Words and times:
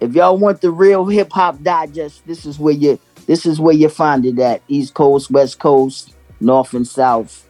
If 0.00 0.14
y'all 0.14 0.36
want 0.36 0.60
the 0.60 0.70
real 0.70 1.06
hip 1.06 1.32
hop 1.32 1.62
digest, 1.62 2.26
this 2.26 2.44
is 2.46 2.58
where 2.58 2.74
you 2.74 2.98
this 3.26 3.46
is 3.46 3.60
where 3.60 3.74
you 3.74 3.88
find 3.88 4.24
it 4.26 4.38
at. 4.38 4.62
East 4.68 4.94
Coast, 4.94 5.30
West 5.30 5.58
Coast, 5.58 6.14
North 6.40 6.74
and 6.74 6.86
South. 6.86 7.48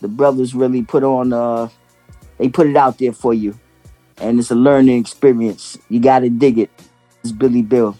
The 0.00 0.08
brothers 0.08 0.54
really 0.54 0.82
put 0.82 1.04
on 1.04 1.32
uh 1.32 1.68
they 2.38 2.48
put 2.48 2.66
it 2.66 2.76
out 2.76 2.98
there 2.98 3.12
for 3.12 3.34
you. 3.34 3.58
And 4.18 4.38
it's 4.38 4.50
a 4.50 4.54
learning 4.54 4.98
experience. 4.98 5.78
You 5.88 6.00
gotta 6.00 6.30
dig 6.30 6.58
it. 6.58 6.70
It's 7.22 7.32
Billy 7.32 7.62
Bill. 7.62 7.96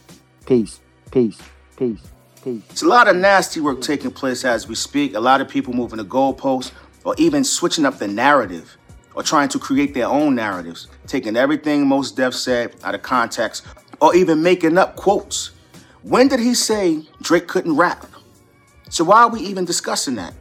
Peace. 0.46 0.80
Peace. 1.10 1.38
Peace. 1.76 2.00
Peace. 2.42 2.62
It's 2.70 2.82
a 2.82 2.88
lot 2.88 3.08
of 3.08 3.16
nasty 3.16 3.60
work 3.60 3.80
taking 3.80 4.10
place 4.10 4.44
as 4.44 4.66
we 4.66 4.74
speak. 4.74 5.14
A 5.14 5.20
lot 5.20 5.40
of 5.40 5.48
people 5.48 5.72
moving 5.72 5.98
the 5.98 6.04
goalposts 6.04 6.72
or 7.04 7.14
even 7.18 7.44
switching 7.44 7.84
up 7.84 7.98
the 7.98 8.08
narrative 8.08 8.76
or 9.14 9.22
trying 9.22 9.48
to 9.50 9.58
create 9.58 9.94
their 9.94 10.06
own 10.06 10.34
narratives, 10.34 10.88
taking 11.06 11.36
everything 11.36 11.86
Mos 11.86 12.12
Def 12.12 12.34
said 12.34 12.74
out 12.84 12.94
of 12.94 13.02
context 13.02 13.64
or 14.00 14.14
even 14.14 14.42
making 14.42 14.79
up 14.79 14.96
quotes. 14.96 15.52
When 16.02 16.29
did 16.29 16.40
he 16.40 16.54
say 16.54 17.07
Drake 17.21 17.46
couldn't 17.46 17.76
rap? 17.76 18.07
So 18.90 19.04
why 19.04 19.22
are 19.22 19.30
we 19.30 19.40
even 19.40 19.64
discussing 19.64 20.16
that? 20.16 20.35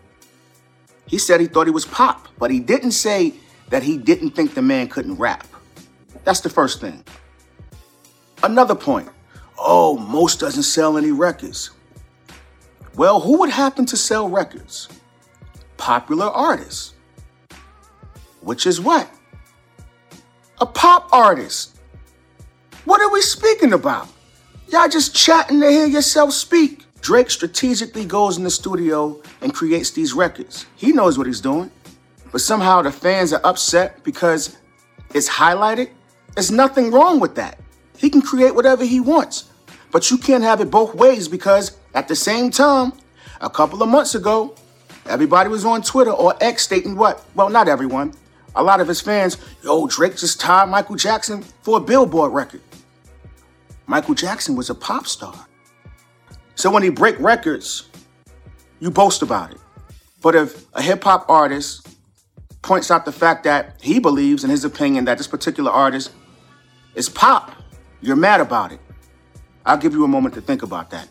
He 1.06 1.18
said 1.18 1.40
he 1.40 1.48
thought 1.48 1.68
he 1.68 1.72
was 1.72 1.86
pop, 1.86 2.28
but 2.40 2.52
he 2.52 2.60
didn't 2.60 2.92
say 2.92 3.34
that 3.70 3.84
he 3.84 3.98
didn't 3.98 4.32
think 4.32 4.54
the 4.54 4.62
man 4.62 4.88
couldn't 4.88 5.16
rap. 5.16 5.46
That's 6.24 6.42
the 6.42 6.50
first 6.50 6.82
thing. 6.82 7.04
Another 8.44 8.76
point. 8.76 9.10
Oh, 9.58 9.98
Mos 9.98 10.36
doesn't 10.36 10.64
sell 10.64 10.98
any 10.98 11.12
records. 11.12 11.72
Well, 12.96 13.20
who 13.20 13.40
would 13.40 13.50
happen 13.50 13.86
to 13.88 13.98
sell 13.98 14.28
records? 14.28 14.90
Popular 15.78 16.26
artists. 16.26 16.94
Which 18.42 18.66
is 18.66 18.82
what? 18.82 19.10
A 20.60 20.66
pop 20.66 21.10
artist. 21.12 21.78
What 22.86 23.02
are 23.02 23.12
we 23.12 23.22
speaking 23.22 23.74
about? 23.74 24.08
Y'all 24.70 24.90
just 24.90 25.16
chatting 25.16 25.60
to 25.62 25.70
hear 25.70 25.86
yourself 25.86 26.34
speak. 26.34 26.86
Drake 27.02 27.30
strategically 27.32 28.06
goes 28.06 28.38
in 28.38 28.44
the 28.44 28.50
studio 28.50 29.22
and 29.42 29.54
creates 29.54 29.92
these 29.92 30.14
records. 30.14 30.66
He 30.76 30.92
knows 30.92 31.18
what 31.18 31.28
he's 31.28 31.42
doing. 31.42 31.72
But 32.32 32.42
somehow 32.42 32.82
the 32.82 32.92
fans 32.92 33.34
are 33.34 33.42
upset 33.44 34.04
because 34.04 34.58
it's 35.14 35.30
highlighted. 35.30 35.90
There's 36.36 36.52
nothing 36.52 36.92
wrong 36.92 37.20
with 37.20 37.36
that. 37.36 37.60
He 37.98 38.10
can 38.10 38.22
create 38.22 38.56
whatever 38.56 38.86
he 38.86 39.00
wants. 39.00 39.50
But 39.92 40.10
you 40.10 40.18
can't 40.18 40.44
have 40.44 40.62
it 40.62 40.72
both 40.72 40.96
ways 40.96 41.28
because 41.28 41.78
at 41.94 42.08
the 42.08 42.16
same 42.16 42.50
time, 42.50 42.94
a 43.42 43.50
couple 43.50 43.84
of 43.84 43.90
months 43.90 44.16
ago, 44.16 44.56
everybody 45.08 45.50
was 45.50 45.66
on 45.66 45.82
Twitter 45.82 46.12
or 46.12 46.36
X 46.40 46.64
stating 46.64 46.96
what? 46.96 47.26
Well, 47.36 47.50
not 47.50 47.68
everyone. 47.68 48.14
A 48.56 48.64
lot 48.64 48.82
of 48.82 48.88
his 48.88 49.02
fans, 49.02 49.38
yo, 49.64 49.88
Drake 49.88 50.18
just 50.18 50.40
tied 50.40 50.70
Michael 50.70 50.96
Jackson 50.96 51.42
for 51.62 51.78
a 51.78 51.80
Billboard 51.80 52.34
record. 52.34 52.62
Michael 53.88 54.16
Jackson 54.16 54.56
was 54.56 54.70
a 54.70 54.76
pop 54.76 55.08
star. 55.08 55.48
So 56.56 56.70
when 56.70 56.84
he 56.84 56.90
break 56.90 57.20
records, 57.20 57.90
you 58.80 58.92
boast 58.92 59.22
about 59.22 59.52
it. 59.52 59.58
But 60.22 60.36
if 60.36 60.66
a 60.74 60.82
hip 60.82 61.04
hop 61.04 61.30
artist 61.30 61.88
points 62.62 62.92
out 62.92 63.06
the 63.06 63.12
fact 63.12 63.44
that 63.46 63.76
he 63.82 64.00
believes, 64.00 64.44
in 64.44 64.50
his 64.50 64.66
opinion, 64.66 65.06
that 65.06 65.18
this 65.18 65.28
particular 65.28 65.72
artist 65.72 66.12
is 66.94 67.10
pop, 67.10 67.52
you're 68.02 68.16
mad 68.16 68.42
about 68.42 68.72
it. 68.72 68.80
I'll 69.66 69.78
give 69.78 69.94
you 69.94 70.04
a 70.04 70.08
moment 70.08 70.36
to 70.36 70.42
think 70.42 70.64
about 70.64 70.90
that. 70.92 71.08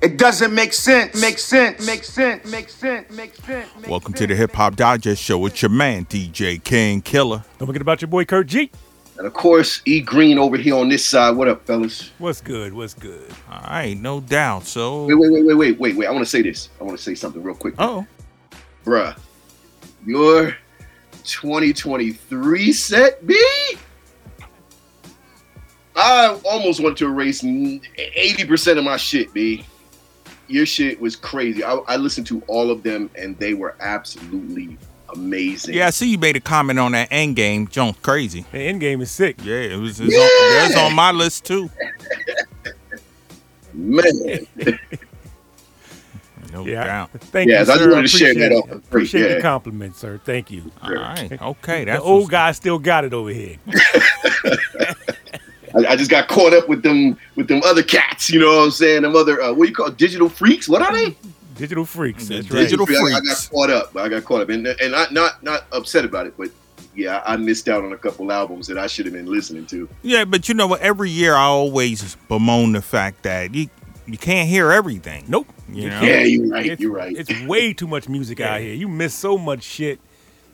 It 0.00 0.16
doesn't 0.16 0.54
make 0.54 0.72
sense. 0.72 1.20
Make 1.20 1.38
sense. 1.38 1.84
Make 1.84 2.04
sense. 2.04 2.48
Make 2.50 2.68
sense. 2.68 3.10
Make 3.10 3.34
sense. 3.34 3.68
Make 3.76 3.90
Welcome 3.90 4.12
sense. 4.12 4.20
to 4.20 4.26
the 4.28 4.36
Hip 4.36 4.54
Hop 4.54 4.76
Digest 4.76 5.20
Show 5.22 5.38
with 5.38 5.60
your 5.60 5.70
man, 5.70 6.04
DJ 6.04 6.62
King 6.62 7.00
Killer. 7.02 7.42
Don't 7.58 7.66
forget 7.66 7.82
about 7.82 8.00
your 8.00 8.08
boy 8.08 8.24
Kurt 8.24 8.46
G. 8.46 8.70
And 9.16 9.26
of 9.26 9.32
course, 9.34 9.82
E 9.84 10.00
Green 10.00 10.38
over 10.38 10.56
here 10.56 10.76
on 10.76 10.88
this 10.88 11.04
side. 11.04 11.32
What 11.36 11.48
up, 11.48 11.66
fellas? 11.66 12.12
What's 12.18 12.40
good? 12.40 12.72
What's 12.72 12.94
good? 12.94 13.28
All 13.50 13.60
right, 13.62 13.98
no 13.98 14.20
doubt. 14.20 14.64
So, 14.66 15.06
Wait, 15.06 15.14
wait, 15.16 15.32
wait, 15.32 15.44
wait, 15.44 15.54
wait, 15.54 15.78
wait, 15.80 15.96
wait. 15.96 16.06
I 16.06 16.10
want 16.12 16.24
to 16.24 16.30
say 16.30 16.42
this. 16.42 16.68
I 16.80 16.84
want 16.84 16.96
to 16.96 17.02
say 17.02 17.16
something 17.16 17.42
real 17.42 17.56
quick. 17.56 17.74
oh, 17.80 18.06
Bruh, 18.84 19.18
your 20.06 20.56
2023 21.24 22.72
set, 22.72 23.26
B? 23.26 23.36
I 25.96 26.38
almost 26.44 26.80
want 26.80 26.96
to 26.98 27.06
erase 27.08 27.42
80% 27.42 28.78
of 28.78 28.84
my 28.84 28.96
shit, 28.96 29.34
B. 29.34 29.64
Your 30.48 30.66
shit 30.66 31.00
was 31.00 31.14
crazy. 31.16 31.62
I, 31.62 31.74
I 31.86 31.96
listened 31.96 32.26
to 32.28 32.42
all 32.46 32.70
of 32.70 32.82
them 32.82 33.10
and 33.14 33.38
they 33.38 33.54
were 33.54 33.74
absolutely 33.80 34.76
amazing. 35.14 35.74
yeah, 35.74 35.86
I 35.86 35.90
see 35.90 36.10
you 36.10 36.18
made 36.18 36.36
a 36.36 36.40
comment 36.40 36.78
on 36.78 36.92
that 36.92 37.08
end 37.10 37.36
game. 37.36 37.68
Junk 37.68 38.00
crazy. 38.02 38.44
The 38.52 38.58
end 38.58 38.80
game 38.80 39.00
is 39.00 39.10
sick. 39.10 39.36
Yeah, 39.42 39.56
it 39.56 39.76
was. 39.76 40.00
It's 40.00 40.12
Yeah. 40.12 40.20
on, 40.20 40.52
that's 40.68 40.76
on 40.76 40.94
my 40.94 41.12
list 41.12 41.44
too. 41.44 41.70
Man. 43.74 44.46
No 46.50 46.64
Yeah. 46.64 46.84
doubt. 46.84 47.10
Thank 47.20 47.50
Yes, 47.50 47.66
you, 47.66 47.72
I 47.74 47.76
sir. 47.76 47.84
just 47.84 47.94
wanted 47.94 48.08
to 48.10 48.16
share 48.18 48.30
Appreciate 48.30 48.48
that 48.48 48.52
it. 48.52 48.56
off 48.56 48.68
the 48.70 48.76
Appreciate 48.76 49.28
yeah. 49.28 49.34
the 49.34 49.40
compliment, 49.42 49.96
sir. 49.96 50.18
Thank 50.24 50.50
you. 50.50 50.72
All 50.82 50.94
right. 50.94 51.42
Okay. 51.42 51.84
The 51.84 52.00
old 52.00 52.30
guy 52.30 52.52
still 52.52 52.78
got 52.78 53.04
it 53.04 53.12
over 53.12 53.28
here. 53.28 53.56
I, 55.78 55.92
I 55.92 55.96
just 55.96 56.10
got 56.10 56.28
caught 56.28 56.52
up 56.52 56.68
with 56.68 56.82
them 56.82 57.16
with 57.36 57.48
them 57.48 57.62
other 57.64 57.82
cats, 57.82 58.30
you 58.30 58.40
know 58.40 58.58
what 58.58 58.64
I'm 58.64 58.70
saying? 58.70 59.02
Them 59.02 59.16
other 59.16 59.40
uh, 59.40 59.52
what 59.52 59.64
do 59.64 59.68
you 59.68 59.74
call 59.74 59.86
it? 59.86 59.96
Digital 59.96 60.28
Freakz? 60.28 60.68
What 60.68 60.82
are 60.82 60.92
they? 60.92 61.16
Digital 61.54 61.84
Freakz. 61.84 62.28
The 62.28 62.36
That's 62.36 62.50
right. 62.50 62.60
digital 62.60 62.86
I, 62.88 63.16
I 63.16 63.20
got 63.20 63.48
caught 63.50 63.70
up. 63.70 63.96
I 63.96 64.08
got 64.08 64.24
caught 64.24 64.42
up, 64.42 64.48
and 64.48 64.66
and 64.66 64.94
I 64.94 65.06
not 65.10 65.42
not 65.42 65.66
upset 65.72 66.04
about 66.04 66.26
it, 66.26 66.34
but 66.36 66.50
yeah, 66.94 67.22
I 67.24 67.36
missed 67.36 67.68
out 67.68 67.84
on 67.84 67.92
a 67.92 67.96
couple 67.96 68.30
albums 68.32 68.66
that 68.66 68.78
I 68.78 68.86
should 68.86 69.06
have 69.06 69.14
been 69.14 69.26
listening 69.26 69.66
to. 69.66 69.88
Yeah, 70.02 70.24
but 70.24 70.48
you 70.48 70.54
know 70.54 70.66
what? 70.66 70.80
Every 70.80 71.10
year 71.10 71.34
I 71.34 71.44
always 71.44 72.16
bemoan 72.28 72.72
the 72.72 72.82
fact 72.82 73.22
that 73.22 73.54
you 73.54 73.68
you 74.06 74.18
can't 74.18 74.48
hear 74.48 74.72
everything. 74.72 75.24
Nope. 75.28 75.48
You 75.70 75.90
know? 75.90 76.00
Yeah, 76.00 76.22
you're 76.22 76.48
right. 76.48 76.66
It's, 76.66 76.80
You're 76.80 76.92
right. 76.92 77.14
It's 77.14 77.42
way 77.42 77.74
too 77.74 77.86
much 77.86 78.08
music 78.08 78.40
out 78.40 78.60
here. 78.60 78.72
You 78.74 78.88
miss 78.88 79.14
so 79.14 79.36
much 79.36 79.62
shit. 79.62 80.00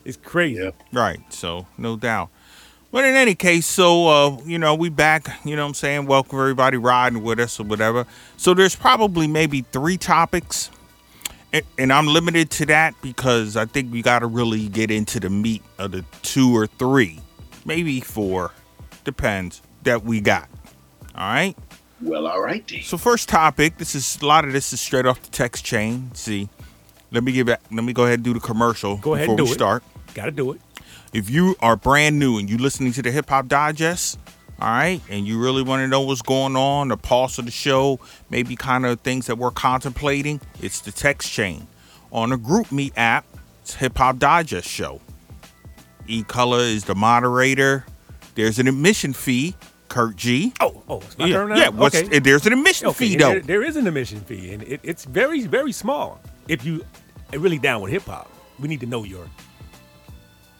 It's 0.04 0.16
crazy. 0.16 0.60
Yeah. 0.60 0.70
Right. 0.92 1.20
So 1.32 1.66
no 1.78 1.96
doubt. 1.96 2.30
But 2.94 3.06
in 3.06 3.16
any 3.16 3.34
case, 3.34 3.66
so 3.66 4.06
uh, 4.06 4.38
you 4.44 4.56
know, 4.56 4.76
we 4.76 4.88
back, 4.88 5.26
you 5.44 5.56
know 5.56 5.64
what 5.64 5.70
I'm 5.70 5.74
saying? 5.74 6.06
Welcome 6.06 6.38
everybody 6.38 6.76
riding 6.76 7.24
with 7.24 7.40
us 7.40 7.58
or 7.58 7.64
whatever. 7.64 8.06
So 8.36 8.54
there's 8.54 8.76
probably 8.76 9.26
maybe 9.26 9.62
three 9.62 9.96
topics. 9.96 10.70
And, 11.52 11.64
and 11.76 11.92
I'm 11.92 12.06
limited 12.06 12.52
to 12.52 12.66
that 12.66 12.94
because 13.02 13.56
I 13.56 13.64
think 13.64 13.92
we 13.92 14.00
gotta 14.00 14.28
really 14.28 14.68
get 14.68 14.92
into 14.92 15.18
the 15.18 15.28
meat 15.28 15.64
of 15.76 15.90
the 15.90 16.04
two 16.22 16.56
or 16.56 16.68
three. 16.68 17.18
Maybe 17.64 17.98
four. 17.98 18.52
Depends 19.02 19.60
that 19.82 20.04
we 20.04 20.20
got. 20.20 20.48
All 21.16 21.26
right. 21.26 21.56
Well, 22.00 22.28
all 22.28 22.40
right. 22.40 22.64
then. 22.68 22.82
So 22.82 22.96
first 22.96 23.28
topic, 23.28 23.76
this 23.76 23.96
is 23.96 24.18
a 24.22 24.26
lot 24.26 24.44
of 24.44 24.52
this 24.52 24.72
is 24.72 24.80
straight 24.80 25.04
off 25.04 25.20
the 25.20 25.30
text 25.30 25.64
chain. 25.64 26.12
See, 26.14 26.48
let 27.10 27.24
me 27.24 27.32
give 27.32 27.48
it. 27.48 27.58
Let 27.72 27.82
me 27.82 27.92
go 27.92 28.04
ahead 28.04 28.20
and 28.20 28.24
do 28.24 28.34
the 28.34 28.38
commercial 28.38 28.98
Go 28.98 29.14
ahead 29.14 29.24
before 29.24 29.32
and 29.32 29.38
do 29.38 29.44
we 29.46 29.50
it. 29.50 29.54
start. 29.54 29.82
Got 30.14 30.26
to 30.26 30.30
do 30.30 30.52
it. 30.52 30.60
If 31.14 31.30
you 31.30 31.54
are 31.60 31.76
brand 31.76 32.18
new 32.18 32.38
and 32.38 32.50
you're 32.50 32.58
listening 32.58 32.92
to 32.94 33.00
the 33.02 33.10
Hip 33.12 33.28
Hop 33.30 33.46
Digest, 33.46 34.18
all 34.60 34.68
right, 34.68 35.00
and 35.08 35.26
you 35.26 35.40
really 35.40 35.62
want 35.62 35.80
to 35.80 35.86
know 35.88 36.00
what's 36.00 36.22
going 36.22 36.56
on, 36.56 36.88
the 36.88 36.96
pulse 36.96 37.38
of 37.38 37.44
the 37.44 37.52
show, 37.52 38.00
maybe 38.30 38.56
kind 38.56 38.84
of 38.84 39.00
things 39.00 39.26
that 39.28 39.38
we're 39.38 39.52
contemplating, 39.52 40.40
it's 40.60 40.80
the 40.80 40.90
text 40.90 41.30
chain. 41.30 41.68
On 42.10 42.30
the 42.30 42.36
GroupMe 42.36 42.92
app, 42.96 43.24
it's 43.62 43.74
Hip 43.76 43.96
Hop 43.98 44.18
Digest 44.18 44.68
Show. 44.68 45.00
E 46.08 46.24
Color 46.24 46.58
is 46.60 46.84
the 46.84 46.96
moderator. 46.96 47.86
There's 48.34 48.58
an 48.58 48.66
admission 48.68 49.12
fee. 49.12 49.54
Kurt 49.88 50.16
G. 50.16 50.52
Oh, 50.60 50.82
oh, 50.88 50.96
it's 51.02 51.16
my 51.16 51.26
yeah, 51.26 51.34
turn 51.34 51.48
now? 51.50 51.54
yeah. 51.56 51.68
What's, 51.68 51.94
okay. 51.94 52.18
There's 52.18 52.44
an 52.46 52.52
admission 52.52 52.88
Okay, 52.88 53.10
fee 53.10 53.16
though. 53.16 53.30
there- 53.34 53.40
there 53.40 53.62
is 53.62 53.76
an 53.76 53.86
admission 53.86 54.18
fee, 54.20 54.52
and 54.52 54.62
it, 54.64 54.80
it's 54.82 55.04
very, 55.04 55.42
very 55.46 55.70
small. 55.70 56.20
If 56.48 56.64
you 56.64 56.84
really 57.32 57.58
down 57.58 57.80
with 57.80 57.92
hip 57.92 58.02
hop, 58.02 58.28
we 58.58 58.66
need 58.66 58.80
to 58.80 58.86
know 58.86 59.04
your 59.04 59.28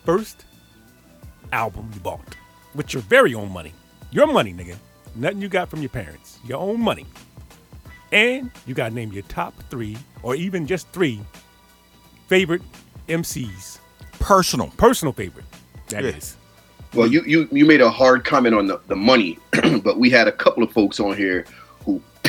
first 0.05 0.45
album 1.53 1.91
you 1.95 2.01
bought 2.01 2.37
with 2.75 2.93
your 2.93 3.03
very 3.03 3.35
own 3.35 3.51
money. 3.51 3.73
Your 4.11 4.27
money, 4.27 4.53
nigga. 4.53 4.77
Nothing 5.15 5.43
you 5.43 5.49
got 5.49 5.69
from 5.69 5.81
your 5.81 5.89
parents. 5.89 6.39
Your 6.45 6.59
own 6.59 6.81
money. 6.81 7.07
And 8.13 8.51
you 8.67 8.75
got 8.75 8.91
to 8.91 8.95
name 8.95 9.13
your 9.13 9.23
top 9.25 9.55
three, 9.71 9.97
or 10.23 10.35
even 10.35 10.67
just 10.67 10.89
three, 10.91 11.21
favorite 12.29 12.63
MCs. 13.09 13.79
Personal. 14.21 14.69
Personal 14.77 15.13
favorite. 15.13 15.47
That 15.89 16.05
is. 16.05 16.37
Yeah. 16.37 16.99
Well, 16.99 17.09
you 17.09 17.23
you 17.27 17.49
you 17.51 17.65
made 17.65 17.81
a 17.81 17.91
hard 17.91 18.25
comment 18.25 18.55
on 18.55 18.69
the, 18.69 18.81
the 18.87 18.95
money, 18.95 19.39
but 19.83 19.99
we 19.99 20.11
had 20.11 20.29
a 20.29 20.33
couple 20.33 20.63
of 20.63 20.71
folks 20.71 21.01
on 21.01 21.17
here 21.17 21.43
who 21.43 21.64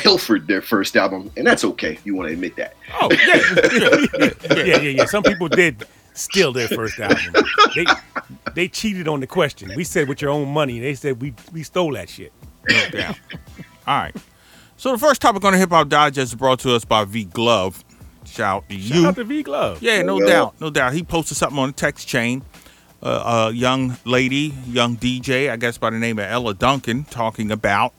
pilfered 0.06 0.48
their 0.48 0.62
first 0.62 0.96
album, 0.96 1.32
and 1.36 1.46
that's 1.46 1.64
okay. 1.64 1.98
You 2.04 2.16
want 2.16 2.28
to 2.30 2.34
admit 2.34 2.56
that? 2.56 2.76
Oh, 3.02 3.10
yeah. 3.12 4.56
yeah, 4.56 4.64
yeah, 4.78 4.90
yeah. 4.90 5.06
Some 5.06 5.24
people 5.24 5.48
did 5.50 5.84
steal 6.14 6.54
their 6.54 6.68
first 6.68 7.00
album. 7.00 7.44
They 7.76 7.86
they 8.54 8.68
cheated 8.68 9.08
on 9.08 9.20
the 9.20 9.28
question. 9.28 9.72
We 9.76 9.84
said 9.84 10.08
with 10.08 10.22
your 10.22 10.32
own 10.32 10.50
money. 10.50 10.80
They 10.80 10.94
said 10.96 11.22
we 11.22 11.34
we 11.52 11.64
stole 11.64 11.94
that 11.94 12.10
shit. 12.10 12.32
No 12.70 12.90
doubt. 12.92 13.20
All 13.88 13.98
right. 13.98 14.16
So 14.78 14.92
the 14.92 14.98
first 14.98 15.22
topic 15.22 15.44
on 15.44 15.54
the 15.54 15.60
Hip 15.60 15.70
Hop 15.70 15.88
Digest 15.90 16.32
is 16.34 16.36
brought 16.36 16.60
to 16.60 16.76
us 16.76 16.86
by 16.86 17.06
V 17.06 17.26
Glove. 17.26 17.84
Shout 18.26 18.64
out 18.64 18.70
to 18.70 18.80
Shout 18.80 18.96
you. 18.98 19.08
out 19.08 19.16
to 19.16 19.24
V 19.24 19.44
Glove. 19.44 19.82
Yeah, 19.82 20.02
no 20.02 20.20
Yeah. 20.20 20.26
doubt, 20.28 20.62
no 20.62 20.70
doubt. 20.70 20.94
He 20.94 21.04
posted 21.04 21.38
something 21.38 21.58
on 21.60 21.70
the 21.70 21.74
text 21.74 22.08
chain. 22.08 22.44
a, 23.02 23.08
a 23.10 23.52
young 23.52 23.98
lady, 24.04 24.54
young 24.68 24.98
DJ, 24.98 25.50
I 25.52 25.58
guess 25.58 25.78
by 25.78 25.92
the 25.92 26.00
name 26.00 26.18
of 26.20 26.26
Ella 26.26 26.54
Duncan, 26.56 27.04
talking 27.06 27.52
about 27.52 27.94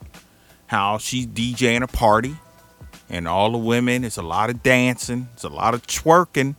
how 0.67 0.97
she's 0.97 1.25
DJing 1.25 1.81
a 1.81 1.87
party, 1.87 2.35
and 3.09 3.27
all 3.27 3.51
the 3.51 3.57
women. 3.57 4.03
It's 4.03 4.17
a 4.17 4.21
lot 4.21 4.49
of 4.49 4.63
dancing. 4.63 5.27
It's 5.33 5.43
a 5.43 5.49
lot 5.49 5.73
of 5.73 5.85
twerking, 5.87 6.55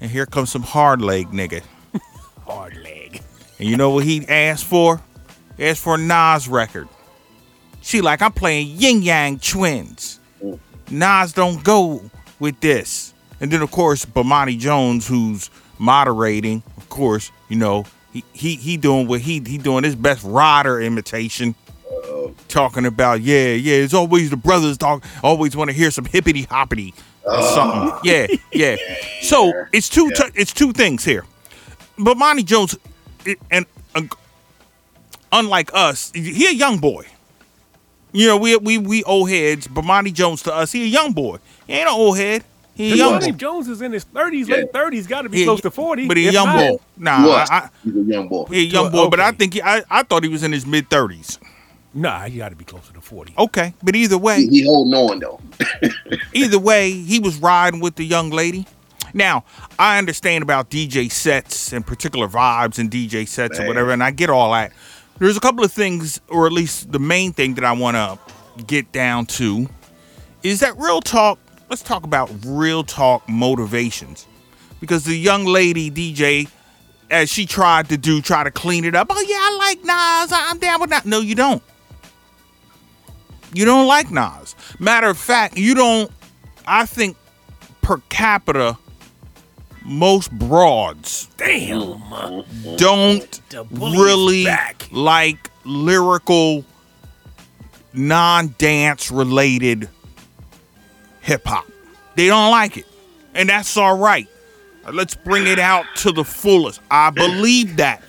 and 0.00 0.10
here 0.10 0.26
comes 0.26 0.50
some 0.50 0.62
hard 0.62 1.02
leg 1.02 1.28
nigga. 1.28 1.62
Hard 2.46 2.76
leg. 2.76 3.22
And 3.58 3.68
you 3.68 3.76
know 3.76 3.90
what 3.90 4.04
he 4.04 4.26
asked 4.28 4.66
for? 4.66 5.00
He 5.56 5.66
asked 5.66 5.82
for 5.82 5.96
a 5.96 5.98
Nas 5.98 6.46
record. 6.46 6.88
She 7.80 8.00
like, 8.00 8.22
I'm 8.22 8.32
playing 8.32 8.68
Yin 8.68 9.02
Yang 9.02 9.38
Twins. 9.40 10.20
Mm. 10.42 10.58
Nas 10.90 11.32
don't 11.32 11.62
go 11.64 12.02
with 12.38 12.60
this. 12.60 13.14
And 13.40 13.50
then 13.50 13.62
of 13.62 13.70
course, 13.70 14.04
Bomani 14.04 14.58
Jones, 14.58 15.06
who's 15.06 15.50
moderating, 15.78 16.62
of 16.76 16.88
course, 16.88 17.30
you 17.48 17.56
know, 17.56 17.84
he 18.12 18.24
he 18.32 18.56
he 18.56 18.76
doing 18.76 19.06
what 19.06 19.20
he 19.20 19.42
he 19.46 19.58
doing 19.58 19.84
his 19.84 19.94
best 19.94 20.24
rider 20.24 20.80
imitation. 20.80 21.54
Talking 22.48 22.86
about, 22.86 23.20
yeah, 23.20 23.48
yeah, 23.52 23.76
it's 23.76 23.94
always 23.94 24.30
the 24.30 24.36
brothers 24.36 24.76
talk 24.78 25.04
always 25.22 25.56
want 25.56 25.70
to 25.70 25.76
hear 25.76 25.90
some 25.90 26.04
hippity 26.04 26.42
hoppity 26.42 26.94
or 27.24 27.42
something. 27.42 27.92
Yeah, 28.04 28.26
yeah. 28.52 28.76
So 29.22 29.52
it's 29.72 29.88
two 29.88 30.10
Yeah. 30.16 30.24
t- 30.26 30.32
it's 30.40 30.52
two 30.52 30.72
things 30.72 31.04
here. 31.04 31.24
But 31.98 32.16
Monty 32.16 32.42
Jones, 32.44 32.76
it, 33.24 33.38
and 33.50 33.66
uh, 33.94 34.02
unlike 35.32 35.70
us, 35.74 36.12
he 36.14 36.46
a 36.46 36.52
young 36.52 36.78
boy. 36.78 37.06
You 38.12 38.28
know, 38.28 38.36
we 38.36 38.56
we 38.56 38.78
we 38.78 39.02
old 39.04 39.28
heads, 39.30 39.66
but 39.66 39.84
Monty 39.84 40.12
Jones 40.12 40.42
to 40.42 40.54
us, 40.54 40.72
he 40.72 40.84
a 40.84 40.86
young 40.86 41.12
boy. 41.12 41.38
He 41.66 41.72
ain't 41.74 41.88
an 41.88 41.94
old 41.94 42.16
head. 42.16 42.44
He 42.74 42.92
a 42.92 42.96
young 42.96 43.12
Monty 43.12 43.32
boy. 43.32 43.36
Jones 43.38 43.68
is 43.68 43.82
in 43.82 43.92
his 43.92 44.04
30s, 44.04 44.46
Yeah. 44.48 44.56
late 44.56 44.72
30s, 44.72 45.08
got 45.08 45.22
to 45.22 45.28
be 45.28 45.38
He- 45.38 45.44
close 45.44 45.60
to 45.62 45.70
40. 45.70 46.06
But 46.06 46.16
he 46.18 46.28
a 46.28 46.32
young 46.32 46.46
not- 46.46 46.58
boy. 46.70 46.78
Nah, 46.98 47.22
He. 47.22 47.30
I, 47.30 47.44
I, 47.50 47.68
He's 47.84 47.96
a 47.96 48.00
young 48.02 48.28
boy. 48.28 48.44
he 48.50 48.58
a 48.60 48.62
young 48.62 48.84
To- 48.86 48.90
boy, 48.90 49.08
but 49.08 49.18
I 49.20 49.32
think 49.32 49.54
he, 49.54 49.62
I 49.62 49.82
I 49.90 50.02
thought 50.02 50.22
he 50.22 50.28
was 50.28 50.42
in 50.42 50.52
his 50.52 50.66
mid 50.66 50.88
thirties. 50.90 51.38
Nah, 51.96 52.26
he 52.26 52.36
got 52.36 52.50
to 52.50 52.56
be 52.56 52.64
closer 52.64 52.92
to 52.92 53.00
40. 53.00 53.34
Okay, 53.38 53.72
but 53.82 53.96
either 53.96 54.18
way, 54.18 54.40
He, 54.42 54.48
he 54.48 54.64
holding 54.64 54.92
on 54.92 55.18
though. 55.18 55.40
either 56.34 56.58
way, 56.58 56.92
he 56.92 57.18
was 57.18 57.38
riding 57.38 57.80
with 57.80 57.96
the 57.96 58.04
young 58.04 58.28
lady. 58.28 58.66
Now, 59.14 59.44
I 59.78 59.96
understand 59.96 60.42
about 60.42 60.68
DJ 60.68 61.10
sets 61.10 61.72
and 61.72 61.86
particular 61.86 62.28
vibes 62.28 62.78
and 62.78 62.90
DJ 62.90 63.26
sets 63.26 63.58
or 63.58 63.66
whatever, 63.66 63.92
and 63.92 64.04
I 64.04 64.10
get 64.10 64.28
all 64.28 64.52
that. 64.52 64.72
There's 65.18 65.38
a 65.38 65.40
couple 65.40 65.64
of 65.64 65.72
things, 65.72 66.20
or 66.28 66.46
at 66.46 66.52
least 66.52 66.92
the 66.92 66.98
main 66.98 67.32
thing 67.32 67.54
that 67.54 67.64
I 67.64 67.72
want 67.72 67.96
to 67.96 68.64
get 68.64 68.92
down 68.92 69.24
to 69.26 69.66
is 70.42 70.60
that 70.60 70.76
real 70.76 71.00
talk. 71.00 71.38
Let's 71.70 71.82
talk 71.82 72.04
about 72.04 72.30
real 72.44 72.84
talk 72.84 73.26
motivations. 73.26 74.26
Because 74.80 75.04
the 75.04 75.16
young 75.16 75.46
lady 75.46 75.90
DJ, 75.90 76.50
as 77.10 77.30
she 77.30 77.46
tried 77.46 77.88
to 77.88 77.96
do, 77.96 78.20
try 78.20 78.44
to 78.44 78.50
clean 78.50 78.84
it 78.84 78.94
up. 78.94 79.06
Oh, 79.08 79.24
yeah, 79.26 79.36
I 79.40 79.56
like 79.56 79.78
Nas. 79.82 80.38
I'm 80.38 80.58
down 80.58 80.82
with 80.82 80.90
that. 80.90 81.06
No, 81.06 81.20
you 81.20 81.34
don't. 81.34 81.62
You 83.52 83.64
don't 83.64 83.86
like 83.86 84.10
Nas. 84.10 84.54
Matter 84.78 85.08
of 85.08 85.18
fact, 85.18 85.56
you 85.56 85.74
don't. 85.74 86.10
I 86.66 86.84
think 86.86 87.16
per 87.82 87.98
capita, 88.08 88.76
most 89.84 90.32
broads 90.32 91.28
Damn. 91.36 92.02
don't 92.76 93.40
The 93.50 93.64
bully 93.70 93.92
is 93.92 93.98
really 94.04 94.44
back. 94.44 94.88
like 94.90 95.50
lyrical, 95.64 96.64
non-dance 97.92 99.10
related 99.10 99.88
hip 101.20 101.46
hop. 101.46 101.66
They 102.16 102.26
don't 102.26 102.50
like 102.50 102.76
it, 102.78 102.86
and 103.34 103.48
that's 103.48 103.76
all 103.76 103.96
right. 103.96 104.28
Let's 104.92 105.14
bring 105.16 105.46
it 105.46 105.58
out 105.58 105.84
to 105.96 106.12
the 106.12 106.24
fullest. 106.24 106.80
I 106.90 107.10
believe 107.10 107.76
that. 107.78 108.02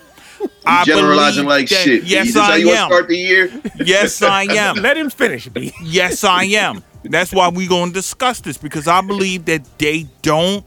I 0.66 0.84
Generalizing 0.84 1.46
like 1.46 1.70
that- 1.70 1.80
shit. 1.84 2.04
Yes, 2.04 2.28
Is 2.28 2.34
this 2.34 2.44
how 2.44 2.52
I 2.54 2.56
you 2.58 2.70
am. 2.70 2.88
start 2.88 3.08
the 3.08 3.18
year? 3.18 3.52
Yes, 3.84 4.22
I 4.22 4.44
am. 4.44 4.76
Let 4.78 4.98
him 4.98 5.10
finish, 5.10 5.48
B. 5.48 5.74
Yes, 5.82 6.24
I 6.24 6.44
am. 6.46 6.84
That's 7.04 7.32
why 7.32 7.50
we 7.50 7.68
gonna 7.68 7.92
discuss 7.94 8.42
this 8.42 8.58
because 8.58 8.88
I 8.88 9.02
believe 9.02 9.46
that 9.46 9.64
they 9.80 10.08
don't 10.22 10.66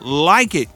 like 0.00 0.54
it. 0.54 0.68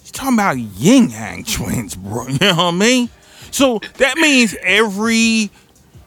He's 0.00 0.10
talking 0.10 0.34
about 0.34 0.58
yin 0.58 1.10
yang 1.10 1.44
twins, 1.44 1.94
bro. 1.96 2.26
You 2.28 2.38
know 2.40 2.54
what 2.56 2.60
I 2.64 2.70
mean? 2.72 3.10
So 3.50 3.80
that 3.98 4.16
means 4.18 4.54
every 4.62 5.50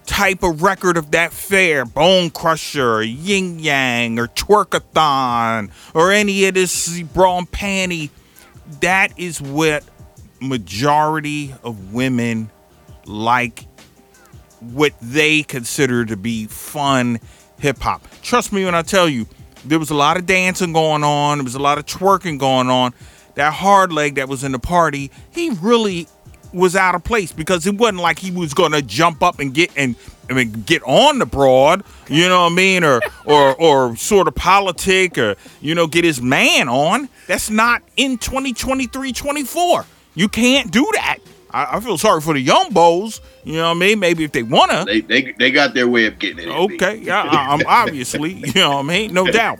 type 0.06 0.44
of 0.44 0.62
record 0.62 0.98
of 0.98 1.12
that 1.12 1.32
fair, 1.32 1.86
Bonecrusher, 1.86 3.04
Yin 3.08 3.60
Yang, 3.60 4.20
or 4.20 4.28
Twerkathon, 4.28 5.72
or 5.94 6.12
any 6.12 6.46
of 6.46 6.56
this 6.56 7.02
bra 7.02 7.38
and 7.38 7.50
panty, 7.50 8.10
that 8.82 9.18
is 9.18 9.42
what 9.42 9.84
majority 10.42 11.54
of 11.64 11.94
women 11.94 12.50
like 13.06 13.66
what 14.60 14.94
they 15.02 15.44
consider 15.44 16.06
to 16.06 16.18
be 16.18 16.46
fun 16.46 17.20
hip 17.60 17.80
hop. 17.80 18.06
Trust 18.22 18.52
me 18.52 18.66
when 18.66 18.76
I 18.76 18.82
tell 18.82 19.08
you, 19.10 19.28
there 19.66 19.80
was 19.80 19.90
a 19.90 19.96
lot 19.96 20.18
of 20.18 20.26
dancing 20.26 20.74
going 20.74 21.04
on, 21.04 21.40
there 21.40 21.44
was 21.44 21.56
a 21.56 21.60
lot 21.60 21.78
of 21.78 21.86
twerking 21.86 22.40
going 22.40 22.70
on. 22.70 22.94
That 23.36 23.54
hard 23.54 23.94
leg 23.94 24.16
that 24.16 24.28
was 24.28 24.44
in 24.44 24.52
the 24.52 24.60
party, 24.60 25.12
he 25.32 25.52
really 25.62 26.08
was 26.52 26.76
out 26.76 26.96
of 26.96 27.04
place 27.04 27.32
because 27.32 27.68
it 27.68 27.76
wasn't 27.76 28.00
like 28.00 28.20
he 28.20 28.32
was 28.32 28.54
gonna 28.54 28.82
jump 28.82 29.22
up 29.22 29.40
and 29.40 29.54
get 29.54 29.72
and 29.76 29.96
I 30.30 30.34
mean 30.34 30.64
get 30.66 30.82
on 30.84 31.20
the 31.20 31.26
broad, 31.26 31.84
you 32.10 32.28
know 32.28 32.44
what 32.44 32.52
I 32.52 32.56
mean, 32.56 32.84
or 32.84 33.02
or 33.26 33.56
or 33.56 33.96
sort 33.96 34.28
of 34.28 34.36
politic 34.36 35.18
or 35.18 35.36
you 35.62 35.76
know 35.76 35.88
get 35.88 36.04
his 36.04 36.22
man 36.22 36.70
on. 36.70 37.10
That's 37.28 37.50
not 37.50 37.82
in 37.98 38.18
2023, 38.18 39.14
24. 39.14 39.86
You 40.16 40.28
can't 40.28 40.72
do 40.72 40.90
that. 40.96 41.18
I, 41.52 41.78
I 41.78 41.80
feel 41.80 41.98
sorry 41.98 42.22
for 42.22 42.34
the 42.34 42.40
young 42.40 42.72
bows. 42.72 43.22
You 43.44 43.54
know 43.54 43.70
what 43.70 43.78
I 43.78 43.80
mean? 43.80 44.00
Maybe 44.00 44.24
if 44.24 44.32
they 44.32 44.44
wanna. 44.44 44.86
They, 44.86 45.02
they 45.02 45.34
they 45.38 45.52
got 45.52 45.74
their 45.74 45.88
way 45.88 46.06
of 46.06 46.20
getting 46.20 46.48
it. 46.48 46.52
Okay, 46.52 46.98
yeah, 46.98 47.24
I, 47.24 47.54
I'm 47.54 47.62
obviously, 47.68 48.34
you 48.34 48.54
know 48.54 48.72
what 48.72 48.86
I 48.86 48.88
mean, 48.88 49.14
no 49.14 49.26
doubt. 49.26 49.60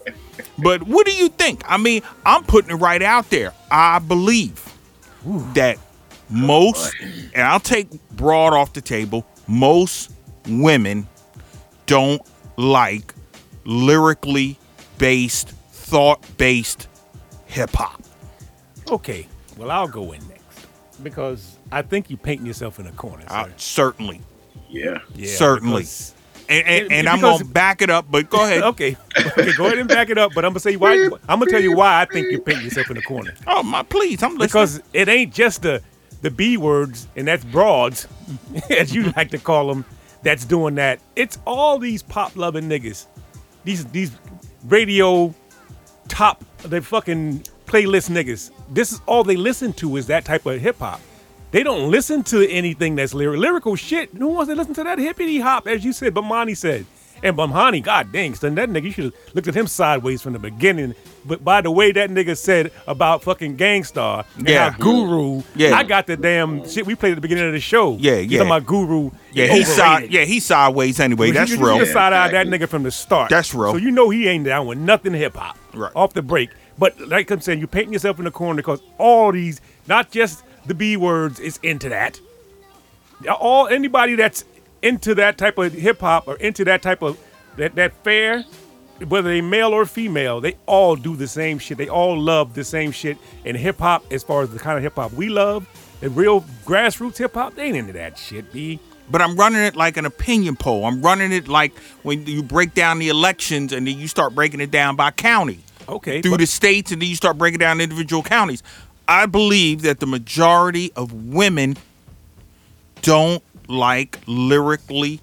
But 0.58 0.84
what 0.84 1.06
do 1.06 1.14
you 1.14 1.30
think? 1.30 1.64
I 1.68 1.78
mean, 1.78 2.02
I'm 2.26 2.44
putting 2.44 2.72
it 2.72 2.76
right 2.76 3.02
out 3.02 3.30
there. 3.30 3.54
I 3.72 4.00
believe 4.00 4.64
that 5.54 5.78
most, 6.30 6.94
and 7.02 7.44
I'll 7.44 7.60
take 7.60 7.90
broad 8.12 8.54
off 8.54 8.74
the 8.74 8.82
table. 8.82 9.26
Most 9.48 10.12
women 10.48 11.08
don't 11.86 12.22
like 12.58 13.14
lyrically 13.66 14.60
based, 14.98 15.50
thought 15.72 16.24
based 16.38 16.88
hip 17.46 17.72
hop. 17.72 18.02
Okay, 18.92 19.28
well, 19.58 19.72
I'll 19.72 19.88
go 19.88 20.12
in 20.12 20.28
next 20.28 20.39
because 21.04 21.56
I 21.72 21.82
think 21.82 22.10
you're 22.10 22.18
painting 22.18 22.46
yourself 22.48 22.80
in 22.80 22.88
a 22.88 22.92
corner. 22.92 23.24
Uh, 23.28 23.48
certainly, 23.58 24.22
Yeah. 24.70 25.00
Yeah, 25.16 25.28
certainly. 25.36 25.82
because- 25.82 26.14
and 26.48 26.66
and, 26.68 26.92
and 26.92 27.08
I'm 27.10 27.22
gonna 27.22 27.46
back 27.46 27.84
it 27.84 27.92
up. 27.92 28.08
But 28.10 28.30
go 28.32 28.44
ahead. 28.44 28.64
Okay, 28.70 28.98
okay, 29.20 29.54
go 29.54 29.66
ahead 29.68 29.78
and 29.78 29.88
back 29.88 30.10
it 30.10 30.18
up. 30.18 30.32
But 30.34 30.46
I'm 30.46 30.50
gonna 30.52 30.60
say 30.62 30.76
why. 30.78 30.94
I'm 31.28 31.38
gonna 31.40 31.52
tell 31.52 31.62
you 31.62 31.76
why 31.76 32.02
I 32.02 32.06
think 32.06 32.32
you're 32.32 32.42
painting 32.42 32.64
yourself 32.66 32.90
in 32.90 32.98
a 32.98 33.04
corner. 33.04 33.36
Oh 33.46 33.62
my, 33.62 33.84
please, 33.84 34.24
I'm 34.24 34.32
listening. 34.32 34.48
Because 34.48 34.82
it 34.92 35.08
ain't 35.10 35.32
just 35.32 35.62
the 35.62 35.84
the 36.24 36.32
B 36.32 36.58
words 36.58 37.08
and 37.16 37.28
that's 37.28 37.46
broads, 37.46 38.08
as 38.72 38.96
you 38.96 39.14
like 39.16 39.30
to 39.30 39.38
call 39.38 39.68
them, 39.68 39.86
that's 40.24 40.44
doing 40.44 40.74
that. 40.76 41.00
It's 41.16 41.38
all 41.46 41.78
these 41.78 42.02
pop 42.02 42.36
loving 42.36 42.68
niggas, 42.68 43.06
these 43.64 43.86
these 43.86 44.12
radio 44.64 45.34
top 46.08 46.44
the 46.64 46.82
fucking 46.82 47.44
playlist 47.68 48.10
niggas. 48.10 48.50
This 48.70 48.92
is 48.92 49.02
all 49.06 49.24
they 49.24 49.36
listen 49.36 49.74
to 49.74 49.98
is 49.98 50.08
that 50.08 50.26
type 50.26 50.46
of 50.46 50.60
hip 50.62 50.80
hop. 50.80 51.02
They 51.52 51.64
don't 51.64 51.90
listen 51.90 52.24
to 52.26 52.48
anything 52.48 52.96
that's 52.96 53.14
lyric, 53.14 53.40
lyrical 53.40 53.76
shit. 53.76 54.10
Who 54.12 54.28
wants 54.28 54.50
to 54.50 54.56
listen 54.56 54.76
to 54.76 54.84
that 54.84 55.00
hippity 55.00 55.40
hop, 55.40 55.68
as 55.68 55.84
you 55.84 55.94
said, 55.94 56.14
Bomani 56.14 56.56
said. 56.56 56.86
And 57.22 57.36
Bomani, 57.36 57.84
god 57.84 58.12
dang, 58.14 58.34
son, 58.34 58.56
that 58.56 58.70
nigga, 58.70 58.84
you 58.84 58.92
should 58.92 59.04
have 59.06 59.14
looked 59.34 59.48
at 59.48 59.56
him 59.56 59.68
sideways 59.68 60.22
from 60.22 60.34
the 60.34 60.40
beginning. 60.40 60.96
But 61.26 61.44
by 61.44 61.60
the 61.62 61.72
way 61.72 61.92
that 61.92 62.10
nigga 62.10 62.38
said 62.38 62.72
about 62.88 63.24
fucking 63.24 63.58
Gang 63.58 63.84
Starr 63.84 64.24
and 64.38 64.48
Yeah. 64.48 64.74
Guru, 64.80 65.42
Yeah. 65.56 65.76
I 65.76 65.84
got 65.84 66.08
the 66.08 66.16
damn 66.16 66.68
shit 66.70 66.86
we 66.86 66.96
played 66.96 67.12
at 67.12 67.16
the 67.16 67.22
beginning 67.22 67.48
of 67.48 67.54
the 67.54 67.60
show. 67.60 67.98
Yeah, 68.00 68.16
yeah. 68.18 68.44
My 68.44 68.62
Guru. 68.62 69.12
Yeah, 69.34 69.48
he's 69.48 69.68
side. 69.68 70.12
Yeah, 70.12 70.24
he's 70.24 70.46
sideways 70.46 71.00
anyway. 71.00 71.32
That's 71.32 71.52
you, 71.52 71.58
real. 71.58 71.78
You 71.78 71.86
side 71.86 72.14
eyed 72.14 72.34
that 72.34 72.48
nigga 72.48 72.70
from 72.70 72.84
the 72.84 72.92
start. 72.92 73.30
That's 73.30 73.54
real. 73.54 73.72
So 73.72 73.78
you 73.78 73.92
know 73.92 74.10
he 74.10 74.28
ain't 74.28 74.46
down 74.46 74.66
with 74.68 74.78
nothing 74.78 75.14
hip 75.14 75.36
hop. 75.36 75.58
Right. 75.74 75.92
Off 75.96 76.14
the 76.14 76.22
break. 76.22 76.52
But 76.80 77.00
like 77.10 77.30
I'm 77.30 77.42
saying, 77.42 77.60
you're 77.60 77.68
painting 77.68 77.94
yourself 77.94 78.20
in 78.20 78.26
the 78.26 78.32
corner 78.32 78.58
because 78.58 78.82
all 78.98 79.34
these, 79.34 79.60
not 79.88 80.12
just 80.12 80.44
the 80.66 80.74
B 80.74 80.96
words, 80.96 81.40
is 81.40 81.60
into 81.62 81.90
that. 81.90 82.20
All 83.30 83.68
anybody 83.68 84.16
that's 84.16 84.46
into 84.82 85.14
that 85.16 85.38
type 85.38 85.58
of 85.58 85.74
hip 85.74 86.00
hop 86.00 86.28
or 86.28 86.38
into 86.38 86.64
that 86.66 86.82
type 86.82 87.02
of 87.02 87.20
that 87.58 87.76
that 87.76 87.94
fair, 88.06 88.46
whether 89.06 89.28
they 89.28 89.42
male 89.42 89.74
or 89.74 89.86
female, 89.86 90.40
they 90.40 90.56
all 90.68 90.96
do 90.96 91.18
the 91.18 91.28
same 91.28 91.60
shit. 91.60 91.78
They 91.78 91.90
all 91.90 92.18
love 92.18 92.54
the 92.54 92.64
same 92.64 92.92
shit. 92.92 93.18
And 93.44 93.58
hip 93.58 93.80
hop, 93.80 94.06
as 94.10 94.24
far 94.24 94.42
as 94.44 94.52
the 94.52 94.60
kind 94.60 94.78
of 94.78 94.84
hip 94.84 94.96
hop 94.96 95.12
we 95.12 95.28
love, 95.28 95.68
the 96.00 96.10
real 96.10 96.42
grassroots 96.66 97.18
hip 97.18 97.34
hop, 97.34 97.56
they 97.56 97.64
ain't 97.64 97.76
into 97.76 97.94
that 97.94 98.18
shit, 98.18 98.54
B. 98.54 98.80
but 99.12 99.22
I'm 99.22 99.36
running 99.36 99.62
it 99.62 99.76
like 99.76 99.98
an 99.98 100.06
opinion 100.06 100.56
poll. 100.56 100.86
I'm 100.86 101.02
running 101.02 101.34
it 101.34 101.50
like 101.50 101.78
when 102.04 102.26
you 102.26 102.42
break 102.42 102.74
down 102.74 103.00
the 103.00 103.10
elections 103.10 103.74
and 103.74 103.86
then 103.86 104.00
you 104.00 104.08
start 104.08 104.34
breaking 104.34 104.62
it 104.62 104.72
down 104.72 104.96
by 104.96 105.12
county 105.12 105.60
Okay. 105.90 106.22
through 106.22 106.32
but- 106.32 106.40
the 106.40 106.46
states 106.48 106.92
and 106.92 107.02
then 107.02 107.10
you 107.10 107.16
start 107.16 107.38
breaking 107.38 107.60
down 107.60 107.82
individual 107.82 108.24
counties. 108.24 108.64
I 109.08 109.26
believe 109.26 109.82
that 109.82 110.00
the 110.00 110.06
majority 110.06 110.92
of 110.96 111.12
women 111.12 111.78
don't 113.02 113.44
like 113.68 114.20
lyrically 114.28 115.20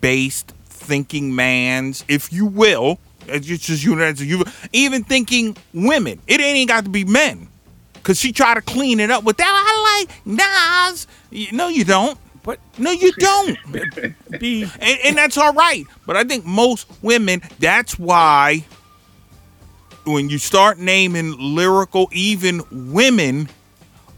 based 0.00 0.52
thinking 0.66 1.34
mans, 1.34 2.04
if 2.08 2.32
you 2.32 2.46
will. 2.46 2.98
It's 3.26 3.46
just 3.46 3.82
you 3.82 3.96
know, 3.96 4.08
you 4.10 4.44
even 4.72 5.02
thinking 5.02 5.56
women. 5.72 6.20
It 6.26 6.40
ain't 6.40 6.68
got 6.68 6.84
to 6.84 6.90
be 6.90 7.04
men, 7.04 7.48
cause 8.02 8.20
she 8.20 8.32
tried 8.32 8.54
to 8.54 8.60
clean 8.60 9.00
it 9.00 9.10
up 9.10 9.24
with 9.24 9.38
that. 9.38 9.48
I 9.48 10.04
like 10.06 10.26
Nas. 10.26 11.06
No, 11.52 11.68
you 11.68 11.84
don't. 11.84 12.18
But 12.42 12.60
No, 12.76 12.90
you 12.90 13.10
don't. 13.18 13.58
And, 13.72 14.98
and 15.04 15.16
that's 15.16 15.38
all 15.38 15.54
right. 15.54 15.84
But 16.06 16.16
I 16.16 16.24
think 16.24 16.44
most 16.44 16.86
women, 17.02 17.40
that's 17.58 17.98
why 17.98 18.64
when 20.04 20.28
you 20.28 20.38
start 20.38 20.78
naming 20.78 21.34
lyrical, 21.38 22.08
even 22.12 22.62
women, 22.92 23.48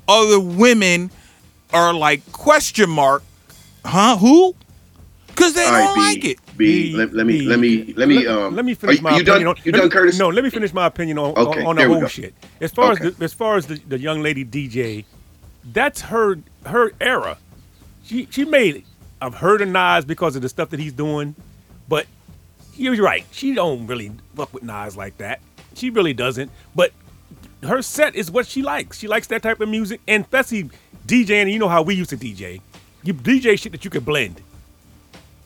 other 0.08 0.40
women 0.40 1.10
are 1.72 1.92
like 1.94 2.30
question 2.32 2.90
mark, 2.90 3.22
huh? 3.84 4.16
Who? 4.16 4.54
Because 5.28 5.54
they 5.54 5.64
All 5.66 5.72
right, 5.72 5.84
don't 5.84 5.94
B, 5.94 6.00
like 6.14 6.24
it. 6.24 6.38
B, 6.56 6.92
let, 6.96 7.12
let 7.12 7.26
me, 7.26 7.40
B, 7.40 7.46
let 7.46 7.58
me, 7.58 7.94
let 7.94 8.08
me, 8.08 8.14
let, 8.16 8.26
um, 8.28 8.54
let 8.56 8.64
me 8.64 8.74
finish 8.74 9.00
my 9.02 9.10
you 9.16 9.22
opinion 9.22 9.44
done, 9.46 9.56
on. 9.58 9.62
you 9.64 9.72
let 9.72 9.78
done, 9.78 9.86
me- 9.88 9.90
Curtis? 9.90 10.18
No, 10.18 10.28
let 10.28 10.42
me 10.44 10.50
finish 10.50 10.72
my 10.72 10.86
opinion 10.86 11.18
on 11.18 11.36
Okay, 11.36 11.60
on, 11.60 11.66
on 11.66 11.76
there 11.76 11.88
the 11.88 11.94
whole 11.94 12.06
shit. 12.06 12.34
As 12.60 12.72
far 12.72 12.92
Okay. 12.92 13.08
as 13.08 13.16
the, 13.16 13.24
as 13.24 13.34
far 13.34 13.56
as 13.56 13.66
the, 13.66 13.76
the 13.86 13.98
young 13.98 14.22
lady 14.22 14.44
DJ, 14.44 15.04
that's 15.72 16.00
her 16.02 16.38
her 16.64 16.92
era. 17.00 17.36
She 18.04 18.28
she 18.30 18.44
made 18.44 18.76
it. 18.76 18.84
I've 19.20 19.34
heard 19.34 19.60
of 19.60 19.68
Nas 19.68 20.04
because 20.04 20.36
of 20.36 20.42
the 20.42 20.48
stuff 20.48 20.70
that 20.70 20.80
he's 20.80 20.92
doing, 20.92 21.34
but 21.88 22.06
you're 22.74 22.96
right. 23.02 23.24
She 23.32 23.54
don't 23.54 23.86
really 23.86 24.12
fuck 24.34 24.52
with 24.54 24.62
Nas 24.62 24.96
like 24.96 25.18
that. 25.18 25.40
She 25.76 25.90
really 25.90 26.14
doesn't. 26.14 26.50
But 26.74 26.92
her 27.62 27.82
set 27.82 28.14
is 28.14 28.30
what 28.30 28.46
she 28.46 28.62
likes. 28.62 28.98
She 28.98 29.08
likes 29.08 29.26
that 29.28 29.42
type 29.42 29.60
of 29.60 29.68
music, 29.68 30.00
and 30.08 30.24
especially 30.24 30.70
DJing. 31.06 31.52
You 31.52 31.58
know 31.58 31.68
how 31.68 31.82
we 31.82 31.94
used 31.94 32.10
to 32.10 32.16
DJ. 32.16 32.60
You 33.02 33.14
DJ 33.14 33.58
shit 33.58 33.72
that 33.72 33.84
you 33.84 33.90
could 33.90 34.04
blend. 34.04 34.40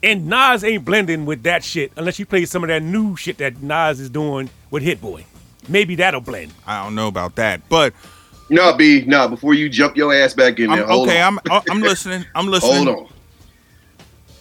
And 0.03 0.29
Nas 0.29 0.65
ain't 0.65 0.85
blending 0.85 1.27
with 1.27 1.43
that 1.43 1.63
shit 1.63 1.93
unless 1.97 2.19
you 2.19 2.25
play 2.25 2.47
some 2.47 2.65
of 2.65 2.69
that 2.69 2.83
new 2.83 3.17
shit 3.17 3.37
that 3.39 3.63
Nas 3.63 4.01
is 4.01 4.09
doing 4.09 4.49
with 4.71 4.83
Hit 4.83 5.01
Boy. 5.01 5.27
Maybe 5.69 5.95
that'll 5.97 6.23
blend. 6.23 6.53
I 6.67 6.83
don't 6.83 6.95
know 6.95 7.09
about 7.09 7.37
that, 7.37 7.69
but 7.69 7.93
No, 8.49 8.75
B, 8.75 9.05
no, 9.07 9.29
before 9.29 9.53
you 9.53 9.69
jump 9.69 9.97
your 9.97 10.15
ass 10.15 10.33
back 10.33 10.59
in 10.59 10.71
there, 10.71 10.85
I'm, 10.85 10.89
hold 10.89 11.09
okay. 11.09 11.21
on. 11.21 11.39
I'm 11.47 11.53
uh, 11.53 11.61
I'm 11.71 11.81
listening. 11.83 12.25
I'm 12.35 12.47
listening. 12.47 12.87
Hold 12.87 12.89
on. 12.89 13.13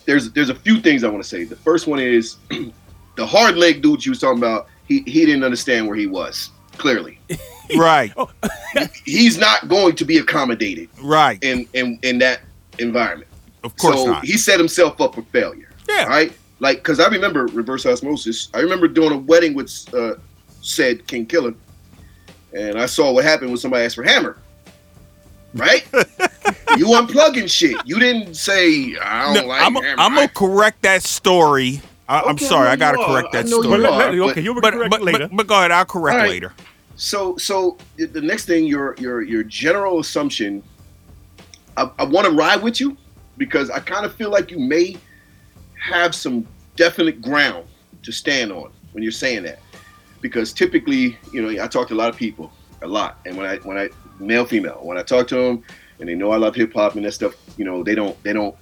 There's 0.05 0.31
there's 0.31 0.49
a 0.49 0.55
few 0.55 0.79
things 0.79 1.03
I 1.03 1.09
want 1.09 1.23
to 1.23 1.29
say. 1.29 1.43
The 1.43 1.57
first 1.57 1.87
one 1.87 1.99
is 1.99 2.37
the 3.17 3.25
hard 3.25 3.57
leg 3.57 3.81
dude 3.81 4.05
you 4.05 4.11
was 4.11 4.19
talking 4.19 4.39
about. 4.39 4.67
He 4.89 5.03
he 5.05 5.25
didn't 5.25 5.45
understand 5.45 5.87
where 5.87 5.95
he 5.95 6.07
was. 6.07 6.49
Clearly, 6.77 7.19
Right, 7.77 8.13
he's 9.05 9.37
not 9.37 9.67
going 9.69 9.95
to 9.95 10.05
be 10.05 10.17
accommodated 10.17 10.89
right. 11.01 11.41
in 11.41 11.67
in 11.73 11.99
in 12.03 12.19
that 12.19 12.41
environment. 12.79 13.29
Of 13.63 13.75
course 13.77 13.97
so 13.97 14.05
not. 14.05 14.25
he 14.25 14.37
set 14.37 14.59
himself 14.59 14.99
up 14.99 15.15
for 15.15 15.21
failure. 15.23 15.69
Yeah. 15.87 16.05
Right. 16.05 16.33
Like, 16.59 16.77
because 16.77 16.99
I 16.99 17.07
remember 17.07 17.45
reverse 17.47 17.85
osmosis. 17.85 18.49
I 18.53 18.59
remember 18.59 18.87
doing 18.87 19.11
a 19.11 19.17
wedding 19.17 19.53
with 19.53 19.71
uh, 19.93 20.15
said 20.61 21.07
King 21.07 21.25
Killer, 21.25 21.53
and 22.53 22.77
I 22.77 22.85
saw 22.85 23.11
what 23.13 23.23
happened 23.23 23.49
when 23.51 23.57
somebody 23.57 23.85
asked 23.85 23.95
for 23.95 24.03
Hammer. 24.03 24.37
Right? 25.53 25.87
you 26.77 26.87
unplugging 26.87 27.49
shit. 27.49 27.77
You 27.85 27.99
didn't 27.99 28.35
say 28.35 28.95
I 28.97 29.33
don't 29.33 29.43
No, 29.43 29.47
like 29.47 29.61
I'm, 29.61 29.75
Hammer. 29.75 29.95
I'm 29.97 30.15
gonna 30.15 30.27
correct 30.27 30.81
that 30.81 31.03
story. 31.03 31.81
I, 32.09 32.21
I'm 32.21 32.29
Okay, 32.35 32.45
I 32.45 32.49
sorry, 32.49 32.65
know 32.65 32.71
I 32.71 32.75
gotta 32.75 32.97
you 32.97 33.03
are. 33.03 33.07
correct 33.21 33.31
that 33.33 33.45
I 33.45 33.49
know 33.49 33.57
you 33.57 33.63
story. 33.63 33.81
But 33.81 33.89
are. 33.89 33.91
let- 33.91 33.97
let- 34.11 34.17
but- 34.19 34.29
okay, 34.31 34.41
you'll 34.41 34.55
be 34.55 34.61
But, 34.61 34.73
correct 34.73 34.91
but, 34.91 35.01
later. 35.03 35.27
but 35.27 35.37
but 35.37 35.47
go 35.47 35.55
ahead. 35.59 35.71
I'll 35.71 35.85
correct 35.85 36.15
All 36.15 36.21
right. 36.21 36.29
later. 36.29 36.53
So, 36.95 37.37
so 37.37 37.77
the 37.97 38.05
the 38.07 38.21
next 38.21 38.45
thing, 38.45 38.65
your 38.65 38.95
your 38.99 39.21
your 39.21 39.43
general 39.43 39.99
assumption. 39.99 40.63
I, 41.77 41.89
I 41.97 42.03
want 42.03 42.25
to 42.27 42.33
ride 42.33 42.61
with 42.61 42.81
you 42.81 42.97
because 43.37 43.69
I 43.69 43.79
kind 43.79 44.05
of 44.05 44.13
feel 44.13 44.29
like 44.31 44.51
you 44.51 44.59
may 44.59 44.97
have 45.81 46.13
some 46.13 46.45
definite 46.75 47.21
ground 47.21 47.65
to 48.03 48.11
stand 48.11 48.51
on 48.51 48.71
when 48.91 49.01
you're 49.01 49.13
saying 49.13 49.43
that. 49.43 49.59
Because 50.19 50.51
typically, 50.51 51.17
you 51.31 51.41
know, 51.41 51.63
I 51.63 51.67
talk 51.67 51.87
to 51.87 51.93
a 51.93 51.95
lot 51.95 52.09
of 52.09 52.17
people, 52.17 52.51
a 52.81 52.87
lot, 52.87 53.19
and 53.25 53.37
when 53.37 53.45
I 53.45 53.57
when 53.59 53.77
I 53.77 53.89
male 54.19 54.45
female, 54.45 54.79
when 54.81 54.97
I 54.97 55.03
talk 55.03 55.27
to 55.29 55.35
them 55.35 55.63
and 56.01 56.09
they 56.09 56.15
know 56.15 56.31
I 56.31 56.37
love 56.37 56.55
hip 56.55 56.73
hop 56.73 56.95
and 56.95 57.05
that 57.05 57.13
stuff, 57.13 57.33
you 57.55 57.63
know, 57.63 57.81
they 57.83 57.95
don't 57.95 58.21
they 58.23 58.33
don't. 58.33 58.53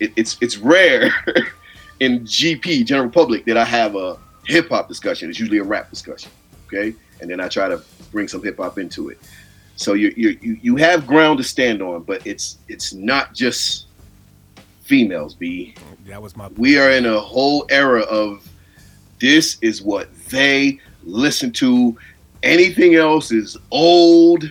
It, 0.00 0.12
it's 0.16 0.36
it's 0.42 0.58
rare 0.58 1.10
in 2.00 2.20
GP 2.20 2.84
general 2.86 3.10
public 3.10 3.44
that 3.46 3.56
I 3.56 3.64
have 3.64 3.96
a 3.96 4.18
hip 4.44 4.68
hop 4.68 4.88
discussion. 4.88 5.30
It's 5.30 5.38
usually 5.38 5.58
a 5.58 5.64
rap 5.64 5.90
discussion, 5.90 6.30
okay, 6.66 6.94
and 7.20 7.30
then 7.30 7.40
I 7.40 7.48
try 7.48 7.68
to 7.68 7.82
bring 8.12 8.28
some 8.28 8.42
hip 8.42 8.58
hop 8.58 8.78
into 8.78 9.08
it. 9.08 9.18
So 9.76 9.92
you 9.92 10.12
you 10.16 10.38
you 10.40 10.76
have 10.76 11.06
ground 11.06 11.38
to 11.38 11.44
stand 11.44 11.82
on, 11.82 12.02
but 12.02 12.26
it's 12.26 12.58
it's 12.68 12.94
not 12.94 13.34
just 13.34 13.86
females. 14.82 15.34
B 15.34 15.74
That 16.06 16.22
was 16.22 16.36
my. 16.36 16.48
we 16.56 16.78
are 16.78 16.90
in 16.90 17.06
a 17.06 17.20
whole 17.20 17.66
era 17.68 18.02
of 18.02 18.48
this 19.20 19.58
is 19.60 19.82
what 19.82 20.08
they 20.30 20.80
listen 21.04 21.52
to. 21.52 21.96
Anything 22.42 22.94
else 22.94 23.32
is 23.32 23.56
old 23.70 24.50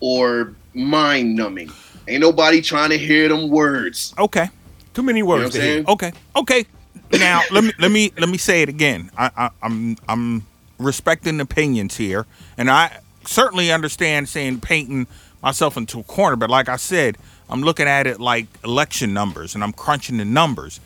or 0.00 0.54
mind 0.74 1.36
numbing. 1.36 1.70
Ain't 2.08 2.20
nobody 2.20 2.60
trying 2.60 2.90
to 2.90 2.98
hear 2.98 3.28
them 3.28 3.48
words. 3.48 4.14
Okay. 4.18 4.50
Too 4.94 5.02
many 5.02 5.18
You 5.18 5.24
know 5.24 5.30
what 5.30 5.38
words. 5.40 5.56
I'm 5.56 5.60
saying? 5.60 5.84
Okay. 5.88 6.12
Okay. 6.36 6.64
Now 7.12 7.42
let 7.50 7.64
me 7.64 7.72
let 7.78 7.90
me 7.90 8.12
let 8.18 8.28
me 8.28 8.38
say 8.38 8.62
it 8.62 8.68
again. 8.68 9.10
I, 9.16 9.30
I 9.36 9.50
I'm 9.62 9.96
I'm 10.08 10.46
respecting 10.78 11.40
opinions 11.40 11.96
here, 11.96 12.26
and 12.56 12.70
I 12.70 12.98
certainly 13.26 13.70
understand 13.70 14.28
saying 14.28 14.60
painting 14.60 15.06
myself 15.42 15.76
into 15.76 16.00
a 16.00 16.02
corner. 16.04 16.36
But 16.36 16.50
like 16.50 16.68
I 16.68 16.76
said, 16.76 17.18
I'm 17.48 17.62
looking 17.62 17.86
at 17.86 18.06
it 18.06 18.20
like 18.20 18.46
election 18.64 19.12
numbers, 19.12 19.54
and 19.54 19.62
I'm 19.64 19.72
crunching 19.72 20.16
the 20.16 20.24
numbers. 20.24 20.80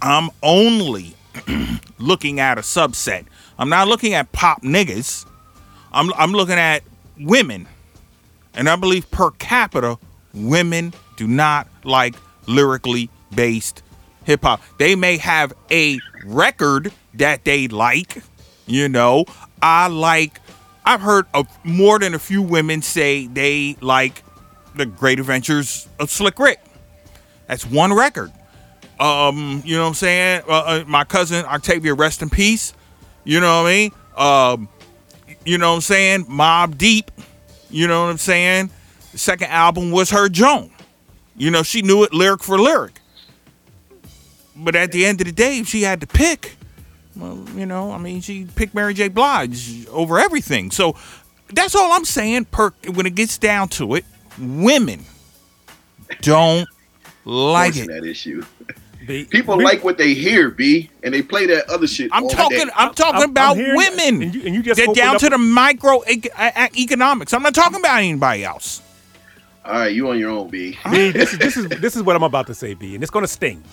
I'm 0.00 0.30
only 0.42 1.14
looking 1.98 2.40
at 2.40 2.58
a 2.58 2.62
subset. 2.62 3.24
I'm 3.58 3.68
not 3.68 3.88
looking 3.88 4.14
at 4.14 4.32
pop 4.32 4.62
niggas. 4.62 5.26
I'm 5.92 6.12
I'm 6.14 6.32
looking 6.32 6.56
at 6.58 6.82
women, 7.18 7.68
and 8.54 8.68
I 8.68 8.76
believe 8.76 9.10
per 9.10 9.30
capita, 9.32 9.98
women 10.34 10.92
do 11.16 11.26
not 11.28 11.68
like 11.84 12.14
lyrically 12.46 13.10
based 13.34 13.82
hip 14.24 14.42
hop. 14.42 14.60
They 14.78 14.94
may 14.94 15.16
have 15.18 15.52
a 15.70 15.98
record 16.24 16.92
that 17.14 17.44
they 17.44 17.68
like. 17.68 18.22
You 18.66 18.88
know, 18.88 19.24
I 19.60 19.88
like. 19.88 20.40
I've 20.84 21.00
heard 21.00 21.26
of 21.34 21.46
more 21.64 21.98
than 21.98 22.14
a 22.14 22.18
few 22.18 22.42
women 22.42 22.82
say 22.82 23.26
they 23.26 23.76
like 23.80 24.22
the 24.74 24.86
Great 24.86 25.20
Adventures 25.20 25.88
of 25.98 26.10
Slick 26.10 26.38
Rick. 26.38 26.60
That's 27.46 27.66
one 27.66 27.92
record. 27.92 28.32
Um, 28.98 29.62
you 29.64 29.76
know 29.76 29.82
what 29.82 29.88
I'm 29.88 29.94
saying? 29.94 30.42
Uh, 30.48 30.52
uh, 30.52 30.84
my 30.86 31.04
cousin 31.04 31.44
Octavia, 31.44 31.94
rest 31.94 32.22
in 32.22 32.30
peace. 32.30 32.72
You 33.24 33.40
know 33.40 33.62
what 33.62 33.68
I 33.68 33.72
mean? 33.72 33.90
Um, 34.16 34.68
you 35.44 35.58
know 35.58 35.70
what 35.70 35.76
I'm 35.76 35.80
saying? 35.82 36.24
Mobb 36.26 36.78
Deep. 36.78 37.10
You 37.70 37.86
know 37.88 38.04
what 38.04 38.10
I'm 38.10 38.18
saying? 38.18 38.70
The 39.12 39.18
second 39.18 39.48
album 39.48 39.90
was 39.90 40.10
her 40.10 40.28
Joan. 40.28 40.70
You 41.36 41.50
know, 41.50 41.62
she 41.62 41.82
knew 41.82 42.04
it 42.04 42.12
lyric 42.12 42.42
for 42.42 42.58
lyric. 42.58 43.00
But 44.64 44.76
at 44.76 44.92
the 44.92 45.04
end 45.06 45.20
of 45.20 45.26
the 45.26 45.32
day, 45.32 45.58
if 45.58 45.68
she 45.68 45.82
had 45.82 46.00
to 46.00 46.06
pick, 46.06 46.56
well, 47.16 47.44
you 47.56 47.66
know, 47.66 47.92
I 47.92 47.98
mean, 47.98 48.20
she 48.20 48.46
picked 48.54 48.74
Mary 48.74 48.94
J. 48.94 49.08
Blige 49.08 49.86
over 49.88 50.18
everything. 50.18 50.70
So 50.70 50.96
that's 51.52 51.74
all 51.74 51.92
I'm 51.92 52.04
saying. 52.04 52.46
Per 52.46 52.70
when 52.94 53.06
it 53.06 53.14
gets 53.14 53.38
down 53.38 53.68
to 53.70 53.94
it, 53.96 54.04
women 54.38 55.04
don't 56.20 56.68
like 57.24 57.76
it. 57.76 57.88
that 57.88 58.04
issue. 58.04 58.44
B- 59.06 59.24
People 59.24 59.56
B- 59.56 59.64
like 59.64 59.82
what 59.82 59.98
they 59.98 60.14
hear, 60.14 60.48
B, 60.50 60.88
and 61.02 61.12
they 61.12 61.22
play 61.22 61.44
that 61.46 61.68
other 61.68 61.88
shit. 61.88 62.08
I'm 62.12 62.22
all 62.22 62.30
talking. 62.30 62.58
day. 62.66 62.72
I'm 62.76 62.94
talking 62.94 63.14
I'm- 63.14 63.22
I'm 63.24 63.30
about 63.30 63.56
women. 63.56 64.22
and 64.22 64.32
you- 64.34 64.42
and 64.46 64.54
you 64.54 64.62
just 64.62 64.78
Get 64.78 64.84
opened 64.90 64.96
down 64.96 65.18
to 65.18 65.28
the 65.28 65.38
micro 65.38 66.02
ec- 66.02 66.30
uh, 66.38 66.68
economics. 66.78 67.34
I'm 67.34 67.42
not 67.42 67.52
talking 67.52 67.80
about 67.80 67.98
anybody 67.98 68.44
else. 68.44 68.80
All 69.64 69.72
right, 69.72 69.92
you 69.92 70.08
on 70.08 70.20
your 70.20 70.30
own, 70.30 70.50
B. 70.50 70.78
B, 70.90 71.10
this 71.10 71.32
is 71.32 71.38
this 71.40 71.56
is 71.56 71.66
this 71.80 71.96
is 71.96 72.02
what 72.04 72.14
I'm 72.14 72.22
about 72.22 72.46
to 72.46 72.54
say, 72.54 72.74
B, 72.74 72.94
and 72.94 73.02
it's 73.02 73.10
gonna 73.10 73.26
sting. 73.26 73.64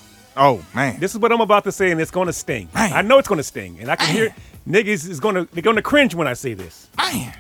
Oh 0.42 0.66
man, 0.74 1.00
This 1.02 1.12
is 1.14 1.20
what 1.20 1.32
I'm 1.34 1.42
about 1.42 1.66
to 1.66 1.72
say, 1.72 1.92
and 1.92 2.00
it's 2.00 2.12
gonna 2.12 2.32
sting. 2.34 2.70
Man. 2.74 2.94
I 2.94 3.02
know 3.02 3.18
it's 3.20 3.28
gonna 3.28 3.44
sting, 3.44 3.78
and 3.82 3.92
I 3.92 3.98
can 3.98 4.16
hear 4.16 4.34
niggas 4.68 5.08
is 5.10 5.20
gonna 5.20 5.46
they're 5.52 5.62
gonna 5.62 5.82
cringe 5.82 6.16
when 6.16 6.28
I 6.28 6.34
say 6.34 6.54
this. 6.54 6.88
man. 6.98 7.34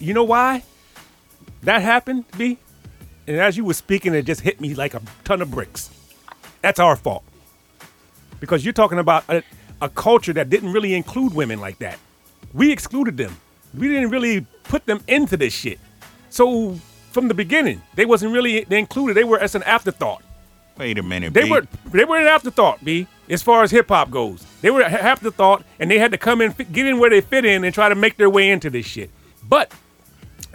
You 0.00 0.12
know 0.12 0.24
why 0.24 0.64
that 1.62 1.80
happened, 1.80 2.24
B? 2.36 2.58
And 3.28 3.36
as 3.38 3.56
you 3.56 3.64
were 3.64 3.74
speaking, 3.74 4.14
it 4.14 4.24
just 4.26 4.40
hit 4.40 4.60
me 4.60 4.74
like 4.74 4.94
a 4.94 5.02
ton 5.22 5.40
of 5.40 5.50
bricks. 5.52 5.90
That's 6.60 6.80
our 6.80 6.96
fault. 6.96 7.22
Because 8.40 8.64
you're 8.64 8.72
talking 8.72 8.98
about 8.98 9.22
a, 9.28 9.44
a 9.80 9.88
culture 9.88 10.32
that 10.32 10.50
didn't 10.50 10.72
really 10.72 10.94
include 10.94 11.32
women 11.34 11.60
like 11.60 11.78
that. 11.78 11.98
We 12.52 12.72
excluded 12.72 13.16
them. 13.16 13.36
We 13.78 13.86
didn't 13.86 14.10
really 14.10 14.40
put 14.64 14.86
them 14.86 15.00
into 15.06 15.36
this 15.36 15.52
shit. 15.54 15.78
So 16.30 16.74
from 17.12 17.28
the 17.28 17.34
beginning, 17.34 17.80
they 17.94 18.06
wasn't 18.06 18.32
really 18.32 18.64
they 18.64 18.80
included. 18.80 19.14
They 19.14 19.24
were 19.24 19.38
as 19.38 19.54
an 19.54 19.62
afterthought. 19.62 20.22
Wait 20.78 20.98
a 20.98 21.02
minute. 21.02 21.34
They 21.34 21.44
B. 21.44 21.50
were 21.50 21.66
they 21.90 22.04
were 22.04 22.16
an 22.16 22.26
afterthought, 22.26 22.84
B. 22.84 23.06
As 23.28 23.42
far 23.42 23.62
as 23.62 23.70
hip 23.70 23.88
hop 23.88 24.10
goes, 24.10 24.44
they 24.60 24.70
were 24.70 24.82
an 24.82 24.92
afterthought, 24.92 25.64
and 25.78 25.90
they 25.90 25.98
had 25.98 26.12
to 26.12 26.18
come 26.18 26.40
in, 26.40 26.52
get 26.72 26.86
in 26.86 26.98
where 26.98 27.10
they 27.10 27.20
fit 27.20 27.44
in, 27.44 27.64
and 27.64 27.72
try 27.74 27.88
to 27.88 27.94
make 27.94 28.16
their 28.16 28.30
way 28.30 28.50
into 28.50 28.68
this 28.70 28.86
shit. 28.86 29.10
But 29.42 29.72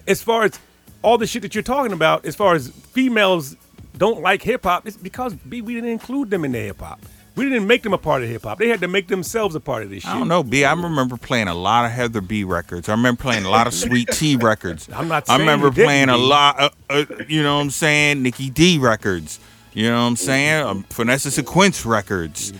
as 0.08 0.22
far 0.22 0.44
as 0.44 0.60
all 1.02 1.18
the 1.18 1.28
shit 1.28 1.42
that 1.44 1.56
you're 1.56 1.64
talking 1.64 1.94
about, 1.94 2.26
as 2.26 2.36
far 2.36 2.56
as 2.56 2.70
females 2.70 3.56
don't 3.98 4.22
like 4.22 4.42
hip 4.42 4.64
hop, 4.64 4.88
it's 4.88 4.98
because 4.98 5.34
B, 5.34 5.62
we 5.62 5.76
didn't 5.76 5.90
include 5.90 6.30
them 6.30 6.46
in 6.46 6.52
the 6.52 6.60
hip 6.60 6.80
hop. 6.80 7.00
We 7.36 7.46
didn't 7.48 7.68
make 7.68 7.84
them 7.84 7.94
a 7.94 8.00
part 8.00 8.24
of 8.24 8.30
hip 8.30 8.44
hop. 8.44 8.58
They 8.58 8.68
had 8.68 8.82
to 8.82 8.88
make 8.88 9.08
themselves 9.08 9.54
a 9.54 9.60
part 9.60 9.84
of 9.84 9.92
this 9.92 10.02
shit. 10.02 10.12
I 10.12 10.18
don't 10.18 10.28
know, 10.28 10.42
B. 10.42 10.66
I 10.66 10.74
remember 10.74 11.18
playing 11.18 11.48
a 11.48 11.54
lot 11.54 11.86
of 11.86 11.92
Heather 11.92 12.20
B 12.20 12.44
records. 12.44 12.90
I 12.90 12.94
remember 12.94 13.22
playing 13.22 13.46
a 13.46 13.50
lot 13.50 13.68
of 13.68 13.76
Sweet 13.76 14.10
Tea 14.12 14.38
records. 14.38 14.90
I'm 14.94 15.08
not 15.08 15.30
I 15.30 15.38
remember 15.38 15.72
playing 15.72 16.10
a 16.10 16.18
lot, 16.18 16.60
uh, 16.60 16.70
uh, 16.90 17.06
you 17.28 17.44
know 17.44 17.58
what 17.58 17.62
I'm 17.62 17.70
saying, 17.70 18.24
Nikki 18.24 18.50
D 18.50 18.80
records. 18.80 19.40
You 19.77 19.91
know 19.91 20.01
what 20.01 20.07
I'm 20.07 20.15
saying? 20.15 20.63
Um, 20.63 20.86
Vanessa 20.89 21.29
Sequence 21.29 21.86
records. 21.86 22.51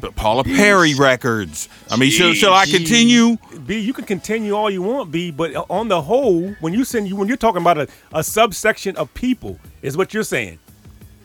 But 0.00 0.16
Paula 0.16 0.42
Perry 0.42 0.94
records. 0.94 1.68
I 1.90 1.98
mean, 1.98 2.10
shall, 2.10 2.54
I 2.54 2.64
continue? 2.64 3.36
B, 3.66 3.78
you 3.78 3.92
can 3.92 4.06
continue 4.06 4.54
all 4.54 4.70
you 4.70 4.80
want, 4.80 5.10
B, 5.12 5.30
but 5.30 5.54
on 5.68 5.88
the 5.88 6.00
whole, 6.00 6.48
when 6.60 6.72
you 6.72 6.86
send 6.86 7.08
you 7.08 7.16
when 7.16 7.28
you're 7.28 7.36
talking 7.36 7.60
about 7.60 7.76
a, 7.76 7.88
a 8.14 8.24
subsection 8.24 8.96
of 8.96 9.12
people, 9.12 9.60
is 9.82 9.98
what 9.98 10.14
you're 10.14 10.22
saying. 10.22 10.58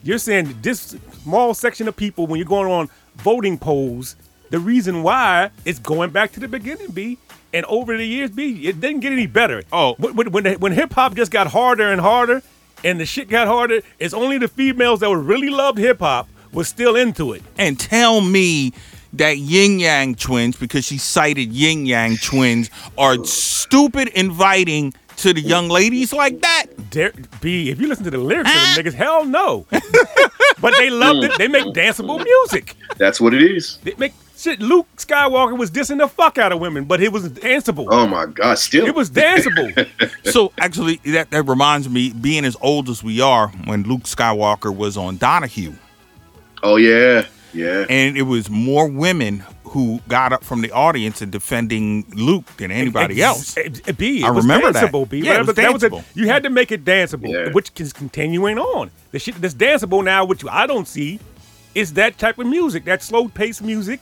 You're 0.03 0.17
saying 0.17 0.53
this 0.61 0.97
small 1.23 1.53
section 1.53 1.87
of 1.87 1.95
people 1.95 2.27
when 2.27 2.39
you're 2.39 2.45
going 2.45 2.69
on 2.69 2.89
voting 3.15 3.57
polls, 3.57 4.17
the 4.49 4.59
reason 4.59 5.01
why 5.01 5.51
is 5.63 5.79
going 5.79 6.09
back 6.09 6.33
to 6.33 6.41
the 6.41 6.49
beginning, 6.49 6.91
B. 6.91 7.19
And 7.53 7.65
over 7.67 7.95
the 7.95 8.05
years, 8.05 8.31
B, 8.31 8.67
it 8.67 8.81
didn't 8.81 8.99
get 8.99 9.13
any 9.13 9.27
better. 9.27 9.63
Oh. 9.71 9.95
when 9.97 10.13
when, 10.13 10.31
when, 10.33 10.53
when 10.55 10.71
hip 10.73 10.91
hop 10.91 11.15
just 11.15 11.31
got 11.31 11.47
harder 11.47 11.89
and 11.89 12.01
harder, 12.01 12.43
and 12.83 12.99
the 12.99 13.05
shit 13.05 13.29
got 13.29 13.47
harder, 13.47 13.81
it's 13.99 14.13
only 14.13 14.37
the 14.37 14.47
females 14.47 14.99
that 15.01 15.09
were 15.09 15.19
really 15.19 15.49
loved 15.49 15.77
hip 15.77 15.99
hop 15.99 16.27
was 16.53 16.67
still 16.67 16.95
into 16.95 17.33
it. 17.33 17.43
and 17.57 17.79
tell 17.79 18.21
me 18.21 18.73
that 19.13 19.37
Yin 19.37 19.79
Yang 19.79 20.15
twins, 20.15 20.57
because 20.57 20.85
she 20.85 20.97
cited 20.97 21.51
Yin 21.51 21.85
Yang 21.85 22.17
twins, 22.17 22.69
are 22.97 23.23
stupid 23.25 24.09
inviting 24.09 24.93
to 25.17 25.33
the 25.33 25.41
young 25.41 25.69
ladies 25.69 26.13
like 26.13 26.41
that. 26.41 26.65
Dare, 26.91 27.11
B, 27.41 27.69
if 27.69 27.79
you 27.81 27.87
listen 27.87 28.03
to 28.03 28.11
the 28.11 28.17
lyrics 28.19 28.49
of 28.49 28.75
the 28.75 28.83
niggas, 28.83 28.93
hell 28.93 29.25
no. 29.25 29.65
but 30.61 30.73
they 30.77 30.89
loved 30.89 31.23
it. 31.23 31.31
They 31.37 31.47
make 31.47 31.65
danceable 31.73 32.23
music. 32.23 32.75
That's 32.97 33.19
what 33.19 33.33
it 33.33 33.41
is. 33.41 33.77
They 33.83 33.93
make 33.97 34.13
shit. 34.37 34.59
Luke 34.61 34.87
Skywalker 34.97 35.57
was 35.57 35.69
dissing 35.71 35.97
the 35.97 36.07
fuck 36.07 36.37
out 36.37 36.51
of 36.51 36.59
women, 36.59 36.85
but 36.85 37.01
it 37.01 37.11
was 37.11 37.27
danceable. 37.29 37.87
Oh 37.89 38.07
my 38.07 38.25
God! 38.27 38.57
Still, 38.59 38.85
It 38.85 38.95
was 38.95 39.09
danceable. 39.09 39.87
So 40.31 40.51
actually, 40.59 40.97
that, 41.05 41.31
that 41.31 41.43
reminds 41.43 41.89
me, 41.89 42.11
being 42.11 42.43
as 42.45 42.55
old 42.61 42.89
as 42.89 43.01
we 43.03 43.21
are, 43.21 43.47
when 43.65 43.83
Luke 43.83 44.03
Skywalker 44.03 44.75
was 44.75 44.97
on 44.97 45.17
Donahue, 45.17 45.73
Oh 46.63 46.75
yeah, 46.75 47.25
yeah. 47.53 47.85
and 47.89 48.17
it 48.17 48.23
was 48.23 48.49
more 48.49 48.87
women 48.89 49.43
who 49.63 49.99
got 50.07 50.31
up 50.33 50.43
from 50.43 50.61
the 50.61 50.71
audience 50.71 51.21
and 51.21 51.31
defending 51.31 52.05
Luke 52.15 52.45
than 52.57 52.71
anybody 52.71 53.21
else. 53.21 53.57
Ex- 53.57 53.81
eh, 53.87 53.91
B, 53.91 54.19
it 54.21 54.25
I 54.25 54.31
was 54.31 54.43
remember 54.45 54.71
that. 54.71 54.91
danceable, 54.91 55.07
B. 55.09 55.19
Yeah, 55.19 55.35
it 55.35 55.37
was 55.39 55.47
But 55.47 55.55
that 55.57 55.73
was 55.73 55.83
a- 55.83 56.03
you 56.13 56.27
had 56.27 56.43
to 56.43 56.49
make 56.49 56.71
it 56.71 56.83
danceable, 56.85 57.29
Yeah. 57.31 57.51
which 57.51 57.71
is 57.79 57.91
continuing 57.93 58.57
on. 58.57 58.91
The 59.11 59.19
shit 59.19 59.35
that's 59.41 59.53
danceable 59.53 60.03
now, 60.03 60.23
which 60.25 60.43
I 60.49 60.67
don't 60.67 60.87
see, 60.87 61.19
is 61.75 61.93
that 61.93 62.17
type 62.17 62.39
of 62.39 62.47
music, 62.47 62.85
that 62.85 63.03
slow 63.03 63.27
paced 63.27 63.61
music. 63.61 63.99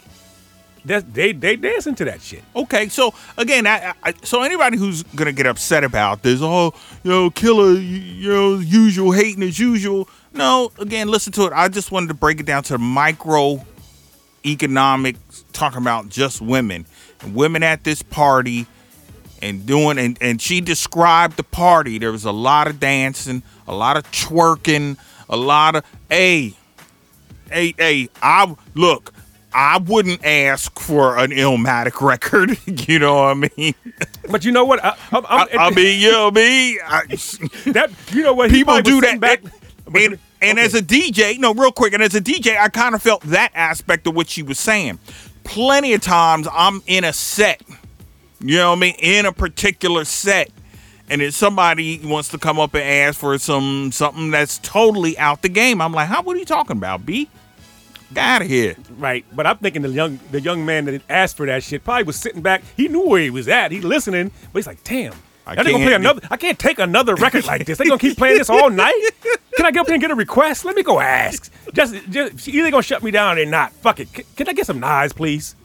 They 0.85 1.31
they 1.31 1.55
dancing 1.55 1.95
to 1.95 2.05
that 2.05 2.21
shit. 2.21 2.43
Okay, 2.55 2.89
so 2.89 3.13
again, 3.37 3.65
I, 3.65 3.93
I, 4.03 4.13
so 4.23 4.43
anybody 4.43 4.77
who's 4.77 5.01
gonna 5.03 5.31
get 5.31 5.47
upset 5.47 5.83
about 5.83 6.21
this, 6.21 6.41
oh, 6.43 6.73
you 7.03 7.09
know, 7.09 7.29
killer, 7.31 7.71
you, 7.71 7.79
you 7.79 8.29
know, 8.29 8.59
usual 8.59 9.11
hating 9.11 9.41
as 9.41 9.57
usual. 9.57 10.07
No, 10.31 10.71
again, 10.77 11.07
listen 11.07 11.33
to 11.33 11.45
it. 11.47 11.53
I 11.53 11.69
just 11.69 11.91
wanted 11.91 12.07
to 12.09 12.13
break 12.13 12.39
it 12.39 12.45
down 12.45 12.63
to 12.63 12.77
micro 12.77 13.65
economics, 14.45 15.43
talking 15.53 15.79
about 15.79 16.09
just 16.09 16.39
women, 16.39 16.85
women 17.31 17.63
at 17.63 17.83
this 17.83 18.03
party, 18.03 18.67
and 19.41 19.65
doing, 19.65 19.97
and 19.97 20.17
and 20.21 20.39
she 20.39 20.61
described 20.61 21.37
the 21.37 21.43
party. 21.43 21.97
There 21.97 22.11
was 22.11 22.25
a 22.25 22.31
lot 22.31 22.67
of 22.67 22.79
dancing, 22.79 23.41
a 23.67 23.73
lot 23.73 23.97
of 23.97 24.03
twerking, 24.11 24.97
a 25.29 25.35
lot 25.35 25.77
of, 25.77 25.85
hey, 26.09 26.53
hey, 27.49 27.73
hey, 27.75 28.09
I 28.21 28.55
look. 28.75 29.14
I 29.57 29.77
wouldn't 29.77 30.23
ask 30.25 30.77
for 30.79 31.17
an 31.17 31.31
Illmatic 31.31 32.05
record. 32.05 32.57
you 32.89 32.99
know 32.99 33.15
what 33.15 33.37
I 33.37 33.49
mean? 33.57 33.73
But 34.29 34.43
you 34.43 34.51
know 34.51 34.65
what? 34.65 34.83
I, 34.83 34.97
I, 35.13 35.19
I, 35.19 35.47
I 35.67 35.69
mean, 35.71 36.01
you 36.01 36.11
know 36.11 36.29
me. 36.29 36.77
I, 36.81 37.03
that 37.71 37.89
you 38.11 38.23
know 38.23 38.33
what? 38.33 38.51
he 38.51 38.57
people 38.57 38.81
do 38.81 38.99
that. 38.99 39.19
Back, 39.21 39.41
but- 39.87 40.01
and 40.01 40.19
and 40.41 40.59
as 40.59 40.73
a 40.73 40.81
DJ, 40.81 41.39
no, 41.39 41.53
real 41.53 41.71
quick, 41.71 41.93
and 41.93 42.03
as 42.03 42.13
a 42.15 42.21
DJ, 42.21 42.57
I 42.57 42.67
kind 42.67 42.93
of 42.95 43.01
felt 43.01 43.21
that 43.23 43.51
aspect 43.55 44.05
of 44.07 44.13
what 44.15 44.29
she 44.29 44.43
was 44.43 44.59
saying. 44.59 44.99
Plenty 45.45 45.93
of 45.93 46.01
times 46.01 46.49
I'm 46.51 46.81
in 46.85 47.05
a 47.05 47.13
set, 47.13 47.61
you 48.41 48.57
know 48.57 48.71
what 48.71 48.77
I 48.77 48.81
mean, 48.81 48.95
in 48.99 49.25
a 49.25 49.31
particular 49.31 50.03
set, 50.03 50.51
and 51.09 51.21
if 51.21 51.33
somebody 51.33 52.01
wants 52.03 52.27
to 52.29 52.37
come 52.37 52.59
up 52.59 52.73
and 52.73 52.83
ask 52.83 53.17
for 53.17 53.37
some 53.37 53.93
something 53.93 54.31
that's 54.31 54.57
totally 54.59 55.17
out 55.17 55.43
the 55.43 55.49
game, 55.49 55.79
I'm 55.79 55.93
like, 55.93 56.09
how? 56.09 56.21
What 56.23 56.35
are 56.35 56.39
you 56.39 56.45
talking 56.45 56.75
about, 56.75 57.05
B? 57.05 57.29
Get 58.13 58.23
out 58.23 58.41
of 58.43 58.47
here. 58.47 58.75
Right, 58.97 59.25
but 59.33 59.47
I'm 59.47 59.57
thinking 59.57 59.81
the 59.81 59.89
young 59.89 60.19
the 60.31 60.39
young 60.39 60.65
man 60.65 60.85
that 60.85 61.01
asked 61.09 61.37
for 61.37 61.45
that 61.47 61.63
shit 61.63 61.83
probably 61.83 62.03
was 62.03 62.15
sitting 62.15 62.41
back. 62.41 62.63
He 62.77 62.87
knew 62.87 63.07
where 63.07 63.21
he 63.21 63.29
was 63.29 63.47
at. 63.47 63.71
He 63.71 63.81
listening, 63.81 64.31
but 64.53 64.59
he's 64.59 64.67
like, 64.67 64.83
"Damn, 64.83 65.13
I 65.47 65.53
are 65.53 65.63
they 65.63 65.71
gonna 65.71 65.83
play 65.83 65.91
can't- 65.93 66.03
another? 66.03 66.21
I 66.29 66.37
can't 66.37 66.59
take 66.59 66.79
another 66.79 67.15
record 67.15 67.45
like 67.45 67.65
this. 67.65 67.77
They 67.79 67.85
gonna 67.85 67.97
keep 67.97 68.17
playing 68.17 68.37
this 68.37 68.49
all 68.49 68.69
night? 68.69 68.93
Can 69.57 69.65
I 69.65 69.71
go 69.71 69.81
up 69.81 69.87
here 69.87 69.95
and 69.95 70.01
get 70.01 70.11
a 70.11 70.15
request? 70.15 70.65
Let 70.65 70.75
me 70.75 70.83
go 70.83 70.99
ask. 70.99 71.51
Just, 71.73 71.95
just 72.09 72.47
either 72.47 72.69
gonna 72.71 72.83
shut 72.83 73.01
me 73.03 73.09
down 73.11 73.39
or 73.39 73.45
not. 73.45 73.71
Fuck 73.73 73.99
it. 74.01 74.13
Can, 74.13 74.25
can 74.35 74.49
I 74.49 74.53
get 74.53 74.65
some 74.67 74.79
knives, 74.79 75.11
please? 75.13 75.55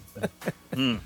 Got 0.74 1.00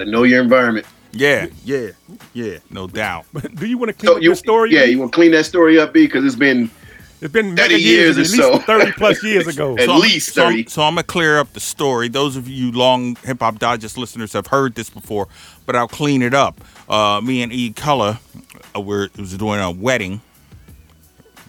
to 0.00 0.04
know 0.04 0.22
your 0.24 0.42
environment. 0.42 0.86
Yeah, 1.12 1.46
yeah, 1.64 1.88
yeah, 2.34 2.58
no 2.70 2.86
doubt. 2.86 3.24
But 3.32 3.54
do 3.56 3.66
you 3.66 3.78
want 3.78 3.88
to 3.88 3.92
clean 3.94 4.08
So 4.12 4.16
up 4.18 4.22
you, 4.22 4.30
the 4.30 4.36
story? 4.36 4.72
yeah, 4.72 4.84
you 4.84 4.98
want 4.98 5.10
to 5.12 5.16
clean 5.16 5.32
that 5.32 5.44
story 5.46 5.78
up, 5.80 5.92
B, 5.92 6.06
because 6.06 6.24
it's 6.24 6.36
been 6.36 6.70
it's 7.20 7.32
been 7.32 7.56
30 7.56 7.72
many 7.72 7.82
years 7.82 8.16
or 8.16 8.20
at 8.20 8.26
least 8.28 8.36
so. 8.36 8.58
thirty 8.60 8.92
plus 8.92 9.22
years 9.24 9.46
ago. 9.46 9.74
At 9.78 9.84
So 9.86 9.92
I'm- 9.92 10.00
least 10.00 10.34
30. 10.34 10.66
So 10.68 10.82
I'm, 10.82 10.94
gonna 10.94 11.02
clear 11.04 11.38
up 11.38 11.52
the 11.52 11.60
story. 11.60 12.08
Those 12.08 12.36
of 12.36 12.48
you 12.48 12.70
long 12.72 13.16
hip 13.24 13.40
hop 13.40 13.58
digest 13.58 13.98
listeners 13.98 14.32
have 14.34 14.46
heard 14.48 14.74
this 14.74 14.88
before, 14.90 15.28
but 15.66 15.74
I'll 15.76 15.88
clean 15.88 16.22
it 16.22 16.34
up. 16.34 16.60
Uh, 16.88 17.20
me 17.22 17.42
and 17.42 17.52
E 17.52 17.72
Color 17.72 18.18
uh, 18.76 18.80
were 18.80 19.08
was 19.18 19.36
doing 19.36 19.60
a 19.60 19.70
wedding 19.70 20.20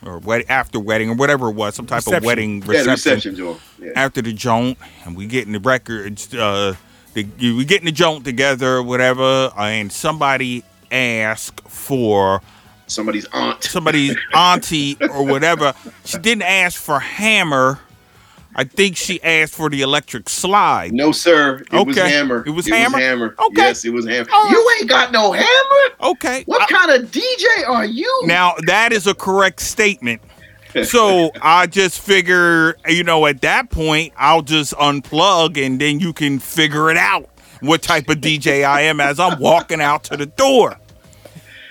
or 0.05 0.17
wed- 0.19 0.45
after 0.49 0.79
wedding 0.79 1.09
or 1.09 1.15
whatever 1.15 1.49
it 1.49 1.55
was, 1.55 1.75
some 1.75 1.85
type 1.85 2.07
of 2.07 2.23
wedding 2.23 2.61
Reception. 2.61 2.67
wedding 2.67 2.77
yeah, 2.77 2.83
the 2.83 2.91
reception. 2.91 3.31
reception. 3.35 3.85
Yeah. 3.87 3.91
After 3.95 4.21
the 4.21 4.33
joint, 4.33 4.77
and 5.05 5.15
we 5.15 5.25
getting 5.27 5.53
the 5.53 5.59
records. 5.59 6.33
Uh, 6.33 6.75
the, 7.13 7.25
we 7.39 7.65
getting 7.65 7.85
the 7.85 7.91
joint 7.91 8.23
together, 8.23 8.77
or 8.77 8.83
whatever, 8.83 9.51
and 9.57 9.91
somebody 9.91 10.63
asked 10.91 11.61
for 11.67 12.41
Somebody's 12.89 13.25
aunt. 13.33 13.63
somebody's 13.63 14.15
auntie 14.33 14.97
or 15.01 15.25
whatever. 15.25 15.73
She 16.05 16.17
didn't 16.17 16.43
ask 16.43 16.79
for 16.81 16.99
hammer. 16.99 17.79
I 18.55 18.63
think 18.63 18.97
she 18.97 19.21
asked 19.21 19.53
for 19.53 19.69
the 19.69 19.81
electric 19.83 20.27
slide. 20.27 20.91
No, 20.91 21.11
sir. 21.11 21.63
It 21.71 21.87
was 21.87 21.95
Hammer. 21.95 22.43
It 22.45 22.49
was 22.49 22.67
Hammer? 22.67 22.97
hammer. 22.97 23.35
Okay. 23.39 23.61
Yes, 23.61 23.85
it 23.85 23.91
was 23.93 24.05
Hammer. 24.07 24.27
You 24.49 24.75
ain't 24.79 24.89
got 24.89 25.11
no 25.11 25.31
hammer? 25.31 25.95
Okay. 26.01 26.43
What 26.45 26.63
I- 26.63 26.65
kind 26.65 26.91
of 26.91 27.11
DJ 27.11 27.67
are 27.67 27.85
you? 27.85 28.21
now 28.25 28.55
that 28.65 28.91
is 28.91 29.05
a 29.07 29.13
correct 29.13 29.59
statement. 29.61 30.21
So 30.83 31.31
I 31.41 31.67
just 31.67 32.01
figure, 32.01 32.75
you 32.87 33.03
know, 33.03 33.27
at 33.27 33.41
that 33.41 33.69
point, 33.69 34.13
I'll 34.17 34.41
just 34.41 34.73
unplug 34.73 35.63
and 35.63 35.79
then 35.79 35.99
you 35.99 36.11
can 36.11 36.39
figure 36.39 36.89
it 36.89 36.97
out 36.97 37.29
what 37.61 37.81
type 37.81 38.09
of 38.09 38.17
DJ 38.17 38.65
I 38.65 38.81
am 38.81 38.99
as 38.99 39.19
I'm 39.19 39.39
walking 39.39 39.79
out 39.79 40.03
to 40.05 40.17
the 40.17 40.25
door. 40.25 40.75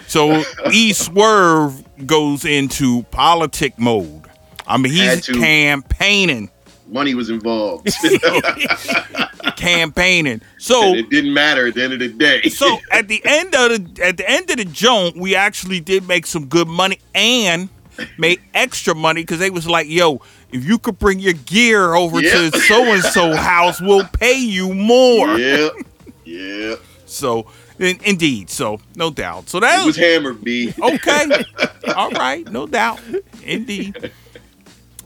So 0.09 0.43
E 0.73 0.93
Swerve 0.93 1.85
goes 2.07 2.45
into 2.45 3.03
politic 3.05 3.79
mode. 3.79 4.25
I 4.67 4.77
mean, 4.79 4.93
he's 4.93 5.27
campaigning. 5.27 6.51
Money 6.89 7.15
was 7.15 7.29
involved. 7.31 7.89
campaigning. 9.57 10.41
So 10.59 10.83
and 10.83 10.97
it 10.97 11.11
didn't 11.11 11.35
matter 11.35 11.67
at 11.67 11.75
the 11.75 11.83
end 11.83 11.93
of 11.95 11.99
the 11.99 12.09
day. 12.09 12.43
so 12.49 12.79
at 12.91 13.09
the 13.09 13.21
end 13.25 13.55
of 13.55 13.71
the 13.95 14.03
at 14.05 14.17
the 14.17 14.29
end 14.29 14.51
of 14.51 14.57
the 14.57 14.65
joint, 14.65 15.17
we 15.17 15.35
actually 15.35 15.81
did 15.81 16.07
make 16.07 16.27
some 16.27 16.47
good 16.47 16.69
money 16.69 16.99
and 17.15 17.69
made 18.17 18.41
extra 18.55 18.95
money 18.95 19.23
because 19.23 19.39
they 19.39 19.51
was 19.51 19.67
like, 19.67 19.87
"Yo, 19.89 20.23
if 20.53 20.65
you 20.65 20.79
could 20.79 20.99
bring 20.99 21.19
your 21.19 21.35
gear 21.35 21.95
over 21.95 22.21
Yeah. 22.21 22.51
to 22.51 22.59
so 22.61 22.85
and 22.85 23.03
so 23.03 23.35
house, 23.35 23.81
we'll 23.81 24.07
pay 24.07 24.39
you 24.39 24.73
more." 24.75 25.39
yeah. 25.39 25.69
Yeah. 26.25 26.75
So, 27.07 27.47
in, 27.79 27.99
indeed, 28.05 28.51
so 28.51 28.81
no 28.97 29.11
doubt. 29.11 29.49
So 29.49 29.61
that 29.61 29.83
It 29.83 29.87
was 29.87 29.97
Hammer, 29.97 30.33
B. 30.33 30.73
okay. 30.81 31.27
All 31.97 32.11
right, 32.11 32.51
no 32.51 32.67
doubt. 32.67 33.01
Indeed. 33.45 34.13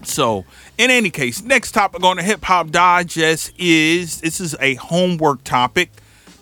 So, 0.05 0.45
in 0.79 0.91
any 0.91 1.11
case, 1.11 1.43
next 1.43 1.73
topic 1.73 2.03
on 2.03 2.17
the 2.17 2.23
Hip 2.23 2.43
Hop 2.45 2.71
Digest 2.71 3.53
is 3.59 4.21
this 4.21 4.41
is 4.41 4.57
a 4.61 4.75
homework 4.75 5.45
topic 5.45 5.91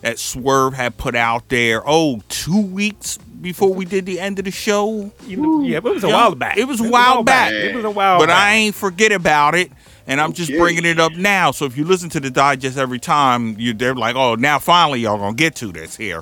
that 0.01 0.17
Swerve 0.17 0.73
had 0.73 0.97
put 0.97 1.15
out 1.15 1.47
there, 1.49 1.83
oh, 1.85 2.21
two 2.27 2.59
weeks 2.59 3.17
before 3.19 3.73
we 3.73 3.85
did 3.85 4.05
the 4.07 4.19
end 4.19 4.39
of 4.39 4.45
the 4.45 4.51
show. 4.51 5.11
You 5.27 5.37
know, 5.37 5.61
yeah, 5.61 5.79
but 5.79 5.91
it 5.91 5.95
was 5.95 6.03
a 6.03 6.07
while 6.09 6.33
back. 6.33 6.57
it 6.57 6.67
was 6.67 6.79
a 6.81 6.89
while 6.89 7.21
back. 7.23 7.51
It 7.53 7.75
was 7.75 7.85
a 7.85 7.89
while 7.91 8.17
but 8.19 8.27
back. 8.27 8.37
I 8.37 8.53
ain't 8.55 8.75
forget 8.75 9.11
about 9.11 9.53
it. 9.53 9.71
And 10.11 10.19
I'm 10.19 10.33
just 10.33 10.51
bringing 10.51 10.83
it 10.85 10.99
up 10.99 11.13
now. 11.13 11.51
So 11.51 11.65
if 11.65 11.77
you 11.77 11.85
listen 11.85 12.09
to 12.09 12.19
the 12.19 12.29
digest 12.29 12.77
every 12.77 12.99
time, 12.99 13.55
you 13.57 13.73
they're 13.73 13.95
like, 13.95 14.15
"Oh, 14.15 14.35
now 14.35 14.59
finally 14.59 14.99
y'all 14.99 15.17
gonna 15.17 15.35
get 15.35 15.55
to 15.55 15.71
this 15.71 15.95
here." 15.95 16.21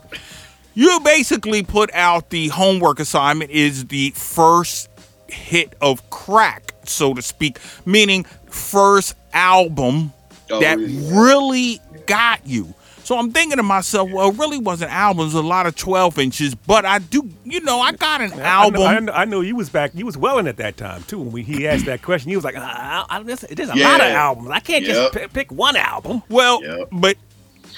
You 0.75 0.99
basically 1.03 1.63
put 1.63 1.91
out 1.93 2.29
the 2.29 2.49
homework 2.49 2.99
assignment 2.99 3.49
is 3.49 3.85
the 3.87 4.11
first 4.11 4.89
hit 5.27 5.73
of 5.81 6.07
crack, 6.11 6.73
so 6.85 7.13
to 7.15 7.21
speak, 7.21 7.57
meaning 7.85 8.25
first 8.49 9.15
album 9.33 10.13
Oh, 10.51 10.59
that 10.59 10.79
yeah. 10.79 11.19
really 11.19 11.79
got 12.05 12.45
you. 12.45 12.73
So 13.09 13.17
I'm 13.17 13.31
thinking 13.31 13.57
to 13.57 13.63
myself, 13.63 14.11
well, 14.11 14.29
it 14.29 14.37
really 14.37 14.59
wasn't 14.59 14.91
albums, 14.91 15.33
a 15.33 15.41
lot 15.41 15.65
of 15.65 15.75
12 15.75 16.19
inches, 16.19 16.53
but 16.53 16.85
I 16.85 16.99
do, 16.99 17.27
you 17.43 17.59
know, 17.61 17.79
I 17.79 17.91
got 17.91 18.21
an 18.21 18.33
album. 18.33 18.83
I 18.83 18.99
know, 18.99 19.11
I 19.11 19.25
know 19.25 19.41
you 19.41 19.55
was 19.55 19.67
back. 19.67 19.95
You 19.95 20.05
was 20.05 20.15
welling 20.15 20.45
at 20.45 20.57
that 20.57 20.77
time 20.77 21.01
too. 21.05 21.17
When 21.17 21.31
we, 21.31 21.41
he 21.41 21.67
asked 21.67 21.85
that 21.87 22.03
question, 22.03 22.29
he 22.29 22.35
was 22.35 22.45
like, 22.45 22.55
I, 22.55 23.03
I, 23.09 23.23
there's, 23.23 23.39
there's 23.39 23.71
a 23.71 23.75
Yeah. 23.75 23.89
lot 23.89 24.01
of 24.01 24.07
albums. 24.11 24.49
I 24.51 24.59
can't 24.59 24.85
Yep. 24.85 24.95
just 24.95 25.13
p- 25.15 25.27
pick 25.33 25.51
one 25.51 25.75
album. 25.75 26.21
well, 26.29 26.63
Yep. 26.63 26.89
but 26.91 27.17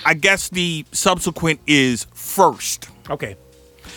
I 0.06 0.16
guess 0.16 0.50
the 0.50 0.86
subsequent 0.92 1.62
is 1.66 2.08
first. 2.14 2.90
Okay. 3.10 3.38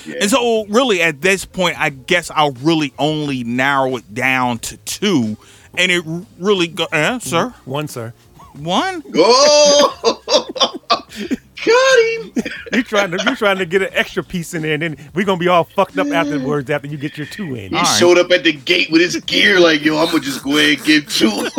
Yeah. 0.07 0.19
And 0.21 0.31
so, 0.31 0.67
really, 0.67 1.03
at 1.03 1.21
this 1.21 1.45
point, 1.45 1.81
I 1.81 1.89
guess 1.91 2.31
I'll 2.31 2.53
really 2.63 2.95
only 2.97 3.43
narrow 3.43 3.97
it 3.97 4.15
down 4.15 4.61
to 4.61 4.77
two. 4.77 5.37
And 5.77 5.91
it 5.91 6.05
really 6.39 6.69
go, 6.69 6.87
eh, 6.93 7.19
sir, 7.19 7.53
One, 7.65 7.89
sir. 7.89 8.13
one. 8.53 9.03
Oh, 9.17 10.21
got 11.65 11.99
him. 12.45 12.53
You 12.73 12.83
trying 12.83 13.11
to 13.13 13.25
you 13.25 13.37
trying 13.37 13.59
to 13.59 13.67
get 13.67 13.83
an 13.83 13.89
extra 13.93 14.23
piece 14.23 14.55
in 14.55 14.63
there, 14.63 14.75
and 14.75 14.83
then 14.83 15.11
we're 15.15 15.25
gonna 15.25 15.39
be 15.39 15.49
all 15.49 15.65
fucked 15.65 15.99
up 15.99 16.07
afterwards 16.09 16.71
after 16.71 16.89
you 16.89 16.97
get 16.97 17.17
your 17.17 17.27
two 17.27 17.55
in. 17.55 17.71
He 17.71 17.77
All 17.77 17.83
right. 17.83 17.99
showed 17.99 18.19
up 18.19 18.31
at 18.31 18.45
the 18.45 18.53
gate 18.53 18.91
with 18.91 19.01
his 19.01 19.17
gear, 19.25 19.61
like, 19.61 19.85
yo, 19.85 19.99
I'm 19.99 20.07
gonna 20.07 20.21
just 20.21 20.43
go 20.43 20.57
ahead 20.57 20.79
and 20.79 20.87
give 20.87 21.09
two. 21.09 21.29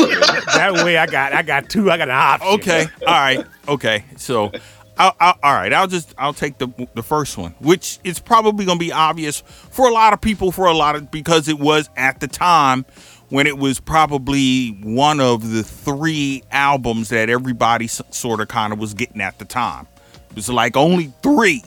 that 0.56 0.82
way, 0.84 0.98
I 0.98 1.06
got 1.06 1.34
I 1.34 1.42
got 1.42 1.70
two. 1.70 1.90
I 1.92 1.98
got 1.98 2.10
an 2.10 2.16
option. 2.16 2.48
Okay, 2.50 2.86
all 3.08 3.14
right, 3.14 3.46
okay. 3.68 4.06
So, 4.18 4.52
I'll, 4.98 5.16
I'll, 5.20 5.36
all 5.44 5.54
right, 5.54 5.72
I'll 5.74 5.88
just 5.88 6.14
I'll 6.18 6.34
take 6.34 6.58
the 6.58 6.68
the 6.94 7.04
first 7.04 7.38
one, 7.38 7.56
which 7.60 8.00
is 8.04 8.20
probably 8.20 8.66
gonna 8.66 8.80
be 8.80 8.92
obvious 8.92 9.42
for 9.42 9.88
a 9.88 9.92
lot 9.92 10.14
of 10.14 10.22
people, 10.22 10.52
for 10.52 10.66
a 10.66 10.74
lot 10.74 10.96
of 10.96 11.12
because 11.12 11.48
it 11.48 11.60
was 11.60 11.90
at 11.96 12.20
the 12.20 12.28
time 12.28 12.86
when 13.30 13.48
it 13.48 13.58
was 13.58 13.80
probably 13.80 14.70
one 14.84 15.20
of 15.20 15.52
the 15.52 15.64
three 15.64 16.44
albums 16.52 17.10
that 17.10 17.30
everybody 17.30 17.88
sort 17.88 18.40
of 18.40 18.48
kind 18.48 18.72
of 18.72 18.80
was 18.80 18.94
getting 18.94 19.22
at 19.22 19.40
the 19.40 19.46
time. 19.46 19.88
It 20.36 20.40
was 20.40 20.50
like 20.50 20.76
only 20.76 21.14
three 21.24 21.64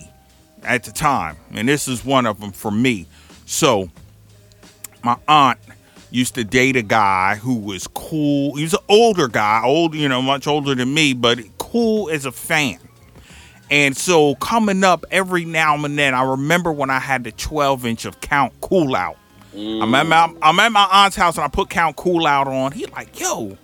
at 0.63 0.85
the 0.85 0.93
time, 0.93 1.37
and 1.53 1.67
this 1.67 1.89
is 1.89 2.05
one 2.05 2.27
of 2.27 2.39
them 2.39 2.53
for 2.53 2.71
me. 2.71 3.07
So, 3.47 3.89
my 5.03 5.17
aunt 5.27 5.59
used 6.11 6.35
to 6.35 6.45
date 6.45 6.77
a 6.77 6.83
guy 6.83 7.37
who 7.37 7.55
was 7.55 7.87
cool. 7.87 8.57
He 8.57 8.65
was 8.65 8.75
an 8.75 8.85
older 8.91 9.27
guy, 9.27 9.63
old, 9.65 9.95
you 9.95 10.07
know, 10.07 10.21
much 10.21 10.47
older 10.47 10.75
than 10.75 10.93
me, 10.93 11.15
but 11.15 11.39
cool 11.57 12.11
as 12.11 12.27
a 12.27 12.31
fan. 12.31 12.79
And 13.71 13.97
so 13.97 14.35
coming 14.35 14.85
up 14.85 15.07
every 15.11 15.47
now 15.47 15.83
and 15.83 15.99
then, 15.99 16.13
I 16.13 16.23
remember 16.23 16.71
when 16.71 16.91
I 16.91 16.99
had 16.99 17.25
the 17.25 17.33
12 17.33 17.87
inch 17.87 18.05
of 18.05 18.21
Count 18.21 18.53
Cool 18.61 18.95
Out. 18.95 19.17
I'm 19.55 19.95
at 19.95 20.07
my 20.07 20.31
I'm 20.43 20.61
at 20.61 20.73
my 20.73 20.87
aunt's 20.93 21.17
house 21.17 21.37
and 21.37 21.45
I 21.45 21.49
put 21.49 21.71
Count 21.71 21.97
Cool 21.97 22.27
Out 22.27 22.49
on. 22.49 22.73
He 22.73 22.85
like, 22.85 23.19
yo, 23.19 23.57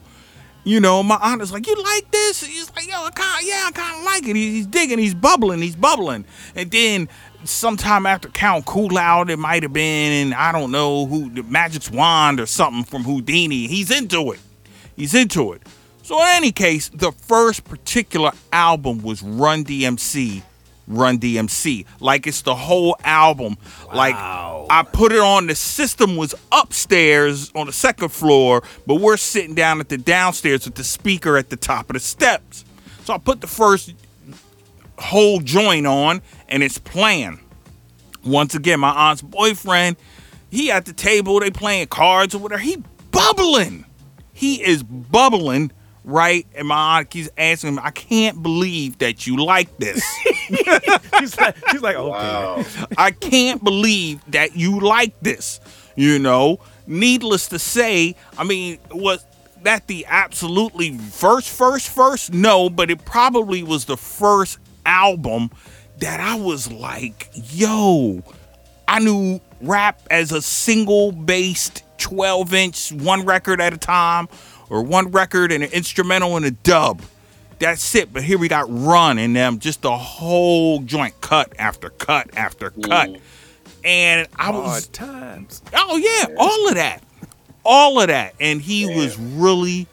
you 0.64 0.80
know, 0.80 1.02
my 1.02 1.18
aunt 1.20 1.42
is 1.42 1.52
like, 1.52 1.66
you 1.66 1.80
like 1.82 2.10
this? 2.10 2.42
He's 2.42 2.74
like, 2.74 2.88
yo, 2.88 3.04
I 3.04 3.10
kind 3.10 3.46
yeah, 3.46 3.66
I 3.68 3.70
kind 3.72 3.98
of 3.98 4.04
like 4.04 4.26
it. 4.26 4.34
He's, 4.34 4.66
digging, 4.66 4.98
he's 4.98 5.14
bubbling, 5.14 5.60
he's 5.60 5.76
bubbling. 5.76 6.24
And 6.54 6.70
then 6.70 7.08
sometime 7.44 8.06
after 8.06 8.28
Count 8.28 8.64
Cool 8.64 8.96
it 9.28 9.38
might 9.38 9.62
have 9.62 9.72
been, 9.72 10.32
I 10.32 10.52
don't 10.52 10.70
know 10.70 11.06
who, 11.06 11.30
the 11.30 11.42
Magic's 11.42 11.90
Wand 11.90 12.40
or 12.40 12.46
something 12.46 12.84
from 12.84 13.04
Whodini. 13.04 13.68
He's 13.68 13.90
into 13.90 14.32
it. 14.32 14.40
He's 14.96 15.14
into 15.14 15.52
it. 15.52 15.62
So 16.02 16.18
in 16.20 16.28
any 16.28 16.52
case, 16.52 16.88
the 16.88 17.12
first 17.12 17.64
particular 17.64 18.32
album 18.52 19.02
was 19.02 19.22
Run 19.22 19.64
DMC, 19.64 20.42
Run 20.86 21.18
DMC. 21.18 21.86
Like 22.00 22.26
it's 22.26 22.42
the 22.42 22.54
whole 22.54 22.96
album. 23.04 23.56
Like 23.92 24.14
I 24.14 24.84
put 24.92 25.12
it 25.12 25.20
on. 25.20 25.46
The 25.46 25.54
system 25.54 26.16
was 26.16 26.34
upstairs 26.52 27.50
on 27.54 27.66
the 27.66 27.72
second 27.72 28.10
floor, 28.10 28.62
but 28.86 28.96
we're 28.96 29.16
sitting 29.16 29.54
down 29.54 29.80
at 29.80 29.88
the 29.88 29.98
downstairs 29.98 30.64
with 30.64 30.74
the 30.74 30.84
speaker 30.84 31.36
at 31.36 31.50
the 31.50 31.56
top 31.56 31.90
of 31.90 31.94
the 31.94 32.00
steps. 32.00 32.64
So 33.04 33.14
I 33.14 33.18
put 33.18 33.40
the 33.40 33.46
first 33.46 33.94
whole 34.98 35.40
joint 35.40 35.86
on, 35.86 36.22
and 36.48 36.62
it's 36.62 36.78
playing. 36.78 37.40
Once 38.24 38.54
again, 38.54 38.80
my 38.80 38.90
aunt's 38.90 39.20
boyfriend, 39.20 39.96
he 40.50 40.70
at 40.70 40.86
the 40.86 40.92
table, 40.92 41.40
they 41.40 41.50
playing 41.50 41.88
cards 41.88 42.34
or 42.34 42.38
whatever. 42.38 42.62
He 42.62 42.82
bubbling. 43.10 43.84
He 44.32 44.62
is 44.62 44.82
bubbling, 44.82 45.72
right? 46.04 46.46
And 46.54 46.68
my 46.68 46.98
aunt 46.98 47.10
keeps 47.10 47.30
asking 47.36 47.70
him, 47.70 47.78
I 47.78 47.90
can't 47.90 48.42
believe 48.42 48.98
that 48.98 49.26
you 49.26 49.42
like 49.42 49.76
this. 49.78 50.04
she's 51.18 51.38
like, 51.38 51.56
she's 51.70 51.82
like, 51.82 51.96
okay. 51.96 52.10
Wow. 52.10 52.64
I 52.96 53.10
can't 53.10 53.64
believe 53.64 54.20
that 54.28 54.56
you 54.56 54.80
like 54.80 55.18
this. 55.20 55.60
You 55.96 56.18
know, 56.18 56.60
needless 56.86 57.48
to 57.48 57.58
say, 57.58 58.16
I 58.36 58.44
mean, 58.44 58.78
was 58.90 59.24
that 59.62 59.86
the 59.86 60.04
absolutely 60.08 60.98
first, 60.98 61.48
first, 61.48 61.88
first? 61.88 62.32
No, 62.32 62.68
but 62.68 62.90
it 62.90 63.04
probably 63.04 63.62
was 63.62 63.84
the 63.86 63.96
first 63.96 64.58
album 64.84 65.50
that 65.98 66.20
I 66.20 66.34
was 66.34 66.70
like, 66.70 67.30
yo, 67.34 68.22
I 68.88 68.98
knew 68.98 69.40
rap 69.60 70.00
as 70.10 70.32
a 70.32 70.42
single 70.42 71.12
based 71.12 71.82
12 71.98 72.54
inch, 72.54 72.92
one 72.92 73.24
record 73.24 73.60
at 73.60 73.72
a 73.72 73.78
time, 73.78 74.28
or 74.70 74.82
one 74.82 75.10
record 75.10 75.52
and 75.52 75.62
an 75.64 75.70
instrumental 75.72 76.36
and 76.36 76.46
a 76.46 76.50
dub. 76.50 77.02
That's 77.58 77.94
it. 77.94 78.12
But 78.12 78.24
here 78.24 78.38
we 78.38 78.48
got 78.48 78.66
Run 78.68 79.18
and 79.18 79.34
them, 79.34 79.58
just 79.58 79.82
the 79.82 79.96
whole 79.96 80.80
joint 80.80 81.20
cut 81.20 81.52
after 81.58 81.90
cut 81.90 82.30
after 82.36 82.70
cut. 82.70 83.10
Mm. 83.10 83.20
And 83.84 84.28
I 84.36 84.50
was, 84.50 84.88
times. 84.88 85.62
oh 85.74 85.96
yeah, 85.96 86.34
all 86.38 86.68
of 86.68 86.74
that. 86.74 87.02
All 87.64 88.00
of 88.00 88.08
that. 88.08 88.34
And 88.40 88.60
he 88.60 88.86
was 88.86 89.18
really, 89.18 89.86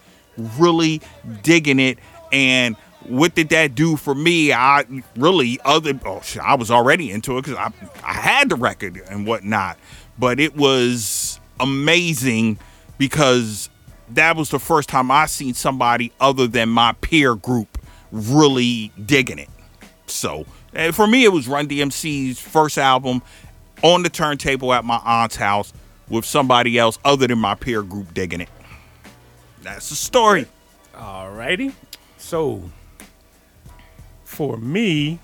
really 0.58 1.02
digging 1.44 1.80
it. 1.80 2.00
And 2.32 2.76
what 3.08 3.36
did 3.36 3.50
that 3.50 3.76
do 3.76 3.98
for 3.98 4.16
me? 4.16 4.54
I 4.54 4.86
really 5.16 5.60
other 5.66 6.00
oh 6.06 6.22
shit, 6.22 6.42
I 6.42 6.56
was 6.56 6.72
already 6.72 7.12
into 7.12 7.38
it 7.38 7.44
because 7.44 7.58
I 7.58 7.72
I 8.04 8.14
had 8.14 8.50
the 8.50 8.56
record 8.56 9.02
and 9.10 9.28
whatnot. 9.28 9.78
But 10.18 10.40
it 10.40 10.56
was 10.56 11.40
amazing 11.60 12.60
because 12.98 13.70
that 14.16 14.36
was 14.36 14.50
the 14.50 14.60
first 14.60 14.90
time 14.90 15.12
I 15.12 15.26
seen 15.26 15.54
somebody 15.54 16.12
other 16.20 16.48
than 16.48 16.70
my 16.70 16.94
peer 16.94 17.36
group 17.36 17.78
really 18.12 18.92
digging 19.06 19.40
it. 19.40 19.50
So 20.08 20.46
and 20.74 20.96
for 20.96 21.08
me, 21.08 21.26
it 21.26 21.30
was 21.30 21.48
Run 21.48 21.68
DMC's 21.68 22.40
first 22.40 22.78
album 22.78 23.22
on 23.82 24.04
the 24.04 24.10
turntable 24.10 24.74
at 24.74 24.86
my 24.86 25.02
aunt's 25.04 25.36
house 25.36 25.74
with 26.08 26.26
somebody 26.26 26.78
else 26.78 27.00
other 27.04 27.28
than 27.28 27.40
my 27.40 27.56
peer 27.56 27.82
group 27.82 28.14
digging 28.14 28.42
it. 28.42 28.50
That's 29.62 29.90
the 29.90 29.96
story. 29.96 30.48
Alrighty. 30.94 31.74
So 32.18 32.70
for 34.24 34.58
me, 34.58 35.20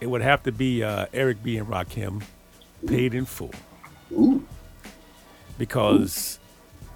it 0.00 0.06
would 0.06 0.22
have 0.22 0.42
to 0.44 0.52
be 0.52 0.82
uh, 0.82 1.06
Eric 1.12 1.42
B 1.42 1.56
and 1.56 1.68
Rakim, 1.68 2.22
paid 2.86 3.14
in 3.14 3.24
full, 3.24 3.54
Ooh. 4.12 4.46
because 5.56 6.38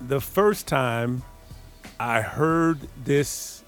the 0.00 0.20
first 0.20 0.66
time 0.66 1.22
I 1.98 2.20
heard 2.20 2.78
this 3.04 3.62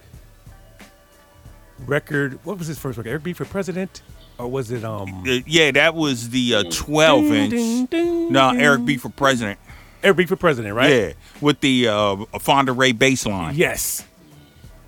record, 1.86 2.38
what 2.44 2.58
was 2.58 2.66
his 2.66 2.78
first 2.78 2.98
record? 2.98 3.10
Eric 3.10 3.22
B 3.22 3.32
for 3.32 3.44
President, 3.44 4.02
or 4.38 4.48
was 4.48 4.70
it 4.70 4.84
um? 4.84 5.22
Uh, 5.26 5.38
yeah, 5.46 5.70
that 5.72 5.94
was 5.94 6.30
the 6.30 6.54
uh, 6.56 6.62
12 6.70 7.24
inch. 7.26 7.50
Ding, 7.50 7.86
ding, 7.86 8.32
No, 8.32 8.52
ding. 8.52 8.60
Eric 8.60 8.84
B 8.84 8.96
for 8.96 9.08
president. 9.08 9.58
Eric 10.02 10.16
B 10.16 10.26
for 10.26 10.36
President, 10.36 10.74
right? 10.74 10.90
Yeah, 10.90 11.12
with 11.40 11.60
the 11.60 11.88
uh, 11.88 12.16
Fonda 12.38 12.72
Rae 12.72 12.92
bass 12.92 13.26
line. 13.26 13.54
Yes. 13.54 14.06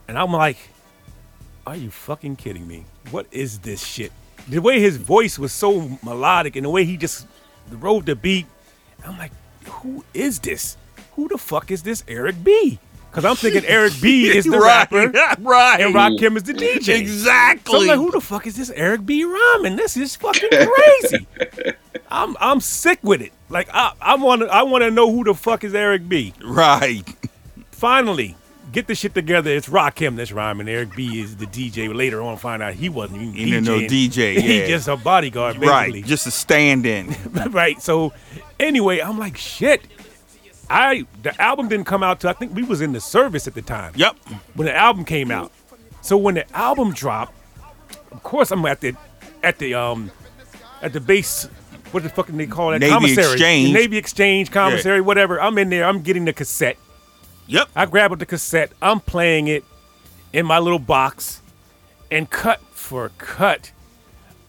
And 0.09 0.19
I'm 0.19 0.33
like, 0.33 0.57
are 1.67 1.77
you 1.77 1.91
fucking 1.91 2.37
kidding 2.37 2.67
me? 2.67 2.87
What 3.11 3.27
is 3.31 3.59
this 3.59 3.85
shit? 3.85 4.11
The 4.49 4.61
way 4.61 4.81
his 4.81 4.97
voice 4.97 5.39
was 5.39 5.53
so 5.53 5.99
melodic 6.03 6.57
and 6.57 6.65
the 6.65 6.71
way 6.71 6.85
he 6.85 6.97
just 6.97 7.27
rode 7.71 8.07
the 8.07 8.17
beat, 8.17 8.47
I'm 9.07 9.19
like, 9.19 9.33
who 9.67 10.03
is 10.15 10.39
this? 10.41 10.77
Who 11.17 11.29
the 11.29 11.39
fuck 11.39 11.71
is 11.71 11.83
this 11.83 12.03
Eric 12.09 12.43
B? 12.43 12.79
Because 13.11 13.25
I'm 13.27 13.37
thinking 13.37 13.65
Eric 13.67 13.93
B 14.01 14.29
is 14.37 14.47
the 14.47 14.59
right, 14.59 14.91
rapper 14.91 15.09
right. 15.43 15.81
and 15.81 15.95
Rakim 15.95 16.37
is 16.37 16.45
the 16.45 16.55
DJ. 16.55 16.83
So 16.85 16.93
I'm 16.95 17.01
Exactly. 17.01 17.87
like, 17.87 17.99
who 17.99 18.11
the 18.11 18.21
fuck 18.23 18.47
is 18.47 18.57
this 18.57 18.71
Eric 18.71 19.05
B. 19.05 19.25
Ramen? 19.25 19.77
This 19.77 19.97
is 19.99 20.17
fucking 20.17 20.49
crazy. 20.51 21.27
I'm 22.11 22.37
I'm 22.41 22.61
sick 22.61 22.99
with 23.03 23.21
it. 23.21 23.33
Like 23.51 23.69
I 23.73 23.93
I 24.01 24.15
want 24.17 24.43
to 24.43 24.47
I 24.49 24.63
want 24.63 24.83
to 24.85 24.91
know 24.91 25.11
who 25.13 25.25
the 25.25 25.35
fuck 25.35 25.63
is 25.65 25.75
Eric 25.75 26.09
B. 26.09 26.33
right. 26.43 27.03
Finally, 27.71 28.37
get 28.71 28.87
the 28.87 28.95
shit 28.95 29.13
together. 29.15 29.51
It's 29.51 29.69
Rock 29.69 29.97
Rakim 29.97 30.17
that's 30.17 30.33
rhyming. 30.33 30.69
Eric 30.69 30.95
B 30.95 31.21
is 31.21 31.37
the 31.37 31.47
DJ. 31.47 31.95
Later 31.95 32.23
on, 32.23 32.37
find 32.37 32.63
out 32.63 32.75
he 32.75 32.89
wasn't 32.89 33.35
even 33.37 33.65
know 33.65 33.79
DJ, 33.81 34.39
He 34.41 34.61
yeah. 34.61 34.67
just 34.69 34.89
a 34.89 34.97
bodyguard, 34.97 35.55
basically. 35.61 36.01
Right. 36.01 36.05
Just 36.07 36.27
a 36.27 36.31
stand 36.31 36.87
in. 36.87 37.15
right. 37.51 37.81
So 37.83 38.13
anyway, 38.61 39.01
I'm 39.01 39.19
like, 39.19 39.37
shit. 39.37 39.83
I 40.71 41.07
the 41.23 41.41
album 41.41 41.69
didn't 41.69 41.87
come 41.87 42.03
out 42.03 42.21
till 42.21 42.31
I 42.31 42.33
think 42.33 42.55
we 42.55 42.63
was 42.63 42.81
in 42.81 42.93
the 42.93 43.01
service 43.01 43.47
at 43.47 43.55
the 43.55 43.63
time. 43.63 43.93
yep. 43.97 44.17
When 44.55 44.67
the 44.67 44.77
album 44.77 45.05
came 45.05 45.31
out. 45.31 45.53
So 46.01 46.17
when 46.17 46.35
the 46.35 46.51
album 46.57 46.93
dropped, 46.93 47.35
of 48.11 48.23
course 48.23 48.51
I'm 48.51 48.65
at 48.67 48.81
the 48.81 48.95
at 49.43 49.59
the 49.59 49.75
um 49.75 50.11
at 50.81 50.93
the 50.93 51.01
base. 51.01 51.49
What 51.91 52.05
the 52.05 52.09
fuck 52.09 52.29
they 52.29 52.47
call 52.47 52.71
that? 52.71 52.81
Navy 52.81 52.93
commissary. 52.93 53.33
Exchange. 53.33 53.73
Navy 53.73 53.99
Exchange 53.99 54.51
commissary, 54.51 55.03
whatever. 55.03 55.39
I'm 55.41 55.59
in 55.59 55.69
there. 55.69 55.85
I'm 55.85 56.01
getting 56.01 56.25
the 56.25 56.33
cassette. 56.33 56.79
Yep. 57.49 57.69
I 57.77 57.85
grab 57.85 58.19
the 58.19 58.25
cassette. 58.25 58.73
I'm 58.81 59.01
playing 59.01 59.49
it 59.49 59.63
in 60.33 60.47
my 60.47 60.59
little 60.59 60.79
box, 60.79 61.43
and 62.11 62.29
cut 62.31 62.61
for 62.71 63.11
cut, 63.19 63.73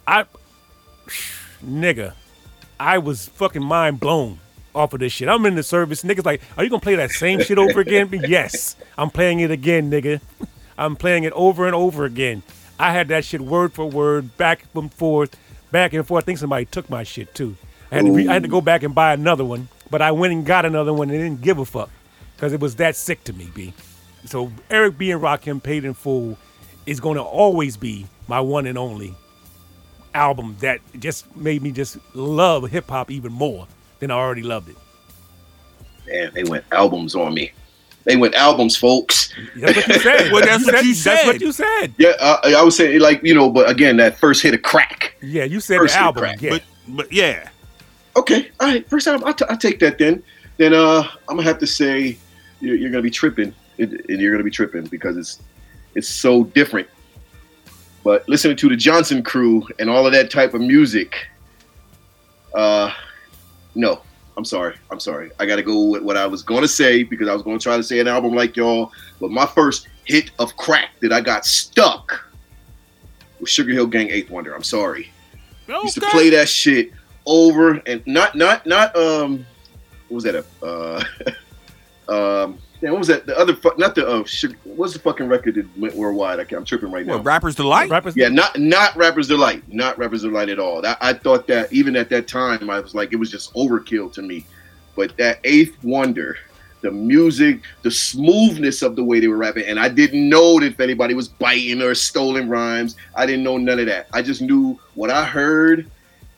I, 0.08 0.26
nigga, 1.66 2.14
I 2.80 2.98
was 2.98 3.28
fucking 3.28 3.64
mind 3.64 4.00
blown 4.00 4.40
off 4.76 4.94
of 4.94 5.00
this 5.00 5.14
shit. 5.14 5.30
I'm 5.30 5.46
in 5.46 5.56
the 5.56 5.64
service. 5.64 6.04
Niggas 6.04 6.26
like, 6.26 6.42
are 6.58 6.64
you 6.64 6.70
gonna 6.70 6.80
play 6.80 6.96
that 6.96 7.12
same 7.12 7.42
shit 7.42 7.58
over 7.58 7.80
again? 7.80 8.10
yes, 8.28 8.76
I'm 8.98 9.10
playing 9.10 9.40
it 9.40 9.52
again, 9.52 9.90
nigga. 9.92 10.22
I'm 10.78 10.96
playing 10.96 11.24
it 11.24 11.34
over 11.34 11.66
and 11.66 11.76
over 11.76 12.06
again. 12.06 12.44
I 12.80 12.92
had 12.92 13.08
that 13.10 13.26
shit 13.26 13.42
word 13.42 13.74
for 13.74 13.86
word, 13.86 14.36
back 14.38 14.66
and 14.74 14.94
forth, 14.94 15.38
back 15.72 15.94
and 15.94 16.06
forth. 16.06 16.24
I 16.24 16.26
think 16.26 16.40
somebody 16.40 16.66
took 16.66 16.90
my 16.90 17.04
shit 17.04 17.34
too. 17.36 17.56
I 17.92 17.96
had, 17.96 18.06
to 18.06 18.12
re- 18.12 18.28
I 18.28 18.34
had 18.34 18.44
to 18.44 18.50
go 18.50 18.62
back 18.62 18.82
and 18.82 18.96
buy 18.96 19.14
another 19.14 19.46
one, 19.46 19.68
but 19.92 20.02
I 20.02 20.12
went 20.12 20.34
and 20.34 20.46
got 20.46 20.66
another 20.66 20.94
one 20.94 21.10
and 21.12 21.20
didn't 21.20 21.42
give 21.42 21.60
a 21.60 21.66
fuck 21.66 21.92
because 22.36 22.52
it 22.52 22.60
was 22.60 22.76
that 22.78 22.96
sick 22.96 23.24
to 23.26 23.34
me, 23.34 23.50
B. 23.54 23.74
So 24.26 24.52
Eric 24.70 24.98
B 24.98 25.12
and 25.12 25.22
Rakim 25.22 25.62
paid 25.62 25.86
in 25.86 25.94
full 25.94 26.38
is 26.86 27.00
going 27.00 27.18
to 27.18 27.24
always 27.24 27.78
be 27.78 28.08
my 28.28 28.40
one 28.40 28.66
and 28.66 28.78
only 28.78 29.16
album 30.14 30.56
that 30.60 30.80
just 31.00 31.36
made 31.36 31.62
me 31.62 31.72
just 31.72 31.98
love 32.16 32.70
hip 32.70 32.90
hop 32.90 33.10
even 33.10 33.32
more 33.34 33.68
than 34.04 34.12
I 34.12 34.16
already 34.20 34.44
loved 34.44 34.70
it. 34.70 34.76
Man, 36.08 36.32
they 36.34 36.44
went 36.44 36.66
albums 36.72 37.16
on 37.16 37.34
me. 37.34 37.52
They 38.04 38.18
went 38.18 38.36
albums, 38.36 38.76
folks. 38.76 39.34
That's 39.56 39.78
what 39.78 39.88
you 39.88 39.94
said. 40.02 40.32
Well, 40.34 40.46
that's 40.46 40.66
what 40.66 40.84
you 40.84 40.94
That's 40.94 41.00
said. 41.00 41.26
what 41.26 41.40
you 41.42 41.52
said. 41.54 41.94
Yeah, 41.98 42.10
uh, 42.20 42.40
I 42.58 42.62
was 42.62 42.76
saying 42.76 43.00
like 43.00 43.24
you 43.24 43.34
know, 43.34 43.50
but 43.50 43.70
again, 43.70 43.96
that 43.98 44.18
first 44.18 44.44
hit 44.44 44.54
of 44.54 44.62
crack. 44.62 45.16
Yeah, 45.22 45.46
you 45.46 45.60
said 45.62 45.78
First 45.78 45.94
the 45.94 46.00
hit 46.00 46.06
album. 46.06 46.22
crack, 46.24 46.42
Yeah. 46.42 46.50
But 46.52 46.64
but 46.90 47.12
yeah. 47.14 47.50
Okay, 48.18 48.52
all 48.60 48.68
right, 48.68 48.88
first 48.90 49.08
album. 49.08 49.26
I'll, 49.26 49.34
t- 49.34 49.46
I'll 49.50 49.58
take 49.58 49.80
that 49.80 49.98
then. 49.98 50.22
Then 50.58 50.74
uh, 50.74 51.04
I'm 51.30 51.38
gonna 51.38 51.44
have 51.44 51.60
to 51.60 51.68
say 51.68 52.18
you're, 52.60 52.76
you're 52.76 52.92
gonna 52.92 53.02
be 53.02 53.10
tripping, 53.10 53.56
and 53.80 53.94
and 54.10 54.20
you're 54.22 54.34
gonna 54.34 54.44
be 54.44 54.52
tripping 54.52 54.84
because 54.88 55.16
it's 55.16 55.40
it's 55.96 56.10
so 56.10 56.44
different. 56.44 56.88
But 58.04 58.28
listening 58.28 58.58
to 58.58 58.68
the 58.68 58.76
Jonzun 58.76 59.24
Crew 59.24 59.66
and 59.80 59.90
all 59.90 60.06
of 60.06 60.12
that 60.12 60.30
type 60.30 60.54
of 60.54 60.60
music, 60.60 61.26
uh, 62.54 62.92
no, 63.76 64.02
I'm 64.38 64.46
sorry, 64.46 64.76
I'm 64.92 65.00
sorry. 65.00 65.32
I 65.40 65.46
got 65.46 65.58
to 65.58 65.64
go 65.64 65.84
with 65.84 66.04
what 66.04 66.18
I 66.18 66.26
was 66.26 66.42
gonna 66.44 66.68
say 66.68 67.04
because 67.04 67.28
I 67.28 67.34
was 67.34 67.44
gonna 67.44 67.60
try 67.60 67.78
to 67.78 67.84
say 67.84 68.00
an 68.00 68.08
album 68.08 68.34
like 68.34 68.56
y'all. 68.56 68.92
But 69.20 69.32
my 69.32 69.46
first 69.46 69.88
hit 70.06 70.32
of 70.40 70.56
crack 70.58 70.92
that 71.02 71.14
I 71.14 71.22
got 71.22 71.46
stuck 71.46 72.30
was 73.40 73.50
Sugarhill 73.50 73.90
Gang 73.90 74.10
Eighth 74.10 74.30
Wonder. 74.30 74.54
I'm 74.54 74.64
sorry. 74.64 75.12
used 75.68 75.96
to 75.96 76.02
play 76.02 76.30
that 76.32 76.50
shit 76.50 76.92
over 77.26 77.82
and 77.86 78.06
not 78.06 78.36
not 78.36 78.66
not 78.66 78.96
um 78.98 79.46
what 80.10 80.16
was 80.16 80.24
that 80.26 80.36
a 80.36 80.46
uh 80.66 81.04
um 82.44 82.58
yeah, 82.84 82.92
what 82.92 83.00
was 83.00 83.08
that? 83.08 83.26
The 83.26 83.38
other 83.40 83.56
fu- 83.56 83.72
not 83.78 83.96
the 83.96 84.06
uh 84.06 84.26
sugar, 84.26 84.58
what's 84.66 84.92
the 84.92 85.00
fucking 85.00 85.30
record 85.30 85.56
that 85.56 85.78
went 85.78 85.96
worldwide? 85.96 86.42
I 86.42 86.44
can't, 86.44 86.60
I'm 86.60 86.66
tripping 86.66 86.92
right 86.92 87.06
now. 87.06 87.16
What, 87.16 87.24
rappers 87.24 87.56
delight? 87.56 87.90
Rappers, 87.90 88.18
yeah 88.18 88.28
not 88.28 88.60
not 88.60 88.94
rappers 88.98 89.30
delight 89.30 89.64
not 89.72 89.98
rappers 89.98 90.24
delight 90.24 90.50
at 90.50 90.60
all. 90.60 90.82
That, 90.82 90.98
I 91.00 91.14
thought 91.14 91.48
that 91.48 91.72
even 91.72 91.96
at 91.96 92.10
that 92.10 92.28
time 92.28 92.70
I 92.70 92.82
was 92.82 92.94
like 92.94 93.14
it 93.14 93.16
was 93.16 93.32
just 93.32 93.54
overkill 93.54 94.12
to 94.14 94.22
me. 94.22 94.46
But 94.98 95.16
that 95.16 95.40
eighth 95.46 95.82
wonder 95.82 96.36
the 96.82 96.92
music 96.92 97.62
the 97.84 97.92
smoothness 97.92 98.82
of 98.82 98.98
the 98.98 99.04
way 99.06 99.22
they 99.22 99.30
were 99.30 99.38
rapping 99.38 99.66
and 99.66 99.80
I 99.80 99.88
didn't 99.88 100.28
know 100.28 100.60
that 100.60 100.66
if 100.66 100.82
anybody 100.82 101.14
was 101.14 101.30
biting 101.30 101.82
or 101.82 101.96
stolen 101.96 102.50
rhymes. 102.50 102.98
I 103.16 103.26
didn't 103.26 103.44
know 103.46 103.58
none 103.58 103.80
of 103.80 103.86
that. 103.86 104.10
I 104.12 104.22
just 104.22 104.42
knew 104.42 104.78
what 104.96 105.10
I 105.10 105.24
heard 105.24 105.90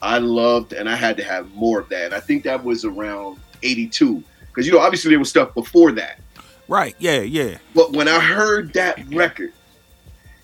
I 0.05 0.19
loved, 0.19 0.73
and 0.73 0.87
I 0.87 0.95
had 0.95 1.17
to 1.17 1.23
have 1.23 1.51
more 1.55 1.79
of 1.79 1.89
that. 1.89 2.05
And 2.05 2.13
I 2.13 2.19
think 2.19 2.43
that 2.43 2.63
was 2.63 2.85
around 2.85 3.39
'82, 3.63 4.23
because 4.47 4.67
you 4.67 4.73
know, 4.73 4.79
obviously 4.79 5.09
there 5.09 5.17
was 5.17 5.29
stuff 5.29 5.55
before 5.55 5.91
that. 5.93 6.19
Right. 6.67 6.95
Yeah. 6.99 7.21
Yeah. 7.21 7.57
But 7.73 7.91
when 7.93 8.07
I 8.07 8.19
heard 8.19 8.73
that 8.73 8.99
record, 9.13 9.53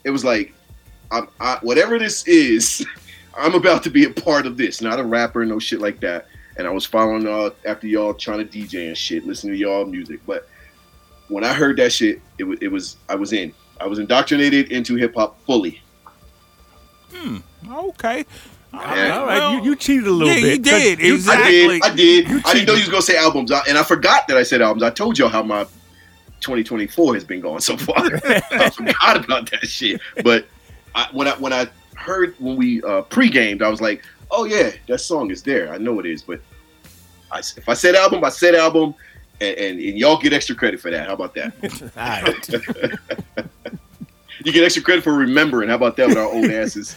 it 0.04 0.10
was 0.12 0.24
like, 0.24 0.54
I'm, 1.12 1.28
I, 1.40 1.58
whatever 1.62 1.98
this 2.00 2.28
is, 2.28 2.86
I'm 3.38 3.54
about 3.56 3.84
to 3.84 3.90
be 3.90 4.06
a 4.06 4.10
part 4.10 4.46
of 4.46 4.58
this. 4.58 4.82
Not 4.82 5.00
a 5.00 5.04
rapper, 5.04 5.46
no 5.46 5.60
shit 5.60 5.80
like 5.82 6.00
that. 6.02 6.28
And 6.58 6.68
I 6.68 6.70
was 6.70 6.86
following 6.86 7.28
uh, 7.28 7.52
after 7.66 7.88
y'all 7.88 8.14
trying 8.14 8.46
to 8.46 8.60
DJ 8.60 8.88
and 8.88 8.98
shit, 8.98 9.26
listening 9.26 9.54
to 9.54 9.60
y'all 9.60 9.86
music. 9.86 10.20
But 10.28 10.48
when 11.30 11.44
I 11.44 11.54
heard 11.54 11.78
that 11.78 11.92
shit, 11.94 12.22
it 12.38 12.44
was, 12.44 12.60
it 12.62 12.68
was 12.68 12.98
I 13.10 13.16
was 13.16 13.32
in. 13.34 13.54
I 13.80 13.88
was 13.88 14.00
indoctrinated 14.00 14.72
into 14.72 14.96
hip 14.96 15.16
hop 15.16 15.42
fully. 15.46 15.82
Hmm. 17.14 17.38
Okay. 17.70 18.26
All 18.74 18.82
Yeah. 18.82 19.18
all 19.20 19.26
right, 19.26 19.38
well, 19.40 19.54
you, 19.56 19.64
you 19.72 19.76
cheated 19.76 20.08
a 20.08 20.12
little 20.12 20.34
yeah, 20.34 20.42
bit. 20.42 20.52
you 20.58 20.60
did. 20.60 20.98
'cause 21.00 21.08
you- 21.08 21.14
Exactly. 21.16 21.46
I 21.48 21.50
did. 21.50 21.82
I 21.84 21.96
did. 21.96 22.46
I 22.46 22.54
didn't 22.54 22.68
know 22.68 22.74
you 22.74 22.80
was 22.82 22.90
gonna 22.90 23.02
say 23.02 23.18
albums, 23.18 23.52
I- 23.52 23.64
and 23.68 23.78
I 23.78 23.84
forgot 23.84 24.28
that 24.28 24.38
I 24.38 24.44
said 24.44 24.62
albums. 24.62 24.84
I 24.84 24.90
told 24.92 25.18
y'all 25.18 25.30
how 25.30 25.44
my 25.44 25.66
2024 26.42 27.14
has 27.14 27.24
been 27.24 27.40
going 27.40 27.62
so 27.62 27.78
far. 27.78 27.96
I 28.52 28.70
forgot 28.70 29.24
about 29.24 29.50
that 29.52 29.68
shit. 29.68 30.02
But 30.24 30.46
I, 30.96 31.08
when 31.12 31.28
I 31.28 31.32
when 31.32 31.54
I 31.54 31.68
heard 31.96 32.36
when 32.40 32.56
we 32.58 32.84
uh, 32.84 33.02
pre-gamed, 33.04 33.62
I 33.62 33.70
was 33.70 33.82
like, 33.82 34.04
oh 34.32 34.46
yeah, 34.46 34.72
that 34.88 35.00
song 35.00 35.32
is 35.32 35.44
there. 35.44 35.72
I 35.74 35.78
know 35.78 36.00
it 36.00 36.06
is. 36.06 36.22
But 36.24 36.42
I, 37.32 37.40
if 37.40 37.70
I 37.70 37.74
said 37.74 37.96
album, 37.96 38.24
I 38.24 38.30
said 38.30 38.56
album, 38.56 38.96
and, 39.40 39.58
and, 39.58 39.80
and 39.80 39.98
y'all 39.98 40.18
get 40.18 40.34
extra 40.34 40.56
credit 40.56 40.80
for 40.80 40.92
that. 40.92 41.08
How 41.08 41.14
about 41.14 41.34
that? 41.36 41.54
You 44.44 44.52
get 44.52 44.64
extra 44.64 44.82
credit 44.82 45.04
for 45.04 45.14
remembering. 45.14 45.70
How 45.70 45.76
about 45.76 45.96
that 45.98 46.08
with 46.08 46.18
our 46.18 46.26
old 46.26 46.46
asses? 46.46 46.96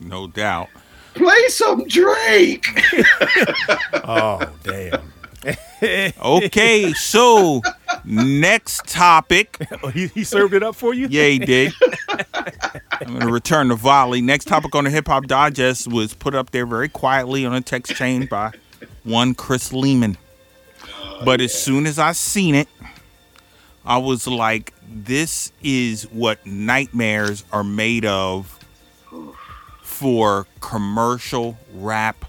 No 0.00 0.26
doubt. 0.26 0.68
Play 1.14 1.48
some 1.48 1.86
Drake. 1.86 2.66
Oh 4.04 4.40
damn. 4.64 5.12
Okay. 6.22 6.92
so 6.92 7.60
next 8.04 8.86
topic. 8.88 9.66
Oh, 9.82 9.88
he, 9.88 10.06
he 10.08 10.22
served 10.22 10.54
it 10.54 10.62
up 10.62 10.76
for 10.76 10.94
you. 10.94 11.08
Yeah, 11.10 11.26
he 11.26 11.38
did. 11.40 11.72
I'm 12.08 13.08
going 13.08 13.20
to 13.20 13.32
return 13.32 13.68
the 13.68 13.74
volley. 13.74 14.20
Next 14.20 14.44
topic 14.44 14.74
on 14.74 14.84
the 14.84 14.90
Hip 14.90 15.08
Hop 15.08 15.26
Digest 15.26 15.88
was 15.88 16.14
put 16.14 16.34
up 16.34 16.52
there 16.52 16.66
very 16.66 16.88
quietly 16.88 17.44
on 17.44 17.52
a 17.54 17.60
text 17.60 17.94
chain 17.96 18.26
by 18.26 18.52
one 19.02 19.34
Chris 19.34 19.72
Lehman. 19.72 20.16
But 21.24 21.40
as 21.40 21.52
soon 21.52 21.86
as 21.86 21.98
I 21.98 22.12
seen 22.12 22.54
it, 22.54 22.68
I 23.84 23.98
was 23.98 24.26
like, 24.28 24.72
this 24.88 25.52
is 25.62 26.04
what 26.04 26.44
nightmares 26.46 27.44
are 27.52 27.64
made 27.64 28.04
of 28.04 28.58
for 29.82 30.46
commercial 30.60 31.58
rap 31.74 32.24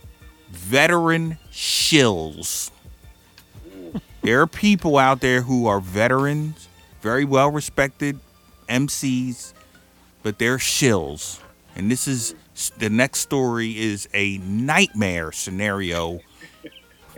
veteran 0.49 1.37
shills. 1.51 2.71
There 4.23 4.39
are 4.39 4.47
people 4.47 4.97
out 4.97 5.19
there 5.19 5.41
who 5.41 5.67
are 5.67 5.81
veterans, 5.81 6.69
very 7.01 7.25
well 7.25 7.51
respected 7.51 8.19
MCs, 8.69 9.53
but 10.23 10.39
they're 10.39 10.57
shills. 10.57 11.39
And 11.75 11.91
this 11.91 12.07
is 12.07 12.33
the 12.77 12.89
next 12.89 13.19
story 13.19 13.77
is 13.77 14.07
a 14.13 14.37
nightmare 14.37 15.31
scenario 15.31 16.21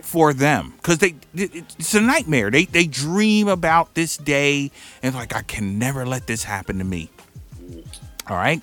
for 0.02 0.32
them 0.32 0.74
because 0.76 0.98
they 0.98 1.14
it's 1.34 1.94
a 1.94 2.00
nightmare. 2.00 2.50
They 2.50 2.64
they 2.64 2.86
dream 2.86 3.46
about 3.46 3.94
this 3.94 4.16
day 4.16 4.72
and 5.02 5.14
like 5.14 5.34
I 5.34 5.42
can 5.42 5.78
never 5.78 6.04
let 6.06 6.26
this 6.26 6.42
happen 6.42 6.78
to 6.78 6.84
me. 6.84 7.10
All 8.28 8.36
right. 8.36 8.60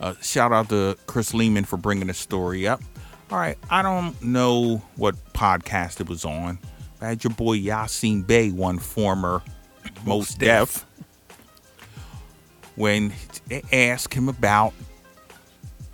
Uh, 0.00 0.14
shout 0.22 0.52
out 0.52 0.70
to 0.70 0.96
Chris 1.06 1.34
Lehman 1.34 1.64
for 1.64 1.76
bringing 1.76 2.06
the 2.06 2.14
story 2.14 2.66
up. 2.66 2.80
All 3.30 3.38
right, 3.38 3.56
I 3.70 3.82
don't 3.82 4.22
know 4.22 4.82
what 4.96 5.16
podcast 5.32 6.00
it 6.00 6.08
was 6.08 6.24
on. 6.24 6.58
I 7.04 7.08
had 7.10 7.24
your 7.24 7.32
boy 7.32 7.58
Yasiin 7.58 8.26
Bey, 8.26 8.50
one 8.50 8.78
former 8.78 9.42
Mos 10.04 10.34
Def, 10.34 10.84
when 12.76 13.12
they 13.48 13.62
asked 13.72 14.14
him 14.14 14.28
about 14.28 14.72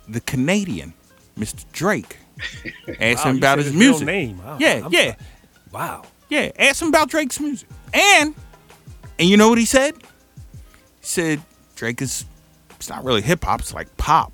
the 0.07 0.21
Canadian, 0.21 0.93
Mr. 1.37 1.65
Drake. 1.71 2.17
Asked 2.99 3.25
Wow, 3.25 3.31
him 3.31 3.37
about 3.37 3.57
his 3.59 3.67
real 3.69 3.77
music. 3.91 4.05
name. 4.07 4.37
Wow, 4.43 4.57
Yeah, 4.59 4.81
I'm 4.85 4.91
yeah. 4.91 5.15
Wow. 5.71 6.03
Yeah, 6.29 6.49
asked 6.57 6.81
him 6.81 6.87
about 6.87 7.09
Drake's 7.09 7.39
music. 7.39 7.69
And 7.93 8.33
and 9.19 9.29
you 9.29 9.37
know 9.37 9.49
what 9.49 9.59
he 9.59 9.65
said? 9.65 9.95
He 9.95 10.03
said 11.01 11.41
Drake 11.75 12.01
is 12.01 12.25
it's 12.71 12.89
not 12.89 13.03
really 13.03 13.21
hip 13.21 13.43
hop, 13.43 13.59
it's 13.59 13.73
like 13.75 13.95
pop. 13.97 14.33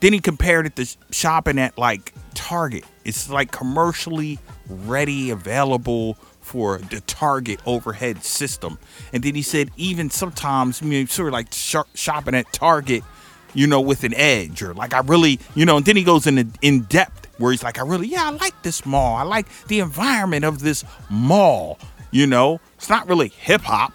Then 0.00 0.12
he 0.12 0.20
compared 0.20 0.66
it 0.66 0.76
to 0.76 0.96
shopping 1.10 1.58
at 1.58 1.76
like 1.76 2.12
Target. 2.34 2.84
It's 3.04 3.28
like 3.28 3.50
commercially 3.50 4.38
ready, 4.68 5.30
available 5.30 6.14
for 6.40 6.78
the 6.78 7.00
Target 7.02 7.60
overhead 7.66 8.24
system. 8.24 8.78
And 9.12 9.22
then 9.22 9.34
he 9.34 9.42
said 9.42 9.70
even 9.76 10.10
sometimes, 10.10 10.82
I 10.82 10.86
mean, 10.86 11.06
sort 11.06 11.28
of 11.28 11.32
like 11.34 11.52
sh- 11.52 11.76
shopping 11.94 12.34
at 12.34 12.52
Target, 12.52 13.04
you 13.54 13.66
know, 13.66 13.80
with 13.80 14.04
an 14.04 14.14
edge 14.14 14.62
or 14.62 14.74
like 14.74 14.94
I 14.94 15.00
really, 15.00 15.38
you 15.54 15.66
know, 15.66 15.76
and 15.76 15.86
then 15.86 15.96
he 15.96 16.02
goes 16.02 16.26
into 16.26 16.46
in 16.62 16.82
depth 16.82 17.28
where 17.38 17.52
he's 17.52 17.62
like, 17.62 17.78
I 17.78 17.82
really, 17.82 18.08
yeah, 18.08 18.26
I 18.26 18.30
like 18.30 18.62
this 18.62 18.84
mall. 18.84 19.16
I 19.16 19.22
like 19.22 19.46
the 19.66 19.80
environment 19.80 20.44
of 20.44 20.60
this 20.60 20.84
mall. 21.08 21.78
You 22.10 22.26
know, 22.26 22.60
it's 22.74 22.88
not 22.88 23.08
really 23.08 23.28
hip 23.28 23.62
hop. 23.62 23.92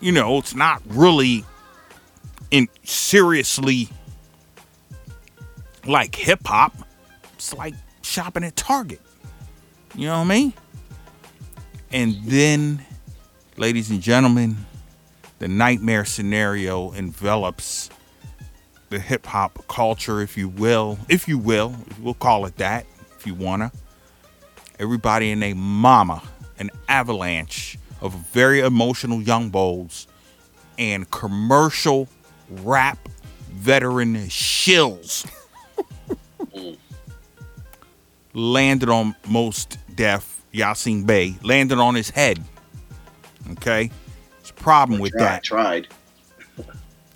You 0.00 0.12
know, 0.12 0.38
it's 0.38 0.54
not 0.54 0.80
really 0.86 1.44
in 2.50 2.68
seriously 2.84 3.88
like 5.88 6.14
hip 6.14 6.46
hop, 6.46 6.74
it's 7.34 7.54
like 7.54 7.74
shopping 8.02 8.44
at 8.44 8.56
Target. 8.56 9.00
You 9.94 10.06
know 10.06 10.18
what 10.18 10.24
I 10.24 10.28
mean? 10.28 10.52
And 11.90 12.16
then, 12.24 12.84
ladies 13.56 13.90
and 13.90 14.00
gentlemen, 14.00 14.56
the 15.38 15.48
nightmare 15.48 16.04
scenario 16.04 16.92
envelops 16.92 17.90
the 18.90 18.98
hip 18.98 19.26
hop 19.26 19.66
culture, 19.68 20.20
if 20.20 20.36
you 20.36 20.48
will, 20.48 20.98
if 21.08 21.28
you 21.28 21.38
will, 21.38 21.74
we'll 22.00 22.14
call 22.14 22.46
it 22.46 22.56
that, 22.56 22.86
if 23.16 23.26
you 23.26 23.34
wanna. 23.34 23.72
Everybody 24.78 25.32
and 25.32 25.42
a 25.42 25.54
mama, 25.54 26.22
an 26.58 26.70
avalanche 26.88 27.78
of 28.00 28.14
very 28.14 28.60
emotional 28.60 29.20
young 29.20 29.50
bulls 29.50 30.06
and 30.78 31.10
commercial 31.10 32.08
rap 32.62 32.98
veteran 33.50 34.14
shills 34.28 35.26
landed 38.38 38.88
on 38.88 39.14
Mos 39.26 39.66
Def 39.94 40.42
Yasiin 40.52 41.06
Bey, 41.06 41.36
landed 41.42 41.78
on 41.78 41.94
his 41.94 42.10
head. 42.10 42.42
Okay? 43.52 43.90
It's 44.40 44.50
a 44.50 44.54
problem 44.54 45.00
with 45.00 45.12
tried, 45.12 45.22
that. 45.22 45.42
Tried. 45.44 45.88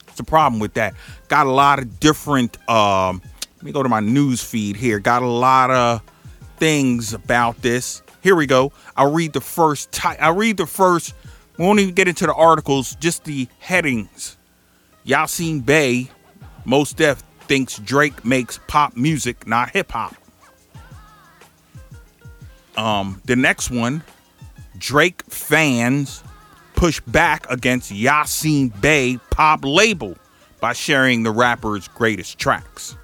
It's 0.08 0.20
a 0.20 0.24
problem 0.24 0.60
with 0.60 0.74
that. 0.74 0.94
Got 1.28 1.46
a 1.46 1.50
lot 1.50 1.78
of 1.78 1.98
different 2.00 2.56
um 2.68 3.22
let 3.56 3.62
me 3.62 3.72
go 3.72 3.82
to 3.82 3.88
my 3.88 4.00
news 4.00 4.42
feed 4.42 4.76
here. 4.76 4.98
Got 4.98 5.22
a 5.22 5.26
lot 5.26 5.70
of 5.70 6.02
things 6.56 7.14
about 7.14 7.62
this. 7.62 8.02
Here 8.20 8.34
we 8.34 8.46
go. 8.46 8.72
I'll 8.96 9.12
read 9.12 9.32
the 9.32 9.40
first 9.40 9.92
ti- 9.92 10.18
I'll 10.20 10.34
read 10.34 10.56
the 10.56 10.66
first 10.66 11.14
we 11.56 11.64
won't 11.64 11.80
even 11.80 11.94
get 11.94 12.08
into 12.08 12.26
the 12.26 12.34
articles, 12.34 12.96
just 12.96 13.24
the 13.24 13.46
headings. 13.58 14.36
Yasiin 15.06 15.64
Bey, 15.64 16.10
Mos 16.64 16.92
Def 16.92 17.22
thinks 17.46 17.78
Drake 17.78 18.24
makes 18.24 18.58
pop 18.66 18.96
music, 18.96 19.46
not 19.46 19.70
hip 19.70 19.92
hop. 19.92 20.16
Um, 22.76 23.20
the 23.24 23.36
next 23.36 23.70
one, 23.70 24.02
Drake 24.78 25.22
fans 25.28 26.22
push 26.74 27.00
back 27.00 27.46
against 27.50 27.92
Yasiin 27.92 28.80
Bey 28.80 29.18
pop 29.30 29.60
label 29.64 30.16
by 30.60 30.72
sharing 30.72 31.22
the 31.22 31.30
rapper's 31.30 31.88
greatest 31.88 32.38
tracks. 32.38 32.96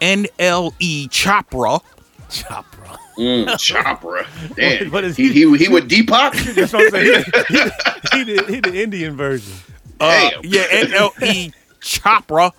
NLE 0.00 1.08
Chopra, 1.08 1.80
Chopra. 2.28 2.98
Mm, 3.18 3.46
Chopra. 3.56 4.26
Damn. 4.56 4.90
what 4.90 5.04
is 5.04 5.16
he, 5.16 5.28
he- 5.32 5.48
he, 5.50 5.56
he 5.64 5.68
with 5.68 5.88
Deepak? 5.88 6.32
That's 6.54 6.72
what 6.72 6.84
I'm 6.84 6.90
saying. 6.90 7.24
He, 7.48 7.54
he, 7.56 8.24
he, 8.24 8.24
the, 8.36 8.44
he 8.52 8.60
the 8.60 8.82
Indian 8.82 9.16
version. 9.16 9.54
uh, 10.00 10.30
Damn. 10.30 10.40
yeah, 10.44 10.64
NLE 10.66 11.52
Chopra 11.80 12.52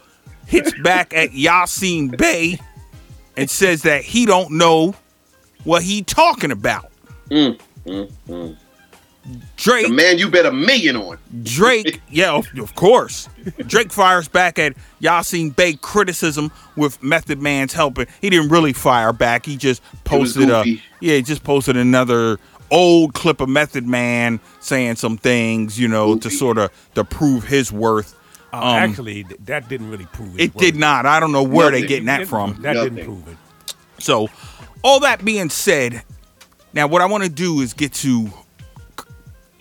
hits 0.48 0.74
back 0.82 1.14
at 1.14 1.32
Yasiin 1.32 2.18
Bey 2.18 2.60
and 3.36 3.50
says 3.50 3.84
that 3.84 4.04
he 4.04 4.26
don't 4.26 4.52
know 4.52 4.96
what 5.68 5.84
he 5.84 6.02
talking 6.02 6.52
about. 6.52 6.90
Mm, 7.30 7.60
mm, 7.86 8.12
mm. 8.28 8.58
Drake 9.58 9.88
The 9.88 9.94
man 9.94 10.18
you 10.18 10.30
bet 10.30 10.46
a 10.46 10.52
million 10.54 10.96
on. 10.96 11.18
Drake, 11.44 12.02
yeah, 12.10 12.32
of, 12.32 12.48
of 12.58 12.76
course. 12.76 13.28
Drake 13.66 13.92
fires 13.92 14.30
back 14.30 14.58
at 14.58 14.74
Yasiin 15.02 15.54
Bey 15.54 15.74
criticism 15.74 16.50
with 16.78 17.04
Method 17.04 17.42
Man's 17.42 17.74
helping. 17.74 18.08
He 18.22 18.30
didn't 18.30 18.50
really 18.50 18.72
fire 18.72 19.12
back. 19.12 19.46
He 19.46 19.58
just 19.58 19.82
posted 20.06 20.50
a 20.50 20.64
yeah, 21.02 21.16
he 21.16 21.22
just 21.22 21.44
posted 21.44 21.76
another 21.76 22.38
old 22.72 23.14
clip 23.14 23.42
of 23.42 23.50
Method 23.50 23.86
Man 23.86 24.40
saying 24.62 24.96
some 24.96 25.18
things, 25.18 25.78
you 25.78 25.90
know, 25.90 26.18
to 26.18 26.30
sort 26.30 26.58
of 26.58 26.72
to 26.96 27.04
prove 27.04 27.44
his 27.44 27.70
worth. 27.72 28.16
Uh, 28.54 28.58
Um, 28.60 28.76
actually, 28.76 29.24
that 29.44 29.68
didn't 29.68 29.90
really 29.92 30.06
prove 30.06 30.40
it. 30.40 30.44
It 30.44 30.58
did 30.58 30.78
not. 30.78 31.06
I 31.06 31.20
don't 31.20 31.34
know 31.34 31.44
where 31.44 31.70
they 31.70 31.82
Nothing. 31.82 31.88
getting 31.90 32.06
that 32.06 32.28
from. 32.28 32.54
That 32.62 32.76
Nothing. 32.76 32.96
didn't 32.96 33.06
prove 33.06 33.28
it. 33.28 33.38
So, 34.00 34.30
all 34.84 35.00
that 35.02 35.24
being 35.24 35.50
said, 35.50 36.04
now 36.74 36.88
what 36.88 37.02
I 37.02 37.06
want 37.06 37.24
to 37.24 37.30
do 37.30 37.62
is 37.62 37.74
get 37.74 37.94
to 37.96 38.30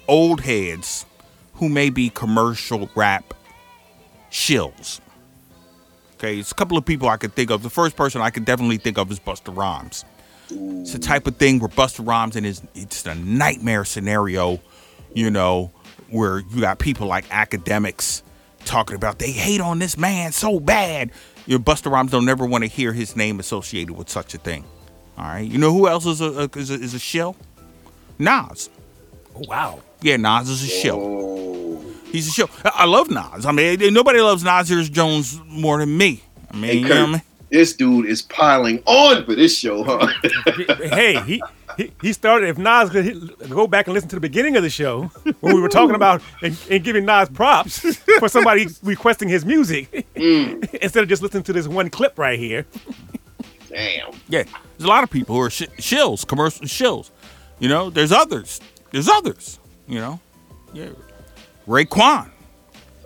old 0.08 0.40
heads 0.40 1.06
who 1.54 1.68
may 1.68 1.90
be 1.90 2.10
commercial 2.10 2.88
rap 2.94 3.34
shills. 4.30 5.00
Okay, 6.14 6.38
it's 6.38 6.52
a 6.52 6.54
couple 6.54 6.78
of 6.78 6.84
people 6.84 7.08
I 7.08 7.16
could 7.16 7.34
think 7.34 7.50
of. 7.50 7.62
The 7.62 7.70
first 7.70 7.96
person 7.96 8.20
I 8.20 8.30
could 8.30 8.44
definitely 8.44 8.78
think 8.78 8.98
of 8.98 9.10
is 9.10 9.20
Busta 9.20 9.54
Rhymes. 9.54 10.04
It's 10.50 10.92
the 10.92 10.98
type 10.98 11.26
of 11.26 11.36
thing 11.36 11.58
where 11.58 11.68
Busta 11.68 12.06
Rhymes 12.06 12.36
and 12.36 12.46
his 12.46 12.62
it's 12.74 13.04
a 13.04 13.14
nightmare 13.16 13.84
scenario, 13.84 14.60
you 15.12 15.30
know, 15.30 15.72
where 16.08 16.38
you 16.38 16.60
got 16.60 16.78
people 16.78 17.06
like 17.06 17.26
academics 17.30 18.22
talking 18.64 18.96
about 18.96 19.18
they 19.18 19.30
hate 19.30 19.60
on 19.60 19.78
this 19.78 19.98
man 19.98 20.32
so 20.32 20.60
bad. 20.60 21.10
Your 21.46 21.58
Busta 21.58 21.90
Rhymes 21.90 22.12
don't 22.12 22.24
never 22.24 22.46
want 22.46 22.64
to 22.64 22.68
hear 22.68 22.92
his 22.92 23.16
name 23.16 23.38
associated 23.40 23.96
with 23.96 24.08
such 24.08 24.34
a 24.34 24.38
thing. 24.38 24.64
All 25.18 25.24
right, 25.24 25.48
you 25.50 25.58
know 25.58 25.72
who 25.72 25.88
else 25.88 26.06
is 26.06 26.20
a, 26.20 26.26
a 26.26 26.58
is 26.58 26.70
a, 26.70 26.74
is 26.74 26.94
a 26.94 26.98
shill? 26.98 27.36
Nas. 28.18 28.70
Oh, 29.34 29.42
wow. 29.48 29.80
Yeah, 30.02 30.16
Nas 30.16 30.48
is 30.48 30.62
a 30.62 30.66
shill. 30.66 30.98
Oh. 31.00 31.82
He's 32.12 32.28
a 32.28 32.30
shill. 32.30 32.50
I 32.64 32.70
I 32.74 32.84
love 32.84 33.10
Nas. 33.10 33.46
I 33.46 33.52
mean, 33.52 33.92
nobody 33.92 34.20
loves 34.20 34.44
Nasir 34.44 34.82
Jones 34.82 35.40
more 35.46 35.78
than 35.78 35.96
me. 35.96 36.22
I 36.50 36.56
mean, 36.56 36.70
Hey, 36.70 36.76
you 36.78 36.88
know 36.88 37.00
what 37.00 37.08
I 37.08 37.12
mean? 37.12 37.22
this 37.50 37.74
dude 37.74 38.06
is 38.06 38.22
piling 38.22 38.82
on 38.86 39.24
for 39.24 39.34
this 39.34 39.56
show, 39.56 39.84
huh? 39.84 40.06
hey, 40.82 41.20
he, 41.22 41.42
he 41.76 41.92
he 42.00 42.12
started. 42.12 42.48
If 42.48 42.58
Nas 42.58 42.90
could 42.90 43.48
go 43.48 43.66
back 43.66 43.86
and 43.86 43.94
listen 43.94 44.08
to 44.10 44.16
the 44.16 44.20
beginning 44.20 44.56
of 44.56 44.62
the 44.62 44.70
show 44.70 45.02
when 45.40 45.54
we 45.54 45.60
were 45.60 45.68
talking 45.68 45.94
about 45.94 46.22
and, 46.42 46.58
and 46.70 46.82
giving 46.82 47.04
Nas 47.04 47.28
props 47.28 47.96
for 48.18 48.28
somebody 48.28 48.66
requesting 48.82 49.28
his 49.28 49.44
music 49.44 50.06
mm. 50.14 50.74
instead 50.82 51.02
of 51.02 51.08
just 51.08 51.22
listening 51.22 51.44
to 51.44 51.52
this 51.52 51.68
one 51.68 51.90
clip 51.90 52.18
right 52.18 52.38
here. 52.38 52.66
Damn. 53.68 54.12
Yeah, 54.28 54.42
there's 54.44 54.84
a 54.84 54.88
lot 54.88 55.04
of 55.04 55.10
people 55.10 55.34
who 55.36 55.42
are 55.42 55.50
sh- 55.50 55.62
shills, 55.78 56.26
commercial 56.26 56.66
shills. 56.66 57.10
You 57.58 57.68
know, 57.68 57.90
there's 57.90 58.12
others. 58.12 58.60
There's 58.92 59.08
others. 59.08 59.58
You 59.88 59.98
know, 60.00 60.20
yeah. 60.72 60.88
Raekwon. 61.66 62.30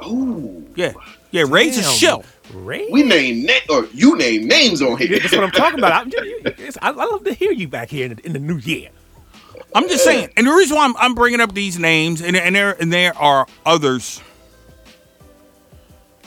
Oh. 0.01 0.63
Yeah, 0.77 0.93
yeah. 1.31 1.45
Ray's 1.47 1.79
a 1.79 1.83
Damn, 1.83 1.93
shill. 1.93 2.25
Ray? 2.55 2.89
We 2.91 3.03
name 3.03 3.45
na- 3.47 3.53
or 3.77 3.87
you 3.93 4.17
name 4.17 4.47
names 4.49 4.83
on 4.83 4.93
Yeah, 4.93 5.07
here. 5.07 5.19
That's 5.21 5.33
what 5.35 5.45
I'm 5.45 5.51
talking 5.51 5.79
about. 5.79 6.07
I, 6.07 6.09
it's- 6.47 6.79
I, 6.83 6.89
I 6.89 6.93
love 6.93 7.25
to 7.25 7.33
hear 7.35 7.53
you 7.53 7.69
back 7.69 7.91
here 7.91 8.07
in 8.07 8.15
the, 8.17 8.27
in 8.27 8.33
the 8.33 8.39
new 8.39 8.57
year. 8.57 8.89
I'm 9.75 9.89
just 9.89 10.03
saying, 10.03 10.31
and 10.37 10.47
the 10.49 10.53
reason 10.53 10.77
why 10.77 10.85
I'm, 10.85 10.97
I'm 10.97 11.15
bringing 11.15 11.41
up 11.41 11.55
these 11.55 11.79
names, 11.79 12.21
and, 12.23 12.37
and 12.37 12.57
there 12.57 12.77
and 12.81 12.93
there 12.93 13.17
are 13.17 13.47
others, 13.65 14.21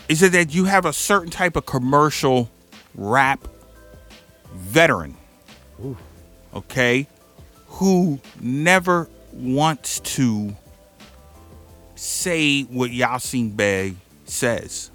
is 0.07 0.21
that, 0.21 0.31
that 0.31 0.53
you 0.53 0.65
have 0.65 0.85
a 0.85 0.93
certain 0.93 1.29
type 1.29 1.55
of 1.57 1.65
commercial 1.65 2.49
rap 2.95 3.45
veteran, 4.53 5.15
okay, 6.53 7.07
who 7.67 8.19
never 8.39 9.09
wants 9.31 9.99
to 10.01 10.55
say 11.95 12.63
what 12.63 12.91
Yasiin 12.91 13.55
Bey 13.55 13.95
says. 14.25 14.91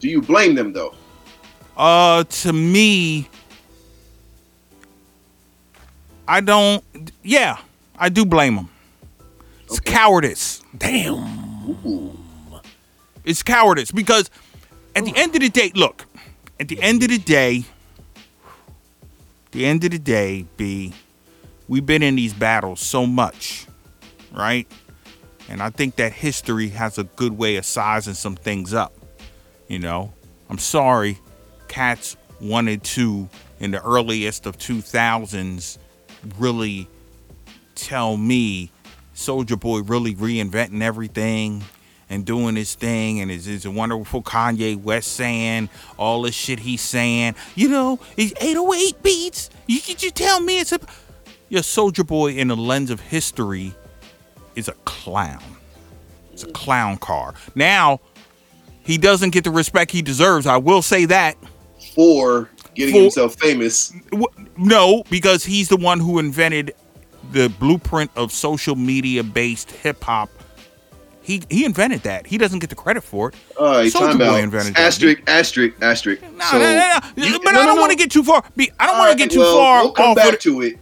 Do 0.00 0.08
you 0.08 0.20
blame 0.20 0.54
them 0.54 0.72
though? 0.72 0.94
Uh, 1.76 2.24
to 2.24 2.52
me, 2.52 3.28
I 6.26 6.40
don't. 6.40 6.84
Yeah, 7.22 7.58
I 7.98 8.08
do 8.08 8.24
blame 8.24 8.56
them. 8.56 8.68
It's 9.64 9.80
cowardice. 9.80 10.62
Damn. 10.76 11.44
It's 13.24 13.42
cowardice 13.42 13.90
because 13.90 14.30
at 14.94 15.04
the 15.04 15.12
end 15.16 15.34
of 15.34 15.40
the 15.40 15.48
day, 15.48 15.72
look, 15.74 16.04
at 16.60 16.68
the 16.68 16.80
end 16.82 17.02
of 17.02 17.08
the 17.08 17.18
day, 17.18 17.64
the 19.54 19.64
end 19.64 19.84
of 19.84 19.92
the 19.92 20.00
day, 20.00 20.44
B, 20.56 20.92
we've 21.68 21.86
been 21.86 22.02
in 22.02 22.16
these 22.16 22.34
battles 22.34 22.80
so 22.80 23.06
much, 23.06 23.66
right? 24.32 24.66
And 25.48 25.62
I 25.62 25.70
think 25.70 25.94
that 25.96 26.12
history 26.12 26.70
has 26.70 26.98
a 26.98 27.04
good 27.04 27.38
way 27.38 27.54
of 27.54 27.64
sizing 27.64 28.14
some 28.14 28.34
things 28.34 28.74
up. 28.74 28.92
You 29.68 29.78
know, 29.78 30.12
I'm 30.50 30.58
sorry, 30.58 31.18
cats 31.68 32.16
wanted 32.40 32.82
to 32.82 33.28
in 33.60 33.70
the 33.70 33.80
earliest 33.82 34.44
of 34.44 34.58
2000s 34.58 35.78
really 36.36 36.88
tell 37.76 38.16
me 38.16 38.72
Soulja 39.14 39.58
Boy 39.58 39.82
really 39.82 40.16
reinventing 40.16 40.82
everything 40.82 41.62
and 42.10 42.24
doing 42.24 42.56
his 42.56 42.74
thing 42.74 43.20
and 43.20 43.30
is 43.30 43.46
is 43.46 43.64
a 43.64 43.70
wonderful 43.70 44.22
Kanye 44.22 44.76
West 44.80 45.12
saying 45.12 45.68
all 45.96 46.22
the 46.22 46.32
shit 46.32 46.60
he's 46.60 46.80
saying. 46.82 47.34
You 47.54 47.68
know, 47.68 47.98
it's 48.16 48.32
808 48.40 49.02
beats. 49.02 49.50
You 49.66 49.80
could 49.80 50.02
you 50.02 50.10
tell 50.10 50.40
me 50.40 50.60
it's 50.60 50.72
a 50.72 50.80
your 51.48 51.62
Soulja 51.62 52.06
Boy 52.06 52.32
in 52.32 52.48
the 52.48 52.56
lens 52.56 52.90
of 52.90 53.00
history 53.00 53.74
is 54.54 54.68
a 54.68 54.74
clown. 54.84 55.42
It's 56.32 56.42
a 56.42 56.50
clown 56.52 56.96
car. 56.98 57.34
Now 57.54 58.00
he 58.82 58.98
doesn't 58.98 59.30
get 59.30 59.44
the 59.44 59.50
respect 59.50 59.90
he 59.90 60.02
deserves. 60.02 60.46
I 60.46 60.56
will 60.58 60.82
say 60.82 61.06
that. 61.06 61.36
For 61.94 62.50
getting 62.74 62.94
For- 62.94 63.00
himself 63.02 63.36
famous. 63.36 63.92
No, 64.56 65.02
because 65.10 65.44
he's 65.44 65.68
the 65.68 65.76
one 65.76 66.00
who 66.00 66.18
invented 66.18 66.74
the 67.32 67.48
blueprint 67.58 68.10
of 68.16 68.32
social 68.32 68.76
media 68.76 69.22
based 69.22 69.70
hip 69.70 70.02
hop 70.02 70.28
He 71.24 71.42
he 71.50 71.64
invented 71.64 72.02
that. 72.02 72.26
He 72.26 72.36
doesn't 72.38 72.58
get 72.58 72.68
the 72.68 72.76
credit 72.76 73.02
for 73.02 73.30
it. 73.30 73.34
All 73.58 73.66
right, 73.66 73.90
time 73.90 74.18
Boy 74.18 74.42
invented 74.42 74.74
that. 74.74 74.80
Asterisk, 74.80 75.22
asterisk, 75.26 75.74
asterisk. 75.82 76.22
No, 76.22 76.44
so, 76.44 76.58
no, 76.58 76.98
no, 77.16 77.24
you- 77.24 77.40
but 77.42 77.52
no, 77.52 77.60
I 77.62 77.64
don't 77.66 77.76
no. 77.76 77.80
want 77.80 77.92
to 77.92 77.96
get 77.98 78.10
too 78.10 78.22
far. 78.22 78.44
Be, 78.56 78.70
I 78.78 78.86
don't 78.86 78.98
want 78.98 79.10
to 79.12 79.16
get 79.16 79.30
too 79.32 79.40
well, 79.40 79.56
far 79.56 79.82
We'll 79.84 79.92
come 79.92 80.10
off. 80.10 80.16
back 80.16 80.34
Of, 80.34 80.40
to 80.40 80.60
it. 80.62 80.78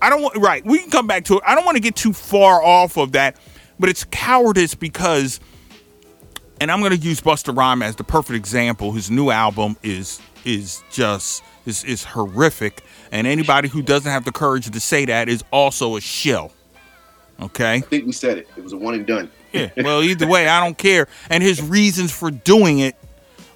I 0.00 0.08
don't 0.08 0.22
want. 0.22 0.36
Right, 0.36 0.64
we 0.64 0.78
can 0.78 0.90
come 0.90 1.06
back 1.08 1.24
to 1.24 1.34
it. 1.38 1.42
I 1.44 1.54
don't 1.56 1.64
want 1.64 1.76
to 1.76 1.82
get 1.82 1.96
too 1.96 2.12
far 2.12 2.62
off 2.62 2.96
of 2.96 3.12
that, 3.12 3.36
but 3.80 3.88
it's 3.88 4.04
cowardice 4.04 4.76
because, 4.76 5.40
and 6.60 6.70
I'm 6.70 6.78
going 6.80 6.92
to 6.92 6.96
use 6.98 7.20
Busta 7.20 7.56
Rhyme 7.56 7.82
as 7.82 7.96
the 7.96 8.04
perfect 8.04 8.36
example. 8.36 8.92
His 8.92 9.10
new 9.10 9.30
album 9.30 9.76
is 9.82 10.20
is 10.44 10.82
just 10.92 11.42
is 11.66 11.82
is 11.82 12.04
horrific, 12.04 12.82
and 13.10 13.26
anybody 13.26 13.68
who 13.68 13.82
doesn't 13.82 14.10
have 14.10 14.24
the 14.24 14.32
courage 14.32 14.70
to 14.70 14.80
say 14.80 15.04
that 15.06 15.28
is 15.28 15.42
also 15.50 15.96
a 15.96 16.00
shill. 16.00 16.52
Okay. 17.40 17.74
I 17.74 17.80
think 17.80 18.06
we 18.06 18.12
said 18.12 18.38
it. 18.38 18.48
It 18.56 18.62
was 18.62 18.72
a 18.72 18.76
one 18.76 18.94
and 18.94 19.06
done. 19.06 19.30
Yeah. 19.52 19.70
Well, 19.76 20.02
either 20.02 20.26
way, 20.26 20.48
I 20.48 20.64
don't 20.64 20.78
care. 20.78 21.08
And 21.28 21.42
his 21.42 21.60
reasons 21.60 22.10
for 22.12 22.30
doing 22.30 22.78
it, 22.78 22.96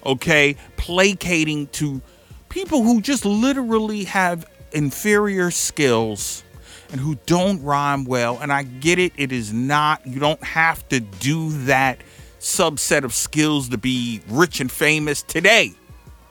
okay, 0.05 0.55
placating 0.75 1.67
to 1.67 2.01
people 2.49 2.83
who 2.83 3.01
just 3.01 3.25
literally 3.25 4.03
have 4.05 4.45
inferior 4.71 5.49
skills 5.51 6.43
and 6.91 7.01
who 7.01 7.15
don't 7.25 7.61
rhyme 7.63 8.05
well. 8.05 8.37
And 8.39 8.51
I 8.51 8.63
get 8.63 8.99
it. 8.99 9.13
It 9.17 9.31
is 9.31 9.51
not, 9.51 10.05
you 10.05 10.19
don't 10.19 10.43
have 10.43 10.87
to 10.89 10.99
do 10.99 11.49
that 11.65 11.99
subset 12.39 13.03
of 13.03 13.13
skills 13.13 13.69
to 13.69 13.77
be 13.77 14.21
rich 14.29 14.59
and 14.59 14.71
famous 14.71 15.23
today. 15.23 15.73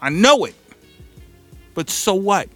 I 0.00 0.10
know 0.10 0.44
it. 0.44 0.54
But 1.74 1.90
so 1.90 2.14
what? 2.14 2.48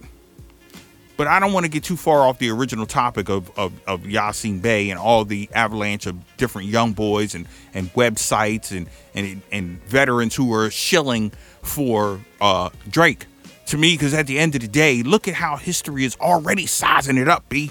But 1.21 1.27
I 1.27 1.39
don't 1.39 1.53
want 1.53 1.65
to 1.65 1.69
get 1.69 1.83
too 1.83 1.97
far 1.97 2.27
off 2.27 2.39
the 2.39 2.49
original 2.49 2.87
topic 2.87 3.29
of, 3.29 3.55
of, 3.55 3.73
of 3.85 4.01
Yasiin 4.05 4.59
Bey 4.59 4.89
and 4.89 4.99
all 4.99 5.23
the 5.23 5.47
avalanche 5.53 6.07
of 6.07 6.17
different 6.37 6.67
young 6.67 6.93
boys 6.93 7.35
and, 7.35 7.47
and 7.75 7.93
websites 7.93 8.75
and, 8.75 8.89
and 9.13 9.43
and 9.51 9.79
veterans 9.83 10.35
who 10.35 10.51
are 10.51 10.71
shilling 10.71 11.31
for 11.61 12.19
uh, 12.41 12.71
Drake. 12.89 13.27
To 13.67 13.77
me, 13.77 13.93
because 13.93 14.15
at 14.15 14.25
the 14.25 14.39
end 14.39 14.55
of 14.55 14.61
the 14.61 14.67
day, 14.67 15.03
look 15.03 15.27
at 15.27 15.35
how 15.35 15.57
history 15.57 16.05
is 16.05 16.15
already 16.15 16.65
sizing 16.65 17.17
it 17.19 17.27
up, 17.27 17.47
B. 17.49 17.69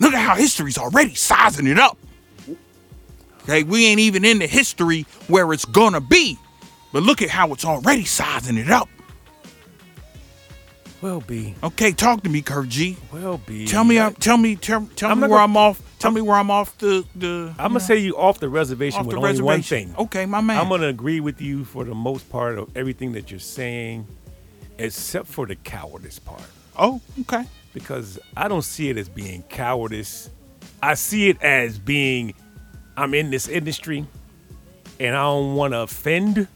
Look 0.00 0.14
at 0.14 0.26
how 0.26 0.36
history's 0.36 0.78
already 0.78 1.14
sizing 1.16 1.66
it 1.66 1.78
up. 1.78 1.98
Okay, 3.42 3.62
we 3.62 3.84
ain't 3.84 4.00
even 4.00 4.24
in 4.24 4.38
the 4.38 4.46
history 4.46 5.02
where 5.26 5.52
it's 5.52 5.66
gonna 5.66 6.00
be, 6.00 6.38
but 6.94 7.02
look 7.02 7.20
at 7.20 7.28
how 7.28 7.52
it's 7.52 7.66
already 7.66 8.06
sizing 8.06 8.56
it 8.56 8.70
up. 8.70 8.88
Well, 11.00 11.20
B. 11.20 11.54
Okay, 11.62 11.92
talk 11.92 12.22
to 12.24 12.28
me, 12.30 12.42
Kurt 12.42 12.68
G. 12.68 12.96
Well, 13.12 13.40
B. 13.46 13.66
Tell 13.66 13.84
me, 13.84 14.00
I, 14.00 14.10
tell 14.12 14.36
me, 14.36 14.56
tell, 14.56 14.88
tell 14.96 15.10
I'm 15.12 15.18
me 15.18 15.22
where 15.22 15.30
gonna- 15.38 15.44
I'm 15.44 15.56
off. 15.56 15.82
Tell 16.00 16.10
me 16.12 16.20
where 16.20 16.36
I'm 16.36 16.50
off 16.50 16.76
the 16.78 17.04
the. 17.16 17.52
I'm 17.58 17.68
gonna 17.72 17.80
say 17.80 17.96
you 17.98 18.16
off 18.16 18.38
the 18.40 18.48
reservation 18.48 19.00
off 19.00 19.06
with 19.06 19.16
the 19.20 19.26
only 19.26 19.40
one 19.42 19.62
thing. 19.62 19.94
Okay, 19.98 20.26
my 20.26 20.40
man. 20.40 20.58
I'm 20.58 20.68
gonna 20.68 20.86
agree 20.88 21.18
with 21.20 21.40
you 21.40 21.64
for 21.64 21.84
the 21.84 21.94
most 21.94 22.28
part 22.30 22.56
of 22.58 22.68
everything 22.76 23.12
that 23.12 23.30
you're 23.32 23.40
saying, 23.40 24.06
except 24.78 25.26
for 25.26 25.44
the 25.46 25.56
cowardice 25.56 26.18
part. 26.20 26.42
Oh, 26.76 27.00
okay. 27.22 27.44
because 27.74 28.18
I 28.36 28.46
don't 28.48 28.62
see 28.62 28.88
it 28.90 28.96
as 28.96 29.08
being 29.08 29.42
cowardice. 29.44 30.30
I 30.80 30.94
see 30.94 31.28
it 31.28 31.42
as 31.42 31.78
being 31.78 32.34
I'm 32.96 33.12
in 33.14 33.30
this 33.30 33.48
industry 33.48 34.06
and 35.00 35.16
I 35.16 35.22
don't 35.24 35.54
want 35.56 35.72
to 35.72 35.80
offend 35.80 36.46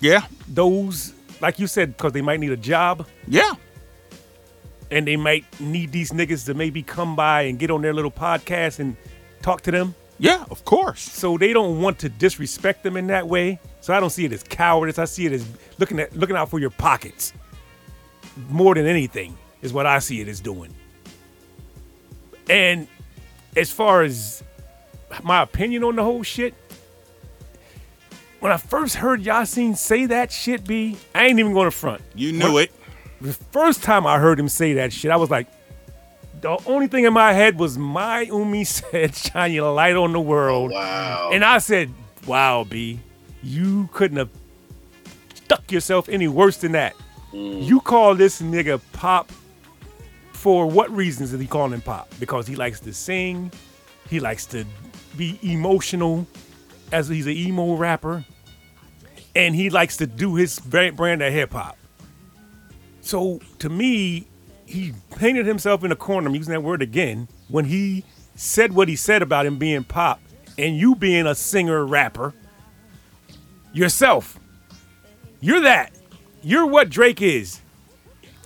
Yeah, 0.00 0.22
those, 0.48 1.12
like 1.40 1.58
you 1.58 1.66
said, 1.66 1.96
because 1.96 2.12
they 2.12 2.22
might 2.22 2.40
need 2.40 2.52
a 2.52 2.56
job 2.56 3.06
yeah, 3.26 3.52
and 4.90 5.06
they 5.06 5.16
might 5.16 5.44
need 5.60 5.92
these 5.92 6.10
niggas 6.12 6.46
to 6.46 6.54
maybe 6.54 6.82
come 6.82 7.14
by 7.16 7.42
and 7.42 7.58
get 7.58 7.70
on 7.70 7.82
their 7.82 7.92
little 7.92 8.10
podcast 8.10 8.78
and 8.78 8.96
talk 9.42 9.60
to 9.62 9.70
them. 9.70 9.94
yeah. 10.18 10.44
Of 10.50 10.64
course. 10.64 11.00
So 11.00 11.36
they 11.38 11.52
don't 11.52 11.80
want 11.80 11.98
to 12.00 12.08
disrespect 12.08 12.82
them 12.82 12.96
in 12.96 13.06
that 13.08 13.28
way. 13.28 13.60
So 13.80 13.94
I 13.94 14.00
don't 14.00 14.10
see 14.10 14.24
it 14.24 14.32
as 14.32 14.42
cowardice. 14.42 14.98
I 14.98 15.04
see 15.04 15.26
it 15.26 15.32
as 15.32 15.46
looking 15.78 16.00
at 16.00 16.14
looking 16.16 16.36
out 16.36 16.50
for 16.50 16.58
your 16.58 16.70
pockets 16.70 17.32
more 18.48 18.74
than 18.74 18.86
anything 18.86 19.36
is 19.62 19.72
what 19.72 19.86
I 19.86 19.98
see 20.00 20.20
it 20.20 20.28
as 20.28 20.40
doing. 20.40 20.74
And 22.50 22.88
as 23.56 23.70
far 23.70 24.02
as 24.02 24.42
my 25.22 25.42
opinion 25.42 25.84
on 25.84 25.96
the 25.96 26.02
whole 26.02 26.22
shit, 26.22 26.54
when 28.40 28.52
I 28.52 28.56
first 28.56 28.96
heard 28.96 29.22
Yasiin 29.22 29.76
say 29.76 30.06
that 30.06 30.30
shit, 30.30 30.66
B, 30.66 30.96
I 31.14 31.26
ain't 31.26 31.38
even 31.38 31.52
going 31.52 31.66
to 31.66 31.70
front. 31.70 32.02
You 32.14 32.32
knew 32.32 32.58
it. 32.58 32.72
The 33.20 33.32
first 33.32 33.82
time 33.82 34.06
I 34.06 34.18
heard 34.18 34.38
him 34.38 34.48
say 34.48 34.74
that 34.74 34.92
shit, 34.92 35.10
I 35.10 35.16
was 35.16 35.30
like, 35.30 35.48
the 36.40 36.56
only 36.66 36.86
thing 36.86 37.04
in 37.04 37.12
my 37.12 37.32
head 37.32 37.58
was 37.58 37.76
my 37.76 38.20
Umi 38.20 38.64
said, 38.64 39.14
shine 39.14 39.52
your 39.52 39.72
light 39.72 39.96
on 39.96 40.12
the 40.12 40.20
world. 40.20 40.70
Wow. 40.70 41.30
And 41.32 41.44
I 41.44 41.58
said, 41.58 41.92
wow, 42.26 42.64
B, 42.64 43.00
you 43.42 43.88
couldn't 43.92 44.18
have 44.18 44.30
stuck 45.34 45.72
yourself 45.72 46.08
any 46.08 46.28
worse 46.28 46.58
than 46.58 46.72
that. 46.72 46.94
Mm. 47.32 47.64
You 47.64 47.80
call 47.80 48.14
this 48.14 48.40
nigga 48.40 48.80
pop 48.92 49.32
for 50.32 50.66
what 50.66 50.90
reasons 50.90 51.32
is 51.32 51.40
he 51.40 51.46
calling 51.46 51.72
him 51.72 51.80
pop? 51.80 52.12
Because 52.20 52.46
he 52.46 52.54
likes 52.54 52.78
to 52.80 52.92
sing, 52.92 53.50
he 54.08 54.20
likes 54.20 54.46
to 54.46 54.64
be 55.16 55.38
emotional 55.42 56.26
as 56.92 57.08
he's 57.08 57.26
an 57.26 57.32
emo 57.32 57.74
rapper, 57.74 58.24
and 59.34 59.54
he 59.54 59.70
likes 59.70 59.96
to 59.98 60.06
do 60.06 60.34
his 60.34 60.58
brand 60.58 60.96
brand 60.96 61.22
of 61.22 61.32
hip 61.32 61.52
hop. 61.52 61.76
So 63.00 63.40
to 63.58 63.68
me, 63.68 64.26
he 64.66 64.92
painted 65.16 65.46
himself 65.46 65.82
in 65.84 65.92
a 65.92 65.96
corner, 65.96 66.28
I'm 66.28 66.34
using 66.34 66.52
that 66.52 66.62
word 66.62 66.82
again, 66.82 67.28
when 67.48 67.64
he 67.64 68.04
said 68.34 68.72
what 68.72 68.88
he 68.88 68.96
said 68.96 69.22
about 69.22 69.46
him 69.46 69.58
being 69.58 69.82
pop 69.82 70.20
and 70.58 70.76
you 70.76 70.94
being 70.94 71.26
a 71.26 71.34
singer 71.34 71.84
rapper 71.86 72.34
yourself. 73.72 74.38
You're 75.40 75.60
that. 75.60 75.92
You're 76.42 76.66
what 76.66 76.90
Drake 76.90 77.22
is. 77.22 77.60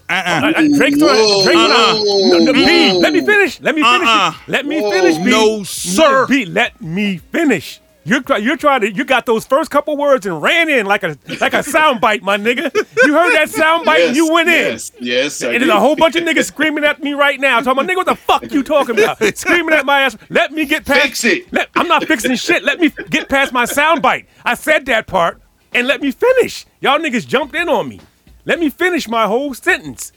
Uh-uh. 0.08 0.52
Uh, 0.56 0.76
Drake's 0.76 1.00
Whoa. 1.00 1.44
Drake's 1.44 1.58
on, 1.58 2.04
no, 2.28 2.38
no, 2.38 2.52
B, 2.52 2.92
let 2.92 3.12
me 3.12 3.24
finish. 3.24 3.60
Let 3.60 3.74
me 3.74 3.82
finish. 3.82 4.08
Uh-uh. 4.08 4.34
Let 4.46 4.66
me 4.66 4.80
finish. 4.80 5.16
B. 5.16 5.24
No, 5.24 5.62
sir. 5.62 6.26
B, 6.26 6.44
let 6.44 6.80
me 6.80 7.16
finish. 7.18 7.80
You're 8.04 8.22
you're 8.38 8.56
trying 8.56 8.80
to 8.80 8.92
you 8.92 9.04
got 9.04 9.26
those 9.26 9.46
first 9.46 9.70
couple 9.70 9.96
words 9.96 10.26
and 10.26 10.42
ran 10.42 10.68
in 10.68 10.86
like 10.86 11.04
a 11.04 11.16
like 11.40 11.54
a 11.54 11.62
sound 11.74 12.00
bite, 12.00 12.22
my 12.22 12.36
nigga. 12.36 12.74
You 13.04 13.12
heard 13.14 13.34
that 13.34 13.48
sound 13.48 13.84
bite 13.84 14.00
and 14.02 14.16
you 14.16 14.32
went 14.32 14.48
yes, 14.48 14.90
Yes, 14.98 15.42
I 15.42 15.48
in. 15.48 15.54
And 15.54 15.62
there's 15.62 15.72
a 15.72 15.80
whole 15.80 15.94
bunch 15.94 16.16
of 16.16 16.24
niggas 16.24 16.46
screaming 16.46 16.84
at 16.84 17.00
me 17.02 17.12
right 17.12 17.38
now. 17.38 17.60
Talking 17.60 17.84
about 17.84 17.90
nigga, 17.90 17.96
what 17.96 18.06
the 18.06 18.16
fuck 18.16 18.50
you 18.50 18.62
talking 18.62 18.98
about? 18.98 19.22
Screaming 19.36 19.74
at 19.74 19.86
my 19.86 20.00
ass. 20.00 20.16
Let 20.30 20.52
me 20.52 20.64
get 20.64 20.84
past. 20.84 21.00
Fix 21.00 21.24
it. 21.24 21.52
Let, 21.52 21.68
I'm 21.76 21.86
not 21.86 22.04
fixing 22.04 22.34
shit. 22.34 22.64
Let 22.64 22.80
me 22.80 22.90
get 23.10 23.28
past 23.28 23.52
my 23.52 23.64
sound 23.64 24.02
bite. 24.02 24.28
I 24.44 24.54
said 24.54 24.86
that 24.86 25.06
part 25.06 25.40
and 25.72 25.86
let 25.86 26.00
me 26.00 26.10
finish. 26.10 26.66
Y'all 26.80 26.98
niggas 26.98 27.26
jumped 27.26 27.54
in 27.54 27.68
on 27.68 27.88
me. 27.88 28.00
Let 28.44 28.58
me 28.58 28.68
finish 28.70 29.08
my 29.08 29.26
whole 29.26 29.54
sentence. 29.54 30.12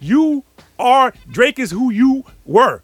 You 0.00 0.44
are 0.78 1.14
Drake 1.30 1.58
is 1.60 1.70
who 1.70 1.92
you 1.92 2.24
were. 2.44 2.82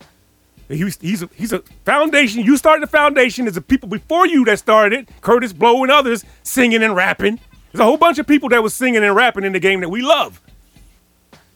He's 0.68 0.98
he's 1.00 1.22
a, 1.22 1.30
he's 1.34 1.52
a 1.52 1.60
foundation. 1.84 2.42
You 2.42 2.56
started 2.56 2.82
the 2.82 2.90
foundation. 2.90 3.46
There's 3.46 3.56
a 3.56 3.62
people 3.62 3.88
before 3.88 4.26
you 4.26 4.44
that 4.44 4.58
started 4.58 5.00
it. 5.00 5.08
Kurtis 5.22 5.56
Blow 5.56 5.82
and 5.82 5.90
others 5.90 6.24
singing 6.42 6.82
and 6.82 6.94
rapping. 6.94 7.40
There's 7.72 7.80
a 7.80 7.84
whole 7.84 7.96
bunch 7.96 8.18
of 8.18 8.26
people 8.26 8.48
that 8.50 8.62
was 8.62 8.74
singing 8.74 9.02
and 9.02 9.14
rapping 9.16 9.44
in 9.44 9.52
the 9.52 9.60
game 9.60 9.80
that 9.80 9.88
we 9.88 10.02
love. 10.02 10.40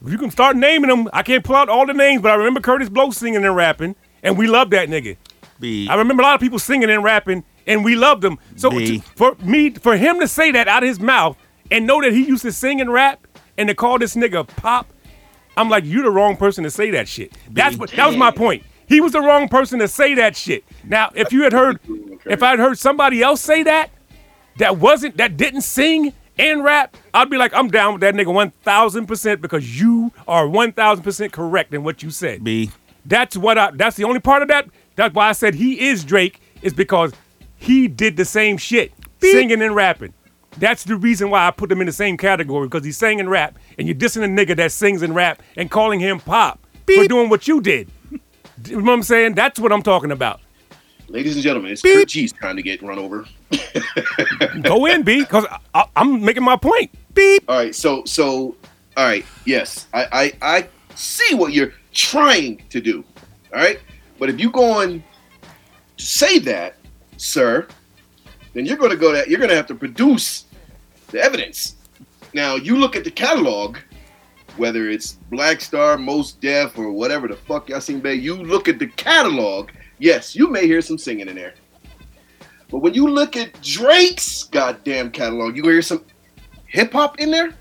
If 0.05 0.11
You 0.11 0.19
can 0.19 0.31
start 0.31 0.57
naming 0.57 0.89
them. 0.91 1.09
I 1.13 1.23
can't 1.23 1.45
pull 1.45 1.57
out 1.57 1.69
all 1.69 1.87
the 1.87 1.93
names, 1.93 2.23
but 2.23 2.31
I 2.33 2.35
remember 2.35 2.61
Kurtis 2.61 2.91
Blow 2.91 3.11
singing 3.11 3.45
and 3.45 3.55
rapping, 3.55 3.95
and 4.23 4.37
we 4.39 4.47
love 4.47 4.71
that 4.71 4.89
nigga. 4.89 5.17
B. 5.61 5.87
I 5.89 5.95
remember 5.95 6.23
a 6.23 6.27
lot 6.27 6.35
of 6.35 6.41
people 6.41 6.59
singing 6.59 6.91
and 6.91 7.05
rapping, 7.05 7.45
and 7.67 7.85
we 7.85 7.95
loved 7.95 8.23
them. 8.23 8.39
So 8.57 8.71
to- 8.71 9.01
for 9.15 9.37
me, 9.45 9.71
for 9.71 9.97
him 9.97 10.19
to 10.21 10.27
say 10.27 10.51
that 10.53 10.67
out 10.69 10.83
of 10.83 10.89
his 10.89 10.99
mouth 11.01 11.37
and 11.71 11.87
know 11.87 12.01
that 12.03 12.13
he 12.13 12.25
used 12.25 12.43
to 12.43 12.53
sing 12.53 12.81
and 12.81 12.93
rap, 12.93 13.27
and 13.57 13.69
to 13.69 13.75
call 13.75 13.99
this 13.99 14.15
nigga 14.17 14.47
pop, 14.57 14.87
I'm 15.57 15.69
like, 15.69 15.85
you're 15.85 16.03
the 16.03 16.11
wrong 16.11 16.37
person 16.37 16.65
to 16.65 16.71
say 16.71 16.91
that 16.93 17.07
shit. 17.07 17.33
That's 17.51 17.77
what. 17.77 17.91
That 17.91 18.07
was 18.07 18.17
my 18.17 18.31
point. 18.31 18.65
He 18.87 19.01
was 19.01 19.13
the 19.13 19.21
wrong 19.21 19.49
person 19.49 19.79
to 19.79 19.89
say 19.89 20.15
that 20.15 20.37
shit. 20.37 20.65
Now, 20.85 21.11
if 21.15 21.33
you 21.33 21.43
had 21.43 21.53
heard, 21.53 21.81
if 22.27 22.43
I'd 22.43 22.59
heard 22.59 22.79
somebody 22.79 23.23
else 23.23 23.41
say 23.41 23.63
that, 23.63 23.91
that 24.59 24.79
wasn't 24.79 25.17
that 25.17 25.37
didn't 25.37 25.63
sing 25.63 26.13
and 26.39 26.65
rap, 26.65 26.97
I'd 27.15 27.31
be 27.31 27.37
like, 27.37 27.55
I'm 27.55 27.69
down 27.69 27.95
with 27.95 28.01
that 28.03 28.15
nigga 28.15 28.33
one 28.33 28.51
thousand 28.51 29.07
percent 29.07 29.41
because 29.41 29.81
you 29.81 30.13
are 30.27 30.49
one 30.49 30.73
thousand 30.73 31.05
percent 31.05 31.33
correct 31.33 31.73
in 31.75 31.85
what 31.85 32.03
you 32.03 32.11
said. 32.11 32.45
B. 32.45 32.71
That's 33.05 33.37
what 33.37 33.59
I. 33.59 33.71
That's 33.71 33.97
the 33.97 34.05
only 34.05 34.21
part 34.21 34.43
of 34.43 34.49
that. 34.49 34.69
That's 34.97 35.15
why 35.15 35.29
I 35.29 35.33
said 35.33 35.55
he 35.55 35.89
is 35.89 36.05
Drake 36.05 36.41
is 36.61 36.75
because 36.75 37.13
he 37.57 37.89
did 37.89 38.17
the 38.17 38.25
same 38.25 38.57
shit, 38.57 38.93
singing 39.21 39.63
and 39.63 39.75
rapping. 39.75 40.13
That's 40.59 40.85
the 40.85 40.97
reason 40.97 41.31
why 41.31 41.47
I 41.47 41.51
put 41.51 41.73
him 41.73 41.81
in 41.81 41.87
the 41.87 41.93
same 41.93 42.19
category 42.19 42.67
because 42.69 42.85
he 42.85 42.93
sang 42.93 43.21
and 43.21 43.31
rap, 43.31 43.59
and 43.79 43.89
you're 43.89 43.95
dissing 43.95 44.23
a 44.23 44.29
nigga 44.29 44.55
that 44.57 44.71
sings 44.71 45.01
and 45.01 45.15
rap 45.15 45.43
and 45.57 45.71
calling 45.71 45.99
him 45.99 46.21
pop 46.21 46.65
for 46.87 47.09
doing 47.09 47.31
what 47.31 47.49
you 47.49 47.61
did. 47.63 47.91
You 48.67 48.77
know 48.77 48.83
what 48.83 48.93
I'm 48.93 49.03
saying? 49.03 49.35
That's 49.35 49.59
what 49.59 49.73
I'm 49.73 49.83
talking 49.83 50.13
about. 50.13 50.41
Ladies 51.09 51.35
and 51.35 51.43
gentlemen, 51.43 51.73
it's 51.73 51.83
Kurt 51.83 52.09
G's 52.09 52.33
trying 52.33 52.57
to 52.57 52.63
get 52.63 52.81
run 52.83 52.99
over. 52.99 53.27
Go 54.63 54.87
in, 54.87 55.03
B, 55.03 55.21
because 55.21 55.45
I'm 55.75 56.25
making 56.25 56.43
my 56.43 56.57
point. 56.57 56.91
Beep. 57.13 57.45
All 57.49 57.57
right, 57.57 57.75
so 57.75 58.05
so 58.07 58.57
all 58.97 59.05
right, 59.05 59.25
yes, 59.45 59.89
I 59.93 60.07
I, 60.13 60.57
I 60.57 60.69
see 60.95 61.35
what 61.35 61.53
you're 61.53 61.75
trying 61.93 62.63
to 62.71 62.81
do. 62.81 63.05
All 63.53 63.61
right, 63.61 63.79
but 64.19 64.31
if 64.31 64.41
you 64.41 64.51
going 64.51 65.03
to 65.99 66.05
say 66.05 66.39
that, 66.41 66.77
sir, 67.19 67.67
then 68.55 68.65
you're 68.65 68.79
going 68.79 68.91
to 68.91 68.97
go 68.97 69.13
that 69.13 69.29
you're 69.29 69.39
going 69.39 69.51
to 69.51 69.57
have 69.57 69.67
to 69.67 69.75
produce 69.75 70.47
the 71.09 71.23
evidence. 71.23 71.77
Now, 72.35 72.55
you 72.57 72.77
look 72.77 72.97
at 72.97 73.05
the 73.05 73.11
catalog, 73.11 73.77
whether 74.57 74.89
it's 74.89 75.13
Black 75.31 75.61
Star, 75.61 75.97
Mos 75.99 76.33
Def, 76.33 76.77
or 76.79 76.93
whatever 76.93 77.29
the 77.29 77.37
fuck 77.37 77.69
y'all 77.69 77.81
sing, 77.81 78.01
babe. 78.01 78.23
You 78.23 78.37
look 78.37 78.69
at 78.69 78.79
the 78.79 78.89
catalog. 78.89 79.71
Yes, 79.99 80.35
you 80.35 80.49
may 80.49 80.67
hear 80.67 80.81
some 80.81 80.99
singing 80.99 81.29
in 81.29 81.37
there. 81.37 81.55
But 82.71 82.79
when 82.79 82.95
you 82.95 83.09
look 83.09 83.37
at 83.37 83.61
Drake's 83.63 84.45
goddamn 84.45 85.11
catalog, 85.11 85.57
you 85.57 85.63
hear 85.65 85.83
some 85.83 86.05
hip 86.67 86.93
hop 86.93 87.21
in 87.21 87.31
there. 87.31 87.55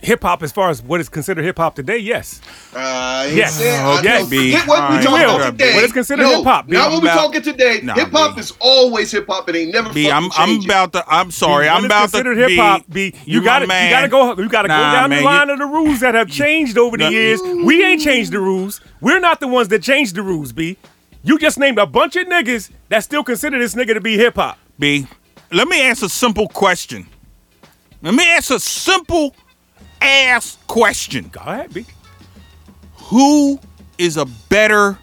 Hip 0.00 0.22
hop, 0.22 0.44
as 0.44 0.52
far 0.52 0.70
as 0.70 0.80
what 0.80 1.00
is 1.00 1.08
considered 1.08 1.44
hip 1.44 1.56
hop 1.58 1.74
today, 1.74 1.98
yes. 1.98 2.40
Uh, 2.72 3.28
Yes. 3.32 3.60
I 3.60 3.98
Okay, 3.98 4.22
know. 4.22 4.26
B. 4.28 4.52
Forget 4.52 4.68
what 4.68 4.78
we 4.78 4.96
Alright, 4.96 5.02
talking 5.04 5.24
about 5.24 5.50
today. 5.50 5.74
What 5.74 5.84
is 5.84 5.92
considered 5.92 6.22
No, 6.22 6.36
hip-hop, 6.38 6.68
Not 6.68 6.90
what 6.92 7.02
we 7.02 7.08
I'm 7.08 7.18
talking 7.18 7.42
today. 7.42 7.80
Nah, 7.82 7.94
hip 7.94 8.10
hop 8.12 8.38
is 8.38 8.52
always 8.60 9.10
hip 9.10 9.26
hop. 9.26 9.48
It 9.48 9.56
ain't 9.56 9.72
never 9.72 9.92
B, 9.92 10.04
fucking 10.04 10.30
I'm 10.36 10.50
I'm 10.58 10.64
about 10.64 10.92
to. 10.92 11.04
I'm 11.08 11.30
sorry. 11.32 11.66
What 11.66 11.72
I'm 11.72 11.78
is 11.80 11.84
about 11.86 11.96
to 12.10 12.10
considered 12.12 12.46
be. 12.46 12.54
hip 12.54 12.60
hop. 12.62 12.82
B. 12.88 13.14
You 13.26 13.40
my 13.40 13.44
got 13.44 13.58
to 13.58 13.64
you 13.64 13.90
got 13.90 14.00
to 14.02 14.08
go. 14.08 14.36
You 14.40 14.48
got 14.48 14.62
to 14.62 14.68
Nah, 14.68 14.76
go 14.76 14.96
down 14.96 15.10
man, 15.10 15.16
the 15.16 15.16
you- 15.22 15.24
line 15.24 15.50
of 15.50 15.58
the 15.58 15.66
rules 15.66 16.00
that 16.00 16.14
have 16.14 16.28
changed 16.30 16.78
over 16.78 16.96
the 16.96 17.04
Nah. 17.04 17.10
years. 17.10 17.40
We 17.42 17.84
ain't 17.84 18.00
changed 18.00 18.30
the 18.32 18.38
rules. 18.40 18.80
We're 19.00 19.20
not 19.20 19.40
the 19.40 19.48
ones 19.48 19.66
that 19.68 19.82
changed 19.82 20.14
the 20.14 20.22
rules. 20.22 20.52
B. 20.52 20.76
You 21.24 21.38
just 21.38 21.58
named 21.58 21.78
a 21.78 21.86
bunch 21.86 22.14
of 22.14 22.28
niggas 22.28 22.70
that 22.88 23.02
still 23.02 23.24
consider 23.24 23.58
this 23.58 23.74
nigga 23.74 23.94
to 23.94 24.00
be 24.00 24.16
hip 24.16 24.36
hop. 24.36 24.58
B. 24.78 25.08
Let 25.50 25.66
me 25.66 25.82
ask 25.82 26.02
a 26.04 26.08
simple 26.08 26.46
question. 26.48 27.08
Let 28.00 28.14
me 28.14 28.24
ask 28.28 28.50
a 28.52 28.60
simple 28.60 29.34
ass 30.00 30.58
question. 30.66 31.28
Go 31.28 31.40
ahead, 31.40 31.72
B. 31.74 31.84
Who 33.10 33.58
is 33.98 34.16
a 34.16 34.26
better 34.48 34.98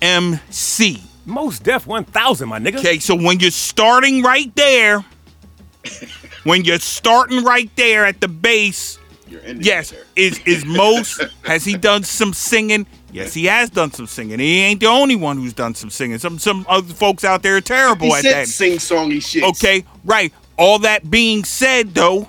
MC? 0.00 1.02
Mos 1.24 1.58
Def 1.60 1.86
1000, 1.86 2.48
my 2.48 2.58
nigga. 2.58 2.78
Okay, 2.78 2.98
so 2.98 3.14
when 3.14 3.38
you're 3.38 3.50
starting 3.52 4.22
right 4.22 4.54
there, 4.56 5.04
when 6.44 6.64
you're 6.64 6.80
starting 6.80 7.44
right 7.44 7.70
there 7.76 8.04
at 8.04 8.20
the 8.20 8.26
base, 8.28 8.98
You're 9.28 9.40
yes, 9.46 9.92
it 9.92 9.94
there. 9.94 10.04
is 10.16 10.40
is 10.46 10.64
most 10.64 11.22
has 11.44 11.64
he 11.64 11.76
done 11.76 12.02
some 12.02 12.32
singing? 12.32 12.86
Yes, 13.12 13.34
he 13.34 13.44
has 13.44 13.70
done 13.70 13.92
some 13.92 14.06
singing. 14.06 14.38
He 14.40 14.60
ain't 14.62 14.80
the 14.80 14.86
only 14.86 15.16
one 15.16 15.36
who's 15.36 15.52
done 15.52 15.74
some 15.76 15.90
singing. 15.90 16.18
Some 16.18 16.38
some 16.40 16.66
other 16.68 16.92
folks 16.92 17.22
out 17.24 17.42
there 17.44 17.56
are 17.56 17.60
terrible 17.60 18.06
He 18.06 18.12
at 18.14 18.22
said 18.22 18.34
that. 18.34 18.48
sing 18.48 18.72
songy 18.78 19.22
shit. 19.24 19.44
Okay, 19.44 19.84
right. 20.04 20.32
All 20.58 20.78
that 20.80 21.08
being 21.10 21.44
said, 21.44 21.94
though, 21.94 22.28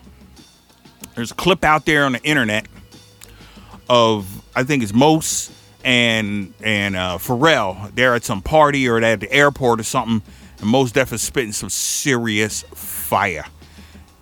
there's 1.16 1.32
a 1.32 1.36
clip 1.36 1.64
out 1.64 1.86
there 1.86 2.06
on 2.06 2.14
the 2.14 2.24
internet 2.24 2.68
of 3.90 4.44
I 4.56 4.64
think 4.64 4.84
it's 4.84 4.94
Mos 4.94 5.52
and 5.84 6.54
and 6.64 6.96
uh, 6.96 7.18
Pharrell. 7.20 7.94
They're 7.96 8.16
at 8.16 8.24
some 8.24 8.42
party 8.42 8.88
or 8.88 9.02
at 9.02 9.20
the 9.20 9.32
airport 9.32 9.80
or 9.80 9.84
something, 9.84 10.22
and 10.60 10.70
Mos 10.70 10.92
Def 10.92 11.14
is 11.14 11.22
spitting 11.22 11.54
some 11.54 11.70
serious 11.70 12.64
fire, 12.74 13.46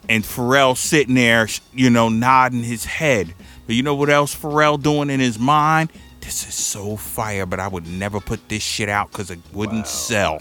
and 0.10 0.24
Pharrell 0.24 0.76
sitting 0.76 1.16
there, 1.16 1.48
you 1.74 1.90
know, 1.90 2.10
nodding 2.10 2.64
his 2.64 2.86
head. 2.86 3.34
But 3.66 3.76
you 3.76 3.84
know 3.84 3.96
what 3.96 4.10
else 4.10 4.36
Pharrell 4.36 4.82
doing 4.82 5.10
in 5.10 5.20
his 5.20 5.40
mind? 5.40 5.92
This 6.22 6.48
is 6.48 6.54
so 6.54 6.98
fire, 6.98 7.46
but 7.46 7.60
I 7.60 7.68
would 7.68 7.88
never 7.88 8.20
put 8.20 8.48
this 8.48 8.64
shit 8.64 8.90
out 8.90 9.12
because 9.12 9.32
it 9.32 9.40
wouldn't 9.54 9.88
sell. 9.88 10.40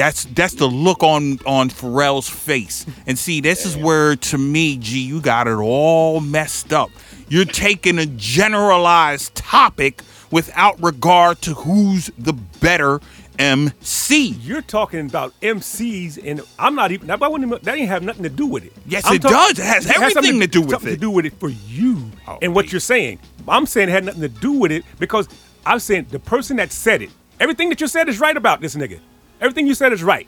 That's 0.00 0.24
that's 0.24 0.54
the 0.54 0.66
look 0.66 1.02
on 1.02 1.40
on 1.44 1.68
Pharrell's 1.68 2.26
face. 2.26 2.86
And 3.06 3.18
see, 3.18 3.42
this 3.42 3.66
is 3.66 3.76
where 3.76 4.16
to 4.16 4.38
me, 4.38 4.78
G, 4.78 4.98
you 4.98 5.20
got 5.20 5.46
it 5.46 5.58
all 5.58 6.20
messed 6.20 6.72
up. 6.72 6.88
You're 7.28 7.44
taking 7.44 7.98
a 7.98 8.06
generalized 8.06 9.34
topic 9.34 10.00
without 10.30 10.82
regard 10.82 11.42
to 11.42 11.52
who's 11.52 12.10
the 12.16 12.32
better 12.32 13.02
MC. 13.38 14.28
You're 14.40 14.62
talking 14.62 15.04
about 15.04 15.38
MCs, 15.42 16.18
and 16.24 16.40
I'm 16.58 16.74
not 16.74 16.92
even. 16.92 17.06
That, 17.06 17.20
wouldn't, 17.20 17.62
that 17.62 17.76
ain't 17.76 17.88
have 17.88 18.02
nothing 18.02 18.22
to 18.22 18.30
do 18.30 18.46
with 18.46 18.64
it. 18.64 18.72
Yes, 18.86 19.04
I'm 19.04 19.16
it 19.16 19.22
does. 19.22 19.58
It 19.58 19.66
has 19.66 19.86
everything 19.86 20.14
something 20.14 20.40
to 20.40 20.46
do 20.46 20.62
with 20.62 20.70
something 20.70 20.92
it. 20.92 20.94
To 20.94 21.00
do 21.00 21.10
with 21.10 21.26
it 21.26 21.34
for 21.38 21.50
you 21.50 22.10
Oh, 22.26 22.38
and 22.40 22.54
what 22.54 22.72
you're 22.72 22.80
saying. 22.80 23.18
I'm 23.46 23.66
saying 23.66 23.90
it 23.90 23.92
had 23.92 24.06
nothing 24.06 24.22
to 24.22 24.28
do 24.28 24.52
with 24.52 24.72
it 24.72 24.82
because 24.98 25.28
I'm 25.66 25.78
saying 25.78 26.06
the 26.08 26.18
person 26.18 26.56
that 26.56 26.72
said 26.72 27.02
it. 27.02 27.10
Everything 27.38 27.68
that 27.68 27.82
you 27.82 27.86
said 27.86 28.08
is 28.08 28.18
right 28.18 28.36
about 28.36 28.62
this 28.62 28.74
nigga. 28.74 29.00
Everything 29.40 29.66
you 29.66 29.74
said 29.74 29.92
is 29.92 30.02
right. 30.02 30.26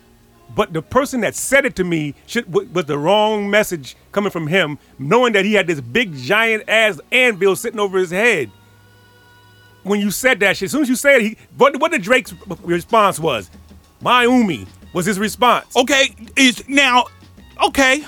But 0.54 0.72
the 0.72 0.82
person 0.82 1.20
that 1.22 1.34
said 1.34 1.64
it 1.64 1.76
to 1.76 1.84
me 1.84 2.14
should, 2.26 2.52
wa- 2.52 2.64
was 2.72 2.84
the 2.84 2.98
wrong 2.98 3.48
message 3.50 3.96
coming 4.10 4.30
from 4.30 4.48
him, 4.48 4.78
knowing 4.98 5.32
that 5.32 5.44
he 5.44 5.54
had 5.54 5.66
this 5.66 5.80
big 5.80 6.14
giant 6.14 6.64
ass 6.68 7.00
anvil 7.10 7.56
sitting 7.56 7.80
over 7.80 7.98
his 7.98 8.10
head. 8.10 8.50
When 9.82 10.00
you 10.00 10.10
said 10.10 10.40
that 10.40 10.56
shit, 10.56 10.66
as 10.66 10.72
soon 10.72 10.82
as 10.82 10.88
you 10.88 10.96
said 10.96 11.16
it, 11.16 11.22
he, 11.22 11.36
what, 11.56 11.76
what 11.80 11.90
did 11.90 12.02
Drake's 12.02 12.34
response 12.62 13.18
was? 13.18 13.50
My 14.00 14.24
Umi 14.24 14.66
was 14.92 15.06
his 15.06 15.18
response. 15.18 15.74
Okay, 15.76 16.14
is 16.36 16.68
now 16.68 17.06
okay. 17.64 18.04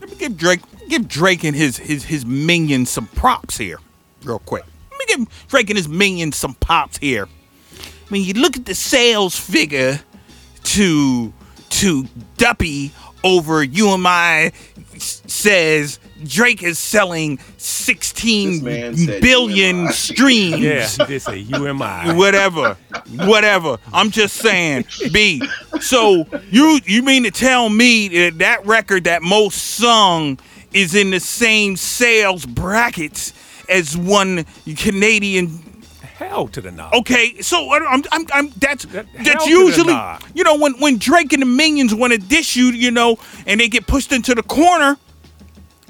Let 0.00 0.10
me 0.10 0.16
give 0.16 0.36
Drake 0.36 0.60
give 0.88 1.08
Drake 1.08 1.44
and 1.44 1.56
his 1.56 1.78
his 1.78 2.04
his 2.04 2.26
minions 2.26 2.90
some 2.90 3.06
props 3.06 3.56
here, 3.56 3.78
real 4.24 4.40
quick. 4.40 4.64
Let 4.90 4.98
me 4.98 5.04
give 5.24 5.46
Drake 5.48 5.70
and 5.70 5.76
his 5.76 5.88
minions 5.88 6.36
some 6.36 6.54
props 6.54 6.98
here. 6.98 7.28
When 8.12 8.22
you 8.22 8.34
look 8.34 8.58
at 8.58 8.66
the 8.66 8.74
sales 8.74 9.40
figure 9.40 9.98
to 10.64 11.32
to 11.70 12.04
Duppy 12.36 12.92
over 13.24 13.62
UMI 13.62 14.52
says 14.98 15.98
Drake 16.22 16.62
is 16.62 16.78
selling 16.78 17.36
This 17.36 17.64
16 17.64 18.62
man 18.62 18.96
said 18.98 19.22
billion 19.22 19.76
UMI. 19.76 19.92
streams 19.92 20.60
Yeah, 20.60 21.06
this 21.06 21.26
a 21.26 21.38
UMI. 21.38 22.12
whatever, 22.12 22.76
whatever. 23.14 23.78
I'm 23.94 24.10
just 24.10 24.36
saying, 24.36 24.84
B. 25.10 25.40
So 25.80 26.26
you 26.50 26.80
you 26.84 27.02
mean 27.02 27.22
to 27.22 27.30
tell 27.30 27.70
me 27.70 28.08
that 28.08 28.40
that 28.40 28.66
record 28.66 29.04
that 29.04 29.22
most 29.22 29.56
sung 29.56 30.38
is 30.74 30.94
in 30.94 31.12
the 31.12 31.20
same 31.20 31.78
sales 31.78 32.44
brackets 32.44 33.32
as 33.70 33.96
one 33.96 34.44
Canadian? 34.76 35.71
Hell 36.28 36.48
to 36.48 36.60
the. 36.60 36.96
Okay, 36.98 37.40
so 37.40 37.72
uh, 37.72 37.80
I'm, 37.88 38.02
I'm, 38.12 38.26
I'm 38.32 38.48
that's 38.56 38.84
That- 38.86 39.06
that's 39.24 39.46
usually 39.46 39.94
you 40.34 40.44
know 40.44 40.56
when 40.58 40.72
when 40.80 40.98
Drake 40.98 41.32
and 41.32 41.42
the 41.42 41.46
Minions 41.46 41.94
want 41.94 42.12
to 42.12 42.18
dish 42.18 42.56
you, 42.56 42.66
you 42.66 42.90
know, 42.90 43.18
and 43.46 43.60
they 43.60 43.68
get 43.68 43.86
pushed 43.86 44.12
into 44.12 44.34
the 44.34 44.42
corner. 44.42 44.96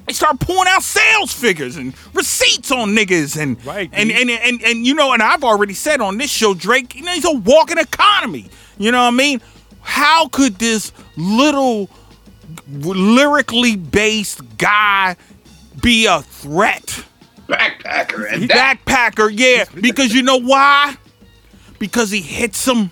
They 0.06 0.12
start 0.14 0.40
pulling 0.40 0.66
out 0.68 0.82
sales 0.82 1.32
figures 1.32 1.76
and 1.76 1.94
receipts 2.12 2.72
on 2.72 2.88
niggas 2.90 3.40
and 3.40 3.64
Right, 3.64 3.88
and, 3.92 4.08
B. 4.08 4.20
and 4.20 4.30
and 4.30 4.62
and 4.62 4.84
you 4.84 4.94
know 4.94 5.12
and 5.12 5.22
I've 5.22 5.44
already 5.44 5.74
said 5.74 6.00
on 6.00 6.18
this 6.18 6.28
show 6.30 6.54
Drake 6.54 6.96
you 6.96 7.02
know 7.04 7.12
he's 7.12 7.24
a 7.24 7.30
walking 7.30 7.78
economy 7.78 8.50
you 8.78 8.90
know 8.90 8.98
what 9.02 9.14
I 9.14 9.16
mean 9.16 9.40
how 9.80 10.26
could 10.26 10.56
this 10.56 10.90
little 11.16 11.88
lyrically 12.68 13.76
based 13.76 14.40
guy 14.58 15.16
be 15.80 16.06
a 16.06 16.22
threat 16.22 17.04
Backpacker 17.48 18.32
and 18.32 18.48
that. 18.48 18.78
backpacker 18.86 19.30
yeah 19.34 19.64
because 19.80 20.12
you 20.14 20.22
know 20.22 20.38
why 20.38 20.96
because 21.78 22.10
he 22.10 22.20
hits 22.20 22.66
him 22.66 22.90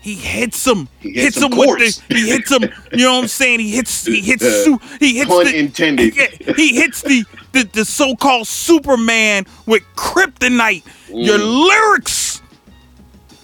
he 0.00 0.14
hits 0.14 0.64
him 0.64 0.88
He 1.00 1.10
hits 1.12 1.36
hits 1.36 1.42
him 1.44 1.52
him 1.52 1.58
with 1.58 1.78
the 2.08 2.14
he 2.14 2.28
hits 2.30 2.50
him 2.52 2.62
you 2.92 2.98
know 3.04 3.14
what 3.14 3.22
I'm 3.22 3.28
saying 3.28 3.60
he 3.60 3.70
hits 3.72 4.04
he 4.06 4.20
hits 4.20 4.44
Uh, 4.46 4.64
su- 4.64 4.80
he 5.00 5.16
hits 5.18 5.28
pun 5.30 5.44
the, 5.46 5.58
intended. 5.58 6.14
Yeah, 6.14 6.52
he 6.54 6.76
hits 6.76 7.02
the, 7.02 7.24
the 7.52 7.64
the 7.72 7.84
so-called 7.84 8.46
Superman 8.46 9.46
with 9.66 9.82
kryptonite. 9.96 10.84
Your 11.08 11.38
Mm. 11.38 11.68
lyrics 11.68 12.42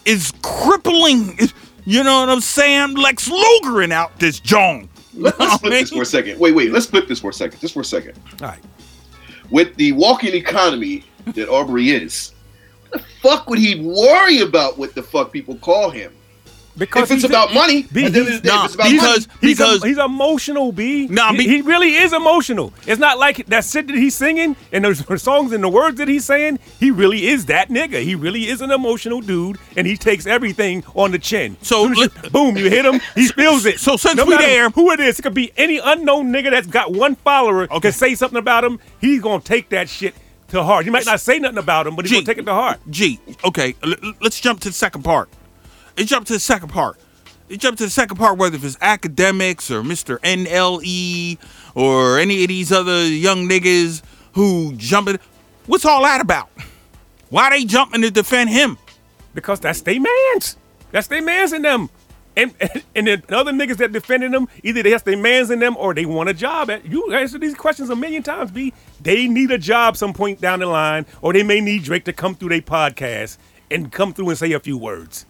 is 0.05 0.33
crippling. 0.43 1.37
You 1.85 2.05
know 2.05 2.21
what 2.21 2.29
I'm 2.29 2.41
saying? 2.41 2.95
Lex 2.95 3.29
Lugerin 3.29 3.91
out 3.91 4.19
this 4.21 4.39
John. 4.39 4.89
Let's 5.15 5.37
flip 5.59 5.73
this 5.73 5.91
for 5.91 6.03
a 6.03 6.07
second. 6.07 6.39
Wait, 6.39 6.55
wait. 6.55 6.71
Let's 6.71 6.87
flip 6.87 7.09
this 7.09 7.19
for 7.21 7.31
a 7.31 7.35
second. 7.35 7.59
Just 7.61 7.75
for 7.75 7.81
a 7.81 7.85
second. 7.85 8.19
All 8.41 8.49
right. 8.49 8.61
With 9.53 9.76
the 9.76 9.92
walking 9.92 10.32
economy 10.32 11.05
that 11.26 11.50
Aubrey 11.50 11.90
is, 11.90 12.32
the 12.90 13.00
fuck 13.20 13.50
would 13.50 13.59
he 13.59 13.78
worry 13.78 14.38
about 14.38 14.78
what 14.78 14.94
the 14.94 15.03
fuck 15.03 15.30
people 15.30 15.57
call 15.57 15.90
him? 15.90 16.11
Because 16.77 17.11
if 17.11 17.16
it's 17.18 17.25
about 17.25 17.53
money, 17.53 17.83
B, 17.93 18.07
at 18.07 18.12
the 18.14 18.20
end 18.20 18.29
of 18.29 18.35
he's- 18.35 18.45
nah, 18.45 18.64
it's 18.64 18.75
about 18.75 18.91
because- 18.91 19.29
money, 19.29 19.39
He's, 19.43 19.59
Because- 19.59 19.83
he's 19.85 19.99
emotional, 19.99 20.73
B. 20.73 21.07
Nah, 21.09 21.33
he, 21.33 21.39
be- 21.39 21.45
he 21.49 21.61
really 21.61 21.95
is 21.97 22.12
emotional. 22.14 22.73
It's 22.87 22.99
not 22.99 23.18
like 23.18 23.45
that 23.47 23.64
shit 23.66 23.87
that 23.89 23.97
he's 23.97 24.14
singing 24.14 24.57
and 24.73 24.83
those 24.85 25.23
songs 25.23 25.53
and 25.53 25.62
the 25.62 25.68
words 25.68 25.99
that 25.99 26.09
he's 26.09 26.25
saying. 26.25 26.59
He 26.81 26.91
really 26.91 27.27
is 27.27 27.45
that 27.47 27.68
nigga. 27.68 28.03
He 28.03 28.14
really 28.14 28.49
is 28.49 28.62
an 28.62 28.70
emotional 28.70 29.20
dude, 29.20 29.59
and 29.77 29.87
he 29.87 29.97
takes 29.99 30.27
everything 30.27 30.83
on 30.95 31.11
the 31.12 31.18
chin. 31.18 31.59
So, 31.61 31.85
Soon 31.85 31.93
as 31.93 31.99
you- 32.25 32.31
boom, 32.31 32.57
you 32.57 32.70
hit 32.70 32.87
him, 32.87 33.01
he 33.14 33.27
feels 33.41 33.66
it. 33.66 33.79
So 33.79 33.97
since 33.99 34.16
no 34.16 34.25
we 34.25 34.37
there- 34.39 34.70
who 34.70 34.91
it 34.93 35.01
is, 35.01 35.18
it 35.18 35.23
could 35.23 35.35
be 35.35 35.53
any 35.59 35.79
unknown 35.79 36.33
nigga 36.33 36.51
that's 36.51 36.66
got 36.66 36.93
one 36.93 37.16
follower 37.16 37.64
Okay. 37.64 37.81
can 37.81 37.93
say 37.93 38.14
something 38.14 38.39
about 38.39 38.64
him. 38.64 38.79
He's 39.01 39.20
gonna 39.20 39.43
take 39.43 39.68
that 39.70 39.89
shit 39.91 40.14
to 40.49 40.62
heart. 40.62 40.87
You 40.87 40.93
might 40.93 41.05
not 41.07 41.20
say 41.20 41.39
nothing 41.39 41.59
about 41.59 41.87
him, 41.87 41.97
but 41.97 42.07
he's 42.07 42.11
G. 42.12 42.16
gonna 42.16 42.27
take 42.27 42.39
it 42.39 42.47
to 42.47 42.53
heart. 42.55 42.81
G. 42.91 43.20
Okay, 43.45 43.75
l- 43.85 43.95
let's 44.23 44.41
jump 44.41 44.61
to 44.61 44.68
the 44.70 44.75
second 44.75 45.03
part. 45.03 45.29
Let's 45.97 46.11
jump 46.11 46.26
to 46.26 46.34
the 46.34 46.40
second 46.40 46.68
part. 46.68 46.99
Let's 47.49 47.62
jump 47.62 47.78
to 47.78 47.84
the 47.84 47.90
second 47.90 48.16
part, 48.16 48.38
whether 48.38 48.57
it's 48.57 48.78
academics 48.80 49.70
or 49.70 49.82
Mr. 49.82 50.18
NLE 50.20 51.38
or 51.74 52.18
any 52.18 52.43
of 52.43 52.49
these 52.49 52.72
other 52.72 53.07
young 53.07 53.49
niggas 53.49 54.03
who 54.34 54.74
jumping. 54.76 55.18
What's 55.66 55.84
all 55.84 56.03
that 56.03 56.20
about? 56.20 56.49
Why 57.28 57.51
they 57.51 57.64
jumping 57.64 58.03
to 58.03 58.11
defend 58.11 58.51
him? 58.51 58.78
because 59.34 59.61
that's 59.61 59.80
they 59.82 59.99
man's. 59.99 60.57
That's 60.90 61.07
they 61.07 61.20
man's 61.20 61.53
in 61.53 61.62
them. 61.62 61.90
And 62.36 62.55
and 62.95 63.07
then 63.07 63.22
other 63.30 63.53
niggas 63.53 63.76
that 63.78 63.93
defending 63.93 64.30
them, 64.30 64.49
either 64.62 64.82
that's 64.82 65.03
their 65.03 65.16
man's 65.16 65.51
in 65.51 65.59
them 65.59 65.76
or 65.76 65.95
they 65.95 66.07
want 66.07 66.28
a 66.28 66.34
job 66.34 66.70
at 66.70 66.84
you 66.84 67.12
answer 67.12 67.38
these 67.38 67.55
questions 67.55 67.90
a 67.90 67.97
million 67.97 68.22
times, 68.22 68.51
B. 68.51 68.72
They 69.01 69.28
need 69.28 69.51
a 69.51 69.59
job 69.59 69.97
some 69.97 70.12
point 70.12 70.40
down 70.40 70.61
the 70.61 70.66
line, 70.66 71.07
or 71.20 71.32
they 71.32 71.43
may 71.43 71.61
need 71.61 71.84
Drake 71.84 72.05
to 72.05 72.12
come 72.12 72.34
through 72.34 72.51
their 72.51 72.61
podcast 72.61 73.38
and 73.70 73.90
come 73.90 74.12
through 74.12 74.30
and 74.30 74.38
say 74.38 74.53
a 74.53 74.61
few 74.61 74.78
words. 74.78 75.26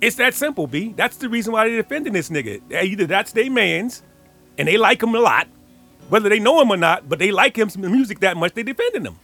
It's 0.00 0.16
that 0.16 0.34
simple, 0.34 0.66
B. 0.66 0.92
That's 0.96 1.16
the 1.16 1.28
reason 1.28 1.52
why 1.52 1.68
they're 1.68 1.82
defending 1.82 2.12
this 2.12 2.28
nigga. 2.30 2.60
Either 2.72 3.06
that's 3.06 3.32
their 3.32 3.50
man's, 3.50 4.02
and 4.56 4.68
they 4.68 4.76
like 4.76 5.02
him 5.02 5.14
a 5.14 5.18
lot, 5.20 5.48
whether 6.08 6.28
they 6.28 6.38
know 6.38 6.60
him 6.60 6.70
or 6.70 6.76
not, 6.76 7.08
but 7.08 7.18
they 7.18 7.30
like 7.32 7.56
him 7.58 7.68
some 7.68 7.82
music 7.82 8.20
that 8.20 8.36
much, 8.36 8.54
they 8.54 8.62
defending 8.62 9.04
him. 9.04 9.16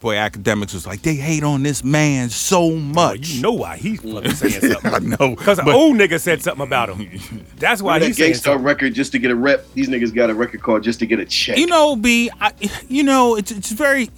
Boy, 0.00 0.16
academics 0.16 0.74
was 0.74 0.84
like, 0.84 1.02
they 1.02 1.14
hate 1.14 1.44
on 1.44 1.62
this 1.62 1.84
man 1.84 2.28
so 2.28 2.66
Well, 2.66 2.76
much. 2.76 3.28
you 3.28 3.40
know 3.42 3.52
why 3.52 3.76
he's 3.76 4.00
fucking 4.00 4.32
saying 4.32 4.72
something. 4.72 4.92
I 4.94 4.98
know. 4.98 5.36
Because 5.36 5.60
an 5.60 5.68
old 5.68 5.96
nigga 5.96 6.20
said 6.20 6.42
something 6.42 6.66
about 6.66 6.88
him. 6.88 7.44
That's 7.56 7.80
why 7.82 8.00
he's 8.00 8.08
that 8.08 8.14
saying 8.16 8.32
Gang 8.32 8.34
Starr 8.34 8.54
something. 8.54 8.64
record 8.66 8.94
just 8.94 9.12
to 9.12 9.20
get 9.20 9.30
a 9.30 9.36
rep. 9.36 9.64
These 9.74 9.88
niggas 9.88 10.12
got 10.12 10.28
a 10.28 10.34
record 10.34 10.60
called 10.62 10.82
just 10.82 10.98
to 11.00 11.06
get 11.06 11.20
a 11.20 11.24
check. 11.24 11.56
You 11.56 11.66
know, 11.68 11.94
B, 11.94 12.30
I, 12.40 12.52
you 12.88 13.04
know, 13.04 13.36
it's 13.36 13.52
it's 13.52 13.70
very 13.70 14.10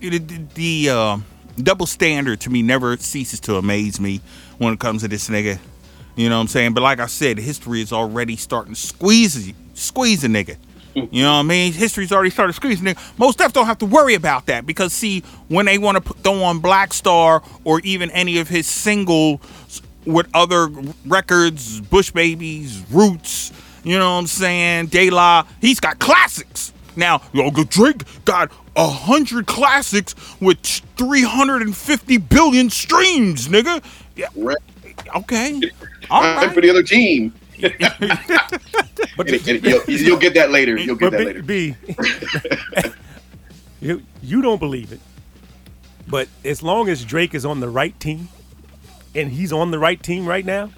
the, 0.00 0.18
the 0.54 0.88
uh, 0.88 1.18
double 1.58 1.84
standard 1.84 2.40
to 2.42 2.50
me 2.50 2.62
never 2.62 2.96
ceases 2.96 3.38
to 3.40 3.56
amaze 3.56 4.00
me 4.00 4.22
when 4.58 4.74
it 4.74 4.80
comes 4.80 5.02
to 5.02 5.08
this 5.08 5.28
nigga. 5.28 5.58
You 6.16 6.28
know 6.28 6.36
what 6.36 6.42
I'm 6.42 6.48
saying? 6.48 6.74
But 6.74 6.82
like 6.82 7.00
I 7.00 7.06
said, 7.06 7.38
history 7.38 7.80
is 7.80 7.92
already 7.92 8.36
starting 8.36 8.74
to 8.74 8.80
squeeze 8.80 9.52
squeeze 9.74 10.24
a 10.24 10.28
nigga. 10.28 10.56
You 10.94 11.22
know 11.22 11.34
what 11.34 11.40
I 11.40 11.42
mean? 11.42 11.72
History's 11.72 12.10
already 12.10 12.30
started 12.30 12.54
squeezing 12.54 12.86
nigga. 12.86 13.18
Mos 13.18 13.36
Def 13.36 13.52
don't 13.52 13.66
have 13.66 13.78
to 13.78 13.86
worry 13.86 14.14
about 14.14 14.46
that 14.46 14.66
because 14.66 14.92
see, 14.92 15.20
when 15.46 15.66
they 15.66 15.78
want 15.78 16.04
to 16.04 16.14
throw 16.14 16.42
on 16.42 16.58
Black 16.58 16.92
Star 16.92 17.42
or 17.64 17.80
even 17.80 18.10
any 18.10 18.38
of 18.38 18.48
his 18.48 18.66
singles 18.66 19.40
with 20.04 20.26
other 20.34 20.68
records, 21.06 21.80
Bush 21.82 22.10
Babies, 22.10 22.84
Roots, 22.90 23.52
you 23.84 23.98
know 23.98 24.14
what 24.14 24.18
I'm 24.18 24.26
saying? 24.26 24.86
De 24.86 25.10
La, 25.10 25.46
he's 25.60 25.78
got 25.78 25.98
classics. 25.98 26.72
Now, 26.96 27.22
yo, 27.32 27.50
Drake 27.50 28.02
got 28.24 28.50
a 28.74 28.88
hundred 28.88 29.46
classics 29.46 30.16
with 30.40 30.58
350 30.58 32.18
billion 32.18 32.70
streams, 32.70 33.46
nigga. 33.46 33.84
Yeah, 34.18 34.26
Rep 34.36 34.58
okay. 35.14 35.60
All 36.10 36.20
Time 36.22 36.50
for 36.50 36.60
the 36.60 36.68
other 36.68 36.82
team. 36.82 37.32
But, 39.16 39.30
And- 39.30 39.48
and 39.48 39.64
you'll, 39.64 39.82
you'll 39.88 40.18
get 40.18 40.34
that 40.34 40.50
later. 40.50 40.76
You'll 40.76 40.94
get 40.94 41.10
that 41.10 41.24
later. 41.24 41.42
B 41.42 41.74
you, 43.80 44.02
you 44.22 44.42
don't 44.42 44.58
believe 44.60 44.92
it. 44.92 45.00
But 46.06 46.28
as 46.44 46.62
long 46.62 46.88
as 46.88 47.04
Drake 47.04 47.34
is 47.34 47.44
on 47.44 47.58
the 47.58 47.68
right 47.68 47.98
team, 47.98 48.28
and 49.16 49.32
he's 49.32 49.52
on 49.52 49.72
the 49.72 49.78
right 49.78 50.00
team 50.00 50.24
right 50.24 50.44
now, 50.44 50.70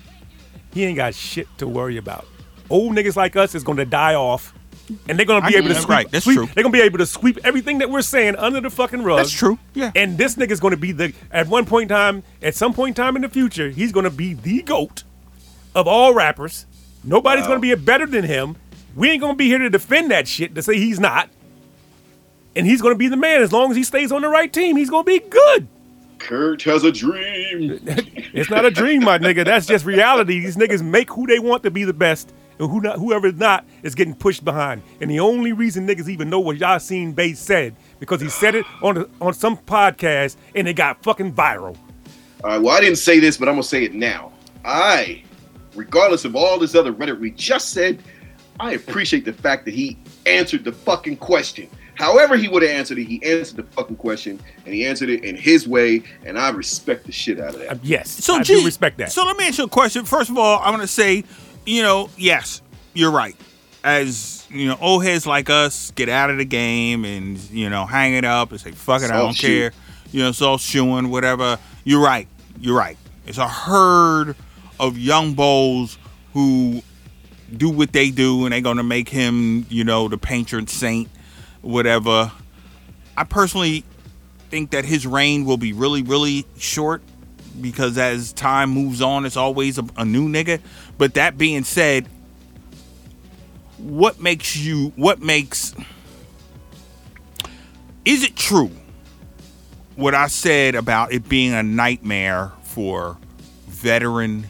he 0.72 0.84
ain't 0.84 0.96
got 0.96 1.14
shit 1.14 1.48
to 1.58 1.66
worry 1.66 1.98
about. 1.98 2.26
Old 2.70 2.92
niggas 2.94 3.16
like 3.16 3.36
us 3.36 3.54
is 3.54 3.62
gonna 3.62 3.84
die 3.84 4.14
off. 4.14 4.54
And 5.08 5.18
they're 5.18 5.26
gonna 5.26 5.46
be 5.46 5.54
I- 5.54 5.58
able 5.58 5.68
to 5.68 5.74
that's 5.74 5.84
sweep, 5.84 5.96
right, 5.96 6.10
that's 6.10 6.24
sweep- 6.24 6.36
true. 6.36 6.48
They're 6.54 6.62
gonna 6.64 6.72
be 6.72 6.80
able 6.80 6.98
to 6.98 7.06
sweep 7.06 7.38
everything 7.44 7.78
that 7.78 7.90
we're 7.90 8.02
saying 8.02 8.36
under 8.36 8.60
the 8.60 8.70
fucking 8.70 9.02
rug. 9.02 9.18
That's 9.18 9.30
true, 9.30 9.58
yeah. 9.74 9.90
And 9.94 10.16
this 10.18 10.34
nigga's 10.36 10.60
gonna 10.60 10.76
be 10.76 10.92
the 10.92 11.12
at 11.30 11.46
one 11.48 11.66
point 11.66 11.90
in 11.90 11.96
time, 11.96 12.22
at 12.42 12.54
some 12.54 12.72
point 12.74 12.98
in 12.98 13.04
time 13.04 13.16
in 13.16 13.22
the 13.22 13.28
future, 13.28 13.70
he's 13.70 13.92
gonna 13.92 14.10
be 14.10 14.34
the 14.34 14.62
goat 14.62 15.04
of 15.74 15.86
all 15.86 16.14
rappers. 16.14 16.66
Nobody's 17.04 17.46
gonna 17.46 17.60
be 17.60 17.74
better 17.74 18.06
than 18.06 18.24
him. 18.24 18.56
We 18.94 19.10
ain't 19.10 19.20
gonna 19.20 19.34
be 19.36 19.46
here 19.46 19.58
to 19.58 19.70
defend 19.70 20.10
that 20.10 20.26
shit 20.28 20.54
to 20.54 20.62
say 20.62 20.76
he's 20.76 20.98
not. 21.00 21.30
And 22.56 22.66
he's 22.66 22.82
gonna 22.82 22.96
be 22.96 23.08
the 23.08 23.16
man 23.16 23.42
as 23.42 23.52
long 23.52 23.70
as 23.70 23.76
he 23.76 23.84
stays 23.84 24.10
on 24.12 24.22
the 24.22 24.28
right 24.28 24.52
team. 24.52 24.76
He's 24.76 24.90
gonna 24.90 25.04
be 25.04 25.20
good. 25.20 25.68
Kurt 26.18 26.62
has 26.62 26.84
a 26.84 26.92
dream. 26.92 27.80
It's 28.32 28.48
not 28.50 28.64
a 28.64 28.70
dream, 28.70 29.02
my 29.02 29.18
nigga. 29.18 29.44
That's 29.44 29.66
just 29.66 29.84
reality. 29.84 30.38
These 30.38 30.56
niggas 30.56 30.82
make 30.84 31.10
who 31.10 31.26
they 31.26 31.40
want 31.40 31.64
to 31.64 31.70
be 31.70 31.82
the 31.84 31.92
best, 31.92 32.32
and 32.60 32.70
who 32.70 32.80
not, 32.80 32.98
whoever's 32.98 33.34
not 33.34 33.64
is 33.82 33.94
getting 33.94 34.14
pushed 34.14 34.44
behind. 34.44 34.82
And 35.00 35.10
the 35.10 35.18
only 35.20 35.52
reason 35.52 35.86
niggas 35.88 36.08
even 36.08 36.30
know 36.30 36.38
what 36.40 36.58
Yasiin 36.58 37.14
Bey 37.14 37.32
said 37.32 37.74
because 37.98 38.20
he 38.20 38.28
said 38.28 38.54
it 38.54 38.64
on 38.82 38.98
a, 38.98 39.06
on 39.20 39.32
some 39.34 39.56
podcast 39.56 40.36
and 40.54 40.68
it 40.68 40.74
got 40.74 41.02
fucking 41.02 41.32
viral. 41.34 41.76
All 42.44 42.50
right, 42.50 42.58
well, 42.62 42.76
I 42.76 42.80
didn't 42.80 42.96
say 42.98 43.18
this, 43.18 43.36
but 43.36 43.48
I'm 43.48 43.54
gonna 43.54 43.62
say 43.64 43.84
it 43.84 43.94
now. 43.94 44.32
I, 44.64 45.22
regardless 45.74 46.24
of 46.24 46.36
all 46.36 46.58
this 46.58 46.74
other 46.74 46.92
rhetoric 46.92 47.20
we 47.20 47.30
just 47.32 47.70
said, 47.70 48.02
I 48.60 48.72
appreciate 48.72 49.24
the 49.24 49.32
fact 49.32 49.64
that 49.64 49.74
he 49.74 49.98
answered 50.26 50.64
the 50.64 50.72
fucking 50.72 51.16
question. 51.16 51.68
However, 51.94 52.36
he 52.36 52.48
would 52.48 52.62
have 52.62 52.70
answered 52.70 52.98
it, 52.98 53.04
he 53.04 53.22
answered 53.22 53.56
the 53.58 53.62
fucking 53.62 53.96
question, 53.96 54.40
and 54.64 54.74
he 54.74 54.86
answered 54.86 55.10
it 55.10 55.22
in 55.22 55.36
his 55.36 55.68
way, 55.68 56.02
and 56.24 56.38
I 56.38 56.48
respect 56.48 57.04
the 57.04 57.12
shit 57.12 57.38
out 57.38 57.54
of 57.54 57.60
Uh, 57.60 57.74
that. 57.74 57.84
yes, 57.84 58.08
So, 58.10 58.36
I 58.36 58.42
G, 58.42 58.54
do 58.58 58.64
respect 58.64 58.96
that. 58.98 59.12
So 59.12 59.24
let 59.26 59.36
me 59.36 59.46
ask 59.46 59.58
you 59.58 59.64
a 59.64 59.68
question. 59.68 60.06
First 60.06 60.30
of 60.30 60.38
all, 60.38 60.60
I'm 60.64 60.72
gonna 60.72 60.86
say, 60.86 61.24
you 61.70 61.82
know, 61.82 62.10
yes, 62.16 62.62
you're 62.94 63.12
right. 63.12 63.36
As 63.84 64.46
you 64.50 64.66
know, 64.66 64.76
old 64.80 65.04
heads 65.04 65.26
like 65.26 65.48
us 65.48 65.92
get 65.92 66.08
out 66.08 66.28
of 66.28 66.38
the 66.38 66.44
game 66.44 67.04
and 67.04 67.38
you 67.50 67.70
know 67.70 67.86
hang 67.86 68.14
it 68.14 68.24
up 68.24 68.50
and 68.50 68.60
say, 68.60 68.72
"Fuck 68.72 69.02
it, 69.02 69.10
I 69.10 69.16
don't 69.18 69.36
care." 69.36 69.72
You 70.12 70.22
know, 70.24 70.30
it's 70.30 70.42
all 70.42 70.58
shooing, 70.58 71.08
whatever. 71.10 71.58
You're 71.84 72.02
right. 72.02 72.26
You're 72.60 72.76
right. 72.76 72.98
It's 73.26 73.38
a 73.38 73.48
herd 73.48 74.34
of 74.80 74.98
young 74.98 75.34
bulls 75.34 75.96
who 76.34 76.82
do 77.56 77.70
what 77.70 77.92
they 77.92 78.10
do, 78.10 78.44
and 78.44 78.52
they're 78.52 78.60
gonna 78.60 78.82
make 78.82 79.08
him, 79.08 79.64
you 79.70 79.84
know, 79.84 80.08
the 80.08 80.18
patron 80.18 80.66
saint, 80.66 81.08
whatever. 81.62 82.32
I 83.16 83.24
personally 83.24 83.84
think 84.50 84.72
that 84.72 84.84
his 84.84 85.06
reign 85.06 85.44
will 85.44 85.56
be 85.56 85.72
really, 85.72 86.02
really 86.02 86.44
short 86.58 87.02
because 87.60 87.98
as 87.98 88.32
time 88.32 88.70
moves 88.70 89.00
on, 89.00 89.24
it's 89.24 89.36
always 89.36 89.78
a, 89.78 89.84
a 89.96 90.04
new 90.04 90.28
nigga. 90.28 90.60
But 91.00 91.14
that 91.14 91.38
being 91.38 91.64
said, 91.64 92.06
what 93.78 94.20
makes 94.20 94.54
you, 94.54 94.92
what 94.96 95.22
makes, 95.22 95.74
is 98.04 98.22
it 98.22 98.36
true 98.36 98.70
what 99.96 100.14
I 100.14 100.26
said 100.26 100.74
about 100.74 101.14
it 101.14 101.26
being 101.26 101.54
a 101.54 101.62
nightmare 101.62 102.52
for 102.64 103.16
veteran 103.66 104.44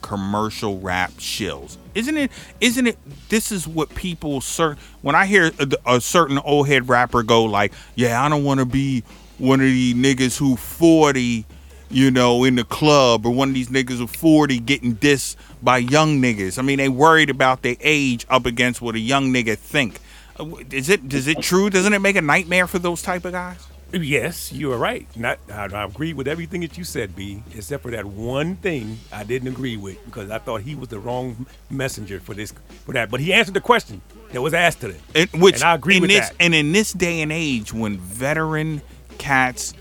commercial 0.00 0.78
rap 0.78 1.10
shills? 1.14 1.78
Isn't 1.96 2.16
it? 2.16 2.30
Isn't 2.60 2.86
it? 2.86 2.96
This 3.28 3.50
is 3.50 3.66
what 3.66 3.92
people 3.92 4.40
cer 4.40 4.76
When 5.02 5.16
I 5.16 5.26
hear 5.26 5.50
a, 5.58 5.94
a 5.96 6.00
certain 6.00 6.38
old 6.38 6.68
head 6.68 6.88
rapper 6.88 7.24
go 7.24 7.42
like, 7.42 7.72
"Yeah, 7.96 8.24
I 8.24 8.28
don't 8.28 8.44
want 8.44 8.60
to 8.60 8.66
be 8.66 9.02
one 9.38 9.58
of 9.58 9.66
the 9.66 9.94
niggas 9.94 10.38
who 10.38 10.54
40, 10.54 11.44
you 11.90 12.10
know, 12.10 12.44
in 12.44 12.56
the 12.56 12.64
club, 12.64 13.26
or 13.26 13.30
one 13.30 13.48
of 13.48 13.54
these 13.54 13.68
niggas 13.68 13.98
who 13.98 14.06
40 14.06 14.58
getting 14.60 14.96
dissed 14.96 15.36
by 15.62 15.78
young 15.78 16.20
niggas." 16.20 16.58
I 16.58 16.62
mean, 16.62 16.78
they 16.78 16.88
worried 16.88 17.30
about 17.30 17.62
their 17.62 17.76
age 17.80 18.26
up 18.28 18.46
against 18.46 18.80
what 18.80 18.94
a 18.94 19.00
young 19.00 19.32
nigga 19.32 19.56
think. 19.56 20.00
Uh, 20.38 20.46
Is 20.70 20.88
it? 20.88 21.12
Is 21.12 21.26
it 21.26 21.40
true? 21.40 21.70
Doesn't 21.70 21.92
it 21.92 22.00
make 22.00 22.16
a 22.16 22.22
nightmare 22.22 22.66
for 22.66 22.78
those 22.78 23.02
type 23.02 23.24
of 23.24 23.32
guys? 23.32 23.66
Yes, 23.90 24.52
you 24.52 24.70
are 24.72 24.76
right. 24.76 25.08
Not, 25.16 25.38
I, 25.50 25.64
I 25.72 25.84
agree 25.84 26.12
with 26.12 26.28
everything 26.28 26.60
that 26.60 26.76
you 26.76 26.84
said, 26.84 27.16
B, 27.16 27.42
except 27.54 27.82
for 27.82 27.90
that 27.92 28.04
one 28.04 28.56
thing 28.56 28.98
I 29.10 29.24
didn't 29.24 29.48
agree 29.48 29.78
with 29.78 30.04
because 30.04 30.30
I 30.30 30.38
thought 30.38 30.60
he 30.60 30.74
was 30.74 30.88
the 30.88 30.98
wrong 30.98 31.46
messenger 31.70 32.20
for 32.20 32.34
this 32.34 32.52
for 32.84 32.92
that. 32.92 33.10
But 33.10 33.20
he 33.20 33.32
answered 33.32 33.54
the 33.54 33.62
question 33.62 34.02
that 34.32 34.42
was 34.42 34.52
asked 34.52 34.82
to 34.82 34.92
him. 34.92 35.00
And, 35.14 35.30
which 35.40 35.56
And 35.56 35.64
I 35.64 35.74
agree 35.74 35.96
in 35.96 36.02
with 36.02 36.10
this, 36.10 36.28
that. 36.28 36.36
And 36.38 36.54
in 36.54 36.72
this 36.72 36.92
day 36.92 37.22
and 37.22 37.32
age, 37.32 37.72
when 37.72 37.96
veteran 37.98 38.82
cats, 39.16 39.72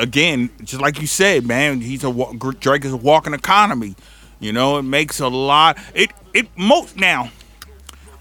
again, 0.00 0.50
just 0.64 0.80
like 0.80 1.00
you 1.00 1.06
said, 1.06 1.46
man, 1.46 1.80
he's 1.80 2.02
a 2.04 2.12
Drake 2.58 2.84
is 2.84 2.92
a 2.92 2.96
walking 2.96 3.34
economy. 3.34 3.94
You 4.40 4.52
know, 4.52 4.78
it 4.78 4.82
makes 4.82 5.20
a 5.20 5.28
lot. 5.28 5.78
It 5.94 6.10
it 6.34 6.48
most 6.56 6.96
now. 6.96 7.30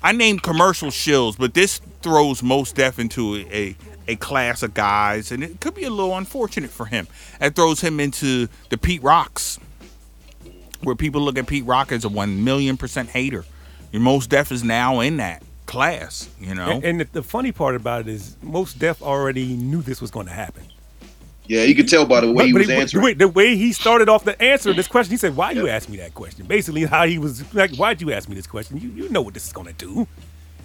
I 0.01 0.11
named 0.11 0.43
commercial 0.43 0.89
shills, 0.89 1.37
but 1.37 1.53
this 1.53 1.81
throws 2.01 2.41
Mos 2.41 2.71
Def 2.71 2.99
into 2.99 3.35
a, 3.35 3.75
a 4.07 4.15
class 4.15 4.63
of 4.63 4.73
guys, 4.73 5.31
and 5.31 5.43
it 5.43 5.59
could 5.59 5.75
be 5.75 5.83
a 5.83 5.89
little 5.89 6.15
unfortunate 6.15 6.69
for 6.69 6.85
him. 6.85 7.07
It 7.41 7.55
throws 7.55 7.81
him 7.81 7.99
into 7.99 8.47
the 8.69 8.77
Pete 8.77 9.03
Rocks, 9.03 9.59
where 10.83 10.95
people 10.95 11.21
look 11.21 11.37
at 11.37 11.47
Pete 11.47 11.65
Rock 11.65 11.91
as 11.91 12.05
a 12.05 12.09
one 12.09 12.43
million 12.43 12.77
percent 12.77 13.09
hater. 13.09 13.45
Your 13.91 14.01
Mos 14.01 14.27
Def 14.27 14.51
is 14.51 14.63
now 14.63 14.99
in 14.99 15.17
that 15.17 15.43
class, 15.65 16.29
you 16.39 16.55
know. 16.55 16.69
And, 16.69 16.83
and 16.83 16.99
the, 17.01 17.05
the 17.05 17.23
funny 17.23 17.51
part 17.51 17.75
about 17.75 18.01
it 18.01 18.07
is 18.07 18.37
Mos 18.41 18.73
Def 18.73 19.01
already 19.01 19.47
knew 19.55 19.81
this 19.81 19.99
was 20.01 20.11
going 20.11 20.27
to 20.27 20.33
happen. 20.33 20.63
Yeah, 21.49 21.63
you 21.63 21.73
could 21.73 21.89
tell 21.89 22.05
by 22.05 22.21
the 22.21 22.31
way 22.31 22.45
he 22.45 22.53
But- 22.53 22.59
but 22.59 22.67
was 22.67 22.69
answering. 22.69 23.01
The 23.01 23.05
way, 23.05 23.13
the 23.15 23.27
way 23.27 23.55
he 23.57 23.73
started 23.73 24.07
off 24.07 24.23
the 24.23 24.39
answer 24.41 24.69
to 24.69 24.75
this 24.75 24.87
question, 24.87 25.11
he 25.11 25.17
said, 25.17 25.35
"Why 25.35 25.51
you 25.51 25.67
ask 25.67 25.89
me 25.89 25.97
that 25.97 26.13
question?" 26.13 26.45
Basically, 26.45 26.85
how 26.85 27.07
he 27.07 27.17
was 27.17 27.43
like, 27.55 27.75
"Why'd 27.75 28.01
you 28.01 28.13
ask 28.13 28.29
me 28.29 28.35
this 28.35 28.45
question? 28.45 28.77
You 28.77 28.89
you 28.95 29.09
know 29.09 29.23
what 29.23 29.33
this 29.33 29.47
is 29.47 29.51
going 29.51 29.65
to 29.67 29.73
do. 29.73 30.07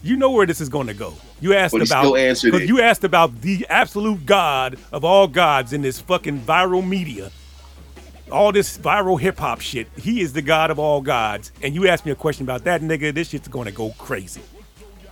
You 0.03 0.16
know 0.16 0.30
where 0.30 0.45
this 0.47 0.61
is 0.61 0.68
going 0.68 0.87
to 0.89 0.93
go. 0.95 1.14
You 1.41 1.55
asked 1.55 1.72
But 1.72 1.80
about 1.87 2.03
still 2.05 2.16
answered 2.18 2.53
'cause 2.53 2.61
it. 2.61 2.68
you 2.68 2.82
asked 2.82 3.03
about 3.03 3.41
the 3.41 3.66
absolute 3.70 4.26
God 4.26 4.76
of 4.93 5.03
all 5.05 5.26
gods 5.26 5.72
in 5.72 5.80
this 5.80 5.99
fucking 6.01 6.41
viral 6.41 6.87
media." 6.87 7.30
All 8.30 8.53
this 8.53 8.76
viral 8.76 9.18
hip 9.18 9.39
hop 9.39 9.61
shit. 9.62 9.87
He 9.97 10.20
is 10.20 10.35
the 10.35 10.43
God 10.43 10.70
of 10.70 10.78
all 10.78 11.01
gods. 11.01 11.51
And 11.62 11.74
you 11.74 11.89
asked 11.89 12.05
me 12.05 12.12
a 12.12 12.14
question 12.14 12.45
about 12.45 12.64
that 12.64 12.82
nigga, 12.82 13.14
this 13.14 13.28
shit's 13.30 13.49
gonna 13.49 13.70
go 13.72 13.95
crazy. 13.99 14.41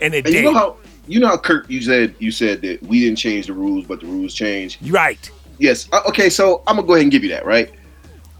And 0.02 0.14
it 0.14 0.26
And 0.26 0.34
you 0.34 0.42
know 0.42 0.52
how 0.54 0.76
you 1.08 1.20
know 1.20 1.28
how 1.28 1.36
Kurt 1.38 1.70
you 1.70 1.80
said 1.80 2.14
you 2.18 2.30
said 2.30 2.60
that 2.62 2.82
we 2.82 3.00
didn't 3.00 3.18
change 3.18 3.46
the 3.46 3.52
rules, 3.54 3.86
but 3.86 4.00
the 4.00 4.06
rules 4.06 4.34
changed. 4.34 4.76
Right. 4.90 5.30
Yes. 5.62 5.88
Uh, 5.92 6.02
okay, 6.08 6.28
so 6.28 6.62
I'm 6.66 6.76
gonna 6.76 6.86
go 6.86 6.94
ahead 6.94 7.04
and 7.04 7.12
give 7.12 7.22
you 7.22 7.30
that. 7.30 7.46
Right. 7.46 7.72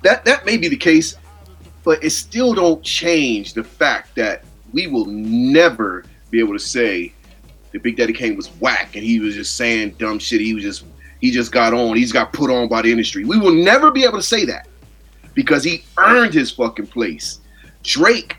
That 0.03 0.25
that 0.25 0.45
may 0.45 0.57
be 0.57 0.69
the 0.69 0.77
case, 0.77 1.15
but 1.85 2.03
it 2.03 2.11
still 2.11 2.53
don't 2.53 2.83
change 2.83 3.55
the 3.55 3.65
fact 3.65 4.15
that 4.17 4.45
we 4.73 4.89
will 4.89 5.07
never 5.07 6.05
be 6.31 6.41
able 6.41 6.53
to 6.53 6.59
say 6.59 7.13
that 7.73 7.83
Big 7.83 7.97
Daddy 7.97 8.13
Kane 8.13 8.37
was 8.37 8.49
whack 8.61 8.97
and 8.97 9.05
he 9.05 9.21
was 9.21 9.35
just 9.35 9.57
saying 9.57 9.95
dumb 9.99 10.19
shit. 10.19 10.41
He 10.41 10.53
was 10.53 10.65
just 10.65 10.85
he 11.21 11.31
just 11.31 11.53
got 11.53 11.73
on. 11.73 11.97
He's 11.97 12.13
got 12.13 12.33
put 12.33 12.51
on 12.51 12.69
by 12.69 12.83
the 12.83 12.91
industry. 12.91 13.25
We 13.25 13.39
will 13.39 13.55
never 13.55 13.91
be 13.93 14.05
able 14.05 14.19
to 14.19 14.23
say 14.23 14.45
that 14.47 14.67
because 15.35 15.63
he 15.63 15.85
earned 15.97 16.35
his 16.35 16.51
fucking 16.51 16.89
place. 16.89 17.41
Drake, 17.85 18.37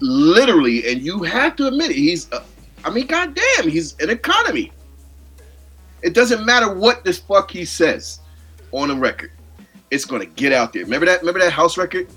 literally, 0.00 0.86
and 0.90 1.00
you 1.00 1.22
have 1.22 1.56
to 1.56 1.66
admit 1.66 1.90
it. 1.90 1.96
He's, 1.96 2.30
uh, 2.32 2.44
I 2.84 2.90
mean, 2.90 3.06
goddamn, 3.06 3.68
he's 3.68 3.98
an 4.00 4.10
economy. 4.10 4.70
It 6.02 6.14
doesn't 6.14 6.44
matter 6.44 6.72
what 6.72 7.04
this 7.04 7.18
fuck 7.18 7.50
he 7.50 7.64
says 7.64 8.20
on 8.76 8.90
a 8.90 8.94
record. 8.94 9.32
It's 9.90 10.04
gonna 10.04 10.26
get 10.26 10.52
out 10.52 10.72
there. 10.72 10.84
Remember 10.84 11.06
that? 11.06 11.20
Remember 11.20 11.40
that 11.40 11.52
house 11.52 11.78
record? 11.78 12.08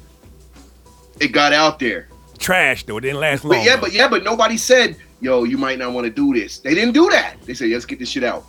It 1.19 1.29
got 1.29 1.53
out 1.53 1.79
there. 1.79 2.09
Trash 2.37 2.85
though. 2.85 2.97
It 2.97 3.01
didn't 3.01 3.19
last 3.19 3.43
long. 3.43 3.57
But 3.57 3.65
yeah, 3.65 3.75
though. 3.75 3.81
but 3.81 3.93
yeah, 3.93 4.07
but 4.07 4.23
nobody 4.23 4.57
said, 4.57 4.97
"Yo, 5.21 5.43
you 5.43 5.57
might 5.57 5.79
not 5.79 5.93
want 5.93 6.05
to 6.05 6.11
do 6.11 6.33
this." 6.33 6.59
They 6.59 6.73
didn't 6.73 6.93
do 6.93 7.09
that. 7.09 7.35
They 7.45 7.53
said, 7.53 7.69
"Let's 7.69 7.85
get 7.85 7.99
this 7.99 8.09
shit 8.09 8.23
out." 8.23 8.45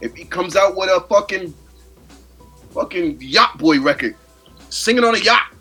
If 0.00 0.14
he 0.14 0.24
comes 0.24 0.56
out 0.56 0.76
with 0.76 0.88
a 0.88 1.00
fucking, 1.08 1.52
fucking 2.72 3.18
yacht 3.20 3.58
boy 3.58 3.80
record, 3.80 4.14
singing 4.68 5.04
on 5.04 5.14
a 5.14 5.18
yacht, 5.18 5.52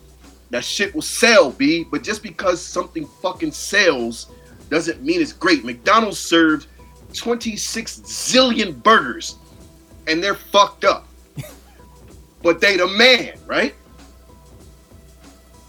that 0.51 0.63
shit 0.63 0.93
will 0.93 1.01
sell, 1.01 1.51
b. 1.51 1.85
But 1.89 2.03
just 2.03 2.21
because 2.23 2.61
something 2.61 3.07
fucking 3.21 3.51
sells, 3.51 4.27
doesn't 4.69 5.01
mean 5.01 5.21
it's 5.21 5.33
great. 5.33 5.65
McDonald's 5.65 6.19
served 6.19 6.67
26 7.13 8.01
zillion 8.01 8.81
burgers, 8.83 9.37
and 10.05 10.23
they're 10.23 10.35
fucked 10.35 10.85
up. 10.85 11.06
But 12.47 12.61
they 12.61 12.77
the 12.77 12.87
man, 12.87 13.33
right? 13.45 13.75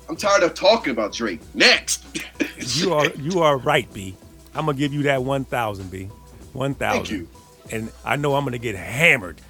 I'm 0.08 0.14
tired 0.14 0.44
of 0.44 0.54
talking 0.54 0.92
about 0.92 1.12
Drake. 1.12 1.40
Next. 1.52 2.04
you 2.76 2.94
are 2.94 3.08
you 3.16 3.40
are 3.40 3.58
right, 3.58 3.92
B. 3.92 4.16
I'm 4.54 4.66
gonna 4.66 4.78
give 4.78 4.94
you 4.94 5.02
that 5.02 5.24
one 5.24 5.44
thousand, 5.44 5.90
B. 5.90 6.04
One 6.52 6.74
thousand. 6.76 7.04
Thank 7.04 7.10
you. 7.10 7.28
And 7.72 7.90
I 8.04 8.14
know 8.14 8.36
I'm 8.36 8.44
gonna 8.44 8.58
get 8.58 8.76
hammered, 8.76 9.40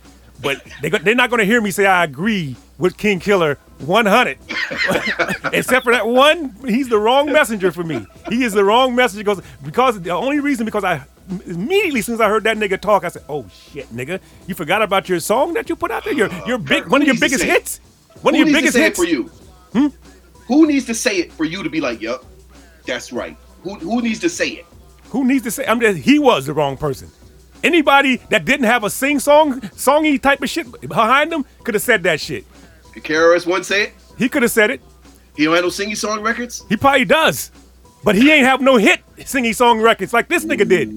but 0.41 0.67
they 0.81 0.89
they're 0.89 1.15
not 1.15 1.29
gonna 1.29 1.45
hear 1.45 1.61
me 1.61 1.71
say 1.71 1.85
I 1.85 2.03
agree 2.03 2.57
with 2.79 2.97
King 2.97 3.21
Killer 3.21 3.57
100. 3.81 4.39
Except 5.53 5.85
for 5.85 5.93
that 5.93 6.07
one, 6.07 6.57
he's 6.67 6.89
the 6.89 6.99
wrong 6.99 7.31
messenger 7.31 7.71
for 7.73 7.85
me. 7.85 8.07
He 8.31 8.43
is 8.43 8.55
the 8.55 8.65
wrong 8.65 8.95
messenger 8.95 9.23
because 9.23 9.45
because 9.63 10.01
the 10.01 10.13
only 10.13 10.41
reason 10.41 10.65
because 10.65 10.83
I 10.83 11.05
immediately 11.47 12.01
as 12.01 12.07
soon 12.07 12.15
as 12.15 12.21
I 12.21 12.29
heard 12.29 12.45
that 12.45 12.57
nigga 12.57 12.81
talk, 12.81 13.05
I 13.05 13.09
said, 13.09 13.25
"Oh 13.29 13.47
shit, 13.49 13.89
nigga, 13.95 14.21
you 14.47 14.55
forgot 14.55 14.83
about 14.83 15.09
your 15.09 15.21
song 15.21 15.55
that 15.55 15.69
you 15.69 15.77
put 15.77 15.91
out 15.91 16.05
there. 16.05 16.15
Your 16.15 16.31
your 16.47 16.59
big 16.59 16.89
one 16.89 17.03
of 17.03 17.07
your 17.07 17.19
biggest 17.19 17.45
hits. 17.45 17.81
One 18.23 18.35
Who 18.35 18.43
of 18.43 18.49
your 18.49 18.57
biggest 18.57 18.77
hits 18.77 18.99
for 18.99 19.05
you? 19.05 19.25
Hmm? 19.73 19.89
Who 20.47 20.67
needs 20.67 20.87
to 20.87 20.95
say 20.95 21.17
it 21.19 21.33
for 21.33 21.45
you 21.45 21.63
to 21.63 21.71
be 21.71 21.81
like, 21.81 22.01
yup, 22.01 22.25
that's 22.87 23.13
right? 23.13 23.37
Who 23.63 23.75
who 23.77 24.03
needs 24.03 24.19
to 24.21 24.29
say 24.29 24.49
it? 24.49 24.67
Who 25.11 25.25
needs 25.25 25.45
to 25.45 25.51
say? 25.51 25.67
I'm 25.67 25.81
just, 25.81 25.99
he 25.99 26.19
was 26.19 26.47
the 26.47 26.53
wrong 26.53 26.77
person. 26.77 27.11
Anybody 27.63 28.17
that 28.31 28.45
didn't 28.45 28.67
have 28.67 28.85
a 28.85 28.91
sing 28.91 29.19
song, 29.19 29.61
songy 29.61 30.21
type 30.21 30.43
of 30.43 30.49
shit 30.49 30.67
behind 30.89 31.33
them 31.33 31.45
could 31.65 31.75
have 31.75 31.83
said 31.83 32.03
that 32.05 32.21
shit. 32.21 32.45
Could 32.93 33.05
KRS 33.05 33.47
One 33.47 33.65
say 33.65 33.85
it? 33.85 33.93
He 34.17 34.29
could 34.29 34.43
have 34.43 34.51
said 34.51 34.71
it. 34.71 34.81
He 35.37 35.45
don't 35.45 35.55
have 35.55 35.65
no 35.65 35.71
singing 35.71 35.97
song 35.97 36.21
records. 36.21 36.65
He 36.69 36.77
probably 36.77 37.05
does, 37.05 37.51
but 38.05 38.17
he 38.17 38.31
ain't 38.31 38.45
have 38.45 38.61
no 38.61 38.77
hit 38.77 39.01
singing 39.25 39.53
song 39.53 39.81
records 39.81 40.13
like 40.13 40.29
this 40.29 40.45
nigga 40.45 40.69
did. 40.69 40.89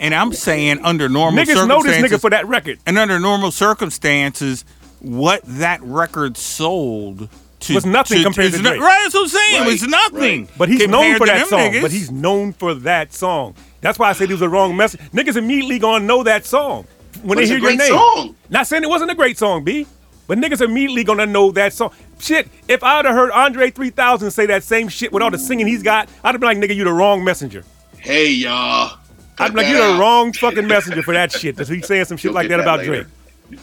And 0.00 0.14
I'm 0.14 0.32
saying 0.32 0.80
under 0.84 1.08
normal 1.08 1.44
circumstances. 1.44 1.64
Niggas 1.64 1.68
know 1.68 1.82
this 1.82 2.12
nigga 2.12 2.20
for 2.20 2.30
that 2.30 2.46
record. 2.46 2.78
and 2.86 2.98
under 2.98 3.18
normal 3.18 3.50
circumstances, 3.50 4.64
what 5.00 5.42
that 5.44 5.82
record 5.82 6.36
sold 6.36 7.28
to 7.60 7.74
Was 7.74 7.84
nothing 7.84 8.22
compared 8.22 8.52
is 8.52 8.56
to 8.58 8.62
not- 8.62 8.70
Drake. 8.70 8.82
right, 8.82 9.00
that's 9.02 9.14
what 9.14 9.22
I'm 9.22 9.28
saying. 9.28 9.62
Right, 9.62 9.72
it's 9.72 9.82
nothing. 9.88 10.40
right. 10.42 10.50
But 10.58 10.68
he's 10.68 10.86
known 10.86 11.16
for 11.18 11.26
that 11.26 11.48
song. 11.48 11.58
niggas. 11.58 11.82
But 11.82 11.90
he's 11.90 12.10
known 12.12 12.52
for 12.52 12.74
that 12.74 13.12
song. 13.12 13.54
That's 13.80 13.98
why 13.98 14.10
I 14.10 14.12
said 14.12 14.28
he 14.28 14.34
was 14.34 14.40
the 14.40 14.48
wrong 14.48 14.76
message. 14.76 15.00
Niggas 15.12 15.36
immediately 15.36 15.78
gonna 15.80 16.04
know 16.04 16.22
that 16.22 16.44
song 16.46 16.86
when 17.22 17.28
But 17.30 17.36
they 17.38 17.42
it's 17.42 17.50
a 17.50 17.54
hear 17.58 17.68
your 17.70 17.76
name. 17.76 17.88
song. 17.88 18.36
Not 18.50 18.66
saying 18.68 18.84
it 18.84 18.88
wasn't 18.88 19.10
a 19.10 19.14
great 19.16 19.36
song, 19.38 19.64
B. 19.64 19.86
But 20.28 20.38
niggas 20.38 20.60
immediately 20.60 21.02
gonna 21.04 21.26
know 21.26 21.50
that 21.52 21.72
song. 21.72 21.90
Shit, 22.20 22.48
if 22.68 22.84
I'd 22.84 23.04
have 23.06 23.14
heard 23.14 23.30
Andre 23.32 23.70
3000 23.70 24.30
say 24.30 24.46
that 24.46 24.62
same 24.62 24.88
shit 24.88 25.12
with 25.12 25.22
all 25.22 25.30
the 25.30 25.38
singing 25.38 25.66
he's 25.66 25.82
got, 25.82 26.08
I'd 26.22 26.32
have 26.34 26.40
been 26.40 26.48
like, 26.48 26.58
nigga, 26.58 26.76
you 26.76 26.84
the 26.84 26.92
wrong 26.92 27.24
messenger. 27.24 27.64
Hey 27.98 28.28
y'all. 28.28 28.98
I'd 29.38 29.52
be 29.52 29.58
like, 29.58 29.68
you're 29.68 29.78
that 29.78 29.92
the 29.94 30.00
wrong 30.00 30.32
fucking 30.32 30.66
messenger 30.66 31.02
for 31.02 31.14
that 31.14 31.32
shit. 31.32 31.56
That 31.56 31.68
he's 31.68 31.86
saying 31.86 32.04
some 32.06 32.16
shit 32.16 32.24
You'll 32.26 32.34
like 32.34 32.48
that 32.48 32.56
that 32.58 32.62
about 32.62 32.84
Drake. 32.84 33.06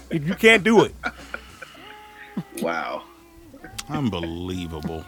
later. 0.10 0.26
You 0.28 0.36
can't 0.36 0.64
do 0.64 0.84
it. 0.84 0.96
Wow. 2.62 3.04
Unbelievable. 3.90 5.06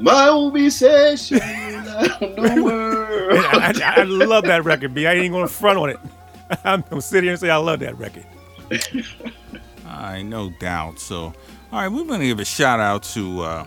My 0.00 0.26
obsession 0.28 1.38
around 1.40 1.84
the 1.84 2.62
world. 2.64 3.44
I, 3.46 3.72
I- 3.84 4.00
I 4.00 4.02
love 4.02 4.44
that 4.44 4.64
record, 4.64 4.92
B. 4.94 5.06
I 5.06 5.14
ain't 5.14 5.32
gonna 5.32 5.46
front 5.46 5.78
on 5.78 5.90
it. 5.90 5.98
I'm 6.64 6.82
gonna 6.90 7.00
sit 7.00 7.22
here 7.22 7.32
and 7.32 7.40
say 7.40 7.50
I 7.50 7.56
love 7.56 7.78
that 7.80 7.96
record. 7.98 8.26
All 9.86 10.00
right, 10.00 10.22
no 10.22 10.50
doubt. 10.58 10.98
So, 10.98 11.16
all 11.26 11.34
right, 11.80 11.88
we're 11.88 12.04
gonna 12.04 12.24
give 12.24 12.40
a 12.40 12.44
shout 12.44 12.80
out 12.80 13.04
to 13.14 13.40
uh, 13.42 13.66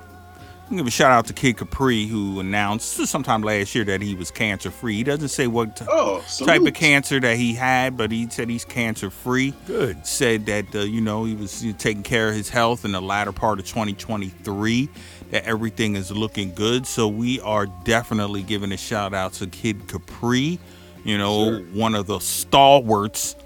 Give 0.69 0.85
a 0.85 0.91
shout 0.91 1.11
out 1.11 1.25
to 1.27 1.33
Kid 1.33 1.55
Capri 1.57 2.07
who 2.07 2.41
announced 2.41 2.91
sometime 3.07 3.41
last 3.41 3.73
year 3.73 3.85
that 3.85 4.01
he 4.01 4.15
was 4.15 4.31
cancer 4.31 4.69
free. 4.69 4.95
He 4.97 5.03
doesn't 5.03 5.29
say 5.29 5.47
what 5.47 5.81
Oh, 5.89 6.21
type 6.45 6.61
of 6.63 6.73
cancer 6.73 7.21
that 7.21 7.37
he 7.37 7.53
had, 7.53 7.95
but 7.95 8.11
he 8.11 8.27
said 8.29 8.49
he's 8.49 8.65
cancer 8.65 9.09
free. 9.09 9.53
Good. 9.65 10.05
Said 10.05 10.45
that 10.47 10.75
uh, 10.75 10.79
you 10.79 10.99
know 10.99 11.23
he 11.23 11.35
was 11.35 11.65
taking 11.77 12.03
care 12.03 12.27
of 12.29 12.35
his 12.35 12.49
health 12.49 12.83
in 12.83 12.91
the 12.91 13.01
latter 13.01 13.31
part 13.31 13.59
of 13.59 13.65
2023. 13.65 14.89
That 15.31 15.45
everything 15.45 15.95
is 15.95 16.11
looking 16.11 16.53
good. 16.53 16.85
So 16.85 17.07
we 17.07 17.39
are 17.41 17.65
definitely 17.85 18.43
giving 18.43 18.71
a 18.73 18.77
shout 18.77 19.13
out 19.13 19.33
to 19.33 19.47
Kid 19.47 19.87
Capri. 19.87 20.59
You 21.05 21.17
know, 21.17 21.45
Sure. 21.45 21.59
one 21.67 21.95
of 21.95 22.07
the 22.07 22.19
stalwarts 22.19 23.37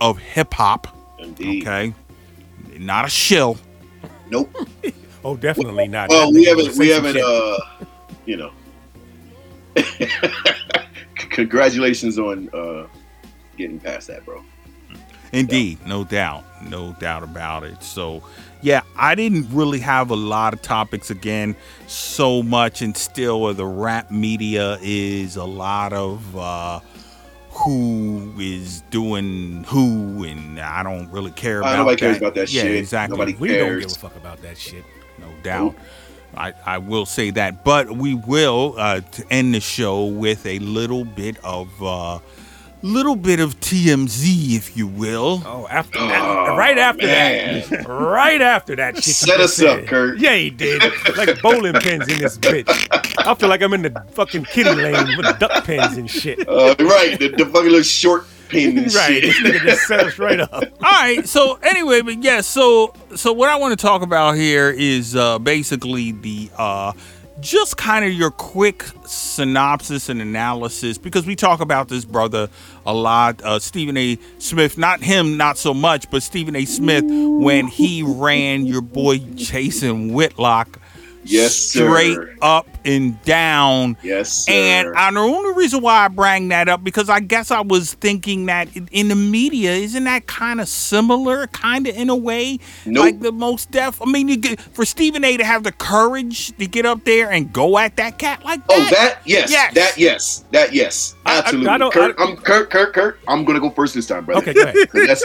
of 0.00 0.18
hip 0.18 0.52
hop. 0.54 0.88
Indeed. 1.20 1.62
Okay. 1.62 1.94
Not 2.76 3.04
a 3.04 3.08
shill. 3.08 3.56
Nope. 4.30 4.52
Oh, 5.26 5.36
definitely 5.36 5.88
not. 5.88 6.08
Well, 6.08 6.32
we 6.32 6.44
haven't. 6.44 6.76
We 6.76 6.88
haven't. 6.90 7.16
Uh, 7.16 7.56
you 8.26 8.36
know. 8.36 8.52
Congratulations 11.16 12.16
on 12.16 12.48
uh, 12.50 12.86
getting 13.56 13.80
past 13.80 14.06
that, 14.06 14.24
bro. 14.24 14.44
Indeed, 15.32 15.84
no 15.84 16.04
doubt. 16.04 16.44
No 16.70 16.94
doubt 17.00 17.24
about 17.24 17.64
it. 17.64 17.82
So, 17.82 18.22
yeah, 18.62 18.82
I 18.96 19.16
didn't 19.16 19.48
really 19.50 19.80
have 19.80 20.10
a 20.12 20.14
lot 20.16 20.54
of 20.54 20.62
topics 20.62 21.10
again, 21.10 21.56
so 21.88 22.40
much, 22.44 22.80
and 22.80 22.96
still 22.96 23.46
uh, 23.46 23.52
the 23.52 23.66
rap 23.66 24.12
media 24.12 24.78
is 24.80 25.34
a 25.34 25.44
lot 25.44 25.92
of 25.92 26.36
uh, 26.36 26.78
who 27.50 28.32
is 28.38 28.82
doing 28.90 29.64
who, 29.64 30.22
and 30.22 30.60
I 30.60 30.84
don't 30.84 31.10
really 31.10 31.32
care 31.32 31.64
Uh, 31.64 31.66
about 31.66 31.78
nobody 31.78 31.96
that. 31.96 32.00
cares 32.00 32.16
about 32.18 32.34
that 32.36 32.52
yeah, 32.52 32.62
shit. 32.62 32.76
exactly. 32.76 33.18
Nobody 33.18 33.34
We 33.34 33.48
don't 33.48 33.80
give 33.80 33.90
a 33.90 33.94
fuck 33.96 34.14
about 34.14 34.40
that 34.42 34.56
shit. 34.56 34.84
No 35.26 35.34
doubt. 35.42 35.74
I, 36.36 36.52
I 36.66 36.78
will 36.78 37.06
say 37.06 37.30
that, 37.30 37.64
but 37.64 37.90
we 37.96 38.12
will 38.14 38.74
uh, 38.76 39.00
to 39.00 39.26
end 39.30 39.54
the 39.54 39.60
show 39.60 40.04
with 40.04 40.44
a 40.44 40.58
little 40.58 41.04
bit 41.04 41.38
of 41.42 41.82
uh, 41.82 42.18
little 42.82 43.16
bit 43.16 43.40
of 43.40 43.58
TMZ, 43.60 44.54
if 44.54 44.76
you 44.76 44.86
will. 44.86 45.42
Oh, 45.46 45.66
after 45.70 45.98
Oh, 45.98 46.54
right 46.56 46.76
after 46.76 47.06
man. 47.06 47.64
that, 47.70 47.88
right 47.88 48.42
after 48.42 48.76
that 48.76 48.96
Set 49.02 49.38
just 49.38 49.60
us 49.60 49.62
up, 49.62 49.78
said. 49.80 49.88
Kurt. 49.88 50.18
Yeah, 50.18 50.36
he 50.36 50.50
did. 50.50 50.82
Like 51.16 51.40
bowling 51.40 51.72
pins 51.74 52.06
in 52.08 52.18
this 52.18 52.36
bitch. 52.36 52.68
I 53.26 53.34
feel 53.34 53.48
like 53.48 53.62
I'm 53.62 53.72
in 53.72 53.82
the 53.82 54.04
fucking 54.12 54.44
kitty 54.44 54.74
lane 54.74 55.16
with 55.16 55.38
duck 55.38 55.64
pins 55.64 55.96
and 55.96 56.10
shit. 56.10 56.46
Uh, 56.46 56.74
right, 56.80 57.18
the, 57.18 57.28
the 57.28 57.46
fucking 57.46 57.70
little 57.70 57.82
short 57.82 58.26
Right, 58.52 59.22
this 59.22 59.40
nigga 59.40 59.60
just 59.60 59.86
set 59.86 60.00
us 60.00 60.18
right 60.18 60.40
up. 60.40 60.52
All 60.52 60.68
right. 60.80 61.26
So 61.26 61.58
anyway, 61.62 62.00
but 62.02 62.22
yes. 62.22 62.46
so 62.46 62.94
so 63.14 63.32
what 63.32 63.48
I 63.48 63.56
want 63.56 63.78
to 63.78 63.82
talk 63.82 64.02
about 64.02 64.36
here 64.36 64.70
is 64.70 65.16
uh, 65.16 65.38
basically 65.38 66.12
the 66.12 66.50
uh, 66.56 66.92
just 67.40 67.76
kind 67.76 68.04
of 68.04 68.12
your 68.12 68.30
quick 68.30 68.84
synopsis 69.04 70.08
and 70.08 70.22
analysis 70.22 70.98
because 70.98 71.26
we 71.26 71.36
talk 71.36 71.60
about 71.60 71.88
this 71.88 72.04
brother 72.04 72.48
a 72.86 72.94
lot. 72.94 73.42
Uh, 73.42 73.58
Stephen 73.58 73.96
A. 73.96 74.18
Smith, 74.38 74.78
not 74.78 75.02
him, 75.02 75.36
not 75.36 75.58
so 75.58 75.74
much, 75.74 76.10
but 76.10 76.22
Stephen 76.22 76.56
A. 76.56 76.64
Smith 76.64 77.04
when 77.06 77.66
he 77.66 78.02
ran 78.02 78.66
your 78.66 78.80
boy 78.80 79.18
Jason 79.18 80.12
Whitlock. 80.12 80.80
Yes, 81.26 81.54
sir. 81.54 81.86
straight 81.88 82.18
up 82.42 82.66
and 82.84 83.20
down. 83.22 83.96
Yes, 84.02 84.32
sir. 84.32 84.52
And 84.52 84.88
uh, 84.96 85.10
the 85.10 85.18
only 85.20 85.54
reason 85.54 85.82
why 85.82 86.04
I 86.04 86.08
bring 86.08 86.48
that 86.48 86.68
up 86.68 86.84
because 86.84 87.08
I 87.08 87.20
guess 87.20 87.50
I 87.50 87.60
was 87.60 87.94
thinking 87.94 88.46
that 88.46 88.68
in- 88.92 89.08
the 89.08 89.14
media, 89.16 89.72
isn't 89.72 90.04
that 90.04 90.26
kind 90.26 90.60
of 90.60 90.68
similar, 90.68 91.46
kind 91.48 91.86
of 91.86 91.96
in 91.96 92.10
a 92.10 92.16
way, 92.16 92.58
Nope. 92.84 93.04
like 93.04 93.20
the 93.20 93.32
Mos 93.32 93.66
Def? 93.66 94.00
I 94.02 94.06
mean, 94.06 94.28
you 94.28 94.36
get, 94.36 94.60
for 94.60 94.84
Stephen 94.84 95.24
A. 95.24 95.36
to 95.36 95.44
have 95.44 95.62
the 95.64 95.72
courage 95.72 96.56
to 96.56 96.66
get 96.66 96.86
up 96.86 97.04
there 97.04 97.30
and 97.30 97.52
go 97.52 97.78
at 97.78 97.96
that 97.96 98.18
cat 98.18 98.44
like 98.44 98.66
that. 98.68 98.76
Oh, 98.76 98.88
that 98.90 99.18
yes, 99.24 99.50
Yes. 99.50 99.74
that 99.74 99.98
yes, 99.98 100.44
that 100.52 100.72
yes, 100.72 101.14
I- 101.24 101.36
I- 101.36 101.38
absolutely. 101.38 101.68
I 101.70 101.90
Kurt, 101.90 102.18
I 102.18 102.22
I'm 102.24 102.36
Kurt, 102.36 102.70
Kurt, 102.70 102.94
Kurt. 102.94 103.18
I'm 103.28 103.44
gonna 103.44 103.60
go 103.60 103.70
first 103.70 103.94
this 103.94 104.06
time, 104.06 104.24
brother. 104.24 104.42
Okay, 104.50 104.54
go 104.54 104.62
ahead. 104.62 104.88
That's 105.06 105.24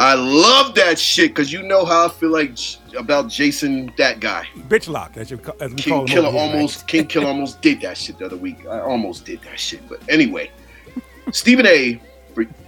I 0.00 0.14
love 0.14 0.76
that 0.76 0.96
shit 0.98 1.30
because 1.30 1.52
you 1.52 1.62
know 1.62 1.84
how 1.84 2.06
I 2.06 2.08
feel 2.08 2.30
like 2.30 2.54
J- 2.54 2.78
about 2.96 3.28
Jason, 3.28 3.92
that 3.98 4.20
guy. 4.20 4.46
Bitch 4.68 4.88
lock, 4.88 5.16
as, 5.16 5.30
you, 5.30 5.40
as 5.60 5.72
we 5.72 5.76
King 5.76 5.92
call 5.92 6.00
him. 6.02 6.06
Killer 6.06 6.28
over 6.28 6.38
here, 6.38 6.46
right? 6.46 6.54
almost 6.54 6.86
King 6.86 7.06
Killer 7.06 7.26
almost 7.26 7.60
did 7.62 7.80
that 7.80 7.96
shit 7.98 8.18
the 8.18 8.26
other 8.26 8.36
week. 8.36 8.64
I 8.66 8.78
almost 8.80 9.24
did 9.24 9.40
that 9.42 9.58
shit, 9.58 9.86
but 9.88 10.00
anyway, 10.08 10.50
Stephen 11.32 11.66
A. 11.66 12.00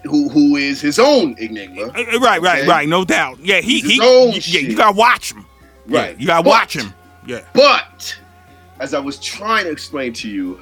Who 0.02 0.28
who 0.28 0.56
is 0.56 0.80
his 0.80 0.98
own 0.98 1.36
enigma? 1.38 1.82
Uh, 1.82 2.00
uh, 2.14 2.18
Right, 2.18 2.42
right, 2.42 2.58
Okay. 2.62 2.66
right. 2.68 2.88
No 2.88 3.04
doubt. 3.04 3.38
Yeah, 3.38 3.60
he 3.60 3.78
he. 3.80 3.94
Yeah, 3.98 4.60
you 4.68 4.74
gotta 4.76 4.96
watch 4.96 5.30
him. 5.32 5.46
Yeah, 5.86 6.00
Right. 6.00 6.18
you 6.18 6.26
gotta 6.26 6.42
But- 6.42 6.50
watch 6.50 6.74
him. 6.74 6.92
Yeah. 7.24 7.42
But 7.52 8.16
as 8.80 8.92
I 8.94 8.98
was 8.98 9.20
trying 9.20 9.66
to 9.66 9.70
explain 9.70 10.12
to 10.14 10.28
you, 10.28 10.58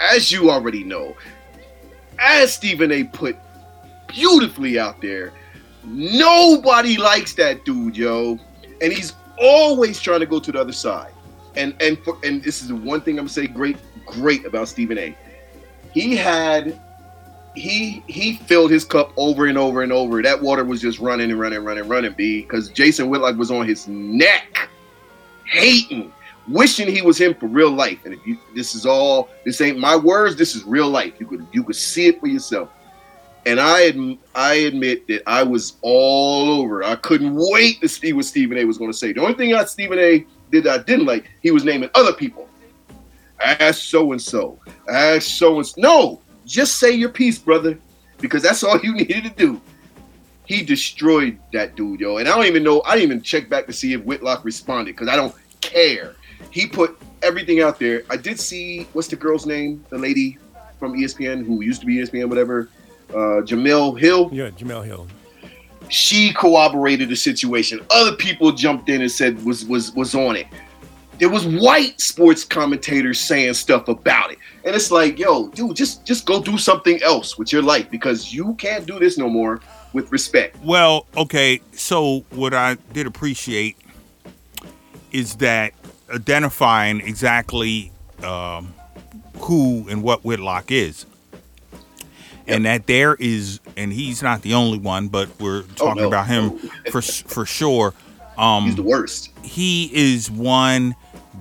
as 0.00 0.30
you 0.30 0.50
already 0.50 0.84
know, 0.84 1.16
as 2.18 2.52
Stephen 2.52 2.92
A. 2.92 3.04
put 3.04 3.36
beautifully 4.08 4.78
out 4.78 5.00
there, 5.00 5.32
nobody 5.84 6.96
likes 6.96 7.34
that 7.34 7.64
dude, 7.64 7.96
yo, 7.96 8.38
and 8.80 8.92
he's 8.92 9.14
always 9.38 10.00
trying 10.00 10.20
to 10.20 10.26
go 10.26 10.38
to 10.38 10.52
the 10.52 10.60
other 10.60 10.72
side. 10.72 11.12
And 11.56 11.74
and 11.80 11.98
for, 11.98 12.18
and 12.22 12.42
this 12.42 12.62
is 12.62 12.68
the 12.68 12.76
one 12.76 13.00
thing 13.00 13.14
I'm 13.18 13.24
gonna 13.24 13.30
say 13.30 13.46
great 13.46 13.76
great 14.06 14.44
about 14.44 14.68
Stephen 14.68 14.98
A. 14.98 15.16
He 15.92 16.16
had 16.16 16.80
he 17.54 18.02
he 18.06 18.34
filled 18.34 18.70
his 18.70 18.84
cup 18.84 19.12
over 19.16 19.46
and 19.46 19.58
over 19.58 19.82
and 19.82 19.92
over. 19.92 20.22
That 20.22 20.40
water 20.40 20.64
was 20.64 20.80
just 20.80 21.00
running 21.00 21.30
and 21.30 21.40
running, 21.40 21.58
and 21.58 21.66
running, 21.66 21.88
running. 21.88 22.12
B 22.12 22.42
because 22.42 22.68
Jason 22.68 23.08
Whitlock 23.08 23.36
was 23.36 23.50
on 23.50 23.66
his 23.66 23.88
neck, 23.88 24.68
hating, 25.46 26.12
wishing 26.48 26.88
he 26.88 27.02
was 27.02 27.18
him 27.18 27.34
for 27.34 27.46
real 27.46 27.70
life. 27.70 28.04
And 28.04 28.14
if 28.14 28.24
you, 28.26 28.38
this 28.54 28.74
is 28.74 28.86
all, 28.86 29.28
this 29.44 29.60
ain't 29.60 29.78
my 29.78 29.96
words. 29.96 30.36
This 30.36 30.54
is 30.54 30.64
real 30.64 30.88
life. 30.88 31.14
You 31.18 31.26
could 31.26 31.46
you 31.52 31.64
could 31.64 31.76
see 31.76 32.06
it 32.06 32.20
for 32.20 32.28
yourself. 32.28 32.70
And 33.46 33.58
I 33.60 33.92
I 34.34 34.54
admit 34.54 35.06
that 35.08 35.22
I 35.26 35.42
was 35.42 35.74
all 35.82 36.60
over. 36.60 36.82
I 36.82 36.96
couldn't 36.96 37.34
wait 37.34 37.80
to 37.80 37.88
see 37.88 38.12
what 38.12 38.26
Stephen 38.26 38.58
A. 38.58 38.64
was 38.64 38.78
going 38.78 38.92
to 38.92 38.96
say. 38.96 39.12
The 39.12 39.22
only 39.22 39.34
thing 39.34 39.50
that 39.52 39.70
Stephen 39.70 39.98
A. 39.98 40.24
did 40.50 40.64
that 40.64 40.80
I 40.80 40.82
didn't 40.82 41.06
like, 41.06 41.30
he 41.42 41.50
was 41.50 41.64
naming 41.64 41.90
other 41.94 42.12
people. 42.12 42.48
Ask 43.40 43.82
so 43.82 44.12
and 44.12 44.20
so. 44.20 44.58
Ask 44.88 45.22
so 45.22 45.56
and 45.56 45.66
so. 45.66 45.80
No, 45.80 46.20
just 46.44 46.78
say 46.78 46.90
your 46.90 47.08
piece, 47.08 47.38
brother, 47.38 47.78
because 48.18 48.42
that's 48.42 48.62
all 48.62 48.78
you 48.80 48.94
needed 48.94 49.24
to 49.24 49.30
do. 49.30 49.60
He 50.44 50.62
destroyed 50.62 51.38
that 51.52 51.76
dude, 51.76 52.00
yo. 52.00 52.18
And 52.18 52.28
I 52.28 52.34
don't 52.34 52.46
even 52.46 52.64
know. 52.64 52.82
I 52.84 52.96
didn't 52.96 53.10
even 53.10 53.22
check 53.22 53.48
back 53.48 53.66
to 53.66 53.72
see 53.72 53.92
if 53.94 54.02
Whitlock 54.02 54.44
responded 54.44 54.96
because 54.96 55.08
I 55.08 55.16
don't 55.16 55.34
care. 55.60 56.16
He 56.50 56.66
put 56.66 57.00
everything 57.22 57.60
out 57.60 57.78
there. 57.78 58.02
I 58.10 58.16
did 58.16 58.38
see 58.38 58.88
what's 58.92 59.08
the 59.08 59.16
girl's 59.16 59.46
name? 59.46 59.84
The 59.90 59.98
lady 59.98 60.38
from 60.78 60.94
ESPN 60.94 61.46
who 61.46 61.62
used 61.62 61.80
to 61.82 61.86
be 61.86 61.96
ESPN, 61.96 62.28
whatever. 62.28 62.68
Uh, 63.10 63.42
Jemele 63.42 63.98
Hill 63.98 64.30
Yeah, 64.32 64.50
Jemele 64.50 64.84
Hill. 64.84 65.06
she 65.88 66.32
corroborated 66.32 67.08
the 67.08 67.16
situation. 67.16 67.80
Other 67.90 68.14
people 68.16 68.52
jumped 68.52 68.88
in 68.88 69.00
and 69.00 69.10
said 69.10 69.44
was 69.44 69.64
was 69.64 69.92
was 69.94 70.14
on 70.14 70.36
it. 70.36 70.46
There 71.18 71.28
was 71.28 71.44
white 71.46 72.00
sports 72.00 72.44
commentators 72.44 73.20
saying 73.20 73.52
stuff 73.54 73.88
about 73.88 74.32
it, 74.32 74.38
and 74.64 74.74
it's 74.74 74.90
like, 74.90 75.18
yo, 75.18 75.48
dude, 75.48 75.76
just 75.76 76.06
just 76.06 76.24
go 76.24 76.42
do 76.42 76.56
something 76.56 77.02
else 77.02 77.36
with 77.36 77.52
your 77.52 77.62
life 77.62 77.90
because 77.90 78.32
you 78.32 78.54
can't 78.54 78.86
do 78.86 78.98
this 78.98 79.18
no 79.18 79.28
more 79.28 79.60
with 79.92 80.10
respect. 80.12 80.56
Well, 80.64 81.06
okay. 81.16 81.60
So 81.72 82.24
what 82.30 82.54
I 82.54 82.76
did 82.92 83.06
appreciate 83.06 83.76
is 85.12 85.34
that 85.36 85.72
identifying 86.14 87.00
exactly 87.00 87.92
um, 88.22 88.72
who 89.40 89.86
and 89.90 90.02
what 90.02 90.24
Whitlock 90.24 90.70
is, 90.70 91.04
and 92.46 92.64
that 92.66 92.86
there 92.86 93.14
is, 93.14 93.60
and 93.76 93.92
he's 93.92 94.22
not 94.22 94.42
the 94.42 94.54
only 94.54 94.78
one, 94.78 95.08
but 95.08 95.28
we're 95.40 95.62
talking 95.76 96.02
no, 96.02 96.08
about 96.08 96.26
him 96.26 96.58
for 96.90 97.00
for 97.02 97.44
sure. 97.46 97.94
Um, 98.38 98.64
He's 98.64 98.76
the 98.76 98.82
worst. 98.82 99.30
he 99.42 99.90
is 99.92 100.30
one 100.30 100.94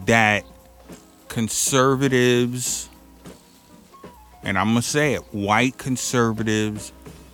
that 0.05 0.43
conservatives, 1.29 2.89
and 4.43 4.57
I'm 4.57 4.67
gonna 4.69 4.81
say 4.81 5.13
it, 5.13 5.21
white 5.33 5.77
conservatives 5.77 6.91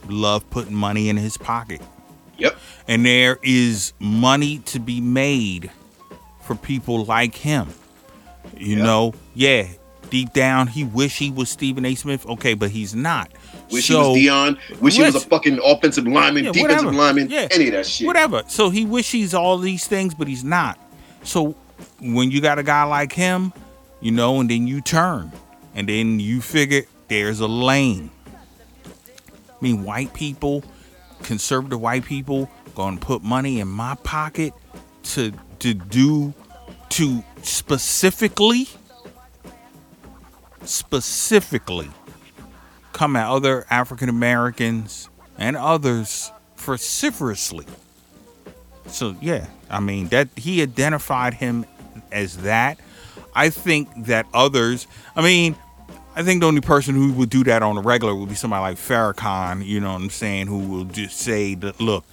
love 0.08 0.48
putting 0.50 0.76
money 0.76 1.10
in 1.10 1.18
his 1.18 1.38
pocket. 1.38 1.82
Yep. 2.38 2.58
And 2.88 3.06
there 3.06 3.40
is 3.42 3.94
money 4.00 4.60
to 4.66 4.80
be 4.80 5.02
made 5.02 5.72
for 6.44 6.56
people 6.56 7.06
like 7.06 7.36
him. 7.36 7.70
You 8.58 8.78
Yeah. 8.78 8.84
know, 8.84 9.14
yeah, 9.34 9.68
deep 10.10 10.34
down 10.34 10.68
he 10.68 10.84
wish 10.84 11.18
he 11.18 11.32
was 11.32 11.50
Stephen 11.50 11.86
A. 11.86 11.96
Smith. 11.96 12.26
Okay, 12.28 12.54
but 12.54 12.70
he's 12.72 12.94
not. 12.94 13.32
Wish 13.72 13.88
So- 13.88 14.14
he 14.14 14.30
was 14.30 14.58
Deion. 14.60 14.82
Wish 14.82 14.96
he 14.98 15.04
was 15.04 15.16
a 15.16 15.20
fucking 15.20 15.60
offensive 15.64 16.06
lineman, 16.08 16.46
Yeah, 16.46 16.52
defensive 16.52 16.86
whatever. 16.86 16.98
lineman, 16.98 17.30
Yeah. 17.30 17.48
any 17.52 17.68
of 17.68 17.74
that 17.74 17.86
shit. 17.88 18.06
Whatever. 18.08 18.44
So 18.48 18.70
he 18.70 18.86
wish 18.86 19.12
he's 19.12 19.34
all 19.34 19.58
these 19.58 19.86
things, 19.88 20.14
but 20.14 20.28
he's 20.28 20.44
not. 20.44 20.78
So 21.24 21.56
when 22.00 22.32
you 22.32 22.42
got 22.42 22.60
a 22.60 22.64
guy 22.64 22.84
like 22.84 23.14
him, 23.14 23.54
you 24.02 24.12
know, 24.12 24.40
and 24.40 24.50
then 24.50 24.68
you 24.68 24.82
turn, 24.82 25.32
and 25.74 25.90
then 25.90 26.20
you 26.20 26.42
figure 26.42 26.84
there's 27.08 27.40
a 27.40 27.48
lane. 27.48 28.12
I 28.86 28.90
mean, 29.62 29.84
white 29.84 30.14
people, 30.14 30.64
conservative 31.24 31.80
white 31.82 32.06
people, 32.06 32.50
gonna 32.76 32.98
put 32.98 33.24
money 33.24 33.60
in 33.60 33.68
my 33.68 33.96
pocket 34.04 34.54
to 35.14 35.32
to 35.60 35.74
do 35.74 36.34
to 36.90 37.24
specifically 37.42 38.68
specifically 40.66 41.90
come 42.96 43.18
at 43.18 43.30
other 43.30 43.66
African 43.70 44.08
Americans 44.08 45.10
and 45.38 45.58
others 45.58 46.32
vociferously. 46.56 47.66
So 48.88 49.18
yeah, 49.22 49.48
I 49.70 49.82
mean 49.82 50.08
that 50.08 50.30
he 50.38 50.62
identified 50.62 51.34
him 51.34 51.66
as 52.12 52.38
that. 52.38 52.80
I 53.36 53.50
think 53.50 53.90
that 54.06 54.26
others, 54.34 54.88
I 55.14 55.22
mean, 55.22 55.58
I 56.16 56.24
think 56.24 56.40
the 56.40 56.48
only 56.48 56.62
person 56.62 56.96
who 56.96 57.12
would 57.14 57.30
do 57.30 57.44
that 57.44 57.62
on 57.62 57.78
a 57.78 57.82
regular 57.82 58.16
would 58.16 58.30
be 58.30 58.36
somebody 58.36 58.62
like 58.62 58.78
Farrakhan, 58.78 59.66
you 59.66 59.82
know 59.82 59.92
what 59.92 60.02
I'm 60.02 60.10
saying, 60.10 60.48
who 60.48 60.60
will 60.60 60.86
just 60.86 61.18
say 61.18 61.54
that 61.56 61.82
look, 61.82 62.06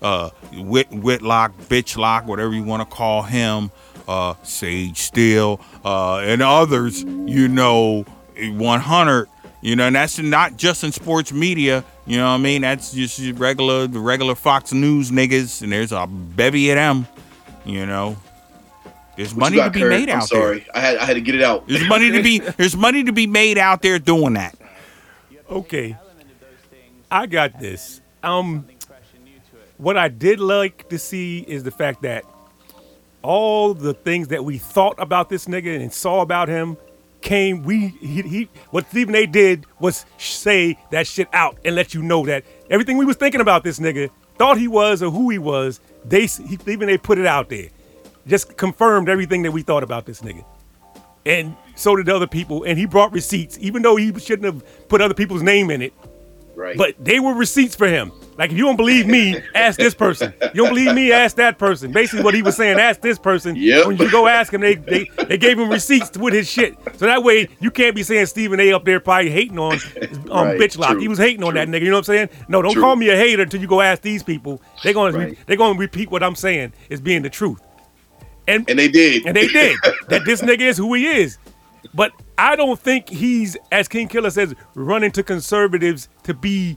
uh 0.00 0.30
Whit 0.54 0.90
Whitlock, 0.90 1.54
Bitchlock, 1.68 2.24
whatever 2.24 2.54
you 2.54 2.62
want 2.62 2.88
to 2.88 2.96
call 2.96 3.22
him, 3.22 3.70
uh 4.08 4.34
Sage 4.42 4.96
Steele, 4.96 5.60
uh 5.84 6.20
and 6.20 6.40
others, 6.40 7.02
you 7.02 7.46
know, 7.46 8.06
100 8.38 9.28
you 9.62 9.76
know, 9.76 9.86
and 9.86 9.96
that's 9.96 10.18
not 10.18 10.56
just 10.56 10.84
in 10.84 10.92
sports 10.92 11.32
media. 11.32 11.84
You 12.06 12.16
know 12.18 12.24
what 12.28 12.34
I 12.34 12.38
mean? 12.38 12.62
That's 12.62 12.92
just 12.92 13.18
regular, 13.38 13.86
the 13.86 13.98
regular 14.00 14.34
Fox 14.34 14.72
News 14.72 15.10
niggas, 15.10 15.62
and 15.62 15.70
there's 15.72 15.92
a 15.92 16.06
bevy 16.06 16.70
of 16.70 16.76
them. 16.76 17.06
You 17.64 17.84
know, 17.86 18.16
there's 19.16 19.34
What 19.34 19.40
money 19.52 19.56
you 19.56 19.62
to 19.62 19.66
got, 19.66 19.72
be 19.74 19.80
Kurt? 19.80 19.90
made 19.90 20.08
I'm 20.10 20.20
out 20.20 20.30
there. 20.30 20.40
sorry. 20.40 20.66
I 20.74 20.80
had 20.80 20.96
I 20.96 21.04
had 21.04 21.14
to 21.14 21.20
get 21.20 21.34
it 21.34 21.42
out. 21.42 21.68
There's 21.68 21.86
money 21.88 22.10
to 22.10 22.22
be 22.22 22.38
there's 22.56 22.76
money 22.76 23.04
to 23.04 23.12
be 23.12 23.26
made 23.26 23.58
out 23.58 23.82
there 23.82 23.98
doing 23.98 24.34
that. 24.34 24.56
Okay. 25.50 25.96
I 27.10 27.26
got 27.26 27.58
this. 27.60 28.00
Um 28.22 28.66
what 29.76 29.96
I 29.96 30.08
did 30.08 30.40
like 30.40 30.88
to 30.90 30.98
see 30.98 31.40
is 31.40 31.62
the 31.64 31.70
fact 31.70 32.02
that 32.02 32.24
all 33.22 33.74
the 33.74 33.92
things 33.94 34.28
that 34.28 34.44
we 34.44 34.58
thought 34.58 34.94
about 34.98 35.28
this 35.28 35.46
nigga 35.46 35.78
and 35.80 35.92
saw 35.92 36.20
about 36.22 36.48
him 36.48 36.76
came 37.22 37.62
we 37.62 37.88
he, 37.88 38.22
he 38.22 38.48
what 38.70 38.88
Stephen 38.88 39.14
A 39.14 39.26
did 39.26 39.66
was 39.78 40.06
say 40.18 40.78
that 40.90 41.06
shit 41.06 41.28
out 41.32 41.58
and 41.64 41.74
let 41.74 41.94
you 41.94 42.02
know 42.02 42.24
that 42.26 42.44
everything 42.70 42.96
we 42.96 43.04
was 43.04 43.16
thinking 43.16 43.40
about 43.40 43.62
this 43.62 43.78
nigga 43.78 44.10
thought 44.36 44.58
he 44.58 44.68
was 44.68 45.02
or 45.02 45.10
who 45.10 45.28
he 45.30 45.38
was 45.38 45.80
they 46.04 46.22
he, 46.22 46.26
Stephen 46.26 46.88
A 46.88 46.98
put 46.98 47.18
it 47.18 47.26
out 47.26 47.48
there. 47.48 47.68
Just 48.26 48.56
confirmed 48.56 49.08
everything 49.08 49.42
that 49.42 49.52
we 49.52 49.62
thought 49.62 49.82
about 49.82 50.06
this 50.06 50.20
nigga. 50.20 50.44
And 51.26 51.56
so 51.74 51.96
did 51.96 52.08
other 52.08 52.26
people. 52.26 52.64
And 52.64 52.78
he 52.78 52.86
brought 52.86 53.12
receipts 53.12 53.58
even 53.60 53.82
though 53.82 53.96
he 53.96 54.16
shouldn't 54.18 54.44
have 54.44 54.88
put 54.88 55.00
other 55.00 55.14
people's 55.14 55.42
name 55.42 55.70
in 55.70 55.82
it 55.82 55.92
Right. 56.60 56.76
but 56.76 56.94
they 57.02 57.20
were 57.20 57.32
receipts 57.32 57.74
for 57.74 57.88
him. 57.88 58.12
Like 58.36 58.50
if 58.52 58.56
you 58.58 58.64
don't 58.64 58.76
believe 58.76 59.06
me, 59.06 59.36
ask 59.54 59.78
this 59.78 59.94
person. 59.94 60.32
You 60.42 60.50
don't 60.64 60.68
believe 60.68 60.94
me, 60.94 61.10
ask 61.12 61.36
that 61.36 61.58
person. 61.58 61.90
Basically, 61.92 62.22
what 62.24 62.34
he 62.34 62.42
was 62.42 62.56
saying, 62.56 62.78
ask 62.78 63.00
this 63.00 63.18
person. 63.18 63.56
Yep. 63.56 63.86
When 63.86 63.96
you 63.96 64.10
go 64.10 64.26
ask 64.26 64.52
him, 64.52 64.60
they, 64.60 64.74
they 64.76 65.06
they 65.28 65.36
gave 65.38 65.58
him 65.58 65.70
receipts 65.70 66.16
with 66.16 66.32
his 66.34 66.48
shit. 66.50 66.74
So 66.96 67.06
that 67.06 67.22
way 67.22 67.48
you 67.60 67.70
can't 67.70 67.94
be 67.96 68.02
saying 68.02 68.26
Stephen 68.26 68.60
A. 68.60 68.72
up 68.72 68.84
there 68.84 69.00
probably 69.00 69.30
hating 69.30 69.58
on 69.58 69.72
um, 70.30 70.46
Right, 70.48 70.60
bitch 70.60 70.76
lock. 70.78 70.92
true, 70.92 71.00
He 71.00 71.08
was 71.08 71.18
hating 71.18 71.42
on 71.42 71.54
that 71.54 71.68
nigga. 71.68 71.82
You 71.82 71.86
know 71.90 71.96
what 71.96 72.08
I'm 72.08 72.14
saying? 72.14 72.28
No, 72.48 72.62
don't 72.62 72.72
True. 72.72 72.82
call 72.82 72.96
me 72.96 73.08
a 73.08 73.16
hater 73.16 73.42
until 73.42 73.60
you 73.60 73.66
go 73.66 73.80
ask 73.80 74.02
these 74.02 74.22
people. 74.22 74.60
They're 74.82 74.94
gonna 74.94 75.16
Right. 75.18 75.38
they're 75.46 75.56
gonna 75.56 75.78
repeat 75.78 76.10
what 76.10 76.22
I'm 76.22 76.34
saying 76.34 76.72
as 76.90 77.00
being 77.00 77.22
the 77.22 77.30
truth. 77.30 77.60
And 78.48 78.68
and 78.68 78.78
they 78.78 78.88
did. 78.88 79.26
and 79.26 79.36
they 79.36 79.48
did 79.48 79.76
that 80.08 80.24
this 80.24 80.40
nigga 80.42 80.62
is 80.62 80.76
who 80.76 80.94
he 80.94 81.06
is. 81.06 81.38
But 81.94 82.12
I 82.40 82.56
don't 82.56 82.78
think 82.80 83.08
he's, 83.08 83.56
as 83.70 83.86
King 83.88 84.08
Killer 84.08 84.30
says, 84.30 84.54
running 84.74 85.10
to 85.12 85.22
conservatives 85.22 86.08
to 86.24 86.34
be 86.34 86.76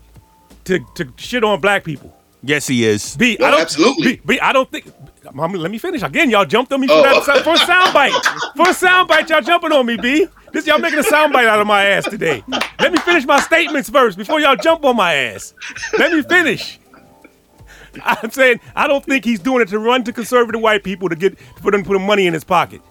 to 0.65 0.79
to 0.95 1.11
shit 1.17 1.43
on 1.43 1.59
black 1.61 1.83
people. 1.83 2.15
Yes, 2.45 2.67
he 2.67 2.83
is. 2.85 3.15
B, 3.15 3.37
No, 3.39 3.45
I 3.47 3.51
don't 3.51 3.61
absolutely. 3.61 4.17
B, 4.17 4.21
B, 4.25 4.39
I 4.41 4.51
don't 4.51 4.69
think. 4.69 4.91
Mom, 5.33 5.53
let 5.53 5.71
me 5.71 5.77
finish 5.77 6.03
again. 6.03 6.29
Y'all 6.29 6.43
jumped 6.45 6.73
on 6.73 6.81
me 6.81 6.87
for 6.87 6.93
Oh. 6.95 7.01
that 7.03 7.23
sound- 7.23 7.41
for 7.43 7.53
a 7.53 7.57
soundbite. 7.57 8.11
For 8.57 8.63
a 8.63 8.73
soundbite, 8.73 9.29
y'all 9.29 9.39
jumping 9.41 9.71
on 9.71 9.85
me, 9.85 9.95
B. 9.95 10.27
This 10.51 10.67
y'all 10.67 10.77
making 10.79 10.99
a 10.99 11.03
soundbite 11.03 11.47
out 11.47 11.59
of 11.61 11.65
my 11.67 11.85
ass 11.85 12.03
today. 12.03 12.43
Let 12.79 12.91
me 12.91 12.97
finish 12.99 13.25
my 13.25 13.39
statements 13.39 13.89
first 13.89 14.17
before 14.17 14.41
y'all 14.41 14.57
jump 14.57 14.83
on 14.83 14.97
my 14.97 15.13
ass. 15.13 15.53
Let 15.97 16.11
me 16.11 16.21
finish. 16.21 16.79
I'm 18.03 18.29
saying 18.31 18.59
I 18.75 18.87
don't 18.87 19.05
think 19.05 19.23
he's 19.23 19.39
doing 19.39 19.61
it 19.61 19.69
to 19.69 19.79
run 19.79 20.03
to 20.03 20.11
conservative 20.11 20.59
white 20.61 20.83
people 20.83 21.07
to 21.09 21.15
get 21.15 21.39
for 21.61 21.71
them 21.71 21.83
to 21.83 21.87
put 21.89 22.01
money 22.01 22.27
in 22.27 22.33
his 22.33 22.43
pocket. 22.43 22.81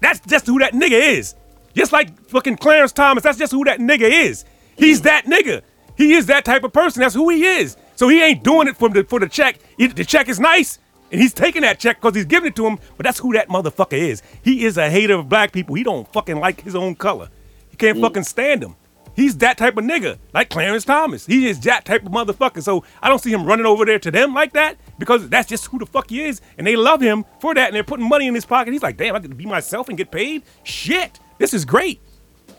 That's 0.00 0.20
just 0.20 0.46
who 0.46 0.58
that 0.60 0.72
nigga 0.74 0.92
is. 1.18 1.34
Just 1.74 1.92
like 1.92 2.20
fucking 2.28 2.56
Clarence 2.56 2.92
Thomas, 2.92 3.22
that's 3.22 3.38
just 3.38 3.52
who 3.52 3.64
that 3.64 3.78
nigga 3.78 4.08
is. 4.10 4.44
He's 4.76 5.02
that 5.02 5.26
nigga. 5.26 5.62
He 5.96 6.14
is 6.14 6.26
that 6.26 6.44
type 6.44 6.64
of 6.64 6.72
person. 6.72 7.00
That's 7.00 7.14
who 7.14 7.28
he 7.28 7.44
is. 7.44 7.76
So 7.96 8.08
he 8.08 8.22
ain't 8.22 8.42
doing 8.42 8.68
it 8.68 8.76
for 8.76 8.88
the 8.88 9.04
for 9.04 9.20
the 9.20 9.28
check. 9.28 9.58
He- 9.76 9.86
the 9.86 10.04
check 10.04 10.28
is 10.28 10.40
nice, 10.40 10.78
and 11.12 11.20
he's 11.20 11.34
taking 11.34 11.62
that 11.62 11.78
check 11.78 12.00
because 12.00 12.14
he's 12.14 12.24
giving 12.24 12.48
it 12.48 12.56
to 12.56 12.66
him. 12.66 12.78
But 12.96 13.04
that's 13.04 13.18
who 13.18 13.32
that 13.34 13.48
motherfucker 13.48 13.98
is. 13.98 14.22
He 14.42 14.64
is 14.64 14.78
a 14.78 14.88
hater 14.88 15.14
of 15.14 15.28
black 15.28 15.52
people. 15.52 15.74
He 15.74 15.82
don't 15.82 16.10
fucking 16.12 16.40
like 16.40 16.62
his 16.62 16.74
own 16.74 16.94
color. 16.94 17.28
He 17.68 17.76
can't 17.76 17.98
mm. 17.98 18.00
fucking 18.00 18.24
stand 18.24 18.62
them. 18.62 18.76
He's 19.14 19.36
that 19.38 19.58
type 19.58 19.76
of 19.76 19.84
nigga, 19.84 20.18
like 20.32 20.48
Clarence 20.48 20.84
Thomas. 20.84 21.26
He 21.26 21.46
is 21.46 21.60
that 21.60 21.84
type 21.84 22.06
of 22.06 22.12
motherfucker. 22.12 22.62
So 22.62 22.84
I 23.02 23.10
don't 23.10 23.18
see 23.18 23.32
him 23.32 23.44
running 23.44 23.66
over 23.66 23.84
there 23.84 23.98
to 23.98 24.10
them 24.10 24.32
like 24.32 24.54
that 24.54 24.78
because 24.98 25.28
that's 25.28 25.48
just 25.48 25.66
who 25.66 25.78
the 25.78 25.84
fuck 25.84 26.08
he 26.08 26.22
is, 26.24 26.40
and 26.56 26.66
they 26.66 26.76
love 26.76 27.02
him 27.02 27.26
for 27.40 27.54
that, 27.54 27.66
and 27.66 27.74
they're 27.76 27.84
putting 27.84 28.08
money 28.08 28.26
in 28.26 28.34
his 28.34 28.46
pocket. 28.46 28.72
He's 28.72 28.82
like, 28.82 28.96
damn, 28.96 29.14
I 29.14 29.18
get 29.18 29.28
to 29.28 29.34
be 29.34 29.44
myself 29.44 29.88
and 29.90 29.98
get 29.98 30.10
paid. 30.10 30.44
Shit, 30.62 31.20
this 31.40 31.54
is 31.54 31.64
great. 31.64 32.00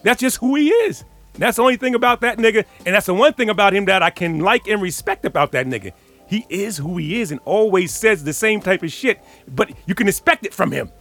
That's 0.01 0.19
just 0.19 0.37
who 0.37 0.55
he 0.55 0.69
is. 0.69 1.05
That's 1.35 1.57
the 1.57 1.61
only 1.61 1.77
thing 1.77 1.93
about 1.93 2.21
that 2.21 2.39
nigga, 2.39 2.65
and 2.83 2.95
that's 2.95 3.05
the 3.05 3.13
one 3.13 3.33
thing 3.33 3.49
about 3.49 3.73
him 3.73 3.85
that 3.85 4.01
I 4.01 4.09
can 4.09 4.39
like 4.39 4.67
and 4.67 4.81
respect 4.81 5.23
about 5.23 5.51
that 5.51 5.67
nigga. 5.67 5.93
He 6.27 6.47
is 6.49 6.77
who 6.77 6.97
he 6.97 7.21
is 7.21 7.31
and 7.31 7.39
always 7.45 7.93
says 7.93 8.23
the 8.23 8.33
same 8.33 8.59
type 8.59 8.81
of 8.81 8.91
shit, 8.91 9.21
but 9.47 9.71
you 9.85 9.93
can 9.93 10.07
expect 10.07 10.47
it 10.47 10.53
from 10.53 10.71
him. 10.71 10.91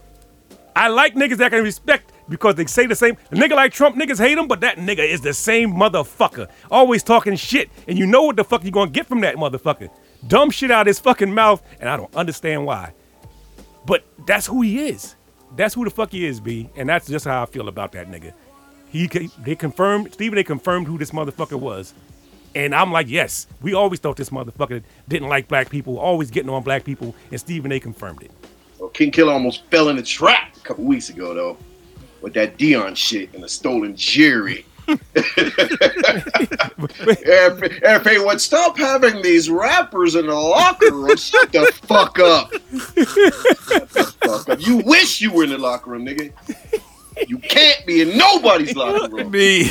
I 0.77 0.89
like 0.89 1.15
niggas 1.15 1.39
that 1.39 1.53
can 1.53 1.65
respect 1.65 2.13
because 2.29 2.55
they 2.55 2.67
say 2.67 2.87
the 2.87 2.95
same. 2.95 3.17
A 3.31 3.35
nigga 3.35 3.57
like 3.57 3.73
Trump, 3.73 3.97
niggas 3.97 4.19
hate 4.19 4.37
him, 4.37 4.47
but 4.47 4.61
that 4.61 4.77
nigga 4.77 5.09
is 5.09 5.23
the 5.23 5.33
same 5.33 5.73
motherfucker. 5.73 6.49
Always 6.71 7.03
talking 7.03 7.35
shit, 7.35 7.71
and 7.89 7.99
you 7.99 8.07
know 8.07 8.23
what 8.25 8.37
the 8.37 8.45
fuck 8.45 8.63
you 8.63 8.71
gonna 8.71 8.91
get 8.91 9.07
from 9.07 9.23
that 9.23 9.37
motherfucker. 9.37 9.89
Dumb 10.29 10.51
shit 10.51 10.71
out 10.71 10.83
of 10.83 10.87
his 10.89 11.01
fucking 11.01 11.33
mouth, 11.33 11.63
and 11.81 11.89
I 11.89 11.97
don't 11.97 12.15
understand 12.15 12.67
why. 12.67 12.93
But 13.87 14.05
that's 14.27 14.47
who 14.47 14.61
he 14.61 14.89
is. 14.89 15.17
That's 15.57 15.75
who 15.75 15.85
the 15.85 15.91
fuck 15.91 16.13
he 16.13 16.27
is, 16.27 16.41
B. 16.41 16.69
And 16.77 16.89
that's 16.89 17.07
just 17.07 17.25
how 17.25 17.43
I 17.43 17.47
feel 17.47 17.69
about 17.69 17.93
that 17.93 18.09
nigga. 18.09 18.33
He 18.91 19.07
they 19.39 19.55
confirmed 19.55 20.13
Stephen. 20.13 20.37
They 20.37 20.45
confirmed 20.45 20.87
who 20.89 20.99
this 20.99 21.13
motherfucker 21.13 21.59
was, 21.59 21.95
and 22.55 22.75
I'm 22.75 22.91
like, 22.91 23.09
yes. 23.09 23.47
We 23.63 23.75
always 23.75 24.01
thought 24.01 24.17
this 24.17 24.31
motherfucker 24.31 24.83
didn't 25.09 25.29
like 25.29 25.47
black 25.47 25.71
people, 25.71 25.99
always 25.99 26.31
getting 26.31 26.51
on 26.51 26.63
black 26.63 26.85
people, 26.85 27.15
and 27.31 27.39
Stephen 27.39 27.71
A. 27.73 27.79
confirmed 27.79 28.23
it. 28.23 28.33
Well, 28.79 28.89
King 28.91 29.11
Killer 29.11 29.33
almost 29.33 29.65
fell 29.71 29.91
in 29.91 29.97
the 29.97 30.03
trap 30.03 30.57
a 30.57 30.61
couple 30.61 30.85
weeks 30.85 31.11
ago, 31.11 31.35
though, 31.35 31.57
with 32.21 32.35
that 32.35 32.59
Deion 32.59 32.97
shit 32.97 33.33
and 33.35 33.45
the 33.45 33.49
stolen 33.49 33.95
Jerry. 33.95 34.65
Eric, 37.25 37.81
Eric 37.83 38.05
Payne 38.05 38.25
would 38.25 38.41
stop 38.41 38.79
having 38.79 39.23
these 39.23 39.51
rappers 39.51 40.15
in 40.15 40.27
the 40.27 40.35
locker 40.35 40.93
room. 40.93 41.17
Shut 41.17 41.53
the 41.53 41.71
fuck 41.83 42.19
up. 42.19 42.51
The 42.51 44.15
fuck 44.21 44.49
up. 44.49 44.67
You 44.67 44.79
wish 44.79 45.21
you 45.21 45.33
were 45.33 45.45
in 45.45 45.51
the 45.51 45.59
locker 45.59 45.91
room, 45.91 46.07
nigga. 46.07 46.33
You 47.29 47.39
can't 47.39 47.85
be 47.87 48.01
in 48.03 48.17
nobody's 48.17 48.75
locker 48.75 49.15
room. 49.15 49.31
Me. 49.31 49.71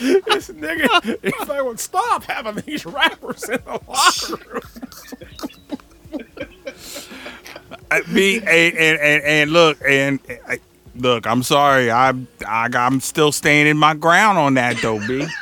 This 0.00 0.48
nigga, 0.50 1.18
if 1.22 1.50
I 1.50 1.62
would 1.62 1.78
stop 1.78 2.24
having 2.24 2.56
these 2.66 2.84
rappers 2.84 3.44
in 3.48 3.60
the 3.64 3.80
locker 3.86 4.36
room. 4.50 4.62
Me 8.08 8.38
and, 8.38 8.46
and, 8.46 8.98
and, 8.98 9.22
and 9.22 9.52
look 9.52 9.78
and 9.86 10.18
I, 10.48 10.58
look 10.96 11.26
i'm 11.26 11.42
sorry 11.42 11.90
i'm 11.90 12.26
I, 12.46 12.68
i'm 12.74 13.00
still 13.00 13.32
staying 13.32 13.66
in 13.66 13.76
my 13.76 13.94
ground 13.94 14.38
on 14.38 14.54
that 14.54 14.76
though 14.82 14.98
b 15.06 15.26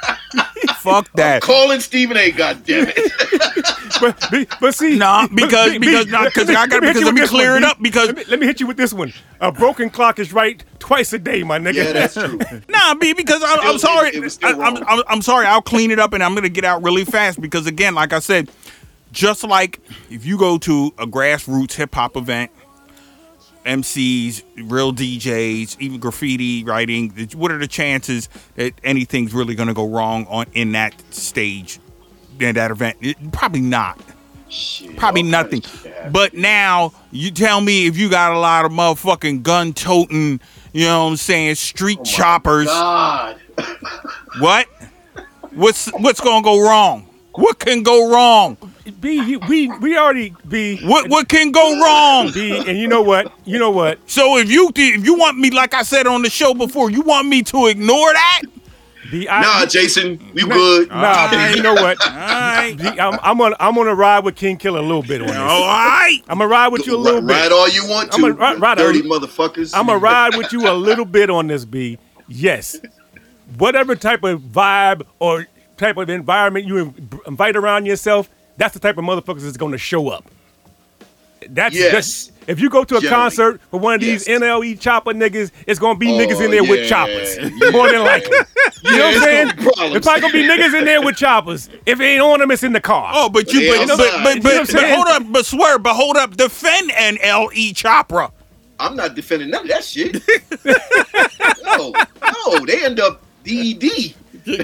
fuck 0.77 1.11
that 1.15 1.43
Calling 1.43 1.81
Stephen 1.81 2.17
A. 2.17 2.31
God 2.33 2.65
damn 2.65 2.87
it. 2.89 3.13
But, 4.01 4.49
but 4.61 4.75
see, 4.75 4.97
Nah, 4.97 5.29
but- 5.29 5.37
because- 5.37 5.71
be- 5.73 5.79
because- 5.79 6.07
be- 6.07 6.13
I 6.57 6.67
gotta- 6.67 6.81
because 6.81 7.05
let 7.05 7.15
me 7.15 7.25
clear 7.29 7.53
one, 7.53 7.63
it 7.63 7.67
up, 7.67 7.81
because- 7.81 8.09
let 8.09 8.17
me, 8.17 8.25
let 8.29 8.41
me 8.41 8.47
hit 8.47 8.59
you 8.59 8.67
with 8.67 8.77
this 8.77 8.93
one. 8.93 9.13
A 9.41 9.53
broken 9.53 9.91
clock 9.91 10.19
is 10.19 10.33
right 10.33 10.65
twice 10.81 11.13
a 11.13 11.21
day, 11.21 11.45
my 11.45 11.59
nigga. 11.61 11.75
Yeah, 11.75 11.93
that's 11.93 12.15
true. 12.15 12.41
Nah, 12.69 12.95
B, 12.95 13.13
because 13.13 13.43
I'm, 13.45 13.61
I'm 13.61 13.75
It- 13.77 13.81
sorry. 13.81 14.09
it 14.11 14.21
was 14.21 14.41
I, 14.43 14.49
am 14.51 14.59
wrong. 14.59 14.85
I'm, 14.89 15.03
I'm 15.09 15.23
sorry. 15.23 15.47
I'll 15.47 15.63
clean 15.63 15.93
it 15.93 16.01
up 16.01 16.15
and 16.15 16.23
I'm 16.25 16.33
going 16.33 16.43
to 16.43 16.49
get 16.49 16.65
out 16.65 16.83
really 16.83 17.05
fast 17.05 17.41
because, 17.41 17.67
again, 17.69 17.95
like 17.95 18.13
I 18.13 18.19
said, 18.19 18.51
just 19.13 19.45
like 19.45 19.79
if 20.11 20.25
you 20.27 20.37
go 20.37 20.59
to 20.59 20.93
a 20.99 21.07
grassroots 21.07 21.75
hip 21.75 21.95
hop 21.95 22.17
event, 22.17 22.51
MCs, 23.65 24.43
real 24.71 24.93
DJs, 24.93 25.77
even 25.81 26.01
graffiti 26.01 26.65
writing, 26.65 27.11
what 27.35 27.51
are 27.53 27.59
the 27.59 27.69
chances 27.69 28.29
that 28.57 28.73
anything's 28.85 29.33
really 29.33 29.55
going 29.55 29.69
to 29.69 29.75
go 29.75 29.89
wrong 29.89 30.27
on 30.29 30.47
in 30.53 30.73
that 30.73 30.95
stage, 31.15 31.79
in 32.41 32.55
that 32.57 32.71
event? 32.71 32.97
It- 33.01 33.33
probably 33.33 33.61
not. 33.61 34.01
Shit, 34.49 34.97
Probably 34.99 35.23
nothing. 35.23 35.61
of 35.61 35.71
shit 35.71 35.83
can 35.83 35.93
happen. 35.93 36.13
But 36.13 36.35
now 36.35 36.93
you 37.11 37.31
tell 37.31 37.61
me 37.63 37.87
if 37.87 37.97
you 37.97 38.11
got 38.11 38.33
a 38.33 38.39
lot 38.39 38.67
of 38.67 38.73
motherfucking 38.73 39.43
gun 39.43 39.73
toting, 39.73 40.41
you 40.75 40.85
know 40.85 41.05
what 41.05 41.11
I'm 41.13 41.17
saying, 41.17 41.55
street 41.55 41.99
Oh 42.01 42.05
choppers. 42.05 42.67
God. 42.67 43.37
What? 44.41 44.67
What's 45.53 45.89
what's 45.93 46.21
gonna 46.21 46.43
go 46.43 46.61
wrong? 46.67 47.07
What 47.35 47.59
can 47.59 47.83
go 47.83 48.11
wrong? 48.13 48.59
B, 49.01 49.23
you, 49.25 49.39
we 49.49 49.69
we 49.79 49.97
already 49.97 50.35
B. 50.49 50.79
What 50.85 51.09
what 51.09 51.29
can 51.29 51.53
go 51.53 51.81
wrong? 51.81 52.33
B, 52.33 52.57
and 52.67 52.77
you 52.79 52.89
know 52.89 53.03
what? 53.03 53.33
You 53.45 53.59
know 53.59 53.71
what? 53.71 53.99
So 54.11 54.39
if 54.39 54.51
you 54.51 54.71
if 54.75 55.05
you 55.05 55.15
want 55.17 55.39
me, 55.39 55.51
like 55.51 55.73
I 55.75 55.83
said 55.83 56.07
on 56.07 56.23
the 56.23 56.31
show 56.31 56.53
before, 56.55 56.91
you 56.91 57.03
want 57.03 57.29
me 57.29 57.43
to 57.45 57.67
ignore 57.67 58.13
that? 58.13 58.43
B, 59.11 59.29
I, 59.29 59.43
Nah, 59.43 59.67
Jason, 59.67 60.19
we 60.33 60.43
good. 60.43 60.89
Nah, 60.89 61.31
B, 61.31 61.57
you 61.57 61.63
know 61.63 61.75
what? 61.75 62.01
All 62.05 62.13
right. 62.17 62.75
B, 62.77 62.87
I'm, 62.99 63.19
I'm 63.23 63.39
gonna 63.39 63.57
I'm 63.61 63.75
gonna 63.75 63.95
ride 63.95 64.25
with 64.25 64.37
King 64.37 64.57
Killer 64.57 64.79
a 64.81 64.83
little 64.83 65.03
bit 65.03 65.21
on 65.21 65.27
this. 65.29 65.37
All 65.37 65.61
right. 65.67 66.19
I'm 66.29 66.39
gonna 66.39 66.49
ride 66.49 66.69
with 66.69 66.87
you 66.87 66.97
a 66.97 66.99
little 66.99 67.21
Ri- 67.21 67.27
bit. 67.29 67.35
Ride 67.35 67.53
all 67.53 67.69
you 67.69 67.87
want 67.89 68.11
to. 68.13 68.17
I'm 68.19 68.25
a- 68.25 68.33
ri- 68.33 68.57
ride 68.59 68.79
dirty 68.79 69.03
all- 69.03 69.21
motherfuckers. 69.21 69.73
I'm 69.77 69.87
gonna 69.87 69.99
ride 69.99 70.37
with 70.37 70.53
you 70.53 70.69
a 70.69 70.73
little 70.73 71.05
bit 71.05 71.31
on 71.31 71.47
this, 71.47 71.65
B. 71.65 71.99
Yes, 72.27 72.81
whatever 73.59 73.95
type 73.95 74.25
of 74.25 74.41
vibe 74.41 75.03
or 75.19 75.47
type 75.77 75.99
of 75.99 76.09
environment 76.09 76.67
you 76.67 76.95
invite 77.27 77.55
around 77.57 77.87
yourself, 77.87 78.31
that's 78.57 78.75
the 78.75 78.81
type 78.81 78.99
of 78.99 79.05
motherfuckers 79.05 79.43
that's 79.43 79.57
gonna 79.57 79.79
show 79.79 80.09
up. 80.09 80.25
That's 81.49 81.75
Yes. 81.75 81.85
that's- 81.93 82.29
if 82.47 82.61
you 82.61 82.69
go 82.71 82.85
to 82.85 82.97
a 82.97 83.01
Generally. 83.01 83.17
concert 83.23 83.61
for 83.71 83.79
one 83.81 83.95
of 83.95 84.01
these 84.01 84.27
Yes. 84.29 84.41
NLE 84.41 84.77
Choppa 84.77 85.13
niggas, 85.13 85.51
it's 85.67 85.79
gonna 85.81 85.99
be 85.99 86.09
Oh, 86.13 86.19
niggas 86.19 86.37
in 86.41 86.47
oh, 86.47 86.51
there 86.51 86.63
yeah, 86.65 86.71
with 86.71 86.89
choppers. 86.89 87.37
yeah. 87.37 87.71
More 87.71 87.91
than 87.91 88.03
likely. 88.03 88.37
You 88.85 88.97
know 88.99 89.07
what 89.07 89.17
I'm 89.17 89.23
saying? 89.23 89.47
gonna 89.49 89.63
problems. 89.63 89.97
It's 89.97 90.07
probably 90.07 90.21
gonna 90.23 90.33
be 90.33 90.43
niggas 90.49 90.75
in 90.79 90.85
there 90.85 91.01
with 91.03 91.15
choppers. 91.17 91.69
If 91.87 92.01
it 92.01 92.05
ain't 92.05 92.21
on 92.21 92.41
them, 92.41 92.51
it's 92.51 92.65
in 92.65 92.73
the 92.73 92.81
car. 92.81 93.13
Oh, 93.15 93.29
but 93.29 93.53
you 93.53 93.61
They 93.61 93.69
but, 93.69 93.87
but, 93.87 93.91
outside. 93.93 94.25
but, 94.25 94.35
You 94.35 94.35
know 94.35 94.43
but, 94.43 94.53
what 94.53 94.59
I'm 94.61 94.67
saying? 94.67 94.95
hold 94.97 95.07
up, 95.07 95.23
but 95.33 95.47
swear, 95.47 95.79
but 95.79 95.95
hold 95.95 96.17
up, 96.17 96.37
defend 96.37 96.91
NLE 96.91 97.73
Choppa. 97.75 98.33
I'm 98.81 98.97
not 98.97 99.15
defending 99.15 99.51
none 99.51 99.63
of 99.63 99.69
that 99.69 99.85
shit. 99.85 100.21
no, 101.65 101.93
no, 102.49 102.67
they 102.67 102.85
end 102.85 102.99
up 102.99 103.23
DED. 103.45 104.15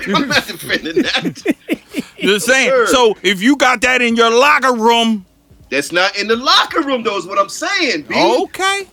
I'm 0.08 0.26
not 0.28 0.46
defending 0.48 1.02
that. 1.02 1.78
Just 2.22 2.46
saying. 2.46 2.70
Sir. 2.70 2.86
So 2.86 3.16
if 3.22 3.40
you 3.42 3.56
got 3.56 3.80
that 3.82 4.02
in 4.02 4.16
your 4.16 4.30
locker 4.30 4.74
room, 4.74 5.24
That's 5.70 5.92
not 5.92 6.16
in 6.18 6.26
the 6.28 6.36
locker 6.36 6.82
room, 6.82 7.02
though, 7.02 7.16
is 7.18 7.26
what 7.26 7.38
I'm 7.38 7.48
saying, 7.48 8.02
B. 8.02 8.14
okay. 8.42 8.86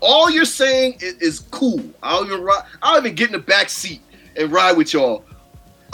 All 0.00 0.30
you're 0.30 0.44
saying 0.44 0.96
is, 1.00 1.14
is 1.20 1.40
cool. 1.50 1.82
I'll 2.02 2.24
even 2.26 2.42
ride, 2.42 2.64
I'll 2.82 2.98
even 2.98 3.14
get 3.14 3.28
in 3.28 3.32
the 3.32 3.38
back 3.38 3.68
seat 3.70 4.02
and 4.36 4.52
ride 4.52 4.76
with 4.76 4.92
y'all 4.92 5.24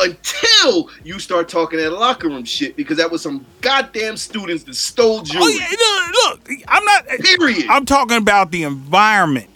until 0.01 0.89
you 1.05 1.19
start 1.19 1.49
talking 1.49 1.79
that 1.79 1.91
locker 1.91 2.29
room 2.29 2.45
shit 2.45 2.75
because 2.77 2.97
that 2.97 3.11
was 3.11 3.23
some 3.23 3.45
goddamn 3.61 4.17
students 4.17 4.65
that 4.65 4.75
stole 4.75 5.23
Oh 5.35 5.49
yeah, 5.49 5.69
look, 5.71 6.49
look, 6.49 6.59
I'm 6.69 6.85
not. 6.85 7.07
Period. 7.07 7.67
I'm 7.69 7.85
talking 7.85 8.17
about 8.17 8.51
the 8.51 8.63
environment. 8.65 9.51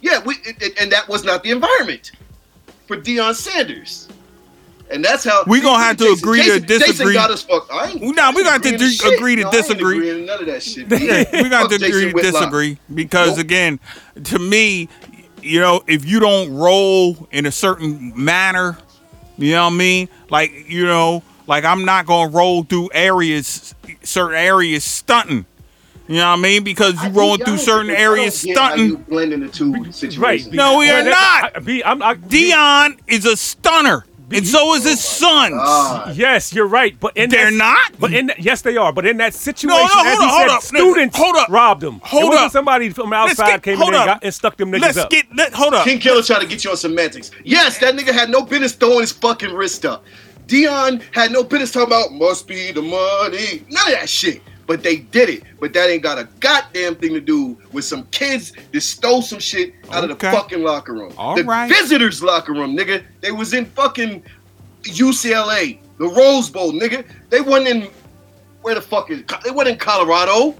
Yeah, 0.00 0.20
we, 0.24 0.36
and- 0.46 0.72
and 0.80 0.92
that 0.92 1.08
was 1.08 1.22
not 1.24 1.42
the 1.44 1.50
environment 1.50 2.12
for 2.88 2.96
Deion 2.96 3.34
Sanders. 3.34 4.08
And 4.92 5.04
that's 5.04 5.24
how 5.24 5.42
We 5.46 5.60
gonna 5.60 5.82
have 5.82 5.96
to 5.98 6.04
Jason- 6.04 6.18
agree 6.18 6.38
to 6.40 6.44
Jason, 6.60 6.66
Jason 6.68 6.88
disagree. 6.90 7.14
got 7.14 7.30
us 7.30 7.42
fucked. 7.42 7.72
I 7.72 7.88
ain't, 7.90 8.02
Nah, 8.02 8.08
we 8.08 8.12
I 8.12 8.26
ain't 8.26 8.36
got 8.44 8.62
to 8.62 8.68
agreeing 8.74 8.78
di- 8.78 8.94
shit. 8.94 9.14
agree 9.14 9.36
to 9.36 9.42
No, 9.42 9.48
I 9.48 9.54
ain't 9.56 9.62
disagree. 9.66 10.00
to 10.10 10.20
none 10.26 10.40
of 10.40 10.46
that 10.46 10.62
shit. 10.62 10.88
we 10.90 11.48
got 11.48 11.62
Fuck 11.62 11.80
to 11.80 11.86
agree 11.86 12.12
to 12.12 12.20
disagree 12.22 12.78
because 12.94 13.30
Nope. 13.30 13.38
again, 13.38 13.80
to 14.24 14.38
me, 14.38 14.88
you 15.42 15.60
know, 15.60 15.82
if 15.86 16.04
you 16.04 16.20
don't 16.20 16.52
roll 16.54 17.26
in 17.32 17.46
a 17.46 17.52
certain 17.52 18.12
manner, 18.14 18.76
you 19.38 19.52
know 19.52 19.64
what 19.64 19.72
I 19.72 19.76
mean? 19.76 20.08
Like, 20.30 20.52
you 20.68 20.84
know, 20.84 21.22
like 21.46 21.64
I'm 21.64 21.84
not 21.84 22.06
gonna 22.06 22.30
roll 22.30 22.62
through 22.62 22.90
areas, 22.92 23.74
certain 24.02 24.36
areas 24.36 24.84
stunting. 24.84 25.46
You 26.08 26.16
know 26.16 26.30
what 26.30 26.38
I 26.38 26.42
mean? 26.42 26.64
Because 26.64 26.94
you 26.94 27.08
I- 27.08 27.12
rolling 27.12 27.44
through 27.44 27.58
certain 27.58 27.90
areas 27.90 28.42
don't 28.42 28.54
get 28.54 28.58
how 28.62 28.74
You 28.74 28.88
stunting. 28.88 29.04
blending 29.08 29.40
the 29.40 29.48
two 29.48 29.72
situations. 29.92 30.18
right. 30.18 30.52
No, 30.52 30.76
we 30.78 30.90
are 30.90 30.98
Yeah, 30.98 31.04
that- 31.04 31.42
not. 31.42 31.56
I- 31.56 31.60
B, 31.60 31.82
I'm, 31.82 32.02
I, 32.02 32.14
Deion 32.16 32.98
is 33.06 33.24
a 33.24 33.36
stunner, 33.36 34.04
and 34.34 34.46
so 34.46 34.74
is 34.74 34.84
his 34.84 34.94
oh 34.94 34.96
sons. 35.48 35.54
God. 35.56 36.16
Yes, 36.16 36.52
you're 36.52 36.66
right. 36.66 36.98
But 36.98 37.16
in 37.16 37.30
They're 37.30 37.50
that, 37.50 37.56
not? 37.56 38.00
But 38.00 38.12
in 38.12 38.26
that, 38.26 38.38
yes, 38.40 38.62
they 38.62 38.76
are. 38.76 38.92
But 38.92 39.06
in 39.06 39.16
that 39.18 39.34
situation, 39.34 39.68
no, 39.78 39.84
as 39.84 39.90
hold 39.92 40.06
he 40.06 40.10
up, 40.10 40.20
said, 40.20 40.38
hold 40.38 40.50
up. 40.50 40.62
students 40.62 41.16
Hold 41.16 41.36
up. 41.36 41.48
robbed 41.48 41.80
them. 41.82 42.00
Hold 42.04 42.22
it 42.24 42.26
wasn't 42.28 42.46
up. 42.46 42.52
somebody 42.52 42.90
from 42.90 43.12
outside 43.12 43.50
get- 43.50 43.62
came 43.62 43.76
in 43.82 43.82
and, 43.82 43.92
got, 43.94 44.24
and 44.24 44.34
stuck 44.34 44.56
them 44.56 44.72
niggas 44.72 44.80
Let's 44.80 44.98
up. 44.98 45.10
get 45.10 45.26
let 45.34 45.52
hold 45.52 45.74
up. 45.74 45.84
King 45.84 45.98
Killer 45.98 46.22
trying 46.22 46.40
to 46.40 46.46
get 46.46 46.64
you 46.64 46.70
on 46.70 46.76
semantics. 46.76 47.30
Yes, 47.44 47.78
that 47.78 47.94
nigga 47.94 48.12
had 48.12 48.30
no 48.30 48.42
business 48.42 48.72
throwing 48.72 49.00
his 49.00 49.12
fucking 49.12 49.52
wrist 49.52 49.84
up. 49.86 50.04
Deion 50.46 51.02
had 51.12 51.30
no 51.32 51.44
business 51.44 51.70
talking 51.72 51.86
about 51.88 52.12
must 52.12 52.46
be 52.48 52.72
the 52.72 52.82
money. 52.82 53.64
None 53.70 53.86
of 53.92 53.98
that 54.00 54.08
shit. 54.08 54.42
But 54.72 54.82
they 54.82 54.96
did 54.96 55.28
it. 55.28 55.42
But 55.60 55.74
that 55.74 55.90
ain't 55.90 56.02
got 56.02 56.18
a 56.18 56.26
goddamn 56.40 56.94
thing 56.94 57.12
to 57.12 57.20
do 57.20 57.58
with 57.72 57.84
some 57.84 58.06
kids 58.06 58.54
that 58.72 58.80
stole 58.80 59.20
some 59.20 59.38
shit 59.38 59.74
out 59.90 60.02
of 60.02 60.18
the 60.18 60.30
fucking 60.30 60.62
locker 60.62 60.94
room. 60.94 61.12
All 61.18 61.36
the 61.36 61.44
right. 61.44 61.68
visitors' 61.68 62.22
locker 62.22 62.54
room, 62.54 62.74
nigga. 62.74 63.04
They 63.20 63.32
was 63.32 63.52
in 63.52 63.66
fucking 63.66 64.22
UCLA, 64.84 65.78
the 65.98 66.08
Rose 66.08 66.48
Bowl, 66.48 66.72
nigga. 66.72 67.04
They 67.28 67.42
wasn't 67.42 67.68
in 67.68 67.90
where 68.62 68.74
the 68.74 68.80
fuck 68.80 69.10
is 69.10 69.22
they 69.44 69.50
wasn't 69.50 69.74
in 69.74 69.78
Colorado. 69.78 70.56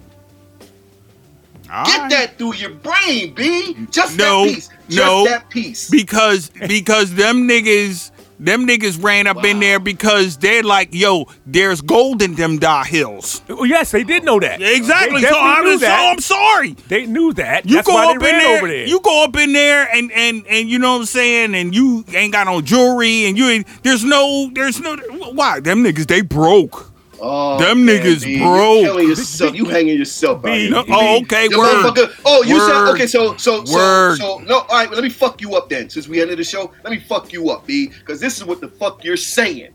All 1.72 1.84
Get 1.86 1.98
right. 1.98 2.10
that 2.10 2.36
through 2.36 2.56
your 2.56 2.68
brain, 2.68 3.32
B. 3.32 3.78
Just 3.90 4.18
No, 4.18 4.44
that 4.44 4.52
piece. 4.54 4.68
Just 4.90 5.06
no. 5.06 5.24
that 5.24 5.48
piece. 5.48 5.88
because 5.88 6.50
because 6.68 7.14
them 7.14 7.48
niggas 7.48 8.10
them 8.38 8.66
niggas 8.66 9.02
ran 9.02 9.26
up 9.26 9.44
in 9.44 9.60
there 9.60 9.78
because 9.78 10.36
they're 10.38 10.62
like, 10.62 10.88
yo, 10.92 11.26
there's 11.46 11.80
gold 11.80 12.22
in 12.22 12.34
them 12.34 12.58
da 12.58 12.84
hills. 12.84 13.42
Well, 13.48 13.66
yes, 13.66 13.90
they 13.92 14.04
did 14.04 14.24
know 14.24 14.40
that. 14.40 14.60
Exactly. 14.60 15.22
They 15.22 15.28
So 15.28 15.38
I'm 15.38 15.78
so. 15.78 15.86
I'm 15.86 16.18
sorry. 16.20 16.72
They 16.88 17.06
knew 17.06 17.32
that. 17.34 17.66
You 17.66 17.76
That's 17.76 17.86
go 17.88 17.94
why 17.94 18.12
up 18.14 18.20
they 18.20 18.28
in 18.28 18.34
ran 18.34 18.42
there, 18.42 18.58
over 18.58 18.68
there. 18.68 18.86
you 18.86 19.00
go 19.00 19.24
up 19.24 19.36
in 19.36 19.52
there, 19.52 19.88
and 19.94 20.10
and 20.12 20.46
and 20.48 20.68
you 20.68 20.78
know 20.78 20.94
what 20.94 21.00
I'm 21.00 21.06
saying, 21.06 21.54
and 21.54 21.74
you 21.74 22.04
ain't 22.12 22.32
got 22.32 22.46
no 22.46 22.60
jewelry, 22.60 23.26
and 23.26 23.36
you 23.38 23.46
ain't. 23.48 23.66
There's 23.82 24.04
no, 24.04 24.50
there's 24.52 24.80
no. 24.80 24.96
Why 25.32 25.60
them 25.60 25.82
niggas? 25.84 26.06
They 26.06 26.20
broke. 26.22 26.91
Oh, 27.24 27.56
Them 27.56 27.84
man, 27.84 28.02
niggas 28.02 28.24
B, 28.24 28.38
broke. 28.40 28.78
You 28.80 28.82
killing 28.82 29.08
yourself. 29.08 29.54
You 29.54 29.64
hanging 29.66 29.96
yourself 29.96 30.44
out. 30.44 30.56
Here, 30.56 30.70
No, 30.70 30.82
B. 30.82 30.90
oh, 30.92 31.20
okay, 31.22 31.46
Yo, 31.48 31.56
word. 31.56 32.10
Oh, 32.24 32.42
you 32.42 32.56
Word. 32.56 32.68
said 32.68 32.92
okay. 32.94 33.06
So, 33.06 33.36
so, 33.36 33.64
so, 33.64 34.14
so, 34.16 34.38
no. 34.38 34.58
All 34.58 34.66
right, 34.68 34.90
let 34.90 35.04
me 35.04 35.08
fuck 35.08 35.40
you 35.40 35.54
up 35.54 35.68
then. 35.68 35.88
Since 35.88 36.08
we 36.08 36.20
ended 36.20 36.40
the 36.40 36.44
show, 36.44 36.72
let 36.82 36.90
me 36.90 36.98
fuck 36.98 37.32
you 37.32 37.48
up, 37.50 37.64
B. 37.64 37.86
Because 37.90 38.18
this 38.20 38.38
is 38.38 38.44
what 38.44 38.60
the 38.60 38.66
fuck 38.66 39.04
you're 39.04 39.16
saying. 39.16 39.72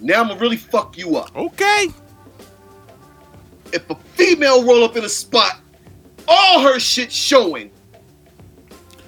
Now 0.00 0.20
I'm 0.20 0.28
gonna 0.28 0.38
really 0.38 0.56
fuck 0.58 0.96
you 0.96 1.16
up. 1.16 1.34
Okay. 1.34 1.88
If 3.72 3.90
a 3.90 3.96
female 4.14 4.64
roll 4.64 4.84
up 4.84 4.96
in 4.96 5.04
a 5.04 5.08
spot, 5.08 5.58
all 6.28 6.60
her 6.60 6.78
shit 6.78 7.10
showing, 7.10 7.72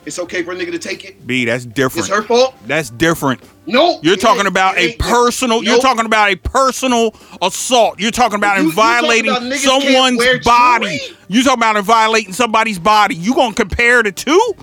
it's 0.05 0.19
okay 0.19 0.43
for 0.43 0.51
a 0.51 0.57
nigga 0.57 0.73
to 0.73 0.79
take 0.81 1.05
it. 1.05 1.25
B, 1.29 1.45
that's 1.45 1.65
different. 1.65 2.09
It's 2.09 2.17
her 2.17 2.23
fault. 2.23 2.55
That's 2.67 2.91
different. 2.91 3.41
No, 3.69 4.01
You're 4.03 4.17
talking 4.17 4.47
about 4.47 4.77
a 4.77 4.81
ain't. 4.91 4.99
personal. 4.99 5.63
You're 5.63 5.79
talking 5.79 6.07
about 6.07 6.31
a 6.31 6.37
personal 6.37 7.15
assault. 7.43 8.01
You're 8.01 8.11
talking 8.11 8.37
about 8.37 8.57
You- 8.59 8.71
in 8.71 8.75
talking 8.75 8.77
violating 8.77 9.31
about 9.31 9.53
someone's 9.59 10.45
body. 10.45 10.99
jewelry? 10.99 11.17
You 11.29 11.45
talking 11.45 11.59
about 11.61 11.77
in 11.77 11.85
violating 11.85 12.33
somebody's 12.33 12.79
body. 12.79 13.15
You 13.15 13.35
gonna 13.35 13.55
compare 13.55 14.03
the 14.03 14.13
two? 14.13 14.55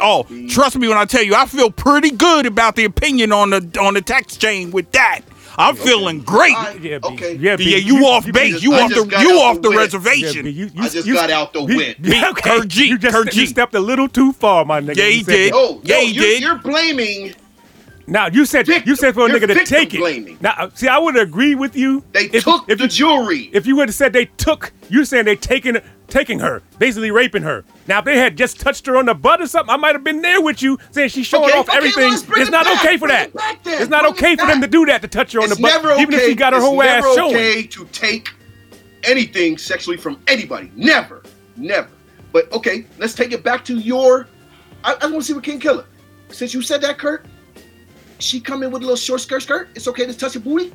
Oh, 0.00 0.26
trust 0.48 0.76
me 0.76 0.86
when 0.88 0.96
I 0.96 1.04
tell 1.04 1.22
you, 1.22 1.34
I 1.34 1.46
feel 1.46 1.70
pretty 1.70 2.10
good 2.10 2.46
about 2.46 2.76
the 2.76 2.84
opinion 2.84 3.32
on 3.32 3.50
the 3.50 3.68
on 3.80 3.94
the 3.94 4.00
text 4.02 4.40
chain 4.40 4.70
with 4.70 4.90
that. 4.92 5.20
I'm 5.60 5.74
feeling 5.74 6.20
great. 6.20 6.54
All 6.54 6.62
right, 6.62 6.80
Yeah, 6.80 6.98
B. 6.98 7.08
okay. 7.08 7.34
Yeah, 7.34 7.56
B. 7.56 7.64
Yeah, 7.72 7.78
you, 7.78 8.06
off 8.06 8.24
base. 8.30 8.52
just- 8.52 8.62
You 8.62 8.74
off 8.74 8.90
the 8.90 9.16
you 9.20 9.40
off 9.40 9.56
the 9.56 9.62
the 9.62 9.68
whip. 9.70 9.74
Yeah, 9.76 9.80
reservation. 9.82 10.44
B, 10.44 10.50
you, 10.50 10.70
you, 10.72 10.82
I 10.84 10.88
just 10.88 11.04
you- 11.06 11.14
got 11.14 11.30
out 11.32 11.52
the 11.52 11.62
B- 11.64 11.74
whip. 11.76 11.96
B- 12.00 12.24
okay, 12.30 12.48
Kurt 12.58 12.68
G, 12.68 12.84
You 12.86 12.96
just, 12.96 13.12
Kurt 13.12 13.26
you 13.34 13.42
G. 13.42 13.46
stepped 13.46 13.74
a 13.74 13.80
little 13.80 14.08
too 14.08 14.32
far, 14.32 14.64
my 14.64 14.80
nigga. 14.80 14.96
Yeah, 14.96 15.04
You 15.06 15.10
he 15.16 15.22
did. 15.24 15.52
that. 15.52 15.56
Oh, 15.56 15.80
Yeah, 15.82 15.96
no, 15.96 16.00
he 16.02 16.10
you're, 16.12 16.24
did. 16.24 16.42
You're 16.42 16.54
blaming. 16.58 17.34
Now 18.08 18.26
you 18.28 18.46
said 18.46 18.66
Victim. 18.66 18.88
you 18.88 18.96
said 18.96 19.14
for 19.14 19.26
a 19.26 19.28
nigga 19.30 19.46
to 19.48 19.64
take 19.66 19.92
it. 19.94 19.98
blaming. 19.98 20.38
Now, 20.40 20.70
see, 20.74 20.88
I 20.88 20.98
would 20.98 21.16
agree 21.16 21.54
with 21.54 21.76
you. 21.76 22.02
They 22.12 22.24
if, 22.32 22.44
took 22.44 22.68
if 22.68 22.78
the 22.78 22.84
you, 22.84 22.88
jewelry. 22.90 23.50
If 23.52 23.66
you 23.66 23.76
would 23.76 23.88
have 23.88 23.94
said 23.94 24.12
they 24.12 24.24
took, 24.24 24.72
you're 24.88 25.04
saying 25.04 25.26
they 25.26 25.36
taking 25.36 25.76
taking 26.08 26.38
her, 26.40 26.62
basically 26.78 27.10
raping 27.10 27.42
her. 27.42 27.64
Now, 27.86 27.98
if 27.98 28.06
they 28.06 28.16
had 28.16 28.34
just 28.36 28.58
touched 28.58 28.86
her 28.86 28.96
on 28.96 29.04
the 29.04 29.12
butt 29.14 29.42
or 29.42 29.46
something, 29.46 29.70
I 29.70 29.76
might 29.76 29.94
have 29.94 30.02
been 30.04 30.22
there 30.22 30.40
with 30.40 30.62
you, 30.62 30.78
saying 30.90 31.10
she's 31.10 31.26
showing 31.26 31.50
Okay, 31.50 31.58
off 31.58 31.68
okay, 31.68 31.76
everything. 31.76 32.12
it's 32.14 32.50
not 32.50 32.64
back. 32.64 32.82
okay 32.82 32.96
for 32.96 33.08
that. 33.08 33.28
it. 33.28 33.34
It's 33.66 33.90
not 33.90 34.02
Bring 34.02 34.14
it 34.14 34.18
okay 34.18 34.36
for 34.36 34.46
them 34.46 34.62
to 34.62 34.66
do 34.68 34.86
that 34.86 35.02
to 35.02 35.08
touch 35.08 35.32
her 35.32 35.40
on 35.40 35.46
it's 35.46 35.56
the 35.56 35.62
butt, 35.62 35.72
never 35.72 35.92
okay. 35.92 36.02
even 36.02 36.14
if 36.14 36.22
she 36.22 36.34
got 36.34 36.54
her 36.54 36.58
it's 36.60 36.66
whole 36.66 36.82
ass 36.82 37.02
never 37.04 37.14
showing. 37.14 37.34
okay 37.36 37.62
to 37.64 37.84
take 37.86 38.30
anything 39.04 39.58
sexually 39.58 39.98
from 39.98 40.18
anybody. 40.28 40.72
Never, 40.74 41.22
never. 41.56 41.90
But 42.32 42.50
okay, 42.52 42.86
let's 42.98 43.14
take 43.14 43.32
it 43.32 43.42
back 43.44 43.62
to 43.66 43.74
your. 43.78 44.28
I, 44.84 44.94
I 45.02 45.06
want 45.06 45.16
to 45.16 45.22
see 45.24 45.34
what 45.34 45.44
King 45.44 45.60
Killer. 45.60 45.84
Since 46.30 46.54
you 46.54 46.62
said 46.62 46.80
that, 46.82 46.96
Kurt, 46.98 47.26
she 48.18 48.40
come 48.40 48.62
in 48.62 48.70
with 48.70 48.82
a 48.82 48.84
little 48.84 48.96
short 48.96 49.20
skirt. 49.20 49.42
Skirt. 49.42 49.68
It's 49.74 49.88
okay 49.88 50.06
to 50.06 50.14
touch 50.16 50.34
your 50.34 50.42
booty. 50.42 50.72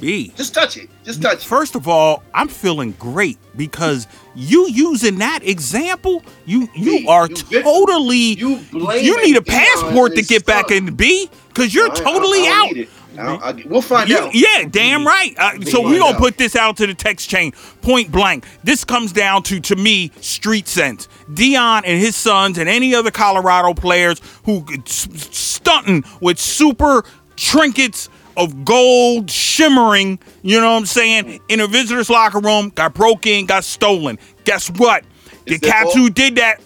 B. 0.00 0.32
Just 0.36 0.52
touch 0.52 0.76
it. 0.78 0.90
Just 1.04 1.22
touch 1.22 1.38
it. 1.38 1.42
First 1.44 1.76
of 1.76 1.86
all, 1.86 2.24
I'm 2.34 2.48
feeling 2.48 2.92
great 2.98 3.38
because 3.56 4.08
you 4.34 4.68
using 4.68 5.18
that 5.18 5.46
example, 5.46 6.24
you 6.44 6.68
you 6.74 6.98
B, 7.00 7.06
are 7.06 7.28
you 7.28 7.62
totally 7.62 8.16
You 8.16 8.58
you 8.72 9.22
need 9.24 9.36
a 9.36 9.42
passport 9.42 10.16
to 10.16 10.22
get 10.22 10.44
back 10.44 10.72
in 10.72 10.94
B 10.96 11.30
because 11.48 11.72
you're 11.72 11.88
I- 11.88 11.92
I- 11.92 11.94
totally 11.94 12.40
I 12.40 12.66
don't 12.74 12.78
out. 12.80 12.88
Need 13.12 13.18
it. 13.18 13.24
I- 13.42 13.48
I- 13.50 13.62
we'll 13.66 13.82
find 13.82 14.08
You- 14.08 14.18
out. 14.18 14.34
yeah, 14.34 14.64
damn 14.70 15.06
right. 15.06 15.34
Uh, 15.38 15.52
so 15.64 15.78
find 15.82 15.90
we 15.90 15.98
gonna 15.98 16.14
out. 16.14 16.18
put 16.18 16.38
this 16.38 16.56
out 16.56 16.76
to 16.78 16.86
the 16.86 16.94
text 16.94 17.28
chain, 17.28 17.52
point 17.82 18.10
blank. 18.12 18.44
This 18.64 18.84
comes 18.84 19.12
down 19.12 19.42
to 19.44 19.60
to 19.60 19.76
me 19.76 20.10
street 20.20 20.66
sense. 20.68 21.08
Deion 21.32 21.82
and 21.84 22.00
his 22.00 22.16
sons 22.16 22.58
and 22.58 22.68
any 22.68 22.94
other 22.94 23.10
Colorado 23.10 23.74
players 23.74 24.20
who 24.44 24.64
s- 24.86 25.08
stunting 25.30 26.04
with 26.20 26.38
super 26.38 27.04
trinkets 27.36 28.08
of 28.36 28.64
gold 28.64 29.30
shimmering. 29.30 30.18
You 30.42 30.60
know 30.60 30.72
what 30.72 30.78
I'm 30.78 30.86
saying? 30.86 31.40
In 31.48 31.60
a 31.60 31.66
visitor's 31.66 32.08
locker 32.08 32.38
room, 32.40 32.72
got 32.74 32.94
broke 32.94 33.26
in, 33.26 33.46
got 33.46 33.64
stolen. 33.64 34.18
Guess 34.44 34.70
what? 34.70 35.04
The 35.46 35.54
Is 35.54 35.60
that 35.60 35.70
cats 35.70 35.94
who 35.94 36.08
did 36.08 36.36
that, 36.36 36.60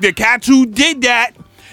the 0.00 0.12
cats 0.12 0.46
who 0.46 0.64
did 0.64 1.02
that, 1.02 1.32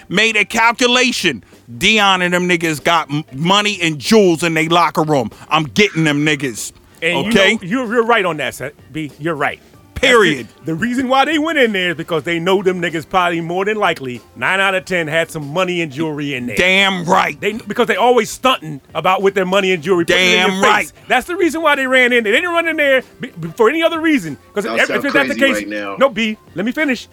made 0.10 0.36
a 0.36 0.44
calculation. 0.46 1.44
Deion 1.72 2.22
and 2.24 2.34
them 2.34 2.48
niggas 2.48 2.84
got 2.84 3.10
money 3.36 3.78
and 3.82 4.00
jewels 4.00 4.44
in 4.44 4.54
their 4.54 4.70
locker 4.70 5.04
room. 5.04 5.32
I'm 5.50 5.64
getting 5.66 6.04
them 6.04 6.26
niggas. 6.26 6.72
And 7.02 7.28
okay? 7.28 7.52
you 7.52 7.58
know, 7.58 7.64
you're, 7.64 7.94
you're 7.96 8.06
right 8.06 8.26
on 8.26 8.38
that, 8.38 8.56
Seth. 8.56 8.74
B. 8.92 9.12
You're 9.20 9.36
right. 9.36 9.60
Period. 9.96 10.48
it. 10.48 10.66
The 10.66 10.76
reason 10.76 11.08
why 11.08 11.26
they 11.26 11.40
went 11.40 11.58
in 11.58 11.72
there 11.72 11.90
is 11.90 11.98
because 11.98 12.24
they 12.24 12.40
know 12.40 12.62
them 12.62 12.80
niggas 12.82 13.10
probably 13.10 13.42
more 13.42 13.66
than 13.66 13.78
likely 13.78 14.22
nine 14.36 14.60
out 14.60 14.76
of 14.76 14.86
ten 14.86 15.08
had 15.08 15.32
some 15.32 15.48
money 15.48 15.82
and 15.82 15.92
jewelry 15.92 16.36
in 16.36 16.46
there. 16.46 16.56
Damn 16.56 17.04
right. 17.06 17.40
They 17.40 17.54
because 17.54 17.88
they 17.88 17.96
always 17.96 18.30
stunting 18.30 18.80
about 18.94 19.24
with 19.24 19.34
their 19.34 19.46
money 19.46 19.72
and 19.72 19.82
jewelry. 19.82 20.06
putting 20.06 20.22
it 20.22 20.26
in 20.34 20.38
Damn 20.38 20.52
your 20.54 20.62
face. 20.64 20.94
right. 20.94 21.08
That's 21.08 21.26
the 21.26 21.36
reason 21.36 21.62
why 21.64 21.76
they 21.76 21.88
ran 21.88 22.14
in. 22.14 22.24
They 22.24 22.32
didn't 22.32 22.52
run 22.52 22.68
in 22.68 22.78
there 22.78 23.02
be- 23.20 23.32
be- 23.32 23.48
for 23.50 23.70
any 23.70 23.82
other 23.82 24.00
reason. 24.00 24.38
Because 24.50 24.66
Y'all 24.66 24.76
if, 24.76 24.86
sound 24.86 25.04
if 25.04 25.14
that's 25.14 25.30
the 25.30 25.36
case, 25.36 25.56
right 25.56 25.68
now. 25.68 25.96
no. 25.98 26.10
B. 26.10 26.38
Let 26.54 26.66
me 26.66 26.72
finish. 26.72 27.08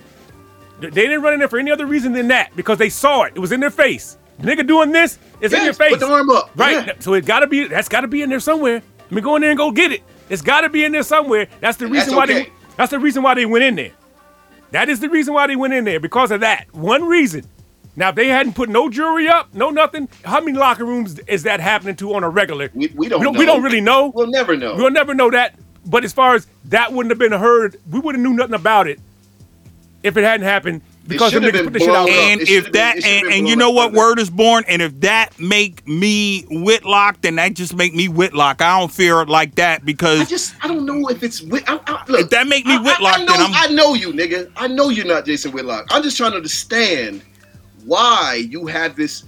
They 0.80 0.90
they 0.90 1.02
didn't 1.02 1.22
run 1.22 1.32
in 1.32 1.38
there 1.38 1.48
for 1.48 1.58
any 1.58 1.70
other 1.70 1.86
reason 1.86 2.12
than 2.12 2.28
that 2.28 2.54
because 2.54 2.76
they 2.76 2.90
saw 2.90 3.22
it. 3.22 3.32
It 3.34 3.38
was 3.40 3.50
in 3.52 3.60
their 3.60 3.70
face. 3.70 4.18
Nigga 4.40 4.66
doing 4.66 4.92
this 4.92 5.18
is 5.40 5.52
in 5.52 5.64
your 5.64 5.74
face. 5.74 5.90
put 5.90 6.00
the 6.00 6.06
arm 6.06 6.30
up. 6.30 6.50
Right. 6.56 6.86
Yeah. 6.86 6.92
So 6.98 7.14
it 7.14 7.24
gotta 7.24 7.46
be. 7.46 7.66
That's 7.68 7.88
gotta 7.88 8.08
be 8.08 8.22
in 8.22 8.30
there 8.30 8.40
somewhere. 8.40 8.82
Let 9.04 9.12
me 9.12 9.20
go 9.20 9.36
in 9.36 9.42
there 9.42 9.50
and 9.50 9.58
go 9.58 9.70
get 9.70 9.92
it. 9.92 10.02
It's 10.28 10.42
gotta 10.42 10.68
be 10.68 10.84
in 10.84 10.92
there 10.92 11.02
somewhere. 11.02 11.46
That's 11.60 11.76
the 11.76 11.86
And 11.86 11.94
reason 11.94 12.10
that's 12.10 12.16
why 12.16 12.24
okay. 12.24 12.44
they. 12.44 12.52
That's 12.76 12.90
the 12.90 12.98
reason 12.98 13.22
why 13.22 13.34
they 13.34 13.46
went 13.46 13.64
in 13.64 13.76
there. 13.76 13.92
That 14.72 14.88
is 14.88 14.98
the 14.98 15.08
reason 15.08 15.34
why 15.34 15.46
they 15.46 15.56
went 15.56 15.72
in 15.72 15.84
there 15.84 16.00
because 16.00 16.30
of 16.30 16.40
that 16.40 16.66
one 16.74 17.04
reason. 17.04 17.44
Now, 17.96 18.08
if 18.08 18.16
they 18.16 18.26
hadn't 18.26 18.54
put 18.54 18.68
no 18.68 18.90
jury 18.90 19.28
up, 19.28 19.54
no 19.54 19.70
nothing, 19.70 20.08
how 20.24 20.40
many 20.40 20.58
locker 20.58 20.84
rooms 20.84 21.20
is 21.28 21.44
that 21.44 21.60
happening 21.60 21.94
to 21.96 22.12
on 22.14 22.24
a 22.24 22.28
regular? 22.28 22.68
We, 22.74 22.88
we 22.88 23.08
don't. 23.08 23.20
we, 23.20 23.24
don't, 23.24 23.34
know. 23.34 23.38
we 23.38 23.46
don't 23.46 23.62
really 23.62 23.80
know. 23.80 24.10
We'll 24.12 24.26
never 24.26 24.56
know. 24.56 24.74
We'll 24.74 24.90
never 24.90 25.14
know 25.14 25.30
that. 25.30 25.54
But 25.86 26.04
as 26.04 26.12
far 26.12 26.34
as 26.34 26.48
that 26.64 26.92
wouldn't 26.92 27.12
have 27.12 27.18
been 27.18 27.38
heard, 27.38 27.76
we 27.90 28.00
would 28.00 28.16
have 28.16 28.22
knew 28.22 28.32
nothing 28.32 28.54
about 28.54 28.88
it 28.88 28.98
if 30.02 30.16
it 30.16 30.24
hadn't 30.24 30.46
happened 30.46 30.82
because 31.06 31.32
them 31.32 31.42
should 31.42 31.54
have 31.54 31.62
niggas 31.62 31.64
put 31.66 31.72
the 31.74 31.78
shit 31.80 31.88
out. 31.90 32.06
blown 32.06 32.16
and 32.18 32.40
if 32.40 32.48
should've 32.48 32.64
been- 32.64 32.72
that 32.72 32.96
it 32.98 33.04
and, 33.04 33.26
and 33.32 33.48
you 33.48 33.56
know 33.56 33.70
what 33.70 33.92
word 33.92 34.18
is 34.18 34.30
born 34.30 34.64
and 34.68 34.80
if 34.82 34.98
that 35.00 35.38
make 35.38 35.86
me 35.86 36.42
Whitlock 36.50 37.20
then 37.20 37.36
that 37.36 37.54
just 37.54 37.74
make 37.74 37.94
me 37.94 38.08
Whitlock 38.08 38.62
I 38.62 38.78
don't 38.80 38.90
fear 38.92 39.20
it 39.20 39.28
like 39.28 39.54
that 39.56 39.84
because 39.84 40.20
I 40.20 40.24
just 40.24 40.54
I 40.62 40.68
don't 40.68 40.86
know 40.86 41.08
if 41.08 41.22
it's 41.22 41.42
Whit. 41.42 41.64
I, 41.68 41.78
I, 41.86 42.04
look, 42.08 42.20
If 42.22 42.30
that 42.30 42.46
make 42.46 42.64
me 42.66 42.74
I- 42.74 42.78
I- 42.78 42.82
Whitlock, 42.82 43.14
I, 43.20 43.24
know, 43.24 43.32
then 43.32 43.40
I'm- 43.42 43.52
I 43.54 43.66
know 43.74 43.94
you, 43.94 44.12
nigga. 44.12 44.50
I 44.56 44.66
know 44.68 44.88
you're 44.88 45.04
not 45.06 45.26
Jason 45.26 45.52
Whitlock. 45.52 45.86
I'm 45.90 46.02
just 46.02 46.16
trying 46.16 46.30
to 46.32 46.36
understand 46.38 47.22
why 47.84 48.46
you 48.48 48.66
have 48.66 48.96
this. 48.96 49.24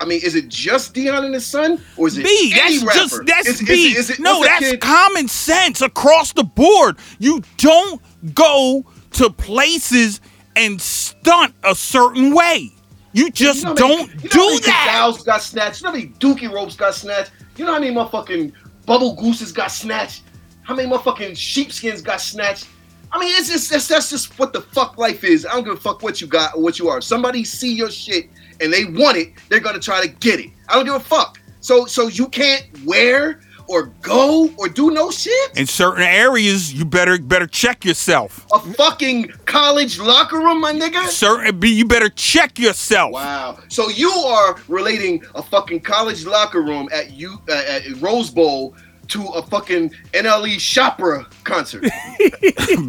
I 0.00 0.04
mean, 0.04 0.20
is 0.24 0.34
it 0.34 0.48
just 0.48 0.94
Deion 0.94 1.24
and 1.24 1.32
his 1.34 1.46
son, 1.46 1.80
or 1.96 2.08
is 2.08 2.18
it 2.18 2.24
B, 2.24 2.52
any 2.60 2.78
that's 2.78 2.84
rapper? 2.84 2.98
just 2.98 3.26
that's 3.26 3.48
Is- 3.48 3.60
is 3.60 3.68
B. 3.68 3.72
it- 3.92 3.96
is 3.98 4.10
it- 4.10 4.18
no, 4.18 4.38
what's 4.40 4.48
that 4.48 4.60
that's 4.60 4.72
kid- 4.72 4.80
common 4.80 5.28
sense 5.28 5.80
across 5.80 6.32
the 6.32 6.42
board. 6.42 6.96
You 7.20 7.42
don't 7.58 8.02
go 8.34 8.84
to 9.12 9.30
places 9.30 10.20
and 10.56 10.80
stunt 10.80 11.54
a 11.64 11.74
certain 11.74 12.34
way. 12.34 12.70
You 13.12 13.30
just 13.30 13.58
You 13.58 13.74
know 13.74 13.74
how 13.76 13.88
many- 13.88 14.06
don't 14.06 14.08
you 14.08 14.14
know 14.14 14.20
how 14.22 14.28
do 14.30 14.48
many 14.48 14.60
that. 14.60 14.90
Gals 14.92 15.22
got 15.22 15.42
snatched. 15.42 15.80
You 15.80 15.84
know 15.86 15.90
how 15.92 15.96
many 15.98 16.08
dookie 16.18 16.52
ropes 16.52 16.76
got 16.76 16.94
snatched. 16.94 17.30
You 17.56 17.64
know 17.66 17.74
how 17.74 17.78
many 17.78 17.94
motherfucking 17.94 18.52
bubble 18.86 19.14
gooses 19.16 19.52
got 19.52 19.70
snatched. 19.70 20.22
How 20.62 20.74
many 20.74 20.88
motherfucking 20.88 21.36
sheepskins 21.36 22.00
got 22.02 22.20
snatched. 22.20 22.68
I 23.10 23.18
mean, 23.20 23.34
it's 23.36 23.50
just 23.50 23.68
that's, 23.70 23.88
that's 23.88 24.08
just 24.08 24.38
what 24.38 24.54
the 24.54 24.62
fuck 24.62 24.96
life 24.96 25.22
is. 25.24 25.44
I 25.44 25.50
don't 25.52 25.64
give 25.64 25.74
a 25.74 25.80
fuck 25.80 26.02
what 26.02 26.20
you 26.22 26.26
got 26.26 26.54
or 26.54 26.62
what 26.62 26.78
you 26.78 26.88
are. 26.88 27.02
Somebody 27.02 27.44
see 27.44 27.74
your 27.74 27.90
shit 27.90 28.30
and 28.60 28.72
they 28.72 28.86
want 28.86 29.18
it, 29.18 29.32
they're 29.50 29.60
gonna 29.60 29.78
try 29.80 30.00
to 30.00 30.08
get 30.08 30.40
it. 30.40 30.50
I 30.68 30.76
don't 30.76 30.86
give 30.86 30.94
a 30.94 31.00
fuck. 31.00 31.38
So 31.60 31.84
so 31.84 32.08
you 32.08 32.28
can't 32.28 32.64
wear 32.86 33.40
or 33.68 33.86
go 34.02 34.50
or 34.56 34.68
do 34.68 34.90
no 34.90 35.10
shit? 35.10 35.58
In 35.58 35.66
certain 35.66 36.02
areas, 36.02 36.72
you 36.72 36.84
better 36.84 37.18
better 37.18 37.46
check 37.46 37.84
yourself. 37.84 38.46
A 38.52 38.58
fucking 38.58 39.28
college 39.46 39.98
locker 39.98 40.38
room, 40.38 40.60
my 40.60 40.72
nigga? 40.72 41.06
Certain, 41.08 41.58
be 41.58 41.70
you 41.70 41.84
better 41.84 42.08
check 42.08 42.58
yourself. 42.58 43.12
Wow. 43.12 43.58
So 43.68 43.88
you 43.88 44.10
are 44.10 44.56
relating 44.68 45.24
a 45.34 45.42
fucking 45.42 45.80
college 45.80 46.26
locker 46.26 46.62
room 46.62 46.88
at 46.92 47.12
you 47.12 47.38
uh, 47.48 47.62
at 47.66 48.00
Rose 48.00 48.30
Bowl 48.30 48.74
to 49.08 49.24
a 49.26 49.42
fucking 49.42 49.90
NLE 50.12 50.56
Choppa 50.56 51.30
concert. 51.44 51.84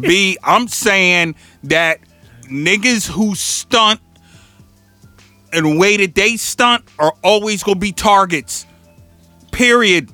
B, 0.00 0.38
I'm 0.42 0.68
saying 0.68 1.34
that 1.64 2.00
niggas 2.44 3.08
who 3.08 3.34
stunt 3.34 4.00
and 5.52 5.78
way 5.78 5.96
that 5.98 6.14
they 6.14 6.36
stunt 6.36 6.84
are 6.98 7.14
always 7.22 7.62
gonna 7.62 7.78
be 7.78 7.92
targets. 7.92 8.66
Period. 9.52 10.10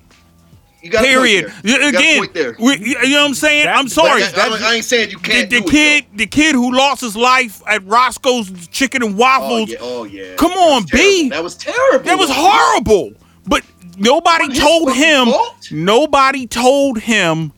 You 0.83 0.91
got 0.91 1.05
Period. 1.05 1.45
A 1.45 1.49
point 1.51 1.63
there. 1.63 1.73
You 1.73 1.79
got 1.79 1.95
a 1.95 1.99
Again, 1.99 2.19
point 2.19 2.35
there. 2.35 2.57
we- 2.59 2.79
you 2.79 2.95
know 3.11 3.21
what 3.23 3.29
I'm 3.29 3.35
saying? 3.35 3.65
That- 3.67 3.77
I'm 3.77 3.89
sorry. 3.89 4.23
But 4.35 4.39
I, 4.63 4.71
I 4.71 4.75
ain't 4.77 4.85
saying 4.85 5.11
you 5.11 5.19
can't 5.19 5.51
the 5.51 5.61
do 5.61 5.67
kid, 5.69 6.05
it. 6.05 6.17
the 6.17 6.27
kid 6.27 6.55
who 6.55 6.73
lost 6.75 7.01
his 7.03 7.17
life 7.17 7.63
at 7.67 7.87
Roscoe's 7.87 8.51
Chicken 8.69 9.03
and 9.03 9.13
though. 9.13 9.17
Oh 9.17 9.21
Waffles. 9.21 9.69
yeah. 9.71 9.77
Oh 9.81 10.05
yeah. 10.05 10.35
Come 10.37 10.53
on, 10.53 10.83
was 10.83 10.91
B. 10.91 11.29
That 11.29 11.43
was 11.43 11.55
terrible. 11.57 12.05
That 12.05 12.19
was 12.19 12.31
horrible. 12.33 13.13
But 13.47 13.63
nobody 13.99 14.49
Wasn't 14.49 14.59
told 14.67 14.95
him. 14.95 15.27
fault. 15.29 15.69
Nobody 15.71 16.47
told 16.47 16.99
him 16.99 17.53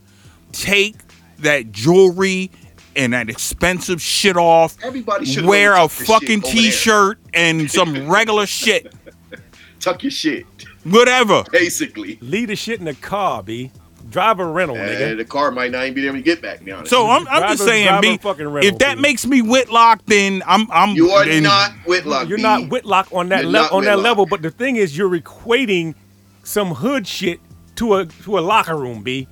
take 0.52 0.96
that 1.38 1.70
jewelry 1.72 2.50
and 2.96 3.12
that 3.12 3.30
expensive 3.30 4.02
shit 4.02 4.36
off. 4.36 4.76
Everybody 4.82 5.24
should 5.26 5.44
wear 5.46 5.72
a 5.74 5.76
tuck 5.76 5.90
their 5.90 6.06
shit 6.06 6.06
fucking 6.06 6.40
t-shirt 6.42 7.18
and 7.32 7.70
some 7.70 8.08
regular 8.10 8.46
shit, 8.46 8.92
Tuck 9.80 10.02
your 10.04 10.10
shit, 10.12 10.44
whatever. 10.84 11.44
basically. 11.50 12.18
Leave 12.20 12.48
the 12.48 12.56
shit 12.56 12.78
in 12.78 12.84
the 12.86 12.94
car, 12.94 13.42
B. 13.42 13.70
Drive 14.10 14.40
a 14.40 14.44
rental, 14.46 14.76
And 14.76 14.90
nigga. 14.90 15.16
the 15.16 15.24
car 15.24 15.50
might 15.50 15.70
not 15.70 15.84
even 15.84 15.94
be 15.94 16.06
able 16.06 16.16
to 16.16 16.22
get 16.22 16.42
back. 16.42 16.58
To 16.58 16.64
be 16.64 16.72
honest. 16.72 16.90
So 16.90 17.08
I'm, 17.08 17.26
I'm 17.28 17.38
Drive 17.40 17.50
just 17.52 17.64
saying, 17.64 17.86
drive 17.86 17.98
a 17.98 18.02
B. 18.02 18.18
fucking 18.18 18.46
rental, 18.48 18.72
If 18.74 18.78
that 18.80 18.96
B. 18.96 19.00
makes 19.00 19.24
me 19.26 19.40
Whitlock, 19.40 20.02
then 20.06 20.42
I'm 20.46 20.70
I'm. 20.70 20.90
you 20.90 21.10
are 21.12 21.24
then- 21.24 21.44
not 21.44 21.72
Whitlock. 21.86 22.28
You're 22.28 22.36
B. 22.36 22.42
not 22.42 22.68
Whitlock 22.68 23.08
on 23.12 23.30
that 23.30 23.42
You're 23.42 23.50
level. 23.52 23.78
On 23.78 23.84
that 23.84 24.00
level, 24.00 24.26
but 24.26 24.42
the 24.42 24.50
thing 24.50 24.76
is, 24.76 24.98
you're 24.98 25.18
equating 25.18 25.94
some 26.42 26.74
hood 26.74 27.06
shit 27.06 27.40
to 27.76 27.94
a 27.94 28.06
to 28.06 28.38
a 28.38 28.40
locker 28.40 28.76
room, 28.76 29.02
B. 29.02 29.28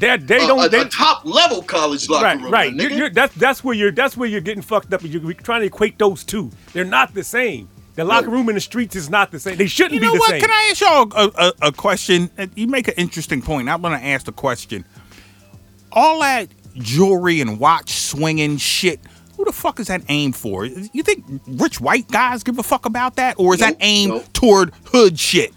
That 0.00 0.26
they 0.26 0.42
a, 0.44 0.46
don't. 0.46 0.64
a, 0.64 0.68
they, 0.68 0.80
a 0.80 0.84
top 0.86 1.24
level 1.24 1.62
college 1.62 2.08
locker 2.08 2.24
right, 2.24 2.40
room. 2.40 2.50
right. 2.50 2.74
my 2.74 2.82
You're, 2.82 2.90
nigga. 2.90 2.98
you're, 2.98 3.10
that's 3.10 3.34
that's 3.36 3.62
where 3.62 3.74
you're 3.76 3.92
that's 3.92 4.16
where 4.16 4.28
you're 4.28 4.40
getting 4.40 4.62
fucked 4.62 4.92
up. 4.92 5.02
You're 5.04 5.34
trying 5.34 5.60
to 5.60 5.66
equate 5.66 5.98
those 5.98 6.24
two. 6.24 6.50
They're 6.72 6.84
not 6.84 7.14
the 7.14 7.22
same. 7.22 7.68
The 7.96 8.04
locker 8.04 8.28
room 8.30 8.48
in 8.50 8.54
the 8.54 8.60
streets 8.60 8.94
is 8.94 9.10
not 9.10 9.30
the 9.30 9.40
same. 9.40 9.56
They 9.56 9.66
shouldn't 9.66 9.92
be. 9.92 9.96
You 9.96 10.00
be 10.00 10.06
know 10.06 10.12
the 10.12 10.18
what? 10.18 10.30
same. 10.30 10.40
Can 10.42 10.50
I 10.50 10.68
ask 10.70 10.80
y'all 10.80 11.12
a, 11.14 11.30
a, 11.62 11.68
a 11.68 11.72
question? 11.72 12.30
You 12.54 12.66
make 12.68 12.88
an 12.88 12.94
interesting 12.98 13.42
point. 13.42 13.68
I'm 13.68 13.80
gonna 13.82 13.96
ask 13.96 14.26
the 14.26 14.32
question. 14.32 14.84
All 15.92 16.20
that 16.20 16.48
jewelry 16.74 17.40
and 17.40 17.58
watch 17.58 17.90
swinging 17.94 18.58
shit. 18.58 19.00
Who 19.36 19.44
the 19.44 19.52
fuck 19.52 19.80
is 19.80 19.88
that 19.88 20.02
aimed 20.08 20.36
for? 20.36 20.64
You 20.66 21.02
think 21.02 21.24
rich 21.46 21.80
white 21.80 22.08
guys 22.08 22.42
give 22.42 22.58
a 22.58 22.62
fuck 22.62 22.86
about 22.86 23.16
that, 23.16 23.36
or 23.38 23.54
is 23.54 23.60
Nope, 23.60 23.70
that 23.70 23.76
aimed 23.80 24.12
nope. 24.12 24.32
toward 24.32 24.72
hood 24.86 25.18
shit? 25.18 25.52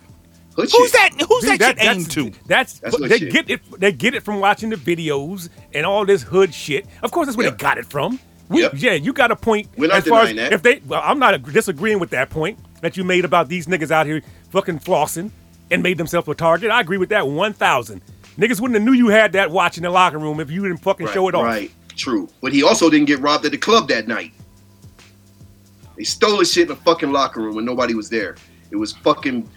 Hood 0.55 0.69
Who's 0.71 0.91
shit. 0.91 1.17
that? 1.17 1.25
Who's 1.27 1.41
See, 1.47 1.55
that, 1.57 1.77
shit 1.77 1.85
aimed 1.85 2.11
to? 2.11 2.31
That's, 2.45 2.79
That's 2.79 2.97
they 2.99 3.19
shit. 3.19 3.31
get 3.31 3.49
it. 3.49 3.79
They 3.79 3.93
get 3.93 4.13
it 4.15 4.23
from 4.23 4.39
watching 4.41 4.69
the 4.69 4.75
videos 4.75 5.47
and 5.73 5.85
all 5.85 6.05
this 6.05 6.23
hood 6.23 6.53
shit. 6.53 6.85
Of 7.03 7.11
course, 7.11 7.27
that's 7.27 7.37
where 7.37 7.47
Yep. 7.47 7.57
they 7.57 7.61
got 7.61 7.77
it 7.77 7.85
from. 7.85 8.19
We, 8.49 8.63
Yep. 8.63 8.73
Yeah, 8.77 8.93
you 8.93 9.13
got 9.13 9.31
a 9.31 9.35
point. 9.35 9.67
We're 9.77 9.87
not 9.87 9.99
as 9.99 10.07
far 10.07 10.23
as 10.23 10.29
denying 10.29 10.49
that. 10.49 10.53
if 10.53 10.63
they. 10.63 10.81
Well, 10.85 11.01
I'm 11.03 11.19
not 11.19 11.41
disagreeing 11.43 11.99
with 11.99 12.09
that 12.09 12.29
point 12.29 12.59
that 12.81 12.97
you 12.97 13.03
made 13.03 13.23
about 13.25 13.47
these 13.47 13.67
niggas 13.67 13.91
out 13.91 14.05
here 14.05 14.23
fucking 14.49 14.79
flossing 14.79 15.31
and 15.69 15.83
made 15.83 15.97
themselves 15.97 16.27
a 16.27 16.33
target. 16.33 16.71
I 16.71 16.81
agree 16.81 16.97
with 16.97 17.09
that 17.09 17.27
one 17.27 17.53
thousand. 17.53 18.01
Niggas 18.37 18.59
wouldn't 18.59 18.75
have 18.75 18.83
knew 18.83 18.93
you 18.93 19.09
had 19.09 19.33
that 19.33 19.51
watch 19.51 19.77
in 19.77 19.83
the 19.83 19.89
locker 19.89 20.17
room 20.17 20.39
if 20.39 20.49
you 20.49 20.63
didn't 20.63 20.77
fucking 20.77 21.05
right, 21.05 21.13
show 21.13 21.27
it 21.27 21.35
off. 21.35 21.43
Right, 21.43 21.71
true. 21.95 22.27
But 22.41 22.53
he 22.53 22.63
also 22.63 22.89
didn't 22.89 23.07
get 23.07 23.19
robbed 23.19 23.45
at 23.45 23.51
the 23.51 23.57
club 23.57 23.87
that 23.89 24.07
night. 24.07 24.33
They 25.97 26.05
stole 26.05 26.39
his 26.39 26.51
shit 26.51 26.63
in 26.63 26.67
the 26.69 26.75
fucking 26.77 27.11
locker 27.11 27.41
room 27.41 27.55
when 27.55 27.65
nobody 27.65 27.93
was 27.93 28.09
there. 28.09 28.37
It 28.71 28.77
was 28.77 28.93
fucking 28.93 29.47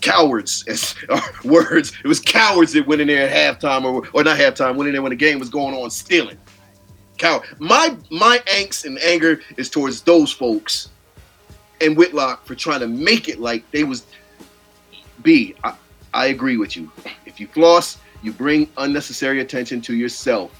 cowards, 0.00 0.64
as 0.68 0.94
uh, 1.08 1.20
words. 1.44 1.92
It 2.04 2.08
was 2.08 2.20
cowards 2.20 2.72
that 2.74 2.86
went 2.86 3.00
in 3.00 3.08
there 3.08 3.28
at 3.28 3.60
halftime 3.60 3.84
or, 3.84 4.08
or 4.12 4.22
not 4.22 4.38
halftime, 4.38 4.76
went 4.76 4.88
in 4.88 4.92
there 4.92 5.02
when 5.02 5.10
the 5.10 5.16
game 5.16 5.38
was 5.40 5.50
going 5.50 5.74
on 5.74 5.90
stealing. 5.90 6.38
Coward. 7.18 7.42
My 7.58 7.96
my 8.10 8.38
angst 8.46 8.84
and 8.84 8.98
anger 9.00 9.40
is 9.56 9.70
towards 9.70 10.02
those 10.02 10.32
folks 10.32 10.90
and 11.80 11.96
Whitlock 11.96 12.46
for 12.46 12.54
trying 12.54 12.80
to 12.80 12.86
make 12.86 13.28
it 13.28 13.40
like 13.40 13.68
they 13.70 13.84
was 13.84 14.04
B, 15.22 15.54
I, 15.64 15.74
I 16.14 16.26
agree 16.26 16.56
with 16.56 16.76
you. 16.76 16.90
If 17.24 17.40
you 17.40 17.46
floss, 17.46 17.98
you 18.22 18.32
bring 18.32 18.68
unnecessary 18.78 19.40
attention 19.40 19.80
to 19.82 19.94
yourself. 19.94 20.50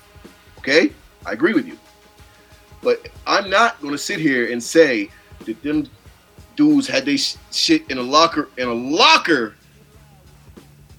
Okay? 0.59 0.93
I 1.25 1.33
agree 1.33 1.55
with 1.55 1.67
you. 1.67 1.79
But 2.83 3.09
I'm 3.27 3.51
not 3.51 3.81
to 3.81 3.97
sit 3.99 4.21
here 4.21 4.51
and 4.51 4.63
say 4.63 5.11
that 5.45 5.63
them 5.63 5.89
dudes 6.55 6.89
had 6.89 7.05
they 7.05 7.17
sh- 7.17 7.37
shit 7.51 7.91
in 7.91 7.99
a 7.99 8.03
locker 8.03 8.49
in 8.57 8.69
a 8.69 8.75
locker 8.75 9.55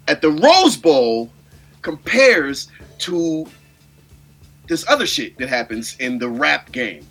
at 0.08 0.22
the 0.22 0.30
Rose 0.30 0.78
Bowl 0.78 1.32
compares 1.82 2.70
to 3.00 3.48
this 4.68 4.88
other 4.88 5.06
shit 5.06 5.38
that 5.38 5.49
happens 5.49 5.95
in 5.99 6.19
the 6.19 6.30
rap 6.30 6.72
game. 6.72 7.06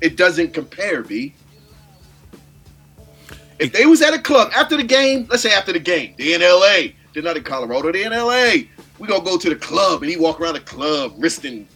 It 0.00 0.16
doesn't 0.16 0.54
compare, 0.54 1.02
B. 1.02 1.34
If 3.58 3.72
they 3.72 3.84
was 3.84 4.00
at 4.00 4.14
a 4.14 4.18
club 4.18 4.50
after 4.54 4.76
the 4.76 4.82
game, 4.82 5.26
let's 5.28 5.42
say 5.42 5.52
after 5.52 5.72
the 5.72 5.80
game, 5.80 6.14
they 6.16 6.32
in 6.32 6.40
LA, 6.40 6.94
they're 7.12 7.22
not 7.22 7.36
in 7.36 7.42
Colorado, 7.42 7.92
they 7.92 8.04
in 8.04 8.12
LA. 8.12 8.66
We 8.98 9.06
gonna 9.06 9.22
go 9.24 9.36
to 9.36 9.48
the 9.50 9.56
club 9.56 10.02
and 10.02 10.10
he 10.10 10.16
walk 10.16 10.40
around 10.40 10.54
the 10.54 10.60
club, 10.60 11.14
wristing, 11.18 11.68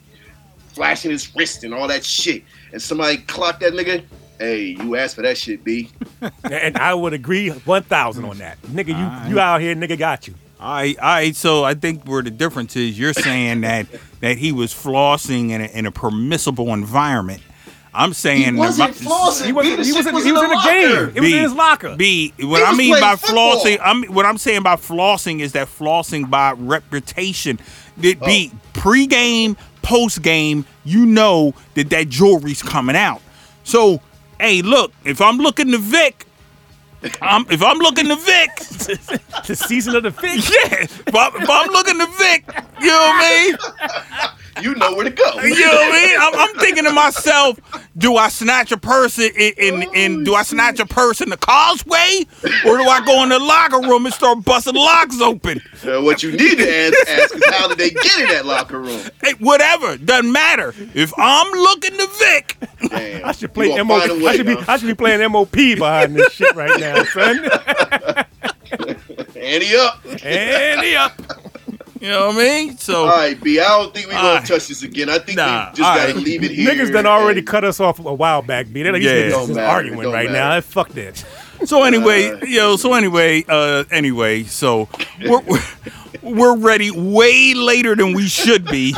flashing 0.69 1.11
his 1.11 1.35
wrist 1.37 1.63
and 1.65 1.75
all 1.75 1.87
that 1.89 2.05
shit. 2.05 2.43
And 2.73 2.81
somebody 2.81 3.19
clock 3.19 3.61
that 3.61 3.75
nigga. 3.75 4.05
Hey, 4.39 4.77
you 4.81 4.97
asked 4.97 5.15
for 5.15 5.23
that 5.23 5.37
shit, 5.39 5.63
B. 5.63 5.91
And 6.51 6.77
I 6.79 6.95
would 6.95 7.13
agree 7.13 7.51
one 7.51 7.83
thousand 7.83 8.25
on 8.25 8.39
that. 8.39 8.61
Nigga, 8.63 8.89
you 9.27 9.31
you 9.31 9.39
out 9.39 9.61
here, 9.61 9.75
nigga 9.75 9.99
got 9.99 10.27
you. 10.27 10.35
All 10.65 10.71
right, 10.73 10.99
all 10.99 11.05
right. 11.05 11.37
So 11.37 11.63
I 11.63 11.75
think 11.75 12.05
where 12.09 12.23
the 12.23 12.31
difference 12.31 12.75
is, 12.75 12.99
you're 12.99 13.13
saying 13.13 13.61
that 13.63 13.87
that 14.21 14.39
he 14.39 14.51
was 14.51 14.73
flossing 14.73 15.51
in 15.51 15.61
a, 15.61 15.65
in 15.67 15.85
a 15.85 15.91
permissible 15.91 16.73
environment. 16.73 17.43
I'm 17.93 18.13
saying 18.15 18.55
He 18.55 18.59
wasn't 18.59 18.95
the- 18.95 19.05
flossing. 19.05 19.45
He 19.47 19.53
wasn't. 19.53 19.85
He 19.85 19.93
wasn't. 19.93 20.15
was 20.15 20.25
He 20.25 20.31
in 20.31 20.35
was 20.35 20.43
the 20.43 20.51
in 20.51 20.59
a 20.59 20.63
game. 20.65 21.13
It 21.17 21.21
was 21.21 21.33
in 21.33 21.43
his 21.43 21.53
locker. 21.53 21.95
B. 21.97 22.33
What 22.41 22.61
He 22.61 22.65
I 22.65 22.75
mean 22.75 22.99
by 22.99 23.15
football. 23.17 23.61
flossing, 23.61 23.79
I'm 23.85 24.05
what 24.05 24.25
I'm 24.27 24.39
saying 24.39 24.63
by 24.63 24.77
flossing 24.77 25.41
is 25.41 25.53
that 25.53 25.69
flossing 25.69 26.29
by 26.31 26.53
reputation. 26.53 27.61
That 27.99 28.17
Oh. 28.23 28.27
B 28.27 28.51
pre-game, 28.73 29.57
post-game, 29.83 30.65
you 30.85 31.05
know 31.07 31.55
that 31.75 31.91
that 31.91 32.09
jewelry's 32.09 32.63
coming 32.63 32.97
out. 32.97 33.21
So, 33.65 34.01
hey, 34.41 34.63
look, 34.63 34.93
if 35.05 35.21
I'm 35.21 35.37
looking 35.39 35.71
to 35.73 35.79
Vic, 35.79 36.27
I'm, 37.21 37.47
if 37.51 37.63
I'm 37.63 37.79
looking 37.79 38.09
to 38.09 38.17
Vic, 38.17 38.57
The 39.47 39.55
season 39.57 39.95
of 39.97 40.03
the 40.05 40.11
fish. 40.11 40.51
yeah, 40.51 40.83
if 40.83 41.15
I'm, 41.15 41.35
if 41.43 41.49
I'm 41.49 41.71
looking 41.71 41.99
to 41.99 42.07
Vic, 42.07 42.45
you 42.81 42.87
know 42.89 42.95
what 42.99 43.25
I 43.25 43.47
mean? 43.47 44.31
You 44.63 44.75
know 44.75 44.95
where 44.95 45.05
to 45.05 45.11
go. 45.11 45.41
You 45.41 45.61
know 45.61 45.73
what 45.73 45.95
I 45.95 46.07
mean? 46.07 46.17
I'm, 46.21 46.35
I'm 46.51 46.55
thinking 46.61 46.85
to 46.85 46.93
myself, 46.93 47.59
do 47.99 48.17
I 48.17 48.29
snatch 48.29 48.73
a 48.73 48.77
person 48.77 49.31
in, 49.37 49.53
in, 49.59 49.95
in 49.95 50.25
do 50.25 50.35
I 50.35 50.43
snatch 50.43 50.79
a 50.81 50.87
purse 50.87 51.21
in 51.21 51.29
the 51.31 51.37
causeway? 51.37 52.25
Or 52.67 52.77
do 52.77 52.85
I 52.85 53.03
go 53.05 53.23
in 53.23 53.29
the 53.31 53.39
locker 53.39 53.81
room 53.81 54.07
and 54.07 54.15
start 54.15 54.45
busting 54.45 54.75
locks 54.75 55.21
open? 55.21 55.61
Uh, 55.87 56.01
what 56.03 56.23
you 56.23 56.33
need 56.33 56.59
to 56.59 56.77
ask, 56.77 57.09
ask 57.09 57.35
is 57.35 57.43
how 57.51 57.69
did 57.69 57.79
they 57.79 57.91
get 57.91 58.21
in 58.21 58.29
that 58.29 58.47
locker 58.47 58.81
room? 58.81 59.01
Hey, 59.23 59.33
whatever. 59.41 59.97
Doesn't 59.97 60.31
matter. 60.33 60.75
If 60.95 61.13
I'm 61.19 61.51
looking 61.53 61.93
to 61.99 62.07
Vic, 62.19 62.57
Damn. 62.89 63.25
I 63.25 63.33
should 63.33 63.53
play 63.55 63.69
MOP. 63.83 64.07
find 64.07 64.23
way, 64.23 64.31
I 64.31 64.37
should 64.37 64.47
be. 64.47 64.55
huh? 64.55 64.65
I 64.69 64.77
should 64.77 64.87
be 64.89 64.95
playing 64.95 65.31
MOP 65.33 65.53
behind 65.53 66.15
this 66.17 66.33
shit 66.33 66.55
right 66.55 66.79
now, 66.79 67.03
son. 67.05 67.45
Ante 69.37 69.77
up. 69.77 70.01
Ante 70.25 70.97
up. 70.97 71.13
You 72.05 72.11
know 72.11 72.27
what 72.27 72.37
I 72.37 72.39
mean? 72.39 72.77
So 72.77 73.05
All 73.05 73.07
right, 73.07 73.43
B. 73.43 73.59
I 73.61 73.65
don't 73.65 73.95
think 73.95 74.09
we're 74.09 74.13
gonna 74.13 74.29
Alright. 74.29 74.47
touch 74.47 74.69
this 74.69 74.83
again. 74.83 75.09
I 75.09 75.19
think 75.21 75.39
Nah, 75.39 75.71
we 75.71 75.77
just 75.77 75.81
gotta 75.81 76.01
alright. 76.11 76.17
leave 76.17 76.45
it 76.45 76.51
here. 76.51 76.71
Niggas 76.71 76.93
done 76.93 77.07
already 77.07 77.39
and- 77.39 77.47
cut 77.49 77.65
us 77.65 77.81
off 77.81 77.99
a 77.99 78.03
while 78.13 78.43
back, 78.43 78.67
B. 78.71 78.83
They're 78.83 78.93
like, 78.93 79.01
these 79.01 79.11
Yeah. 79.11 79.17
niggas 79.23 79.31
Don't 79.31 79.55
matter, 79.55 79.67
arguing 79.69 80.03
don't 80.03 80.13
right 80.13 80.31
matter. 80.31 80.55
now. 80.57 80.61
Fuck 80.61 80.91
that. 80.91 81.25
so 81.65 81.83
anyway, 81.85 82.29
Uh, 82.29 82.45
yo, 82.45 82.77
so 82.77 82.93
anyway, 82.93 83.43
uh 83.49 83.85
anyway, 83.91 84.43
so 84.45 84.87
we're, 85.27 85.41
we're 85.41 85.63
we're 86.21 86.57
ready 86.59 86.91
way 86.91 87.55
later 87.55 87.97
than 87.97 88.13
we 88.13 88.27
should 88.29 88.67
be. 88.67 88.95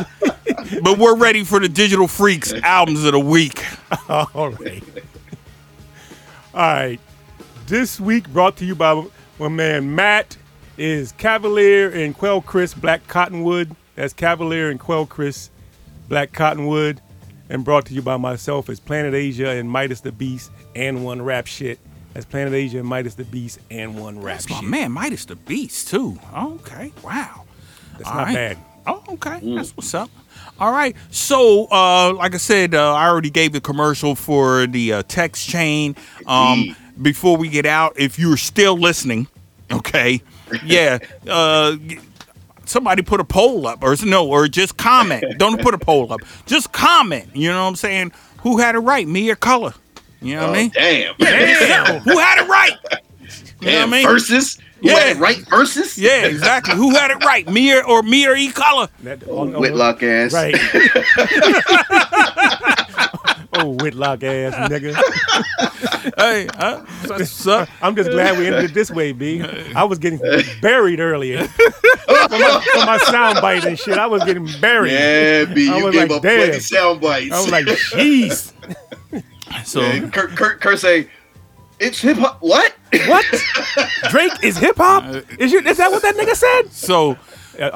But 0.83 0.99
we're 0.99 1.15
ready 1.17 1.45
for 1.45 1.61
the 1.61 1.69
Digital 1.69 2.09
Freakz 2.09 2.61
albums 2.63 3.05
of 3.05 3.13
the 3.13 3.21
week. 3.21 3.65
All 4.09 4.51
right. 4.51 4.83
All 6.55 6.61
right. 6.61 7.01
This 7.69 8.01
week 8.01 8.29
brought 8.31 8.57
to 8.57 8.65
you 8.65 8.75
by 8.75 9.01
my 9.39 9.47
man 9.49 9.95
Matt 9.95 10.37
is 10.77 11.13
Cavalier 11.13 11.91
and 11.91 12.17
Quell 12.17 12.41
Chris 12.41 12.75
Black 12.75 13.07
Cottonwood. 13.07 13.75
That's 13.95 14.13
Cavalier 14.13 14.71
and 14.71 14.79
Quell 14.81 15.07
Chris 15.07 15.51
Black 16.09 16.33
Cottonwood. 16.33 17.01
And 17.49 17.65
brought 17.65 17.87
to 17.87 17.95
you 17.95 18.03
by 18.03 18.17
myself 18.17 18.69
as 18.69 18.81
Planet 18.81 19.15
Asia 19.15 19.51
and 19.51 19.71
MidaZ 19.71 20.03
the 20.03 20.11
Beast 20.11 20.51
and 20.75 21.05
One 21.05 21.23
Rap 21.23 21.47
Shit. 21.47 21.79
That's 22.17 22.25
Planet 22.25 22.55
Asia, 22.55 22.79
and 22.79 22.89
MidaZ 22.89 23.17
the 23.17 23.25
Beast, 23.25 23.59
and 23.71 24.01
one 24.01 24.19
rap 24.23 24.39
That's 24.39 24.49
my 24.49 24.63
man, 24.63 24.91
MidaZ 24.91 25.27
the 25.27 25.37
Beast 25.37 25.89
too. 25.89 26.19
Okay, 26.35 26.91
wow. 27.05 27.45
That's 27.99 28.09
All 28.09 28.17
not 28.17 28.25
right. 28.29 28.35
bad. 28.35 28.59
Oh, 28.87 29.03
okay. 29.11 29.55
That's 29.55 29.77
what's 29.77 29.93
up. 29.93 30.09
All 30.59 30.73
right. 30.73 30.97
So, 31.11 31.67
uh, 31.71 32.15
like 32.15 32.35
I 32.35 32.39
said, 32.39 32.75
uh, 32.75 32.95
I 32.95 33.07
already 33.07 33.29
gave 33.29 33.53
the 33.53 33.61
commercial 33.61 34.15
for 34.15 34.67
the 34.67 34.95
uh, 34.95 35.03
text 35.07 35.47
chain. 35.47 35.95
Um, 36.27 36.75
before 37.03 37.37
we 37.37 37.49
get 37.49 37.67
out, 37.67 37.99
if 37.99 38.19
you're 38.19 38.39
still 38.39 38.79
listening, 38.79 39.27
okay, 39.71 40.23
yeah, 40.65 40.99
uh, 41.29 41.77
somebody 42.65 43.03
put 43.03 43.21
a 43.21 43.25
poll 43.25 43.67
up, 43.67 43.83
or 43.83 43.97
no, 44.05 44.29
or 44.29 44.49
just 44.49 44.77
comment. 44.77 45.25
Don't 45.39 45.61
put 45.61 45.75
a 45.75 45.79
poll 45.79 46.13
up. 46.13 46.21
Just 46.47 46.73
comment. 46.73 47.29
You 47.35 47.51
know 47.51 47.63
what 47.63 47.69
I'm 47.69 47.77
saying? 47.77 48.13
Who 48.43 48.59
had 48.59 48.75
it 48.75 48.79
right, 48.81 49.07
me 49.07 49.31
or 49.31 49.37
color? 49.37 49.75
You 50.21 50.37
know 50.37 50.49
what 50.49 50.57
I 50.57 50.59
Oh, 50.59 50.63
mean? 50.63 50.71
damn. 50.75 51.15
Yeah. 51.19 51.99
Who 52.01 52.19
had 52.19 52.45
it 52.45 52.49
right? 52.49 52.73
You 53.61 53.71
know 53.73 53.79
what 53.81 53.89
I 53.89 53.91
mean? 53.91 54.07
versus? 54.07 54.59
Who 54.81 54.89
Yeah. 54.91 54.99
had 54.99 55.17
it 55.17 55.21
right 55.21 55.39
versus? 55.49 55.99
Yeah, 55.99 56.27
exactly. 56.27 56.75
Who 56.75 56.91
had 56.91 57.11
it 57.11 57.25
right, 57.25 57.49
me 57.49 57.73
or, 57.75 57.85
or 57.85 58.03
me 58.03 58.27
or 58.27 58.37
E 58.37 58.51
color? 58.51 58.89
That, 59.03 59.23
Oh, 59.29 59.47
Whitlock 59.59 60.03
ass. 60.03 60.33
Right. 60.33 60.55
oh, 63.59 63.71
Whitlock 63.83 64.23
ass 64.25 64.55
nigga. 64.71 64.95
Hey, 66.17 66.47
uh, 66.57 66.85
that's 67.03 67.09
what's 67.11 67.47
up. 67.47 67.69
I'm 67.83 67.97
just 67.97 68.11
glad 68.11 68.39
we 68.39 68.47
ended 68.47 68.65
it 68.67 68.75
this 68.75 68.91
way, 68.91 69.13
B. 69.13 69.43
I 69.75 69.85
was 69.85 69.99
getting 69.99 70.21
buried 70.63 71.01
earlier. 71.01 71.47
for, 71.49 72.13
my, 72.31 72.65
for 72.73 72.87
my 72.87 72.99
sound 72.99 73.41
bite 73.43 73.65
and 73.65 73.79
shit, 73.79 73.99
I 73.99 74.07
was 74.07 74.23
getting 74.25 74.47
buried. 74.61 74.93
Yeah, 74.93 75.45
B. 75.47 75.69
I 75.69 75.77
You 75.79 75.91
gave 75.93 76.09
like, 76.09 76.11
up 76.19 76.23
plenty 76.23 76.53
damn. 76.53 76.61
sound 76.61 77.01
bites. 77.01 77.33
I 77.33 77.41
was 77.41 77.51
like, 77.51 77.67
jeez. 77.67 78.53
So 79.65 79.81
And 79.81 80.13
Kurt, 80.13 80.37
Kurt, 80.37 80.61
Kurt 80.61 80.79
say, 80.79 81.09
it's 81.81 82.01
hip 82.01 82.19
hop. 82.19 82.39
What? 82.41 82.75
What? 83.07 83.25
Drake 84.11 84.33
is 84.43 84.57
hip 84.59 84.77
hop? 84.77 85.05
Is, 85.39 85.53
you, 85.53 85.61
is 85.61 85.77
that 85.79 85.91
what 85.91 86.03
that 86.03 86.15
nigga 86.15 86.35
said? 86.35 86.73
so 86.73 87.13
I- 87.13 87.19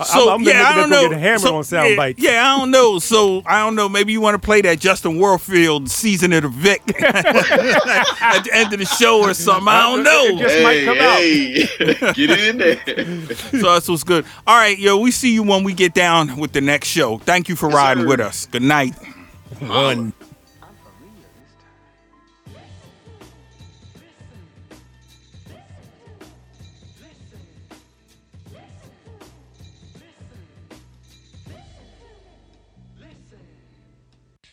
so 0.05 0.29
I'm, 0.29 0.35
I'm 0.37 0.45
the 0.45 0.51
yeah, 0.51 0.63
I 0.69 0.75
don't 0.77 0.91
know. 0.91 1.03
gonna 1.03 1.15
get 1.15 1.21
hammered 1.21 1.41
So, 1.41 1.57
on 1.57 1.65
sound 1.65 1.91
yeah, 1.91 1.97
bites. 1.97 2.23
Yeah, 2.23 2.45
I 2.55 2.59
don't 2.59 2.71
know. 2.71 2.99
So 2.99 3.43
I 3.47 3.61
don't 3.65 3.75
know. 3.75 3.89
Maybe 3.89 4.13
you 4.13 4.21
want 4.21 4.41
to 4.41 4.45
play 4.45 4.61
that 4.63 4.79
Justin 4.81 5.19
Warfield 5.19 5.91
season 5.91 6.33
of 6.33 6.43
the 6.43 6.49
Vic 6.49 6.83
at 7.03 8.45
the 8.45 8.51
end 8.53 8.73
of 8.73 8.79
the 8.79 8.87
show 8.87 9.21
or 9.21 9.35
something. 9.35 9.69
I 9.69 9.83
don't 9.95 10.03
know. 10.05 10.39
Just 10.39 10.63
might 10.63 10.85
come 10.85 10.99
out. 10.99 12.15
Get 12.17 12.31
in 12.31 12.59
there. 12.59 12.77
So 13.61 13.73
that's 13.75 13.89
what's 13.89 14.05
good. 14.05 14.25
All 14.47 14.57
right, 14.57 14.79
yo, 14.79 14.97
we 14.99 15.11
see 15.11 15.33
you 15.35 15.43
when 15.43 15.65
we 15.65 15.75
get 15.75 15.93
down 15.95 16.37
with 16.37 16.53
the 16.53 16.61
next 16.61 16.89
show. 16.89 17.19
Thank 17.19 17.49
you 17.49 17.57
for 17.57 17.69
Yes, 17.69 17.77
riding 17.77 18.03
sir. 18.05 18.09
with 18.09 18.21
us. 18.21 18.47
Good 18.47 18.63
night. 18.63 18.95
One. 19.61 20.13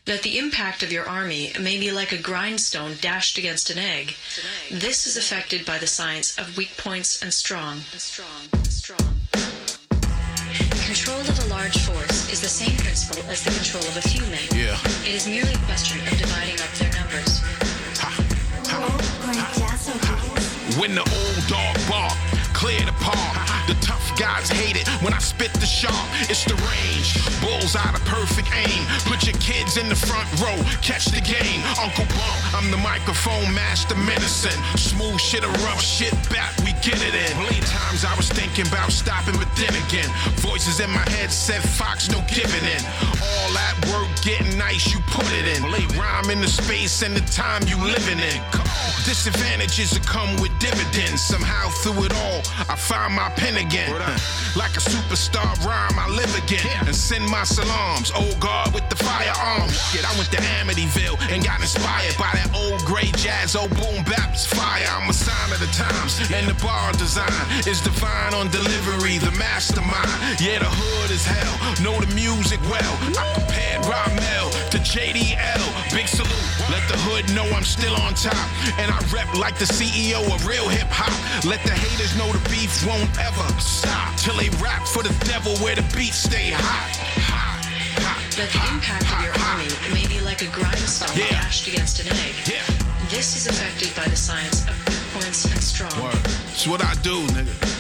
That 0.08 0.24
the 0.24 0.40
impact 0.40 0.84
of 0.84 0.92
your 0.92 1.08
army 1.08 1.52
may 1.60 1.78
be 1.78 1.92
like 1.92 2.14
a 2.14 2.18
grindstone 2.18 2.96
dashed 3.02 3.38
against 3.38 3.70
an 3.70 3.78
egg. 3.78 4.16
This 4.72 5.06
is 5.06 5.18
affected 5.18 5.66
by 5.66 5.78
the 5.78 5.86
science 5.86 6.38
of 6.40 6.58
weak 6.58 6.76
points 6.78 7.22
and 7.22 7.34
strong. 7.34 7.82
Control 10.88 11.20
of 11.20 11.46
a 11.46 11.50
large 11.50 11.78
force 11.84 12.32
is 12.32 12.40
the 12.40 12.48
same 12.48 12.76
principle 12.78 13.22
as 13.30 13.44
the 13.44 13.52
control 13.52 13.84
of 13.84 13.98
a 13.98 14.02
few 14.08 14.22
men. 14.32 14.48
Yeah. 14.56 14.80
It 15.04 15.14
is 15.14 15.28
merely 15.28 15.54
a 15.54 15.60
question 15.68 16.00
of 16.08 16.18
dividing 16.18 16.56
up 16.62 16.72
their 16.80 16.92
numbers. 16.96 17.44
When 20.80 20.96
the 20.96 21.04
old 21.04 21.48
dog 21.48 21.76
bark, 21.90 22.16
clear 22.54 22.80
the 22.80 22.96
park. 23.04 23.36
The 23.68 23.76
tough 23.82 24.07
guys 24.18 24.50
hate 24.50 24.76
it 24.76 24.88
when 25.02 25.14
I 25.14 25.20
spit 25.20 25.54
the 25.54 25.66
sharp. 25.66 25.94
It's 26.26 26.44
the 26.44 26.58
range, 26.66 27.22
bulls 27.40 27.76
out 27.76 27.94
of 27.94 28.04
perfect 28.06 28.50
aim. 28.54 28.82
Put 29.06 29.26
your 29.30 29.38
kids 29.38 29.78
in 29.78 29.88
the 29.90 29.96
front 29.96 30.26
row, 30.42 30.58
catch 30.82 31.06
the 31.06 31.22
game. 31.22 31.62
Uncle 31.78 32.06
Bump, 32.18 32.38
I'm 32.58 32.72
the 32.72 32.82
microphone 32.82 33.54
master 33.54 33.96
medicine. 33.96 34.58
Smooth 34.76 35.22
shit 35.22 35.46
or 35.46 35.54
rough 35.64 35.82
shit, 35.82 36.14
back 36.30 36.58
we 36.66 36.74
get 36.82 36.98
it 36.98 37.14
in. 37.14 37.32
Late 37.46 37.64
times 37.70 38.04
I 38.04 38.14
was 38.18 38.30
thinking 38.30 38.68
about 38.68 38.92
stopping, 38.92 39.38
but 39.38 39.50
then 39.56 39.74
again, 39.86 40.10
voices 40.42 40.80
in 40.80 40.90
my 40.90 41.06
head 41.14 41.32
said 41.32 41.62
Fox, 41.62 42.10
no 42.10 42.20
giving 42.28 42.66
in. 42.66 42.82
All 43.22 43.50
that 43.54 43.78
work 43.94 44.10
getting 44.24 44.58
nice, 44.58 44.92
you 44.92 45.00
put 45.08 45.30
it 45.32 45.46
in. 45.46 45.72
Lay 45.72 45.86
rhyme 45.98 46.30
in 46.30 46.42
the 46.42 46.50
space 46.50 47.04
and 47.04 47.16
the 47.16 47.26
time 47.32 47.62
you 47.68 47.78
living 47.78 48.20
in. 48.20 48.42
Disadvantages 49.06 49.92
that 49.92 50.06
come 50.06 50.30
with 50.42 50.52
dividends. 50.60 51.22
Somehow 51.22 51.70
through 51.70 52.06
it 52.06 52.14
all, 52.14 52.42
I 52.68 52.76
find 52.76 53.14
my 53.14 53.30
pen 53.30 53.56
again. 53.56 53.88
Like 54.58 54.76
a 54.76 54.82
superstar 54.82 55.54
rhyme, 55.64 56.00
I 56.00 56.10
live 56.10 56.34
again. 56.36 56.88
And 56.88 56.96
send 56.96 57.30
my 57.30 57.44
salams. 57.44 58.12
Oh 58.16 58.28
old 58.28 58.40
guard 58.40 58.74
with 58.74 58.88
the 58.90 58.96
firearm. 58.96 59.70
Shit, 59.70 60.04
I 60.04 60.14
went 60.18 60.32
to 60.32 60.38
Amityville 60.38 61.18
and 61.32 61.44
got 61.44 61.62
inspired 61.62 62.18
by 62.18 62.32
that 62.34 62.50
old 62.54 62.82
gray 62.86 63.12
jazz, 63.18 63.56
old 63.56 63.70
boom 63.72 64.04
bap's 64.04 64.46
fire. 64.46 64.88
I'm 64.98 65.10
a 65.10 65.14
sign 65.14 65.52
of 65.52 65.60
the 65.60 65.72
times. 65.74 66.20
And 66.32 66.48
the 66.48 66.58
bar 66.64 66.92
design 66.94 67.32
is 67.68 67.82
divine 67.82 68.34
on 68.34 68.50
delivery, 68.50 69.18
the 69.18 69.32
mastermind. 69.38 70.42
Yeah, 70.42 70.60
the 70.60 70.70
hood 70.70 71.12
is 71.12 71.26
hell. 71.26 71.54
Know 71.84 72.00
the 72.00 72.14
music 72.14 72.60
well. 72.70 72.94
I 73.18 73.26
compared 73.36 73.86
Ramel 73.86 74.50
to 74.72 74.78
JDL. 74.80 75.94
Big 75.94 76.08
salute. 76.08 76.57
The 76.88 76.98
hood 77.04 77.28
know 77.36 77.44
I'm 77.56 77.64
still 77.68 77.96
on 78.00 78.14
top. 78.16 78.36
And 78.80 78.88
I 78.92 79.00
rep 79.12 79.28
like 79.36 79.60
the 79.60 79.66
CEO 79.68 80.24
of 80.34 80.48
real 80.48 80.68
hip 80.70 80.88
hop. 80.90 81.12
Let 81.44 81.62
the 81.64 81.74
haters 81.76 82.16
know 82.18 82.32
the 82.32 82.40
beef 82.50 82.72
won't 82.88 83.12
ever 83.20 83.48
stop. 83.60 84.16
Till 84.18 84.36
they 84.40 84.50
rap 84.64 84.88
for 84.88 85.04
the 85.04 85.14
devil 85.28 85.52
where 85.60 85.76
the 85.76 85.84
beats 85.96 86.18
stay 86.24 86.52
hot. 86.56 86.96
Hot, 87.28 87.64
hot, 88.00 88.24
the 88.40 88.48
impact 88.72 89.04
of 89.12 89.20
your 89.20 89.36
army 89.52 89.68
may 89.92 90.08
be 90.08 90.24
like 90.24 90.42
a 90.42 90.50
grindstone 90.56 91.12
Yeah. 91.16 91.44
dashed 91.44 91.68
against 91.68 92.00
an 92.00 92.08
egg. 92.08 92.36
Yeah. 92.48 92.64
This 93.10 93.36
is 93.36 93.48
affected 93.48 93.96
by 93.96 94.08
the 94.10 94.16
science 94.18 94.64
of 94.68 94.76
weak 94.88 95.04
points 95.14 95.46
and 95.46 95.62
strong. 95.64 95.92
Word. 96.02 96.16
It's 96.52 96.68
what 96.68 96.84
I 96.84 96.94
do, 97.04 97.24
nigga. 97.36 97.77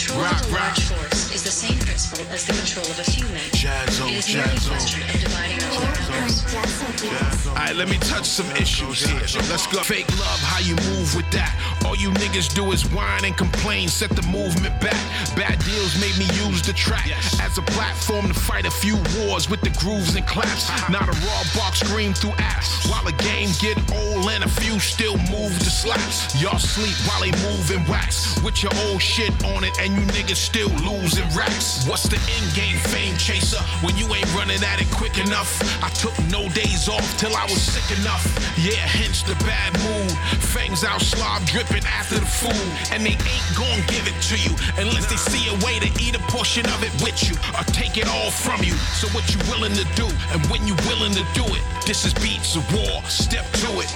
Control 0.00 0.24
Rock, 0.24 0.40
of 0.40 0.48
a 0.48 0.54
large 0.54 0.90
rock. 0.90 0.96
force 0.96 1.34
is 1.34 1.42
the 1.44 1.50
same 1.50 1.78
principle 1.78 2.24
as 2.32 2.46
the 2.46 2.54
control 2.54 2.86
of 2.88 2.98
a 2.98 3.04
few 3.04 3.26
men. 3.36 3.44
Jazzo, 3.52 4.08
it 4.08 4.16
is 4.16 4.32
merely 4.32 4.48
a 4.48 4.54
jazzo. 4.56 4.68
question 4.70 5.02
of 5.02 5.20
dividing 5.20 5.60
up 5.60 5.76
their 5.76 6.08
numbers. 6.08 7.48
Alright, 7.48 7.76
let 7.76 7.88
me 7.90 7.98
touch 7.98 8.24
some 8.24 8.50
issues 8.56 9.04
here. 9.04 9.20
Let's 9.50 9.66
go. 9.66 9.82
Fake 9.82 10.08
love, 10.16 10.40
how 10.40 10.60
you 10.60 10.74
move 10.88 11.14
with 11.14 11.19
that? 11.32 11.52
All 11.84 11.96
you 11.96 12.10
niggas 12.10 12.54
do 12.54 12.72
is 12.72 12.84
whine 12.90 13.24
and 13.24 13.36
complain, 13.36 13.88
set 13.88 14.10
the 14.10 14.22
movement 14.22 14.78
back. 14.80 15.00
Bad 15.36 15.58
deals 15.64 15.98
made 16.00 16.16
me 16.18 16.26
use 16.46 16.62
the 16.62 16.72
track 16.72 17.08
as 17.40 17.58
a 17.58 17.62
platform 17.62 18.28
to 18.28 18.34
fight 18.34 18.66
a 18.66 18.70
few 18.70 18.96
wars 19.18 19.48
with 19.48 19.60
the 19.60 19.70
grooves 19.80 20.14
and 20.14 20.26
claps. 20.26 20.68
Not 20.88 21.08
a 21.08 21.16
raw 21.26 21.42
box 21.56 21.80
scream 21.80 22.12
through 22.14 22.36
apps. 22.38 22.88
While 22.90 23.04
the 23.04 23.16
game 23.22 23.50
get 23.60 23.78
old 23.92 24.30
and 24.30 24.44
a 24.44 24.48
few 24.48 24.78
still 24.78 25.16
move 25.32 25.58
the 25.58 25.70
slaps. 25.70 26.40
Y'all 26.40 26.58
sleep 26.58 26.96
while 27.08 27.20
they 27.20 27.32
move 27.48 27.70
and 27.70 27.86
wax 27.88 28.40
with 28.42 28.62
your 28.62 28.72
old 28.86 29.00
shit 29.00 29.32
on 29.44 29.64
it, 29.64 29.78
and 29.80 29.94
you 29.94 30.02
niggas 30.12 30.36
still 30.36 30.70
losing 30.86 31.28
racks. 31.36 31.86
What's 31.86 32.04
the 32.04 32.16
end 32.16 32.54
game, 32.54 32.76
fame 32.76 33.16
chaser? 33.16 33.62
When 33.82 33.96
you 33.96 34.06
ain't 34.14 34.32
running 34.34 34.62
at 34.62 34.80
it 34.80 34.90
quick 34.90 35.18
enough. 35.18 35.60
I 35.82 35.88
took 35.90 36.16
no 36.30 36.48
days 36.50 36.88
off 36.88 37.06
till 37.18 37.34
I 37.34 37.44
was 37.44 37.60
sick 37.60 37.98
enough. 37.98 38.24
Yeah, 38.58 38.86
hence 38.86 39.22
the 39.22 39.34
bad 39.46 39.72
mood. 39.80 40.12
Fangs 40.42 40.84
out, 40.84 41.00
slob 41.20 41.44
dripping 41.44 41.84
after 41.84 42.18
the 42.18 42.24
food, 42.24 42.66
and 42.92 43.04
they 43.04 43.12
ain't 43.12 43.50
gonna 43.52 43.84
give 43.92 44.08
it 44.08 44.16
to 44.24 44.36
you 44.40 44.56
unless 44.80 45.04
they 45.06 45.16
see 45.16 45.44
a 45.52 45.56
way 45.64 45.78
to 45.78 45.88
eat 46.00 46.16
a 46.16 46.22
portion 46.32 46.64
of 46.66 46.82
it 46.82 46.92
with 47.04 47.20
you 47.28 47.36
or 47.58 47.64
take 47.64 47.98
it 47.98 48.08
all 48.08 48.30
from 48.30 48.64
you. 48.64 48.72
So 48.96 49.06
what 49.08 49.28
you 49.28 49.38
willing 49.52 49.74
to 49.74 49.84
do, 49.94 50.08
and 50.32 50.40
when 50.46 50.66
you 50.66 50.74
willing 50.88 51.12
to 51.12 51.24
do 51.34 51.44
it, 51.44 51.62
this 51.86 52.06
is 52.06 52.14
beats 52.14 52.56
of 52.56 52.64
war. 52.72 53.02
Step 53.04 53.44
to 53.64 53.70
it. 53.84 53.92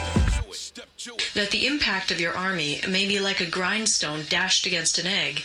That 1.35 1.51
the 1.51 1.67
impact 1.67 2.11
of 2.11 2.21
your 2.21 2.35
army 2.35 2.81
may 2.89 3.07
be 3.07 3.21
like 3.21 3.41
a 3.41 3.51
grindstone 3.51 4.25
dashed 4.29 4.67
against 4.67 4.99
an 4.99 5.07
egg. 5.07 5.43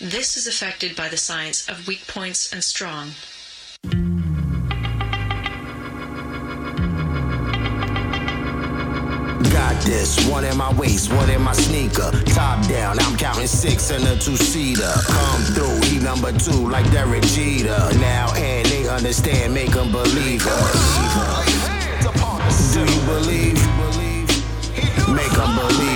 This 0.00 0.36
is 0.36 0.46
affected 0.46 0.94
by 0.94 1.08
the 1.08 1.16
science 1.16 1.68
of 1.68 1.88
weak 1.88 2.06
points 2.06 2.52
and 2.52 2.62
strong. 2.62 3.10
Got 9.56 9.80
this, 9.80 10.28
one 10.28 10.44
in 10.44 10.54
my 10.58 10.70
waist, 10.74 11.10
one 11.10 11.30
in 11.30 11.40
my 11.40 11.54
sneaker. 11.54 12.10
Top 12.26 12.60
down, 12.68 12.98
I'm 12.98 13.16
counting 13.16 13.46
six 13.46 13.90
in 13.90 14.06
a 14.06 14.14
two 14.14 14.36
seater. 14.36 14.92
Come 15.06 15.42
through, 15.54 15.80
he 15.88 15.98
number 15.98 16.30
two 16.30 16.68
like 16.68 16.84
Derek 16.92 17.22
Jeter. 17.22 17.78
Now 17.98 18.34
and 18.34 18.66
they 18.66 18.86
understand, 18.86 19.54
make 19.54 19.70
them 19.70 19.90
believe 19.90 20.46
us. 20.46 21.14
Do 22.74 22.80
you 22.80 23.00
believe? 23.06 23.56
Make 25.08 25.32
them 25.32 25.56
believe 25.56 25.95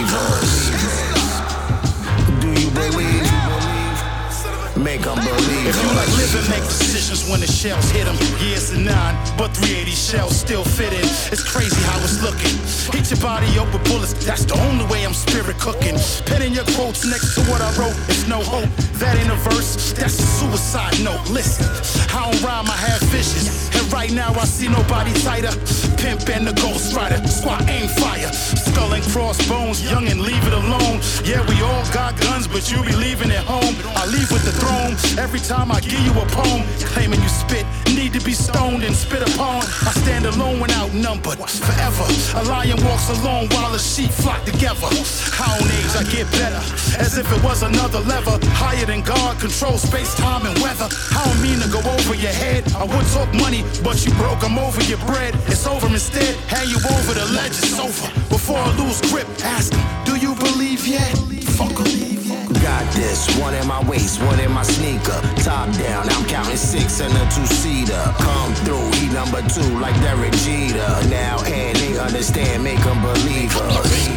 make 4.81 5.03
them 5.03 5.17
believe 5.17 5.67
If 5.69 5.77
you 5.83 5.89
like 5.93 6.09
living, 6.17 6.49
make 6.51 6.65
decisions 6.65 7.29
when 7.29 7.41
the 7.41 7.47
shells 7.47 7.91
hit 7.91 8.05
them. 8.05 8.17
Years 8.41 8.71
and 8.71 8.85
nine, 8.85 9.15
but 9.37 9.53
380 9.53 9.91
shells 9.93 10.35
still 10.37 10.65
fit 10.65 10.93
in. 10.93 11.05
It's 11.33 11.45
crazy 11.45 11.81
how 11.85 11.99
it's 12.01 12.23
looking. 12.23 12.57
Hit 12.93 13.11
your 13.11 13.21
body 13.21 13.47
up 13.59 13.73
with 13.73 13.85
bullets, 13.85 14.15
that's 14.25 14.45
the 14.45 14.57
only 14.69 14.85
way 14.87 15.05
I'm 15.05 15.15
spirit 15.15 15.59
cooking. 15.59 15.97
Penning 16.27 16.53
your 16.55 16.65
quotes 16.77 17.05
next 17.05 17.35
to 17.37 17.43
what 17.51 17.61
I 17.61 17.71
wrote, 17.77 17.97
it's 18.09 18.27
no 18.27 18.41
hope. 18.43 18.71
That 19.01 19.17
ain't 19.17 19.31
a 19.31 19.37
verse, 19.51 19.93
that's 19.93 20.19
a 20.19 20.27
suicide 20.41 20.97
note. 21.05 21.29
Listen, 21.31 21.69
I 22.17 22.31
don't 22.31 22.41
rhyme, 22.43 22.69
I 22.69 22.79
have 22.89 23.01
visions. 23.13 23.71
And 23.77 23.93
right 23.93 24.13
now 24.13 24.33
I 24.35 24.45
see 24.45 24.69
nobody 24.69 25.13
tighter. 25.21 25.53
Pimp 26.01 26.29
and 26.29 26.47
the 26.47 26.55
Ghost 26.61 26.97
Rider, 26.97 27.21
squat 27.29 27.69
aim 27.69 27.89
fire. 27.89 28.33
Skull 28.33 28.93
and 28.93 29.05
crossbones, 29.13 29.83
young 29.91 30.09
and 30.09 30.21
leave 30.21 30.45
it 30.47 30.53
alone. 30.53 31.01
Yeah, 31.25 31.45
we 31.49 31.61
all 31.63 31.85
got 31.93 32.19
guns, 32.21 32.47
but 32.47 32.71
you 32.71 32.83
be 32.85 32.95
leaving 32.97 33.31
at 33.31 33.45
home. 33.45 33.75
I 33.97 34.07
leave 34.07 34.31
with 34.31 34.45
the 34.45 34.53
throne. 34.53 34.70
Every 35.19 35.41
time 35.41 35.71
I 35.71 35.81
give 35.81 36.01
you 36.01 36.13
a 36.13 36.27
poem, 36.27 36.63
claiming 36.93 37.21
you 37.21 37.29
spit, 37.29 37.67
need 37.95 38.13
to 38.15 38.21
be 38.25 38.33
stoned 38.33 38.83
and 38.83 38.95
spit 38.95 39.23
upon. 39.23 39.63
I 39.87 39.93
stand 40.03 40.27
alone 40.27 40.61
when 40.61 40.71
outnumbered, 40.73 41.39
forever. 41.39 42.07
A 42.41 42.43
lion 42.45 42.83
walks 42.85 43.09
alone 43.11 43.49
while 43.51 43.75
a 43.75 43.79
sheep 43.79 44.11
flock 44.11 44.45
together. 44.45 44.89
How 45.37 45.53
on 45.55 45.69
age 45.79 45.95
I 45.95 46.05
get 46.11 46.31
better, 46.33 46.63
as 46.99 47.19
if 47.19 47.31
it 47.31 47.43
was 47.45 47.63
another 47.63 48.01
lever. 48.01 48.39
Higher 48.57 48.87
than 48.87 49.03
God, 49.03 49.39
control 49.41 49.79
space, 49.79 50.15
time, 50.17 50.47
and 50.47 50.57
weather. 50.59 50.89
I 51.15 51.25
don't 51.25 51.43
mean 51.43 51.61
to 51.61 51.69
go 51.69 51.81
over 51.81 52.15
your 52.15 52.33
head. 52.33 52.65
I 52.75 52.85
would 52.85 53.07
talk 53.13 53.33
money, 53.35 53.63
but 53.85 54.05
you 54.05 54.13
broke, 54.15 54.43
I'm 54.43 54.59
over 54.59 54.83
your 54.85 54.99
bread. 55.07 55.35
It's 55.47 55.67
over 55.67 55.87
instead, 55.87 56.35
hand 56.49 56.69
you 56.71 56.79
over 56.97 57.15
the 57.15 57.27
ledge, 57.37 57.57
it's 57.61 57.79
over. 57.79 58.09
Before 58.29 58.59
I 58.59 58.71
lose 58.77 59.01
grip, 59.13 59.29
ask 59.45 59.73
him, 59.73 59.85
do 60.05 60.17
you 60.17 60.35
believe 60.35 60.87
yet? 60.87 61.15
Fuck 61.59 61.79
'em. 61.81 62.20
Got 62.63 62.93
this, 62.93 63.27
one 63.39 63.55
in 63.55 63.67
my 63.67 63.83
waist, 63.89 64.21
one 64.23 64.39
in 64.39 64.53
my 64.53 64.63
sneaker. 64.63 65.19
Top 65.43 65.73
down, 65.79 66.09
I'm 66.11 66.27
counting 66.27 66.57
six 66.57 67.01
in 67.01 67.11
a 67.11 67.25
two 67.31 67.47
seater. 67.47 68.03
Come 68.19 68.55
through, 68.65 68.91
he 69.01 69.09
number 69.09 69.41
two 69.49 69.79
like 69.79 69.95
Derek 70.03 70.33
Jeter. 70.45 70.91
Now 71.09 71.43
and 71.45 71.77
they 71.77 71.99
understand, 71.99 72.63
make 72.63 72.81
them 72.81 73.01
believe 73.01 73.57
us. 73.57 74.09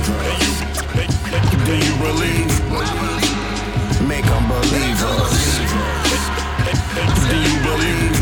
Do 1.66 1.74
you 1.74 1.96
believe? 2.04 2.52
Make 4.08 4.26
them 4.26 4.48
believe 4.50 5.02
us. 5.04 5.34
Do 7.30 7.38
you 7.48 7.58
believe? 7.64 8.16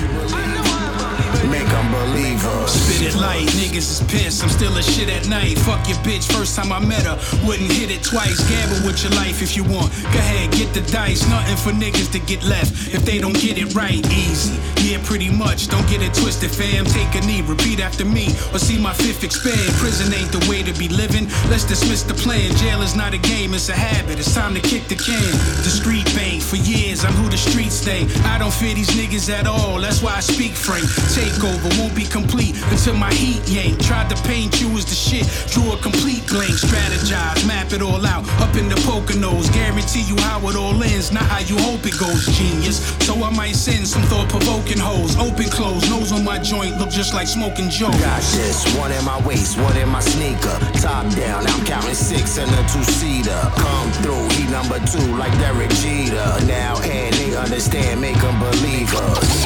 Make 1.49 1.67
them 1.67 1.91
believe 1.91 2.45
us. 2.45 2.80
Spit 3.01 3.15
it 3.15 3.17
light, 3.17 3.47
niggas 3.57 3.89
is 3.89 4.03
pissed. 4.13 4.43
I'm 4.43 4.49
still 4.49 4.77
a 4.77 4.83
shit 4.83 5.09
at 5.09 5.27
night. 5.27 5.57
Fuck 5.57 5.89
your 5.89 5.97
bitch, 6.05 6.31
first 6.31 6.55
time 6.55 6.71
I 6.71 6.77
met 6.77 7.01
her. 7.01 7.17
Wouldn't 7.47 7.71
hit 7.71 7.89
it 7.89 8.03
twice. 8.03 8.37
Gamble 8.45 8.85
with 8.85 9.01
your 9.01 9.11
life 9.17 9.41
if 9.41 9.57
you 9.57 9.63
want. 9.63 9.89
Go 10.13 10.21
ahead, 10.21 10.51
get 10.51 10.71
the 10.75 10.81
dice. 10.91 11.27
Nothing 11.27 11.57
for 11.57 11.71
niggas 11.73 12.11
to 12.11 12.19
get 12.19 12.43
left 12.43 12.93
if 12.93 13.01
they 13.03 13.17
don't 13.17 13.33
get 13.33 13.57
it 13.57 13.73
right. 13.73 14.05
Easy, 14.13 14.53
yeah, 14.85 15.01
pretty 15.01 15.31
much. 15.31 15.67
Don't 15.67 15.87
get 15.89 16.03
it 16.03 16.13
twisted, 16.13 16.51
fam. 16.51 16.85
Take 16.85 17.09
a 17.17 17.25
knee, 17.25 17.41
repeat 17.41 17.79
after 17.79 18.05
me, 18.05 18.27
or 18.53 18.59
see 18.59 18.77
my 18.77 18.93
fifth 18.93 19.23
expand. 19.23 19.73
Prison 19.81 20.13
ain't 20.13 20.31
the 20.31 20.45
way 20.45 20.61
to 20.61 20.73
be 20.77 20.87
living. 20.87 21.25
Let's 21.49 21.65
dismiss 21.65 22.03
the 22.03 22.13
plan. 22.13 22.53
Jail 22.57 22.83
is 22.83 22.93
not 22.93 23.15
a 23.15 23.21
game, 23.33 23.55
it's 23.55 23.69
a 23.69 23.73
habit. 23.73 24.19
It's 24.19 24.35
time 24.35 24.53
to 24.53 24.61
kick 24.61 24.85
the 24.85 24.95
can. 24.95 25.33
The 25.65 25.73
street 25.73 26.05
bank, 26.13 26.43
for 26.43 26.57
years, 26.57 27.03
I'm 27.03 27.13
who 27.13 27.29
the 27.29 27.37
streets 27.37 27.81
stay. 27.81 28.05
I 28.29 28.37
don't 28.37 28.53
fear 28.53 28.75
these 28.75 28.93
niggas 28.93 29.33
at 29.33 29.47
all. 29.47 29.81
That's 29.81 30.03
why 30.03 30.13
I 30.13 30.19
speak 30.19 30.53
frank. 30.53 30.85
Takeover 31.17 31.65
won't 31.79 31.95
be 31.95 32.05
complete 32.05 32.53
until 32.69 32.90
my 32.97 33.13
heat 33.13 33.41
yank. 33.47 33.79
Tried 33.83 34.09
to 34.09 34.17
paint 34.23 34.59
you 34.61 34.69
as 34.77 34.85
the 34.85 34.95
shit, 34.95 35.25
drew 35.51 35.71
a 35.73 35.77
complete 35.77 36.25
blank. 36.27 36.51
Strategize, 36.51 37.45
map 37.47 37.71
it 37.73 37.81
all 37.81 38.05
out. 38.05 38.27
Up 38.41 38.55
in 38.55 38.69
the 38.69 38.75
Poconos, 38.87 39.51
guarantee 39.53 40.03
you 40.03 40.17
how 40.23 40.39
it 40.49 40.55
all 40.55 40.81
ends, 40.83 41.11
not 41.11 41.23
how 41.23 41.39
you 41.39 41.57
hope 41.61 41.85
it 41.85 41.97
goes, 41.99 42.25
genius. 42.37 42.79
So 43.05 43.15
I 43.23 43.29
might 43.29 43.55
send 43.55 43.87
some 43.87 44.01
thought 44.03 44.29
provoking 44.29 44.79
hoes. 44.79 45.15
Open 45.17 45.49
close, 45.49 45.89
nose 45.89 46.11
on 46.11 46.23
my 46.23 46.39
joint, 46.39 46.77
look 46.77 46.89
just 46.89 47.13
like 47.13 47.27
smoking 47.27 47.69
Joe. 47.69 47.91
Got 47.99 48.21
this, 48.33 48.65
one 48.77 48.91
in 48.91 49.03
my 49.05 49.19
waist, 49.25 49.57
one 49.57 49.75
in 49.77 49.89
my 49.89 50.01
sneaker. 50.01 50.57
Top 50.81 51.05
down, 51.15 51.45
I'm 51.47 51.65
counting 51.65 51.93
six 51.93 52.37
in 52.37 52.49
a 52.49 52.63
two 52.69 52.83
seater. 52.83 53.41
Come 53.55 53.91
through, 54.01 54.27
he 54.35 54.49
number 54.51 54.79
two 54.87 55.15
like 55.17 55.33
Derek 55.39 55.69
Jeter. 55.81 56.29
Now 56.45 56.79
and 56.81 57.13
they 57.15 57.35
understand, 57.35 58.01
make 58.01 58.17
them 58.17 58.39
believe 58.39 58.93
us. 58.95 59.45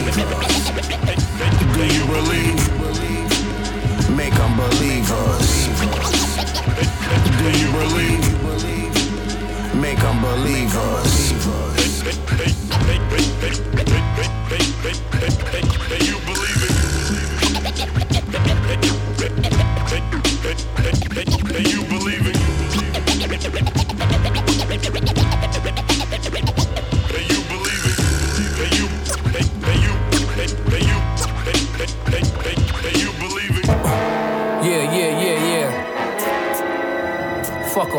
Do 1.75 1.85
you 1.85 2.05
believe? 2.05 2.74
Make 4.09 4.33
them 4.33 4.55
believe 4.57 5.11
us. 5.11 5.67
Do 7.37 7.49
you 7.59 7.71
believe? 7.71 8.25
Make 9.75 9.99
them 9.99 10.21
believe 10.21 10.75
us. 10.75 11.25
Yeah, 15.89 16.24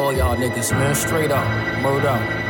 all 0.06 0.12
y'all 0.12 0.36
niggas, 0.36 0.70
man. 0.70 0.94
Straight 0.94 1.32
up. 1.32 1.44
Word 1.84 2.04
up. 2.04 2.45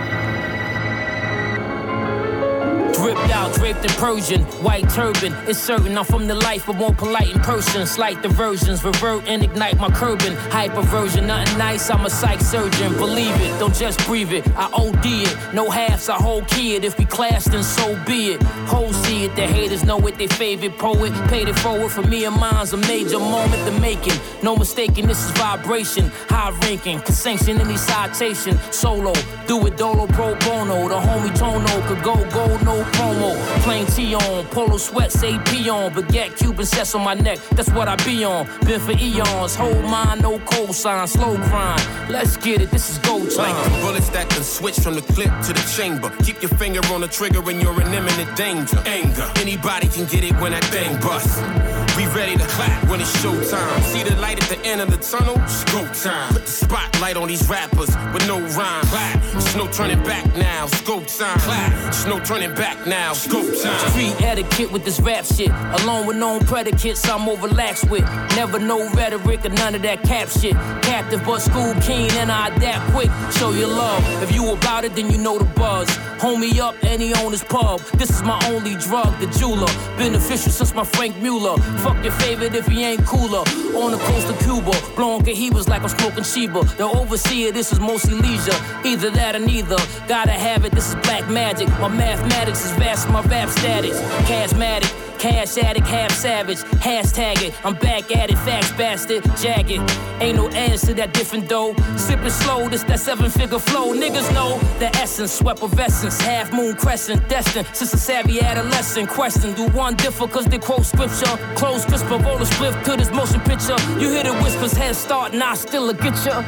Dripped 3.54 3.80
draped 3.80 3.84
in 3.84 4.00
Persian, 4.00 4.42
white 4.62 4.88
turban. 4.90 5.32
It's 5.46 5.58
certain 5.58 5.96
I'm 5.96 6.04
from 6.04 6.26
the 6.26 6.34
life, 6.34 6.66
but 6.66 6.76
more 6.76 6.92
polite 6.92 7.32
in 7.32 7.40
person. 7.40 7.86
Slight 7.86 8.20
diversions, 8.20 8.82
revert 8.82 9.24
and 9.28 9.42
ignite 9.42 9.76
my 9.78 9.88
curbing. 9.88 10.34
Hyperversion, 10.50 11.26
nothing 11.26 11.56
nice, 11.56 11.88
I'm 11.88 12.04
a 12.04 12.10
psych 12.10 12.40
surgeon. 12.40 12.92
Believe 12.94 13.34
it, 13.40 13.56
don't 13.60 13.74
just 13.74 14.04
breathe 14.04 14.32
it. 14.32 14.46
I 14.56 14.66
OD 14.72 15.06
it, 15.06 15.54
no 15.54 15.70
halves, 15.70 16.08
I 16.08 16.16
whole 16.16 16.42
it. 16.42 16.84
If 16.84 16.98
we 16.98 17.04
clash, 17.04 17.44
then 17.44 17.62
so 17.62 17.96
be 18.04 18.32
it. 18.32 18.42
Hoes 18.66 18.96
see 18.96 19.24
it, 19.24 19.36
the 19.36 19.46
haters 19.46 19.84
know 19.84 19.98
it, 20.06 20.18
they 20.18 20.26
favorite 20.26 20.76
poet. 20.76 21.12
Paid 21.28 21.48
it 21.48 21.58
forward 21.60 21.90
for 21.90 22.02
me 22.02 22.24
and 22.24 22.36
mine's 22.36 22.72
a 22.72 22.76
major 22.76 23.18
moment 23.18 23.64
to 23.64 23.80
making. 23.80 24.18
No 24.42 24.56
mistaking, 24.56 25.06
this 25.06 25.24
is 25.24 25.30
vibration, 25.32 26.10
high 26.28 26.50
ranking. 26.62 26.98
Can 27.00 27.14
sanction 27.14 27.60
any 27.60 27.76
citation. 27.76 28.58
Solo, 28.72 29.12
do 29.46 29.64
it 29.66 29.76
dolo 29.76 30.06
pro 30.08 30.34
bono. 30.40 30.88
The 30.88 30.96
homie 30.96 31.36
Tono 31.38 31.86
could 31.86 32.02
go 32.02 32.14
gold, 32.30 32.62
no 32.64 32.82
promo. 32.92 33.35
Plain 33.62 33.86
T 33.86 34.14
on, 34.14 34.44
polo 34.46 34.76
sweats, 34.76 35.22
AP 35.22 35.66
on. 35.68 35.92
but 35.92 36.04
Baguette 36.06 36.36
Cuban 36.38 36.66
sets 36.66 36.94
on 36.94 37.02
my 37.04 37.14
neck, 37.14 37.38
that's 37.50 37.70
what 37.70 37.88
I 37.88 37.96
be 38.04 38.24
on. 38.24 38.46
Been 38.64 38.80
for 38.80 38.92
eons, 38.92 39.54
hold 39.54 39.84
mine, 39.84 40.20
no 40.20 40.38
cosign, 40.38 41.08
slow 41.08 41.36
grind. 41.36 41.82
Let's 42.08 42.36
get 42.36 42.60
it, 42.60 42.70
this 42.70 42.90
is 42.90 42.98
go 42.98 43.18
time. 43.28 43.54
Like 43.54 43.82
bullets 43.82 44.08
that 44.10 44.28
can 44.28 44.42
switch 44.42 44.78
from 44.78 44.94
the 44.94 45.02
clip 45.02 45.30
to 45.46 45.52
the 45.52 45.72
chamber. 45.76 46.10
Keep 46.24 46.42
your 46.42 46.50
finger 46.50 46.80
on 46.92 47.00
the 47.00 47.08
trigger 47.08 47.40
when 47.40 47.60
you're 47.60 47.80
in 47.80 47.92
imminent 47.92 48.36
danger. 48.36 48.78
Anger, 48.86 49.30
anybody 49.36 49.88
can 49.88 50.06
get 50.06 50.24
it 50.24 50.34
when 50.40 50.52
that 50.52 50.64
thing 50.64 50.98
busts. 51.00 51.85
We 51.96 52.04
ready 52.08 52.36
to 52.36 52.46
clap 52.48 52.90
when 52.90 53.00
it's 53.00 53.10
showtime. 53.24 53.80
See 53.80 54.02
the 54.02 54.14
light 54.16 54.42
at 54.42 54.50
the 54.50 54.62
end 54.66 54.82
of 54.82 54.90
the 54.90 54.98
tunnel? 54.98 55.36
Go 55.72 55.90
time. 55.94 56.30
Put 56.30 56.44
the 56.44 56.50
spotlight 56.50 57.16
on 57.16 57.26
these 57.26 57.48
rappers 57.48 57.88
with 58.12 58.26
no 58.28 58.38
rhyme. 58.38 58.84
Clap. 58.84 59.22
There's 59.22 59.56
no 59.56 59.66
turning 59.68 60.02
back 60.04 60.26
now. 60.36 60.66
Scope 60.66 61.06
time. 61.06 61.38
Clap. 61.38 61.72
There's 61.72 62.04
no 62.04 62.20
turning 62.20 62.54
back 62.54 62.86
now. 62.86 63.14
Scope 63.14 63.46
time. 63.62 63.90
Street 63.90 64.20
etiquette 64.20 64.70
with 64.70 64.84
this 64.84 65.00
rap 65.00 65.24
shit. 65.24 65.50
Along 65.80 66.06
with 66.06 66.18
known 66.18 66.40
predicates 66.40 67.08
I'm 67.08 67.26
overlaxed 67.30 67.88
with. 67.88 68.04
Never 68.36 68.58
no 68.58 68.90
rhetoric 68.90 69.46
or 69.46 69.50
none 69.50 69.74
of 69.74 69.80
that 69.80 70.02
cap 70.02 70.28
shit. 70.28 70.52
Captive 70.82 71.22
but 71.24 71.40
school 71.40 71.72
keen 71.80 72.10
and 72.20 72.30
I 72.30 72.48
adapt 72.48 72.92
quick. 72.92 73.10
Show 73.38 73.52
your 73.52 73.68
love. 73.68 74.04
If 74.22 74.34
you 74.34 74.52
about 74.52 74.84
it, 74.84 74.94
then 74.94 75.10
you 75.10 75.16
know 75.16 75.38
the 75.38 75.44
buzz. 75.44 75.88
Homie 76.18 76.58
up, 76.58 76.74
any 76.82 77.14
owner's 77.14 77.44
pub. 77.44 77.80
This 77.98 78.10
is 78.10 78.22
my 78.22 78.38
only 78.48 78.74
drug, 78.76 79.18
the 79.18 79.26
jeweler. 79.38 79.66
Beneficial 79.96 80.52
since 80.52 80.74
my 80.74 80.84
Franck 80.84 81.16
Muller. 81.18 81.56
Fuck 81.86 82.02
your 82.02 82.14
favorite 82.14 82.52
if 82.52 82.66
he 82.66 82.82
ain't 82.82 83.06
cooler. 83.06 83.44
On 83.78 83.92
the 83.92 83.98
coast 83.98 84.28
of 84.28 84.36
Cuba, 84.40 84.72
blowing 84.96 85.22
was 85.54 85.68
like 85.68 85.82
I'm 85.82 85.88
smoking 85.88 86.24
Sheba. 86.24 86.64
The 86.76 86.82
overseer, 86.82 87.52
this 87.52 87.70
is 87.70 87.78
mostly 87.78 88.14
leisure. 88.14 88.58
Either 88.84 89.08
that 89.10 89.36
or 89.36 89.38
neither. 89.38 89.76
Gotta 90.08 90.32
have 90.32 90.64
it, 90.64 90.72
this 90.72 90.88
is 90.88 90.96
black 90.96 91.30
magic. 91.30 91.68
My 91.78 91.86
mathematics 91.86 92.64
is 92.64 92.72
vast, 92.72 93.08
my 93.10 93.20
rap 93.22 93.48
status. 93.50 94.00
Charismatic. 94.26 95.05
Cash 95.18 95.58
addict, 95.58 95.86
half 95.86 96.12
savage, 96.12 96.58
hashtag 96.84 97.42
it. 97.42 97.54
I'm 97.64 97.74
back 97.74 98.14
at 98.14 98.30
it, 98.30 98.38
facts 98.38 98.70
bastard, 98.72 99.24
jagged. 99.36 99.82
Ain't 100.20 100.36
no 100.36 100.48
ends 100.48 100.82
to 100.86 100.94
that 100.94 101.12
different 101.12 101.48
dough. 101.48 101.74
Sipping 101.96 102.30
slow, 102.30 102.68
this 102.68 102.82
that 102.84 103.00
seven 103.00 103.30
figure 103.30 103.58
flow. 103.58 103.94
Niggas 103.94 104.32
know 104.32 104.58
the 104.78 104.88
essence, 104.96 105.32
swept 105.32 105.62
of 105.62 105.78
essence, 105.78 106.20
half 106.20 106.52
moon 106.52 106.76
crescent, 106.76 107.28
destined. 107.28 107.66
Since 107.72 107.94
a 107.94 107.98
savvy 107.98 108.40
adolescent, 108.40 109.08
question. 109.08 109.54
Do 109.54 109.66
one 109.68 109.96
differ 109.96 110.26
cause 110.26 110.46
they 110.46 110.58
quote 110.58 110.84
scripture. 110.84 111.36
Close 111.54 111.84
crisper, 111.84 112.18
roll 112.18 112.40
a 112.40 112.46
split 112.46 112.84
to 112.84 112.96
this 112.96 113.10
motion 113.10 113.40
picture. 113.40 113.76
You 113.98 114.10
hear 114.10 114.24
the 114.24 114.34
whispers, 114.42 114.72
head 114.72 114.96
start, 114.96 115.34
nah, 115.34 115.54
still 115.54 115.90
a 115.90 115.94
get 115.94 116.14
ya. 116.24 116.44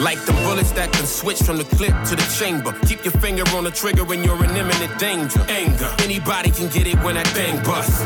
Like 0.00 0.24
the 0.24 0.32
bullets 0.32 0.72
that 0.72 0.92
can 0.92 1.04
switch 1.04 1.42
from 1.42 1.58
the 1.58 1.64
clip 1.76 1.92
to 2.08 2.16
the 2.16 2.26
chamber. 2.38 2.72
Keep 2.86 3.04
your 3.04 3.12
finger 3.20 3.44
on 3.54 3.64
the 3.64 3.70
trigger 3.70 4.02
when 4.02 4.24
you're 4.24 4.42
in 4.42 4.50
imminent 4.56 4.98
danger. 4.98 5.40
Anger. 5.46 5.94
Anybody 6.00 6.50
can 6.50 6.68
get 6.68 6.86
it 6.86 6.96
when 7.04 7.16
that 7.16 7.28
thing 7.28 7.62
busts. 7.62 8.00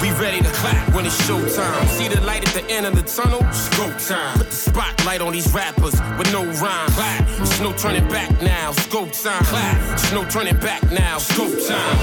We 0.00 0.12
ready 0.22 0.38
to 0.38 0.52
clap 0.62 0.94
when 0.94 1.04
it's 1.04 1.20
showtime. 1.26 1.88
See 1.88 2.06
the 2.06 2.20
light 2.20 2.46
at 2.46 2.54
the 2.54 2.64
end 2.72 2.86
of 2.86 2.94
the 2.94 3.02
tunnel? 3.02 3.42
Scope 3.52 3.98
time. 3.98 4.38
Put 4.38 4.50
the 4.50 4.54
spotlight 4.54 5.20
on 5.20 5.32
these 5.32 5.52
rappers 5.52 6.00
with 6.16 6.30
no 6.30 6.44
rhyme. 6.62 6.90
Clap. 6.90 7.26
There's 7.26 7.60
no 7.60 7.72
turning 7.72 8.06
back 8.08 8.30
now. 8.40 8.70
Scope 8.70 9.10
time. 9.10 9.42
Clap. 9.44 9.78
There's 9.98 10.12
no 10.12 10.24
turning 10.26 10.56
back 10.58 10.88
now. 10.92 11.18
Scope 11.18 11.58
time. 11.66 11.98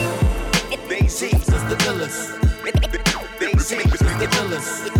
They 0.90 1.08
see 1.08 1.32
us 1.32 1.46
the 1.46 1.78
illest. 1.88 2.36
They 3.40 3.58
see 3.58 3.78
the 3.78 4.28
illest. 4.42 4.99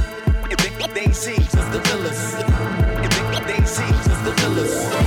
Us 4.60 4.99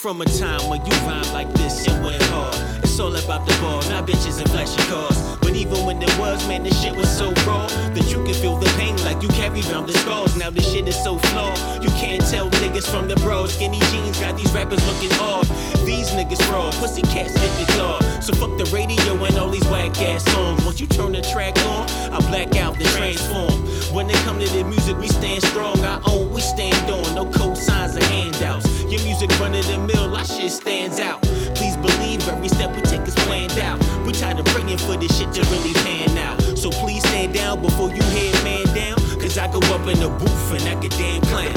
from 0.00 0.22
a 0.22 0.24
time 0.24 0.66
when 0.70 0.80
you 0.86 0.92
rhyme 1.04 1.30
like 1.34 1.52
this 1.52 1.86
and 1.86 2.02
went 2.02 2.22
hard. 2.32 2.56
It's 2.82 2.98
all 2.98 3.14
about 3.14 3.46
the 3.46 3.52
ball, 3.60 3.82
not 3.90 4.08
bitches 4.08 4.40
and 4.40 4.48
flashy 4.48 4.80
cars. 4.88 5.36
But 5.42 5.54
even 5.54 5.84
when 5.84 6.00
it 6.00 6.18
was, 6.18 6.48
man, 6.48 6.62
this 6.62 6.80
shit 6.80 6.96
was 6.96 7.10
so 7.14 7.28
raw 7.46 7.66
that 7.66 8.10
you 8.10 8.24
can 8.24 8.32
feel 8.32 8.56
the 8.56 8.70
pain 8.78 8.96
like 9.04 9.22
you 9.22 9.28
carry 9.28 9.60
around 9.68 9.88
the 9.88 9.92
scars. 9.92 10.36
Now 10.38 10.48
this 10.48 10.72
shit 10.72 10.88
is 10.88 10.96
so 11.04 11.18
flawed, 11.18 11.84
you 11.84 11.90
can't 12.00 12.22
tell 12.30 12.48
niggas 12.48 12.90
from 12.90 13.08
the 13.08 13.16
bros. 13.16 13.52
Skinny 13.52 13.78
jeans 13.92 14.18
got 14.18 14.38
these 14.38 14.50
rappers 14.54 14.80
looking 14.88 15.12
odd. 15.20 15.44
These 15.84 16.12
niggas 16.12 16.42
fraud, 16.48 16.72
pussy 16.76 17.02
cats 17.02 17.34
get 17.34 17.52
the 17.60 17.70
claw. 17.74 18.00
So 18.20 18.32
fuck 18.32 18.56
the 18.56 18.70
radio 18.72 19.22
and 19.22 19.36
all 19.36 19.50
these 19.50 19.66
whack 19.66 20.00
ass 20.00 20.24
songs. 20.32 20.64
Once 20.64 20.80
you 20.80 20.86
turn 20.86 21.12
the 21.12 21.20
track 21.20 21.58
on, 21.66 21.84
I 22.10 22.20
black 22.30 22.56
out 22.56 22.78
the 22.78 22.84
transform. 22.96 23.68
When 23.94 24.08
it 24.08 24.16
come 24.24 24.40
to 24.40 24.48
the 24.48 24.64
music, 24.64 24.96
we 24.96 25.08
stand 25.08 25.42
strong. 25.42 25.78
I 25.84 26.00
own, 26.06 26.32
we 26.32 26.40
stand 26.40 26.90
on. 26.90 27.14
No 27.14 27.26
cosigns 27.26 28.00
or 28.00 28.04
handouts. 28.04 28.69
Your 28.90 29.02
music 29.04 29.30
run 29.38 29.54
of 29.54 29.64
the 29.68 29.78
mill, 29.78 30.16
our 30.16 30.24
shit 30.24 30.50
stands 30.50 30.98
out. 30.98 31.22
Please 31.54 31.76
believe 31.76 32.26
every 32.26 32.48
step 32.48 32.74
we 32.74 32.82
take 32.82 33.06
is 33.06 33.14
planned 33.14 33.56
out. 33.60 33.78
We 34.04 34.12
tired 34.12 34.40
of 34.40 34.46
praying 34.46 34.78
for 34.78 34.96
this 34.96 35.16
shit 35.16 35.32
to 35.34 35.42
really 35.42 35.72
pan 35.74 36.18
out. 36.18 36.42
So 36.58 36.70
please 36.70 37.04
stand 37.04 37.34
down 37.34 37.62
before 37.62 37.90
you 37.90 38.02
head 38.02 38.34
man 38.42 38.66
down. 38.74 38.96
Cause 39.20 39.38
I 39.38 39.46
go 39.46 39.60
up 39.72 39.86
in 39.86 40.00
the 40.00 40.08
booth 40.08 40.52
and 40.52 40.62
I 40.62 40.74
get 40.80 40.90
damn 40.90 41.20
clown. 41.22 41.54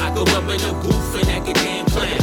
I 0.00 0.14
go 0.14 0.22
up 0.22 0.44
in 0.44 0.60
the 0.62 0.72
booth 0.82 1.16
and 1.20 1.28
I 1.30 1.40
get 1.44 1.56
damn 1.56 1.86
clown. 1.86 2.18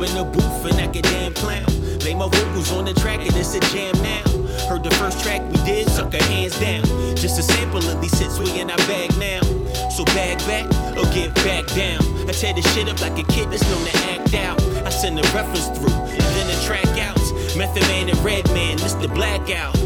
In 0.00 0.16
the 0.16 0.24
booth 0.24 0.64
and 0.64 0.80
I 0.80 0.86
get 0.86 1.04
damn 1.04 1.34
clown. 1.34 1.66
Lay 2.00 2.14
my 2.14 2.26
vocals 2.26 2.72
on 2.72 2.86
the 2.86 2.94
track 2.94 3.20
and 3.20 3.36
it's 3.36 3.54
a 3.54 3.60
jam 3.68 3.92
now. 4.00 4.24
Heard 4.66 4.82
the 4.82 4.90
first 4.92 5.22
track 5.22 5.42
we 5.52 5.62
did, 5.64 5.90
sucker 5.90 6.22
hands 6.24 6.58
down. 6.58 6.84
Just 7.16 7.38
a 7.38 7.42
sample 7.42 7.84
of 7.86 8.00
these 8.00 8.18
hits 8.18 8.38
we 8.38 8.48
in 8.58 8.70
our 8.70 8.78
bag 8.88 9.14
now. 9.18 9.42
So 9.90 10.06
bag 10.16 10.38
back 10.48 10.64
or 10.96 11.04
get 11.12 11.34
back 11.44 11.66
down. 11.76 12.00
I 12.26 12.32
tear 12.32 12.54
the 12.54 12.62
shit 12.72 12.88
up 12.88 12.98
like 13.02 13.18
a 13.18 13.24
kid 13.30 13.50
that's 13.50 13.62
known 13.68 13.84
to 13.84 13.96
act 14.08 14.32
out. 14.32 14.62
I 14.86 14.88
send 14.88 15.18
the 15.18 15.22
reference 15.34 15.68
through, 15.76 15.92
and 15.92 16.20
then 16.32 16.46
the 16.48 16.56
track 16.64 16.88
out. 16.96 17.20
Method 17.54 17.82
Man 17.82 18.08
and 18.08 18.18
Redman, 18.24 18.78
this 18.78 18.94
the 18.94 19.08
blackout. 19.08 19.76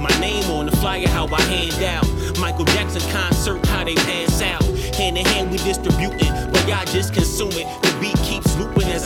My 0.00 0.10
name 0.18 0.50
on 0.50 0.66
the 0.66 0.76
flyer, 0.78 1.06
how 1.06 1.28
I 1.32 1.40
hand 1.42 1.80
out. 1.84 2.40
Michael 2.40 2.64
Jackson 2.64 3.02
concert, 3.12 3.64
how 3.66 3.84
they 3.84 3.94
pass 3.94 4.42
out. 4.42 4.64
Hand 4.96 5.16
in 5.16 5.24
hand, 5.26 5.52
we 5.52 5.58
distributing, 5.58 6.32
but 6.50 6.66
y'all 6.66 6.84
just 6.86 7.14
consume 7.14 7.52
it. 7.52 7.68
The 7.82 7.90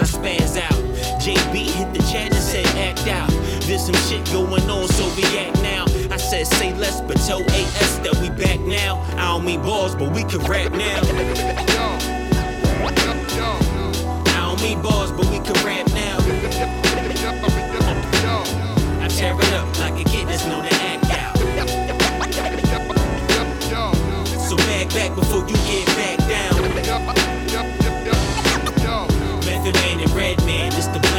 as 0.00 0.14
I 0.14 0.18
spaz 0.18 0.56
out. 0.60 0.72
JB 1.20 1.70
hit 1.70 1.92
the 1.92 2.00
chat 2.10 2.32
and 2.32 2.42
said, 2.42 2.66
act 2.78 3.06
out. 3.08 3.30
There's 3.62 3.84
some 3.84 3.94
shit 4.06 4.24
going 4.32 4.68
on, 4.70 4.88
so 4.88 5.08
react 5.14 5.62
now. 5.62 5.84
I 6.10 6.16
said, 6.16 6.46
say 6.46 6.74
less, 6.74 7.00
but 7.00 7.16
tell 7.18 7.42
AS 7.42 7.98
that 8.00 8.16
we 8.20 8.30
back 8.30 8.60
now. 8.60 9.00
I 9.16 9.32
don't 9.32 9.44
mean 9.44 9.62
balls, 9.62 9.94
but 9.94 10.12
we 10.12 10.24
can 10.24 10.40
rap 10.40 10.72
now. 10.72 11.00
I 14.26 14.36
don't 14.36 14.62
mean 14.62 14.82
balls, 14.82 15.12
but 15.12 15.26
we 15.26 15.38
can 15.38 15.54
rap 15.64 15.86
now. 15.92 16.18
I 19.00 19.08
tear 19.08 19.34
it 19.34 19.52
up 19.54 19.78
like 19.78 20.00
a 20.00 20.04
kid 20.08 20.28
that's 20.28 20.44
known 20.46 20.64
to 20.64 20.74
act 20.74 21.10
out. 21.10 21.36
So 24.48 24.56
back 24.56 24.88
back 24.90 25.14
before 25.14 25.46
you 25.48 25.56
get 25.66 25.86
back 25.96 26.18
down. 26.28 27.33
Method 29.64 29.80
Man 29.80 30.00
and 30.00 30.10
Redman, 30.10 30.72
it's 30.74 30.88
the 30.88 31.13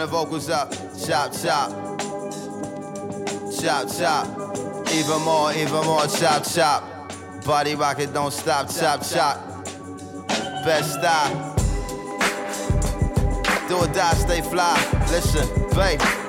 Turn 0.00 0.08
the 0.08 0.16
vocals 0.16 0.48
up. 0.48 0.72
Chop, 1.04 1.30
chop. 1.30 1.70
Chop, 3.60 3.86
chop. 3.98 4.92
Even 4.94 5.20
more, 5.20 5.52
even 5.52 5.84
more. 5.84 6.06
Chop, 6.06 6.42
chop. 6.42 7.12
Body 7.44 7.74
rocket, 7.74 8.14
don't 8.14 8.32
stop. 8.32 8.70
Chop, 8.70 9.02
chop. 9.06 9.66
Best 10.64 10.94
style. 10.94 11.54
Do 13.68 13.76
or 13.76 13.88
die, 13.88 14.14
stay 14.14 14.40
fly. 14.40 14.74
Listen, 15.10 15.46
babe. 15.74 16.19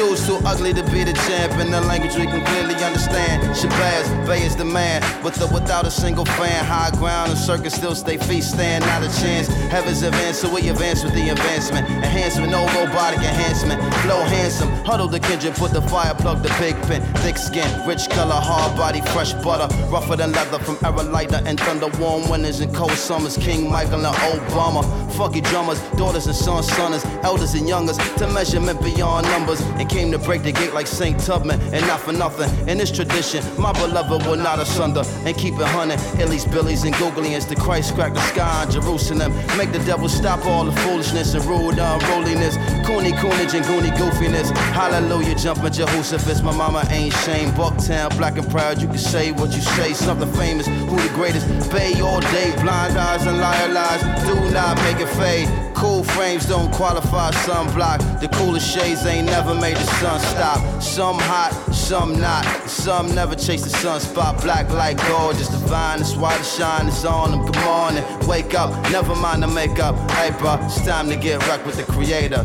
Too 0.00 0.38
ugly 0.46 0.72
to 0.72 0.82
be 0.90 1.04
the 1.04 1.12
champ 1.12 1.52
in 1.60 1.70
the 1.70 1.80
language 1.82 2.14
we 2.14 2.24
can 2.24 2.44
clearly 2.46 2.74
understand. 2.84 3.42
Shabazz, 3.54 4.26
Bey 4.26 4.46
is 4.46 4.56
the 4.56 4.64
man, 4.64 5.02
or 5.24 5.30
without 5.52 5.86
a 5.86 5.90
single 5.90 6.24
fan. 6.24 6.64
High 6.64 6.90
ground 6.96 7.30
and 7.30 7.38
circus 7.38 7.74
still 7.74 7.94
stay 7.94 8.16
feet 8.16 8.44
stand, 8.44 8.84
not 8.86 9.02
a 9.02 9.20
chance. 9.20 9.48
Heavens 9.68 10.02
advance, 10.02 10.38
so 10.38 10.54
we 10.54 10.68
advance 10.68 11.04
with 11.04 11.14
the 11.14 11.28
advancement. 11.28 11.86
Enhancement, 11.88 12.50
no 12.50 12.64
robotic 12.78 13.18
enhancement. 13.18 13.82
Flow 14.02 14.22
handsome, 14.22 14.70
huddle 14.84 15.08
the 15.08 15.20
kindred, 15.20 15.54
put 15.54 15.72
the 15.72 15.82
fire, 15.82 16.14
plug 16.14 16.42
the 16.42 16.48
pig 16.60 16.74
pin. 16.86 17.02
Thick 17.16 17.36
skin, 17.36 17.68
rich 17.86 18.08
color, 18.08 18.40
hard 18.40 18.76
body, 18.76 19.00
fresh 19.12 19.32
butter. 19.34 19.68
Rougher 19.90 20.16
than 20.16 20.32
leather 20.32 20.58
from 20.60 20.78
lighter 21.12 21.42
and 21.44 21.60
thunder. 21.60 21.88
Warm 21.98 22.30
winters 22.30 22.60
and 22.60 22.74
cold 22.74 22.92
summers. 22.92 23.36
King 23.36 23.68
Michael 23.68 24.06
and 24.06 24.16
Obama. 24.16 24.82
Funky 25.12 25.42
drummers, 25.42 25.80
daughters 25.98 26.26
and 26.26 26.36
sons, 26.36 26.72
sons, 26.72 27.04
elders 27.22 27.54
and 27.54 27.68
youngers. 27.68 27.98
To 28.16 28.26
measurement 28.28 28.80
beyond 28.80 29.26
numbers. 29.26 29.60
And 29.60 29.89
came 29.90 30.12
to 30.12 30.18
break 30.18 30.42
the 30.42 30.52
gate 30.52 30.72
like 30.72 30.86
St. 30.86 31.18
Tubman, 31.18 31.60
and 31.74 31.84
not 31.86 32.00
for 32.00 32.12
nothing. 32.12 32.48
In 32.68 32.78
this 32.78 32.92
tradition, 32.92 33.44
my 33.60 33.72
beloved 33.72 34.24
will 34.26 34.36
not 34.36 34.60
asunder 34.60 35.02
and 35.26 35.36
keep 35.36 35.54
it 35.54 35.66
hunting. 35.66 35.98
Hillies, 36.16 36.50
Billies, 36.50 36.84
and 36.84 36.94
Googlians, 36.94 37.48
the 37.48 37.56
Christ 37.56 37.94
crack 37.94 38.14
the 38.14 38.20
sky 38.20 38.62
in 38.62 38.70
Jerusalem. 38.70 39.32
Make 39.58 39.72
the 39.72 39.80
devil 39.80 40.08
stop 40.08 40.46
all 40.46 40.64
the 40.64 40.72
foolishness 40.82 41.34
and 41.34 41.44
rule 41.44 41.72
the 41.72 41.84
unruliness. 41.84 42.56
Cooney, 42.86 43.12
coonage, 43.12 43.54
and 43.54 43.64
goony 43.66 43.90
goofiness. 43.98 44.50
Hallelujah, 44.72 45.34
jumping 45.34 45.72
Jehoshaphat. 45.72 46.42
My 46.44 46.54
mama 46.56 46.86
ain't 46.90 47.12
shame. 47.24 47.50
Bucktown, 47.50 48.16
black 48.16 48.38
and 48.38 48.48
proud. 48.50 48.80
You 48.80 48.86
can 48.86 48.98
say 48.98 49.32
what 49.32 49.50
you 49.52 49.60
say. 49.60 49.92
Something 49.92 50.32
famous. 50.34 50.66
Who 50.66 50.96
the 50.96 51.12
greatest? 51.14 51.46
Bey 51.72 52.00
all 52.00 52.20
day. 52.20 52.52
Blind 52.62 52.96
eyes 52.96 53.26
and 53.26 53.38
liar 53.38 53.68
lies. 53.72 54.02
Do 54.26 54.34
not 54.54 54.76
make 54.84 55.00
it 55.00 55.08
fade. 55.18 55.59
Cool 55.74 56.04
frames 56.04 56.46
don't 56.46 56.70
qualify 56.72 57.30
sunblock. 57.30 58.20
The 58.20 58.28
coolest 58.28 58.68
shades 58.72 59.06
ain't 59.06 59.26
never 59.26 59.54
made 59.54 59.76
the 59.76 59.86
sun 60.00 60.20
stop. 60.20 60.82
Some 60.82 61.18
hot, 61.18 61.52
some 61.72 62.20
not. 62.20 62.44
Some 62.68 63.14
never 63.14 63.34
chase 63.34 63.62
the 63.62 63.70
sunspot. 63.70 64.42
Black 64.42 64.68
like 64.70 64.98
gold, 65.08 65.36
just 65.36 65.52
divine. 65.52 65.98
That's 65.98 66.16
why 66.16 66.36
the 66.36 66.44
shine 66.44 66.86
is 66.86 67.04
on 67.04 67.30
them. 67.30 67.40
On 67.66 67.96
and 67.96 68.28
wake 68.28 68.54
up. 68.54 68.70
Never 68.90 69.14
mind 69.14 69.42
the 69.42 69.46
makeup. 69.46 69.94
Hey, 70.12 70.30
bro, 70.38 70.58
it's 70.62 70.84
time 70.84 71.08
to 71.08 71.16
get 71.16 71.46
wrecked 71.46 71.66
with 71.66 71.76
the 71.76 71.84
creator. 71.84 72.44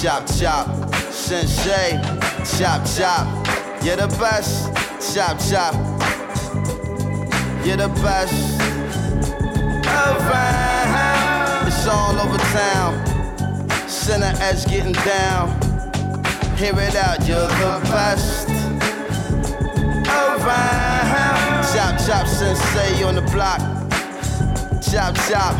Chop, 0.00 0.26
chop. 0.38 0.94
Sensei. 1.12 2.00
Chop, 2.58 2.86
chop. 2.86 3.26
You're 3.84 3.96
the 3.96 4.08
best. 4.18 4.74
Chop, 5.14 5.38
chop. 5.48 5.74
You're 7.64 7.76
the 7.76 7.88
best. 8.02 8.60
Around. 9.86 10.77
All 11.90 12.20
over 12.20 12.38
town. 12.52 12.92
Center 13.88 14.32
edge 14.42 14.66
getting 14.66 14.92
down. 14.92 15.48
Hear 16.56 16.78
it 16.78 16.94
out, 16.96 17.26
you're 17.26 17.46
the 17.46 17.80
best. 17.90 18.48
Around. 20.08 21.64
Chop, 21.72 21.98
chop, 22.06 22.26
sensei 22.26 23.02
on 23.04 23.14
the 23.14 23.22
block. 23.32 23.60
Chop, 24.82 25.14
chop. 25.28 25.54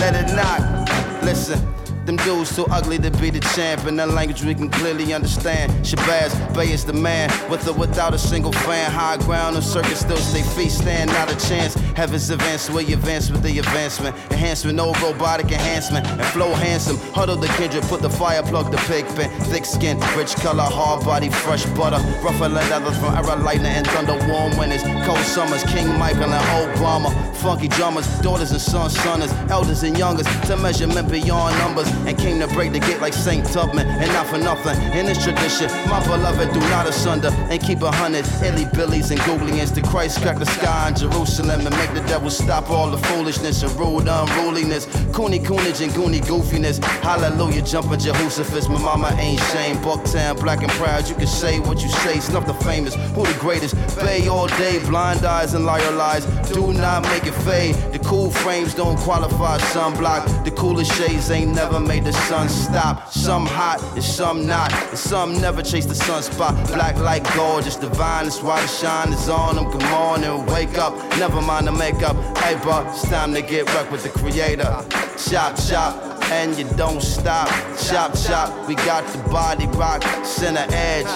Let 0.00 0.14
it 0.14 0.34
knock. 0.34 1.22
Listen. 1.22 1.83
Them 2.04 2.16
dudes 2.16 2.54
too 2.54 2.66
ugly 2.70 2.98
to 2.98 3.10
be 3.12 3.30
the 3.30 3.40
champ 3.54 3.86
in 3.86 3.98
a 3.98 4.04
language 4.04 4.44
we 4.44 4.54
can 4.54 4.68
clearly 4.68 5.14
understand. 5.14 5.72
Shabazz 5.82 6.54
Bey 6.54 6.70
is 6.70 6.84
the 6.84 6.92
man, 6.92 7.30
with 7.50 7.66
or 7.66 7.72
without 7.72 8.12
a 8.12 8.18
single 8.18 8.52
fan. 8.52 8.90
High 8.90 9.16
ground, 9.16 9.56
the 9.56 9.62
circus 9.62 10.00
still 10.00 10.18
stay 10.18 10.42
feet 10.42 10.70
stand, 10.70 11.10
not 11.12 11.32
a 11.32 11.48
chance. 11.48 11.74
Heavens 11.96 12.28
advance, 12.28 12.68
we 12.68 12.92
advance 12.92 13.30
with 13.30 13.42
the 13.42 13.58
advancement. 13.58 14.14
Enhancement, 14.30 14.76
no 14.76 14.92
robotic 15.00 15.50
enhancement. 15.50 16.06
And 16.06 16.24
flow 16.26 16.52
handsome, 16.52 16.98
huddle 17.14 17.36
the 17.36 17.48
kindred, 17.56 17.84
put 17.84 18.02
the 18.02 18.10
fire 18.10 18.42
plug, 18.42 18.70
the 18.70 18.76
pig 18.84 19.06
pen. 19.16 19.30
Thick 19.48 19.64
skin, 19.64 19.98
rich 20.14 20.34
color, 20.36 20.62
hard 20.62 21.06
body, 21.06 21.30
fresh 21.30 21.64
butter. 21.76 22.04
Rougher 22.22 22.50
leather 22.50 22.92
from 22.92 23.14
era 23.14 23.36
lightning 23.36 23.72
and 23.72 23.86
thunder, 23.86 24.18
warm 24.28 24.54
winters. 24.58 24.82
Cold 25.06 25.24
summers, 25.24 25.62
King 25.72 25.88
Michael 25.98 26.24
and 26.24 26.76
Obama. 26.76 27.10
Funky 27.36 27.68
drummers, 27.68 28.06
daughters 28.20 28.50
and 28.50 28.60
sons, 28.60 28.98
sons, 29.00 29.32
elders 29.50 29.82
and 29.84 29.96
youngers. 29.96 30.26
To 30.48 30.56
measurement 30.58 31.10
beyond 31.10 31.56
numbers 31.58 31.93
and 32.06 32.16
came 32.18 32.40
to 32.40 32.48
break 32.48 32.72
the 32.72 32.80
gate 32.80 33.00
like 33.00 33.12
Saint 33.12 33.46
Tubman. 33.46 33.86
And 33.86 34.12
not 34.12 34.26
for 34.26 34.38
nothing, 34.38 34.76
in 34.92 35.06
this 35.06 35.22
tradition, 35.22 35.68
my 35.88 36.04
beloved 36.04 36.52
do 36.52 36.60
not 36.70 36.88
asunder 36.88 37.28
and 37.50 37.60
keep 37.62 37.82
a 37.82 37.90
hundred 37.90 38.26
illy 38.42 38.66
billies 38.74 39.10
and 39.10 39.20
googlians. 39.20 39.72
to 39.74 39.82
Christ 39.82 40.20
crack 40.20 40.38
the 40.38 40.46
sky 40.46 40.88
in 40.88 40.94
Jerusalem 40.96 41.66
and 41.66 41.76
make 41.76 41.92
the 41.94 42.02
devil 42.08 42.30
stop 42.30 42.70
all 42.70 42.90
the 42.90 42.98
foolishness 42.98 43.62
and 43.62 43.70
the 43.74 44.24
unruliness. 44.24 44.86
Cooney 45.12 45.38
coonage 45.38 45.80
and 45.80 45.92
goony 45.92 46.20
goofiness. 46.20 46.82
Hallelujah, 47.02 47.62
jumping 47.62 47.98
Jehoshaphat. 47.98 48.68
My 48.68 48.78
mama 48.78 49.16
ain't 49.18 49.40
shame. 49.52 49.76
Bucktown, 49.76 50.40
black 50.40 50.62
and 50.62 50.72
proud. 50.72 51.08
You 51.08 51.14
can 51.14 51.26
say 51.26 51.60
what 51.60 51.82
you 51.82 51.88
say. 51.88 52.20
Snuff 52.20 52.46
the 52.46 52.54
famous. 52.54 52.94
Who 53.14 53.24
the 53.26 53.36
greatest? 53.38 53.74
Bey 53.96 54.28
all 54.28 54.48
day, 54.48 54.78
blind 54.86 55.24
eyes 55.24 55.54
and 55.54 55.64
liar 55.64 55.92
lies. 55.92 56.24
Do 56.50 56.72
not 56.72 57.02
make 57.02 57.26
it 57.26 57.34
fade. 57.46 57.74
The 57.92 57.98
cool 58.00 58.30
frames 58.30 58.74
don't 58.74 58.98
qualify 58.98 59.58
sunblock. 59.58 60.44
The 60.44 60.50
coolest 60.52 60.92
shades 60.94 61.30
ain't 61.30 61.54
never 61.54 61.80
made 61.86 62.04
the 62.04 62.12
sun 62.12 62.48
stop. 62.48 63.12
Some 63.12 63.46
hot 63.46 63.82
and 63.94 64.02
some 64.02 64.46
not. 64.46 64.72
And 64.72 64.98
some 64.98 65.40
never 65.40 65.62
chase 65.62 65.86
the 65.86 65.94
sunspot. 65.94 66.66
Black 66.68 66.96
like 66.98 67.22
gold, 67.34 67.64
just 67.64 67.80
divine. 67.80 68.24
That's 68.24 68.42
why 68.42 68.60
the 68.60 68.68
shine 68.68 69.12
is 69.12 69.28
on 69.28 69.56
them. 69.56 69.66
On 69.66 70.24
and 70.24 70.46
wake 70.48 70.76
up. 70.78 70.94
Never 71.18 71.40
mind 71.40 71.66
the 71.66 71.72
makeup. 71.72 72.16
Hey, 72.38 72.56
bro, 72.62 72.86
it's 72.88 73.08
time 73.08 73.32
to 73.34 73.42
get 73.42 73.72
wrecked 73.74 73.92
with 73.92 74.02
the 74.02 74.10
creator. 74.10 74.84
Chop, 75.28 75.56
chop. 75.56 76.14
And 76.30 76.56
you 76.56 76.64
don't 76.76 77.02
stop. 77.02 77.48
Chop, 77.78 78.14
chop. 78.14 78.68
We 78.68 78.74
got 78.76 79.06
the 79.12 79.18
body 79.28 79.66
rock, 79.78 80.02
center 80.24 80.66
edge. 80.70 81.06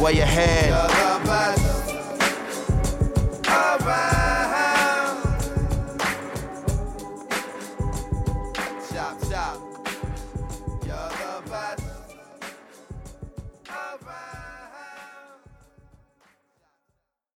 Where 0.00 0.12
your 0.12 0.26
head? 0.26 0.72